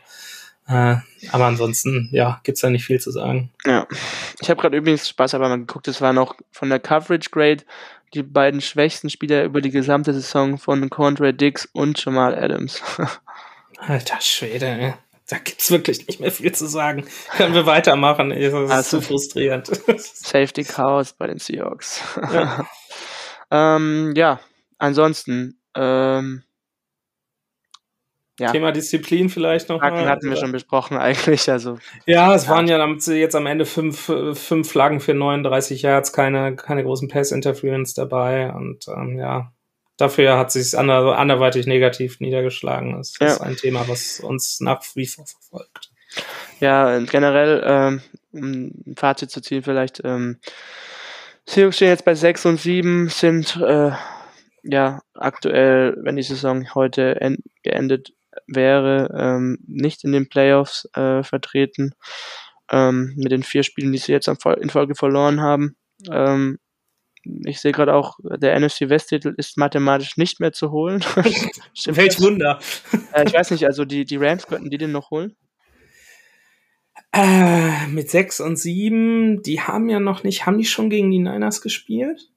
Äh, 0.67 0.95
aber 1.31 1.45
ansonsten, 1.45 2.09
ja, 2.11 2.39
gibt's 2.43 2.61
da 2.61 2.69
nicht 2.69 2.85
viel 2.85 2.99
zu 2.99 3.11
sagen. 3.11 3.51
Ja. 3.65 3.87
Ich 4.41 4.49
habe 4.49 4.61
gerade 4.61 4.77
übrigens 4.77 5.09
Spaß 5.09 5.33
aber 5.33 5.49
mal 5.49 5.59
geguckt, 5.59 5.87
es 5.87 6.01
war 6.01 6.13
noch 6.13 6.35
von 6.51 6.69
der 6.69 6.79
Coverage 6.79 7.29
Grade 7.31 7.63
die 8.13 8.23
beiden 8.23 8.61
schwächsten 8.61 9.09
Spieler 9.09 9.43
über 9.43 9.59
die 9.59 9.71
gesamte 9.71 10.13
Saison 10.13 10.57
von 10.57 10.89
Condre 10.89 11.33
Dix 11.33 11.67
und 11.73 12.03
Jamal 12.03 12.35
Adams. 12.35 12.81
Alter 13.87 14.21
Schwede, 14.21 14.65
ey. 14.65 14.93
Da 15.27 15.37
gibt's 15.37 15.71
wirklich 15.71 16.05
nicht 16.07 16.19
mehr 16.19 16.31
viel 16.31 16.51
zu 16.51 16.67
sagen. 16.67 17.05
Können 17.37 17.53
wir 17.53 17.65
weitermachen? 17.65 18.29
Das 18.29 18.39
ist 18.39 18.53
also, 18.53 18.99
so 18.99 19.01
frustrierend. 19.01 19.67
Safety 19.97 20.63
Chaos 20.63 21.13
bei 21.13 21.27
den 21.27 21.39
Seahawks. 21.39 22.01
Ja, 22.33 22.67
ähm, 23.51 24.13
ja 24.15 24.39
ansonsten, 24.77 25.59
ähm, 25.75 26.43
ja. 28.39 28.51
Thema 28.51 28.71
Disziplin 28.71 29.29
vielleicht 29.29 29.69
noch. 29.69 29.79
Flaggen 29.79 30.07
hatten 30.07 30.29
wir 30.29 30.37
schon 30.37 30.51
besprochen 30.51 30.97
eigentlich. 30.99 31.49
Also, 31.49 31.77
ja, 32.05 32.33
es 32.33 32.45
ja. 32.45 32.51
waren 32.51 32.67
ja 32.67 32.85
jetzt 33.13 33.35
am 33.35 33.45
Ende 33.45 33.65
fünf, 33.65 34.11
fünf 34.33 34.69
Flaggen 34.69 34.99
für 34.99 35.13
39 35.13 35.83
Yards, 35.83 36.13
keine, 36.13 36.55
keine 36.55 36.83
großen 36.83 37.07
Pass-Interference 37.07 37.93
dabei. 37.93 38.51
Und 38.51 38.87
ähm, 38.87 39.17
ja, 39.19 39.53
dafür 39.97 40.37
hat 40.37 40.51
sich 40.51 40.77
ander, 40.77 41.17
anderweitig 41.17 41.65
negativ 41.65 42.19
niedergeschlagen. 42.19 42.97
Das 42.97 43.13
ja. 43.19 43.27
ist 43.27 43.41
ein 43.41 43.55
Thema, 43.55 43.87
was 43.87 44.19
uns 44.19 44.59
nach 44.59 44.83
wie 44.95 45.07
vor 45.07 45.25
verfolgt. 45.25 45.91
Ja, 46.59 46.99
generell, 46.99 47.63
ähm, 47.65 48.01
um 48.31 48.43
ein 48.43 48.95
Fazit 48.95 49.31
zu 49.31 49.41
ziehen, 49.41 49.63
vielleicht, 49.63 50.01
ähm, 50.03 50.39
Seahawks 51.45 51.75
stehen 51.75 51.89
jetzt 51.89 52.05
bei 52.05 52.15
6 52.15 52.45
und 52.45 52.59
7, 52.59 53.09
sind 53.09 53.57
äh, 53.57 53.91
ja 54.63 55.01
aktuell, 55.13 55.97
wenn 56.01 56.15
die 56.15 56.23
Saison 56.23 56.73
heute 56.73 57.35
geendet 57.63 58.13
wäre, 58.47 59.09
ähm, 59.17 59.57
nicht 59.67 60.03
in 60.03 60.11
den 60.11 60.29
Playoffs 60.29 60.87
äh, 60.93 61.23
vertreten. 61.23 61.93
ähm, 62.71 63.13
mit 63.15 63.31
den 63.31 63.43
vier 63.43 63.63
Spielen, 63.63 63.91
die 63.91 63.97
sie 63.97 64.11
jetzt 64.11 64.27
in 64.27 64.69
Folge 64.69 64.95
verloren 64.95 65.41
haben. 65.41 65.75
Ähm, 66.09 66.59
ich 67.45 67.59
sehe 67.59 67.71
gerade 67.71 67.93
auch, 67.93 68.19
der 68.23 68.59
NFC 68.59 68.89
West-Titel 68.89 69.33
ist 69.37 69.57
mathematisch 69.57 70.17
nicht 70.17 70.39
mehr 70.39 70.51
zu 70.51 70.71
holen. 70.71 71.01
Welch 71.85 72.19
Wunder. 72.19 72.59
Äh, 73.13 73.25
ich 73.27 73.33
weiß 73.33 73.51
nicht, 73.51 73.65
also 73.65 73.85
die, 73.85 74.05
die 74.05 74.17
Rams 74.17 74.47
könnten 74.47 74.69
die 74.69 74.77
den 74.77 74.91
noch 74.91 75.11
holen? 75.11 75.35
Äh, 77.11 77.87
mit 77.87 78.09
6 78.09 78.41
und 78.41 78.57
7, 78.57 79.41
die 79.43 79.61
haben 79.61 79.89
ja 79.89 79.99
noch 79.99 80.23
nicht, 80.23 80.45
haben 80.45 80.57
die 80.57 80.65
schon 80.65 80.89
gegen 80.89 81.11
die 81.11 81.19
Niners 81.19 81.61
gespielt? 81.61 82.29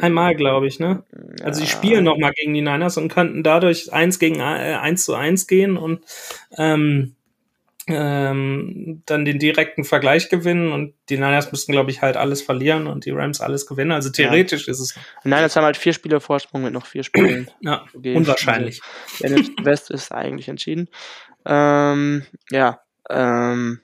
Einmal, 0.00 0.34
glaube 0.34 0.66
ich, 0.66 0.80
ne? 0.80 1.04
Ja. 1.38 1.46
Also 1.46 1.60
die 1.60 1.68
spielen 1.68 2.04
noch 2.04 2.18
mal 2.18 2.32
gegen 2.32 2.52
die 2.52 2.62
Niners 2.62 2.96
und 2.96 3.12
könnten 3.12 3.42
dadurch 3.42 3.92
1 3.92 4.18
gegen 4.18 4.40
äh, 4.40 4.76
1 4.80 5.04
zu 5.04 5.14
1 5.14 5.46
gehen 5.46 5.76
und 5.76 6.00
ähm, 6.58 7.14
ähm, 7.86 9.02
dann 9.04 9.24
den 9.24 9.38
direkten 9.38 9.84
Vergleich 9.84 10.30
gewinnen 10.30 10.72
und 10.72 10.94
die 11.08 11.16
Niners 11.16 11.52
müssten, 11.52 11.72
glaube 11.72 11.90
ich, 11.90 12.00
halt 12.00 12.16
alles 12.16 12.40
verlieren 12.40 12.86
und 12.86 13.04
die 13.04 13.10
Rams 13.10 13.40
alles 13.40 13.66
gewinnen. 13.66 13.92
Also 13.92 14.10
theoretisch 14.10 14.66
ja. 14.66 14.72
ist 14.72 14.80
es. 14.80 14.94
Die 15.22 15.28
Niners 15.28 15.54
haben 15.56 15.64
halt 15.64 15.76
vier 15.76 15.92
Spiele 15.92 16.20
Vorsprung 16.20 16.62
mit 16.62 16.72
noch 16.72 16.86
vier 16.86 17.02
Spielen. 17.02 17.50
ja, 17.60 17.84
unwahrscheinlich. 17.92 18.80
Also, 19.22 19.36
der 19.36 19.64
West 19.64 19.90
ist 19.90 20.12
eigentlich 20.12 20.48
entschieden. 20.48 20.88
Ähm, 21.44 22.24
ja, 22.50 22.80
ähm, 23.10 23.80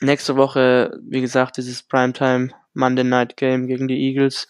nächste 0.00 0.36
Woche, 0.36 0.98
wie 1.02 1.20
gesagt, 1.20 1.58
dieses 1.58 1.82
Primetime 1.82 2.50
Monday 2.72 3.04
Night 3.04 3.36
Game 3.36 3.66
gegen 3.66 3.88
die 3.88 4.08
Eagles. 4.08 4.48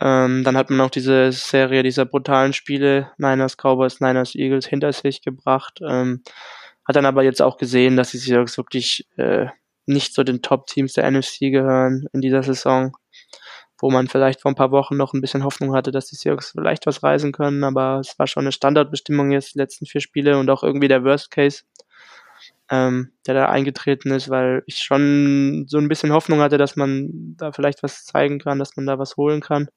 Ähm, 0.00 0.44
dann 0.44 0.56
hat 0.56 0.70
man 0.70 0.80
auch 0.80 0.90
diese 0.90 1.30
Serie 1.32 1.82
dieser 1.82 2.06
brutalen 2.06 2.52
Spiele, 2.52 3.10
Niners, 3.18 3.56
Cowboys, 3.56 4.00
Niners, 4.00 4.34
Eagles, 4.34 4.66
hinter 4.66 4.92
sich 4.92 5.22
gebracht. 5.22 5.80
Ähm, 5.86 6.22
hat 6.86 6.96
dann 6.96 7.06
aber 7.06 7.22
jetzt 7.22 7.42
auch 7.42 7.56
gesehen, 7.56 7.96
dass 7.96 8.10
die 8.10 8.18
Seahawks 8.18 8.56
wirklich 8.56 9.06
äh, 9.16 9.46
nicht 9.86 10.14
zu 10.14 10.24
den 10.24 10.42
Top-Teams 10.42 10.92
der 10.94 11.10
NFC 11.10 11.50
gehören 11.50 12.06
in 12.12 12.20
dieser 12.20 12.42
Saison, 12.42 12.96
wo 13.80 13.90
man 13.90 14.08
vielleicht 14.08 14.42
vor 14.42 14.50
ein 14.50 14.56
paar 14.56 14.70
Wochen 14.70 14.96
noch 14.96 15.12
ein 15.12 15.20
bisschen 15.20 15.44
Hoffnung 15.44 15.74
hatte, 15.74 15.90
dass 15.90 16.06
die 16.06 16.16
Seahawks 16.16 16.52
vielleicht 16.52 16.86
was 16.86 17.02
reisen 17.02 17.32
können, 17.32 17.64
aber 17.64 18.00
es 18.00 18.18
war 18.18 18.26
schon 18.26 18.44
eine 18.44 18.52
Standardbestimmung 18.52 19.30
jetzt 19.30 19.54
die 19.54 19.58
letzten 19.58 19.86
vier 19.86 20.00
Spiele 20.00 20.38
und 20.38 20.50
auch 20.50 20.62
irgendwie 20.62 20.88
der 20.88 21.04
Worst 21.04 21.30
Case 21.30 21.62
ähm, 22.70 23.12
der 23.26 23.34
da 23.34 23.48
eingetreten 23.48 24.12
ist, 24.12 24.30
weil 24.30 24.62
ich 24.66 24.78
schon 24.78 25.66
so 25.68 25.78
ein 25.78 25.88
bisschen 25.88 26.12
Hoffnung 26.12 26.40
hatte, 26.40 26.56
dass 26.56 26.76
man 26.76 27.34
da 27.36 27.50
vielleicht 27.50 27.82
was 27.82 28.04
zeigen 28.04 28.38
kann, 28.38 28.60
dass 28.60 28.76
man 28.76 28.86
da 28.86 28.98
was 28.98 29.16
holen 29.16 29.40
kann. 29.40 29.68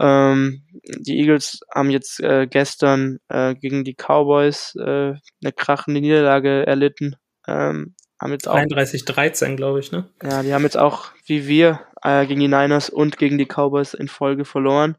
Ähm, 0.00 0.62
die 0.98 1.18
Eagles 1.20 1.60
haben 1.72 1.90
jetzt 1.90 2.20
äh, 2.20 2.46
gestern 2.46 3.18
äh, 3.28 3.54
gegen 3.54 3.84
die 3.84 3.94
Cowboys 3.94 4.74
äh, 4.76 5.14
eine 5.14 5.52
krachende 5.54 6.00
Niederlage 6.00 6.66
erlitten. 6.66 7.16
Ähm, 7.46 7.94
haben 8.18 8.32
jetzt 8.32 8.48
33-13, 8.48 9.56
glaube 9.56 9.80
ich, 9.80 9.92
ne? 9.92 10.08
Ja, 10.22 10.42
die 10.42 10.54
haben 10.54 10.62
jetzt 10.62 10.78
auch, 10.78 11.08
wie 11.26 11.46
wir, 11.46 11.80
äh, 12.02 12.26
gegen 12.26 12.40
die 12.40 12.48
Niners 12.48 12.88
und 12.88 13.18
gegen 13.18 13.36
die 13.36 13.46
Cowboys 13.46 13.92
in 13.92 14.08
Folge 14.08 14.46
verloren. 14.46 14.96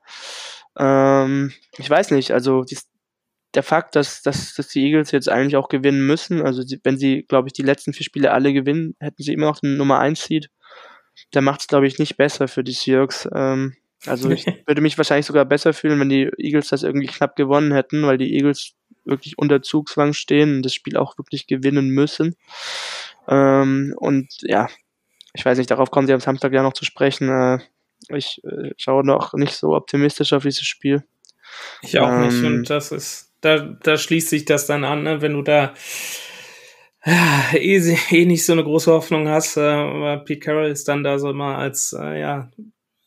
Ähm, 0.77 1.53
ich 1.77 1.89
weiß 1.89 2.11
nicht, 2.11 2.31
also 2.31 2.63
die, 2.63 2.77
der 3.55 3.63
Fakt, 3.63 3.95
dass, 3.95 4.21
dass, 4.21 4.53
dass 4.53 4.67
die 4.67 4.85
Eagles 4.85 5.11
jetzt 5.11 5.29
eigentlich 5.29 5.55
auch 5.55 5.69
gewinnen 5.69 6.05
müssen, 6.05 6.41
also 6.41 6.63
die, 6.63 6.79
wenn 6.83 6.97
sie, 6.97 7.23
glaube 7.23 7.47
ich, 7.47 7.53
die 7.53 7.61
letzten 7.61 7.93
vier 7.93 8.05
Spiele 8.05 8.31
alle 8.31 8.53
gewinnen, 8.53 8.95
hätten 8.99 9.23
sie 9.23 9.33
immer 9.33 9.47
noch 9.47 9.59
den 9.59 9.77
Nummer 9.77 9.99
1 9.99 10.23
Seed. 10.23 10.49
Der 11.33 11.41
macht 11.41 11.61
es, 11.61 11.67
glaube 11.67 11.87
ich, 11.87 11.97
nicht 11.97 12.17
besser 12.17 12.47
für 12.47 12.63
die 12.63 12.73
Seahawks. 12.73 13.27
Ähm, 13.33 13.75
also 14.05 14.29
ich 14.29 14.45
würde 14.65 14.81
mich 14.81 14.97
wahrscheinlich 14.97 15.25
sogar 15.25 15.45
besser 15.45 15.73
fühlen, 15.73 15.99
wenn 15.99 16.09
die 16.09 16.29
Eagles 16.37 16.69
das 16.69 16.83
irgendwie 16.83 17.07
knapp 17.07 17.35
gewonnen 17.35 17.71
hätten, 17.71 18.05
weil 18.05 18.17
die 18.17 18.33
Eagles 18.35 18.73
wirklich 19.05 19.37
unter 19.37 19.61
Zugzwang 19.61 20.13
stehen 20.13 20.57
und 20.57 20.63
das 20.63 20.73
Spiel 20.73 20.97
auch 20.97 21.17
wirklich 21.17 21.47
gewinnen 21.47 21.89
müssen. 21.89 22.35
Ähm, 23.27 23.93
und 23.97 24.27
ja, 24.41 24.67
ich 25.33 25.45
weiß 25.45 25.57
nicht, 25.57 25.71
darauf 25.71 25.91
kommen 25.91 26.07
sie 26.07 26.13
am 26.13 26.19
Samstag 26.19 26.53
ja 26.53 26.63
noch 26.63 26.73
zu 26.73 26.85
sprechen. 26.85 27.29
Äh, 27.29 27.59
ich 28.09 28.41
äh, 28.43 28.71
schaue 28.77 29.05
noch 29.05 29.33
nicht 29.33 29.53
so 29.53 29.75
optimistisch 29.75 30.33
auf 30.33 30.43
dieses 30.43 30.65
Spiel. 30.65 31.03
Ich 31.81 31.99
auch 31.99 32.09
ähm, 32.09 32.27
nicht. 32.27 32.43
Und 32.43 32.69
das 32.69 32.91
ist, 32.91 33.24
da, 33.41 33.59
da 33.59 33.97
schließt 33.97 34.29
sich 34.29 34.45
das 34.45 34.67
dann 34.67 34.83
an, 34.83 35.03
ne? 35.03 35.21
wenn 35.21 35.33
du 35.33 35.41
da 35.41 35.73
äh, 37.05 37.57
eh, 37.57 37.97
eh 38.11 38.25
nicht 38.25 38.45
so 38.45 38.53
eine 38.53 38.63
große 38.63 38.91
Hoffnung 38.91 39.27
hast. 39.27 39.57
Äh, 39.57 40.17
Pete 40.25 40.39
Carroll 40.39 40.69
ist 40.69 40.87
dann 40.87 41.03
da 41.03 41.19
so 41.19 41.29
immer 41.29 41.57
als, 41.57 41.95
äh, 41.97 42.19
ja, 42.19 42.49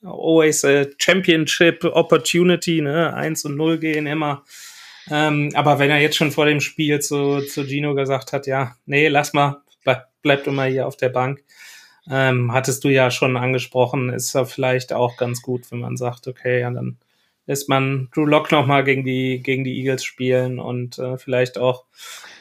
always 0.02 0.64
a 0.64 0.84
Championship 0.98 1.84
Opportunity, 1.84 2.80
ne? 2.80 3.12
1 3.14 3.44
und 3.44 3.56
0 3.56 3.78
gehen 3.78 4.06
immer. 4.06 4.44
Ähm, 5.10 5.50
aber 5.54 5.78
wenn 5.78 5.90
er 5.90 6.00
jetzt 6.00 6.16
schon 6.16 6.30
vor 6.30 6.46
dem 6.46 6.60
Spiel 6.60 7.00
zu, 7.00 7.40
zu 7.40 7.64
Gino 7.64 7.94
gesagt 7.94 8.32
hat, 8.32 8.46
ja, 8.46 8.76
nee, 8.86 9.08
lass 9.08 9.32
mal, 9.32 9.62
bleib, 9.82 10.06
bleib 10.22 10.44
du 10.44 10.52
mal 10.52 10.70
hier 10.70 10.86
auf 10.86 10.96
der 10.96 11.08
Bank, 11.08 11.42
ähm, 12.10 12.52
hattest 12.52 12.84
du 12.84 12.88
ja 12.88 13.10
schon 13.10 13.36
angesprochen, 13.36 14.10
ist 14.10 14.34
ja 14.34 14.44
vielleicht 14.44 14.92
auch 14.92 15.16
ganz 15.16 15.42
gut, 15.42 15.70
wenn 15.70 15.80
man 15.80 15.96
sagt, 15.96 16.28
okay, 16.28 16.60
ja, 16.60 16.70
dann 16.70 16.98
lässt 17.48 17.68
man 17.68 18.08
Drew 18.14 18.26
Lock 18.26 18.52
nochmal 18.52 18.84
gegen 18.84 19.04
die, 19.04 19.40
gegen 19.42 19.64
die 19.64 19.78
Eagles 19.78 20.04
spielen 20.04 20.58
und 20.60 20.98
äh, 20.98 21.16
vielleicht 21.16 21.56
auch 21.56 21.86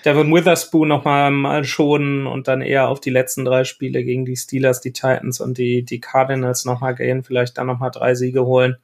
Devin 0.04 0.32
Witherspoon 0.34 0.90
nochmal 0.90 1.32
mal 1.32 1.64
schonen 1.64 2.28
und 2.28 2.50
dann 2.50 2.62
eher 2.62 2.90
auf 2.90 3.00
die 3.00 3.10
letzten 3.10 3.46
drei 3.46 3.64
Spiele 3.64 4.04
gegen 4.04 4.26
die 4.26 4.36
Steelers, 4.36 4.82
die 4.82 4.92
Titans 4.92 5.40
und 5.40 5.58
die, 5.58 5.84
die 5.84 6.02
Cardinals 6.02 6.66
nochmal 6.66 6.94
gehen, 6.94 7.24
vielleicht 7.24 7.58
dann 7.58 7.68
nochmal 7.68 7.90
drei 7.90 8.16
Siege 8.16 8.46
holen. 8.46 8.78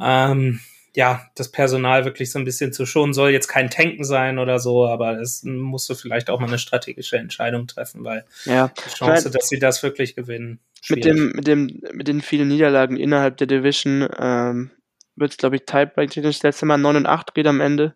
Ähm, 0.00 0.58
ja, 0.96 1.24
das 1.36 1.52
Personal 1.52 2.04
wirklich 2.04 2.32
so 2.32 2.40
ein 2.40 2.44
bisschen 2.44 2.72
zu 2.72 2.84
schonen, 2.84 3.14
soll 3.14 3.30
jetzt 3.30 3.46
kein 3.46 3.70
Tanken 3.70 4.02
sein 4.02 4.40
oder 4.40 4.58
so, 4.58 4.86
aber 4.86 5.20
es 5.20 5.44
musst 5.44 5.88
du 5.88 5.94
vielleicht 5.94 6.28
auch 6.28 6.40
mal 6.40 6.48
eine 6.48 6.58
strategische 6.58 7.18
Entscheidung 7.18 7.68
treffen, 7.68 8.02
weil 8.02 8.24
ja. 8.46 8.72
die 8.84 8.94
Chance, 8.94 9.30
dass 9.30 9.48
sie 9.48 9.60
das 9.60 9.84
wirklich 9.84 10.16
gewinnen. 10.16 10.58
Schwierig. 10.82 11.04
Mit 11.04 11.14
dem, 11.14 11.32
mit 11.32 11.46
dem, 11.46 11.82
mit 11.92 12.08
den 12.08 12.20
vielen 12.20 12.48
Niederlagen 12.48 12.96
innerhalb 12.96 13.36
der 13.36 13.46
Division 13.46 14.08
ähm, 14.18 14.70
wird 15.16 15.32
es, 15.32 15.36
glaube 15.36 15.56
ich, 15.56 15.64
Tiebreak 15.64 16.12
das 16.14 16.42
letzte 16.42 16.66
Mal 16.66 16.78
9 16.78 16.96
und 16.96 17.06
8 17.06 17.34
geht 17.34 17.46
am 17.46 17.60
Ende. 17.60 17.94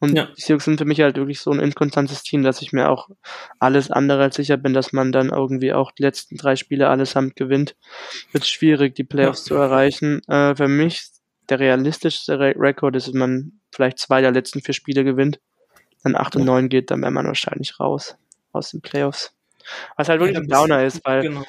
Und 0.00 0.16
ja. 0.16 0.26
die 0.36 0.40
Seahawks 0.40 0.64
sind 0.64 0.78
für 0.78 0.84
mich 0.84 1.00
halt 1.00 1.16
wirklich 1.16 1.40
so 1.40 1.50
ein 1.50 1.60
inkonstantes 1.60 2.22
Team, 2.22 2.42
dass 2.42 2.62
ich 2.62 2.72
mir 2.72 2.88
auch 2.88 3.08
alles 3.58 3.90
andere 3.90 4.24
als 4.24 4.36
sicher 4.36 4.56
bin, 4.56 4.74
dass 4.74 4.92
man 4.92 5.12
dann 5.12 5.30
irgendwie 5.30 5.72
auch 5.72 5.92
die 5.92 6.02
letzten 6.02 6.36
drei 6.36 6.56
Spiele 6.56 6.88
allesamt 6.88 7.36
gewinnt. 7.36 7.76
Wird 8.32 8.46
schwierig, 8.46 8.94
die 8.94 9.04
Playoffs 9.04 9.48
ja. 9.48 9.48
zu 9.48 9.54
erreichen. 9.54 10.20
Äh, 10.28 10.56
für 10.56 10.68
mich 10.68 11.08
der 11.48 11.60
realistischste 11.60 12.38
Re 12.38 12.54
Rekord 12.56 12.96
ist, 12.96 13.12
wenn 13.12 13.20
man 13.20 13.52
vielleicht 13.72 13.98
zwei 13.98 14.20
der 14.20 14.32
letzten 14.32 14.60
vier 14.60 14.74
Spiele 14.74 15.04
gewinnt, 15.04 15.40
dann 16.02 16.16
8 16.16 16.36
und 16.36 16.44
9 16.44 16.68
geht, 16.68 16.90
dann 16.90 17.00
wäre 17.00 17.10
man 17.10 17.26
wahrscheinlich 17.26 17.80
raus 17.80 18.16
aus 18.52 18.70
den 18.70 18.80
Playoffs. 18.80 19.34
Was 19.96 20.08
halt 20.08 20.20
wirklich 20.20 20.36
ja, 20.36 20.42
ein 20.42 20.48
Downer 20.48 20.84
ist, 20.84 21.00
weil 21.04 21.22
genau. 21.22 21.44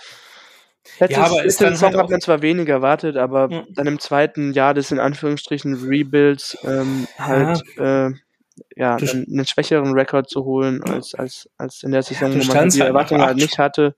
Letztes, 0.99 1.17
ja, 1.17 1.25
aber 1.25 1.43
ist 1.43 1.61
dann 1.61 1.73
Saison 1.75 1.91
halt 1.91 2.03
hat 2.03 2.09
man 2.09 2.21
zwar 2.21 2.41
weniger 2.41 2.73
erwartet, 2.73 3.17
aber 3.17 3.49
ja. 3.51 3.63
dann 3.69 3.87
im 3.87 3.99
zweiten 3.99 4.53
Jahr 4.53 4.73
des 4.73 4.91
in 4.91 4.99
Anführungsstrichen 4.99 5.75
Rebuilds 5.75 6.57
ähm, 6.63 7.07
halt 7.17 7.61
ja, 7.77 8.07
äh, 8.07 8.11
ja 8.75 8.95
einen 8.95 9.45
schwächeren 9.45 9.93
Rekord 9.93 10.29
zu 10.29 10.45
holen 10.45 10.83
als, 10.83 11.13
als, 11.15 11.49
als 11.57 11.83
in 11.83 11.91
der 11.91 12.01
Saison, 12.01 12.31
ja, 12.31 12.47
wo 12.47 12.53
man 12.53 12.69
die 12.69 12.79
halt 12.79 12.89
Erwartungen 12.89 13.21
halt 13.21 13.37
nicht 13.37 13.57
hatte, 13.57 13.95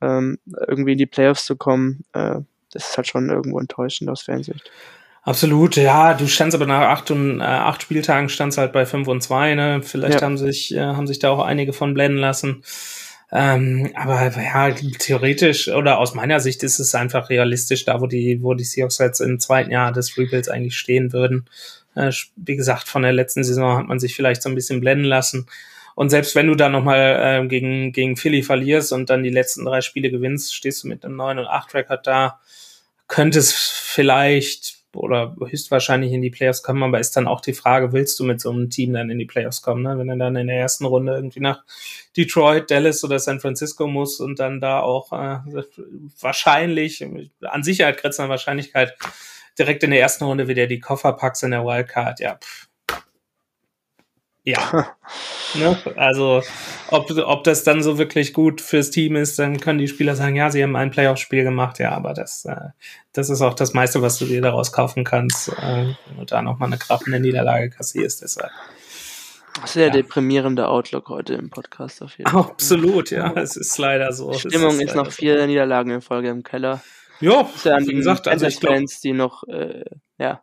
ähm, 0.00 0.38
irgendwie 0.66 0.92
in 0.92 0.98
die 0.98 1.06
Playoffs 1.06 1.44
zu 1.44 1.56
kommen. 1.56 2.04
Äh, 2.12 2.40
das 2.72 2.90
ist 2.90 2.96
halt 2.96 3.06
schon 3.06 3.28
irgendwo 3.28 3.58
enttäuschend 3.58 4.10
aus 4.10 4.22
Fansicht. 4.22 4.70
Absolut, 5.24 5.76
ja, 5.76 6.14
du 6.14 6.26
standst 6.26 6.56
aber 6.56 6.66
nach 6.66 6.80
acht 6.80 7.10
und 7.12 7.40
äh, 7.40 7.44
acht 7.44 7.82
Spieltagen 7.82 8.28
standst 8.28 8.58
halt 8.58 8.72
bei 8.72 8.86
fünf 8.86 9.06
und 9.06 9.22
zwei, 9.22 9.54
ne? 9.54 9.80
Vielleicht 9.80 10.20
haben 10.20 10.36
sich, 10.36 10.74
äh, 10.74 10.80
haben 10.80 11.06
sich 11.06 11.20
da 11.20 11.30
auch 11.30 11.44
einige 11.44 11.72
von 11.72 11.94
blenden 11.94 12.18
lassen. 12.18 12.64
Ähm, 13.34 13.90
aber 13.94 14.30
ja, 14.36 14.70
theoretisch 14.72 15.68
oder 15.68 15.98
aus 15.98 16.14
meiner 16.14 16.38
Sicht 16.38 16.62
ist 16.62 16.78
es 16.78 16.94
einfach 16.94 17.30
realistisch, 17.30 17.86
da 17.86 18.00
wo 18.02 18.06
die, 18.06 18.42
wo 18.42 18.52
die 18.52 18.64
Seahawks 18.64 18.98
jetzt 18.98 19.20
im 19.20 19.40
zweiten 19.40 19.70
Jahr 19.70 19.90
des 19.90 20.18
Rebuilds 20.18 20.50
eigentlich 20.50 20.76
stehen 20.76 21.14
würden. 21.14 21.46
Äh, 21.94 22.12
wie 22.36 22.56
gesagt, 22.56 22.88
von 22.88 23.02
der 23.02 23.14
letzten 23.14 23.42
Saison 23.42 23.78
hat 23.78 23.88
man 23.88 23.98
sich 23.98 24.14
vielleicht 24.14 24.42
so 24.42 24.50
ein 24.50 24.54
bisschen 24.54 24.80
blenden 24.80 25.06
lassen. 25.06 25.46
Und 25.94 26.10
selbst 26.10 26.34
wenn 26.34 26.46
du 26.46 26.54
da 26.54 26.68
nochmal 26.68 27.42
äh, 27.44 27.48
gegen, 27.48 27.92
gegen 27.92 28.16
Philly 28.16 28.42
verlierst 28.42 28.92
und 28.92 29.08
dann 29.08 29.22
die 29.22 29.30
letzten 29.30 29.64
drei 29.64 29.80
Spiele 29.80 30.10
gewinnst, 30.10 30.54
stehst 30.54 30.84
du 30.84 30.88
mit 30.88 31.04
einem 31.04 31.16
9 31.16 31.38
und 31.38 31.46
8 31.46 31.74
Record 31.74 32.06
da, 32.06 32.40
könnte 33.08 33.38
es 33.38 33.52
vielleicht 33.52 34.81
oder 34.94 35.36
höchstwahrscheinlich 35.38 36.12
in 36.12 36.22
die 36.22 36.30
Playoffs 36.30 36.62
kommen, 36.62 36.82
aber 36.82 37.00
ist 37.00 37.16
dann 37.16 37.26
auch 37.26 37.40
die 37.40 37.52
Frage, 37.52 37.92
willst 37.92 38.18
du 38.18 38.24
mit 38.24 38.40
so 38.40 38.50
einem 38.50 38.70
Team 38.70 38.92
dann 38.92 39.10
in 39.10 39.18
die 39.18 39.26
Playoffs 39.26 39.62
kommen, 39.62 39.82
ne? 39.82 39.98
wenn 39.98 40.08
er 40.08 40.16
dann 40.16 40.36
in 40.36 40.46
der 40.46 40.58
ersten 40.58 40.84
Runde 40.84 41.14
irgendwie 41.14 41.40
nach 41.40 41.64
Detroit, 42.16 42.70
Dallas 42.70 43.04
oder 43.04 43.18
San 43.18 43.40
Francisco 43.40 43.86
muss 43.86 44.20
und 44.20 44.38
dann 44.38 44.60
da 44.60 44.80
auch 44.80 45.12
äh, 45.12 45.38
wahrscheinlich, 46.20 47.06
an 47.42 47.62
Sicherheit 47.62 47.98
grenzender 47.98 48.30
Wahrscheinlichkeit, 48.30 48.96
direkt 49.58 49.82
in 49.82 49.90
der 49.90 50.00
ersten 50.00 50.24
Runde 50.24 50.48
wieder 50.48 50.66
die 50.66 50.80
Koffer 50.80 51.12
packst 51.12 51.42
in 51.42 51.50
der 51.50 51.64
Wildcard, 51.64 52.20
ja, 52.20 52.36
pff, 52.36 52.68
ja. 54.44 54.96
ne? 55.54 55.78
Also, 55.96 56.42
ob, 56.88 57.10
ob 57.10 57.44
das 57.44 57.64
dann 57.64 57.82
so 57.82 57.98
wirklich 57.98 58.32
gut 58.32 58.60
fürs 58.60 58.90
Team 58.90 59.16
ist, 59.16 59.38
dann 59.38 59.60
können 59.60 59.78
die 59.78 59.88
Spieler 59.88 60.16
sagen, 60.16 60.36
ja, 60.36 60.50
sie 60.50 60.62
haben 60.62 60.76
ein 60.76 60.90
Playoff-Spiel 60.90 61.44
gemacht, 61.44 61.78
ja, 61.78 61.92
aber 61.92 62.14
das, 62.14 62.44
äh, 62.44 62.70
das 63.12 63.30
ist 63.30 63.42
auch 63.42 63.54
das 63.54 63.72
meiste, 63.72 64.02
was 64.02 64.18
du 64.18 64.26
dir 64.26 64.40
daraus 64.40 64.72
kaufen 64.72 65.04
kannst, 65.04 65.48
äh, 65.48 65.94
wenn 66.06 66.16
du 66.18 66.24
da 66.24 66.42
nochmal 66.42 66.68
eine 66.68 66.78
krachende 66.78 67.20
Niederlage 67.20 67.70
kassierst. 67.70 68.22
Deshalb. 68.22 68.50
Sehr 69.66 69.88
ja. 69.88 69.92
deprimierender 69.92 70.70
Outlook 70.70 71.08
heute 71.08 71.34
im 71.34 71.50
Podcast 71.50 72.02
auf 72.02 72.16
jeden 72.16 72.30
Fall. 72.30 72.40
Absolut, 72.40 73.10
ja, 73.10 73.32
es 73.34 73.56
ist 73.56 73.76
leider 73.78 74.12
so. 74.12 74.30
Die 74.30 74.38
Stimmung 74.38 74.80
ist, 74.80 74.88
ist 74.88 74.94
noch 74.96 75.12
vier 75.12 75.46
Niederlagen 75.46 75.90
in 75.90 76.00
Folge 76.00 76.30
im 76.30 76.42
Keller. 76.42 76.82
Ja, 77.20 77.48
ja 77.64 77.78
wie 77.80 77.94
gesagt, 77.94 78.26
also 78.28 78.46
ich 78.46 78.58
Fans, 78.58 79.00
die 79.00 79.12
noch, 79.12 79.44
äh, 79.44 79.84
ja. 80.18 80.42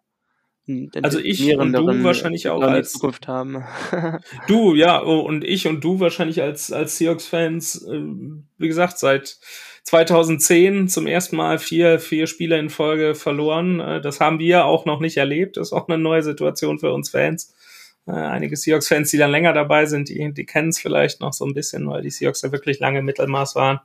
Also 1.01 1.19
ich 1.19 1.55
und 1.57 1.73
du 1.73 2.03
wahrscheinlich 2.03 2.49
auch 2.49 2.61
als 2.61 2.93
Zukunft 2.93 3.27
haben. 3.27 3.63
du, 4.47 4.75
ja, 4.75 5.03
oh, 5.03 5.19
und 5.19 5.43
ich 5.43 5.67
und 5.67 5.83
du 5.83 5.99
wahrscheinlich 5.99 6.41
als, 6.41 6.71
als 6.71 6.97
Seahawks-Fans, 6.97 7.87
äh, 7.87 8.01
wie 8.57 8.67
gesagt, 8.67 8.99
seit 8.99 9.37
2010 9.83 10.87
zum 10.87 11.07
ersten 11.07 11.35
Mal 11.37 11.57
vier, 11.57 11.99
vier 11.99 12.27
Spiele 12.27 12.59
in 12.59 12.69
Folge 12.69 13.15
verloren. 13.15 13.79
Äh, 13.79 14.01
das 14.01 14.19
haben 14.19 14.39
wir 14.39 14.65
auch 14.65 14.85
noch 14.85 14.99
nicht 14.99 15.17
erlebt. 15.17 15.57
Das 15.57 15.69
ist 15.69 15.73
auch 15.73 15.87
eine 15.87 15.97
neue 15.97 16.23
Situation 16.23 16.77
für 16.79 16.93
uns 16.93 17.09
Fans. 17.09 17.55
Äh, 18.05 18.11
einige 18.11 18.55
Seahawks-Fans, 18.55 19.09
die 19.09 19.17
dann 19.17 19.31
länger 19.31 19.53
dabei 19.53 19.85
sind, 19.85 20.09
die, 20.09 20.33
die 20.33 20.45
kennen 20.45 20.69
es 20.69 20.79
vielleicht 20.79 21.21
noch 21.21 21.33
so 21.33 21.45
ein 21.45 21.53
bisschen, 21.53 21.87
weil 21.87 22.03
die 22.03 22.11
Seahawks 22.11 22.41
ja 22.43 22.51
wirklich 22.51 22.79
lange 22.79 23.01
Mittelmaß 23.01 23.55
waren. 23.55 23.79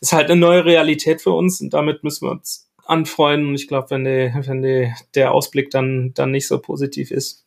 Ist 0.00 0.12
halt 0.12 0.30
eine 0.30 0.38
neue 0.38 0.64
Realität 0.64 1.22
für 1.22 1.32
uns 1.32 1.60
und 1.60 1.74
damit 1.74 2.04
müssen 2.04 2.26
wir 2.26 2.30
uns 2.30 2.67
anfreunden. 2.88 3.50
Und 3.50 3.54
ich 3.54 3.68
glaube, 3.68 3.90
wenn, 3.90 4.04
die, 4.04 4.32
wenn 4.34 4.62
die, 4.62 4.92
der 5.14 5.32
Ausblick 5.32 5.70
dann, 5.70 6.12
dann 6.14 6.30
nicht 6.30 6.46
so 6.46 6.58
positiv 6.58 7.10
ist, 7.10 7.46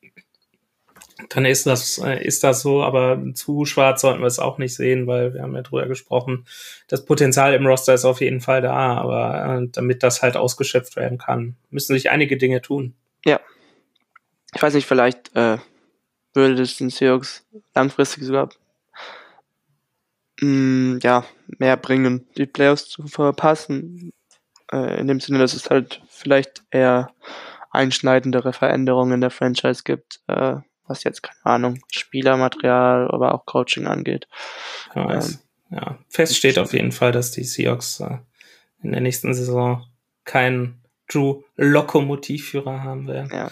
dann 1.30 1.46
ist 1.46 1.66
das, 1.66 2.00
äh, 2.00 2.24
ist 2.24 2.44
das 2.44 2.62
so, 2.62 2.84
aber 2.84 3.22
zu 3.36 3.66
schwarz 3.66 4.02
sollten 4.02 4.22
wir 4.22 4.28
es 4.28 4.40
auch 4.40 4.58
nicht 4.58 4.76
sehen, 4.76 5.08
weil 5.08 5.34
wir 5.34 5.44
haben 5.44 5.56
ja 5.56 5.62
drüber 5.62 5.88
gesprochen. 5.88 6.46
Das 6.88 7.06
Potenzial 7.06 7.54
im 7.54 7.68
Roster 7.68 7.94
ist 7.94 8.06
auf 8.06 8.22
jeden 8.22 8.42
Fall 8.42 8.62
da, 8.62 8.98
aber 8.98 9.62
äh, 9.62 9.68
damit 9.72 10.04
das 10.04 10.22
halt 10.22 10.36
ausgeschöpft 10.36 10.96
werden 10.96 11.18
kann, 11.18 11.56
müssen 11.70 11.94
sich 11.94 12.10
einige 12.10 12.38
Dinge 12.38 12.62
tun. 12.62 12.96
Ja. 13.24 13.40
Ich 14.54 14.62
weiß 14.62 14.74
nicht, 14.74 14.88
vielleicht 14.88 15.36
äh, 15.36 15.58
würde 16.34 16.62
es 16.62 16.78
den 16.78 16.90
Seahawks 16.90 17.46
langfristig 17.74 18.24
sogar 18.24 18.50
mh, 20.42 20.96
mm, 20.96 21.00
ja, 21.04 21.26
mehr 21.60 21.78
bringen, 21.78 22.28
die 22.38 22.46
Playoffs 22.46 22.90
zu 22.90 23.08
verpassen. 23.08 24.12
Äh, 24.72 24.99
in 24.99 25.07
dem 25.07 25.19
Sinne, 25.19 25.39
dass 25.39 25.53
es 25.53 25.69
halt 25.69 26.02
vielleicht 26.10 26.64
eher 26.72 27.11
einschneidendere 27.72 28.53
Veränderungen 28.53 29.14
in 29.14 29.22
der 29.22 29.30
Franchise 29.30 29.84
gibt, 29.84 30.22
äh, 30.27 30.56
was 30.88 31.03
jetzt, 31.03 31.23
keine 31.23 31.45
Ahnung, 31.45 31.80
Spielermaterial, 31.91 33.10
aber 33.11 33.34
auch 33.34 33.45
Coaching 33.45 33.88
angeht. 33.88 34.27
Ähm, 34.95 35.39
ja, 35.69 35.98
fest 36.10 36.35
steht 36.35 36.60
auf 36.60 36.73
jeden 36.73 36.91
Fall, 36.91 37.11
dass 37.14 37.31
die 37.31 37.43
Seahawks 37.43 38.02
äh, 38.02 38.18
in 38.84 38.91
der 38.91 39.02
nächsten 39.02 39.34
Saison 39.34 39.85
keinen 40.26 40.81
True 41.12 41.44
Lokomotivführer 41.58 42.84
haben 42.84 43.08
werden. 43.08 43.30
Ja. 43.34 43.52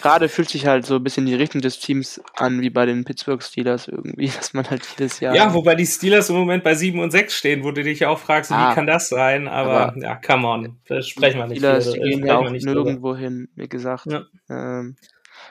Gerade 0.00 0.28
fühlt 0.28 0.48
sich 0.48 0.66
halt 0.66 0.86
so 0.86 0.96
ein 0.96 1.02
bisschen 1.02 1.26
die 1.26 1.34
Richtung 1.34 1.60
des 1.60 1.80
Teams 1.80 2.20
an, 2.36 2.60
wie 2.60 2.70
bei 2.70 2.86
den 2.86 3.04
Pittsburgh 3.04 3.42
Steelers 3.42 3.88
irgendwie, 3.88 4.26
dass 4.36 4.54
man 4.54 4.68
halt 4.70 4.86
jedes 4.96 5.20
Jahr. 5.20 5.34
Ja, 5.34 5.52
wobei 5.52 5.74
die 5.74 5.86
Steelers 5.86 6.30
im 6.30 6.36
Moment 6.36 6.62
bei 6.62 6.74
7 6.74 7.00
und 7.00 7.10
6 7.10 7.34
stehen, 7.34 7.64
wo 7.64 7.72
du 7.72 7.82
dich 7.82 8.06
auch 8.06 8.18
fragst, 8.18 8.52
ah, 8.52 8.70
wie 8.70 8.74
kann 8.74 8.86
das 8.86 9.08
sein? 9.08 9.48
Aber, 9.48 9.88
aber, 9.88 9.98
ja, 10.00 10.14
come 10.14 10.46
on, 10.46 10.78
sprechen 11.00 11.38
wir 11.38 11.46
nicht. 11.46 11.58
Steelers, 11.58 11.92
die 11.92 11.98
gehen 11.98 12.26
ja 12.26 12.38
auch 12.38 12.50
nirgendwo 12.50 13.16
hin, 13.16 13.48
wie 13.56 13.68
gesagt. 13.68 14.06
Ja. 14.06 14.24
Ähm, 14.48 14.96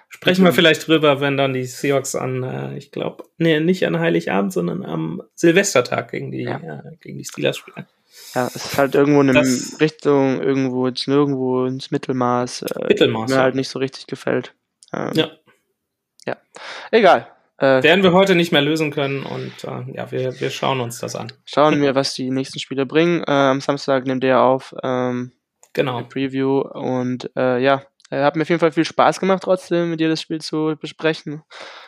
Sprechen 0.07 0.45
wir 0.45 0.53
vielleicht 0.53 0.87
drüber, 0.87 1.19
wenn 1.19 1.37
dann 1.37 1.53
die 1.53 1.65
Seahawks 1.65 2.15
an, 2.15 2.43
äh, 2.43 2.77
ich 2.77 2.91
glaube, 2.91 3.23
nee, 3.37 3.59
nicht 3.59 3.85
an 3.85 3.99
Heiligabend, 3.99 4.53
sondern 4.53 4.85
am 4.85 5.21
Silvestertag 5.35 6.11
gegen 6.11 6.31
die, 6.31 6.43
ja. 6.43 6.57
äh, 6.57 6.95
gegen 7.01 7.17
die 7.17 7.25
Steelers 7.25 7.57
spielen. 7.57 7.85
Ja, 8.33 8.47
es 8.47 8.55
ist 8.55 8.77
halt 8.77 8.95
irgendwo 8.95 9.21
in 9.21 9.33
das, 9.33 9.77
Richtung, 9.79 10.41
irgendwo 10.41 10.87
jetzt 10.87 11.07
nirgendwo 11.07 11.65
ins 11.65 11.91
Mittelmaß, 11.91 12.63
äh, 12.63 12.87
Mittelmaß 12.87 13.29
mir 13.29 13.35
ja. 13.35 13.41
halt 13.41 13.55
nicht 13.55 13.69
so 13.69 13.79
richtig 13.79 14.07
gefällt. 14.07 14.53
Ähm, 14.93 15.11
ja. 15.13 15.31
Ja. 16.25 16.37
Egal. 16.91 17.27
Äh, 17.57 17.83
Werden 17.83 18.03
wir 18.03 18.13
heute 18.13 18.35
nicht 18.35 18.51
mehr 18.51 18.61
lösen 18.61 18.91
können 18.91 19.23
und 19.23 19.63
äh, 19.63 19.93
ja, 19.93 20.11
wir, 20.11 20.39
wir 20.39 20.49
schauen 20.49 20.79
uns 20.79 20.99
das 20.99 21.15
an. 21.15 21.31
Schauen 21.45 21.81
wir, 21.81 21.93
was 21.93 22.13
die 22.13 22.31
nächsten 22.31 22.59
Spiele 22.59 22.85
bringen. 22.85 23.23
Äh, 23.27 23.31
am 23.31 23.61
Samstag 23.61 24.05
nimmt 24.05 24.23
ihr 24.23 24.39
auf. 24.39 24.73
Ähm, 24.81 25.31
genau. 25.73 26.01
Preview 26.03 26.61
und 26.61 27.29
äh, 27.35 27.59
ja, 27.59 27.83
äh, 28.09 28.23
hat 28.23 28.35
mir 28.35 28.41
auf 28.43 28.49
jeden 28.49 28.59
Fall 28.59 28.71
viel 28.71 28.85
Spaß 28.85 29.19
gemacht, 29.19 29.43
trotzdem 29.43 29.91
mit 29.91 29.99
dir 29.99 30.09
das 30.09 30.21
Spiel 30.21 30.41
zu 30.41 30.75
besprechen. 30.79 31.43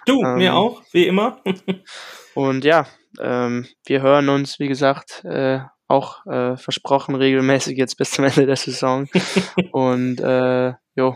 Du, 0.05 0.21
ähm, 0.23 0.35
mir 0.35 0.55
auch, 0.55 0.83
wie 0.91 1.07
immer. 1.07 1.41
und 2.35 2.63
ja, 2.63 2.85
ähm, 3.19 3.67
wir 3.85 4.01
hören 4.01 4.29
uns, 4.29 4.59
wie 4.59 4.67
gesagt, 4.67 5.23
äh, 5.25 5.59
auch 5.93 6.25
äh, 6.25 6.57
versprochen 6.57 7.15
regelmäßig 7.15 7.77
jetzt 7.77 7.95
bis 7.97 8.11
zum 8.11 8.25
Ende 8.25 8.45
der 8.45 8.55
Saison. 8.55 9.07
und 9.71 10.19
äh, 10.19 10.73
jo, 10.95 11.15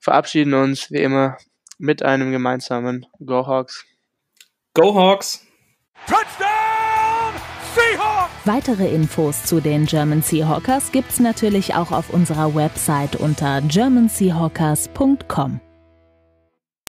verabschieden 0.00 0.54
uns 0.54 0.90
wie 0.90 1.02
immer 1.02 1.36
mit 1.78 2.02
einem 2.02 2.32
gemeinsamen 2.32 3.06
Go 3.24 3.46
Hawks. 3.46 3.84
Go 4.74 4.94
Hawks! 4.94 5.46
Touchdown 6.06 7.34
Seahawks! 7.74 8.32
Weitere 8.44 8.88
Infos 8.94 9.44
zu 9.44 9.60
den 9.60 9.86
German 9.86 10.22
Seahawkers 10.22 10.92
gibt's 10.92 11.20
natürlich 11.20 11.74
auch 11.74 11.92
auf 11.92 12.10
unserer 12.10 12.54
Website 12.54 13.16
unter 13.16 13.60
germanseahawkers.com. 13.62 15.60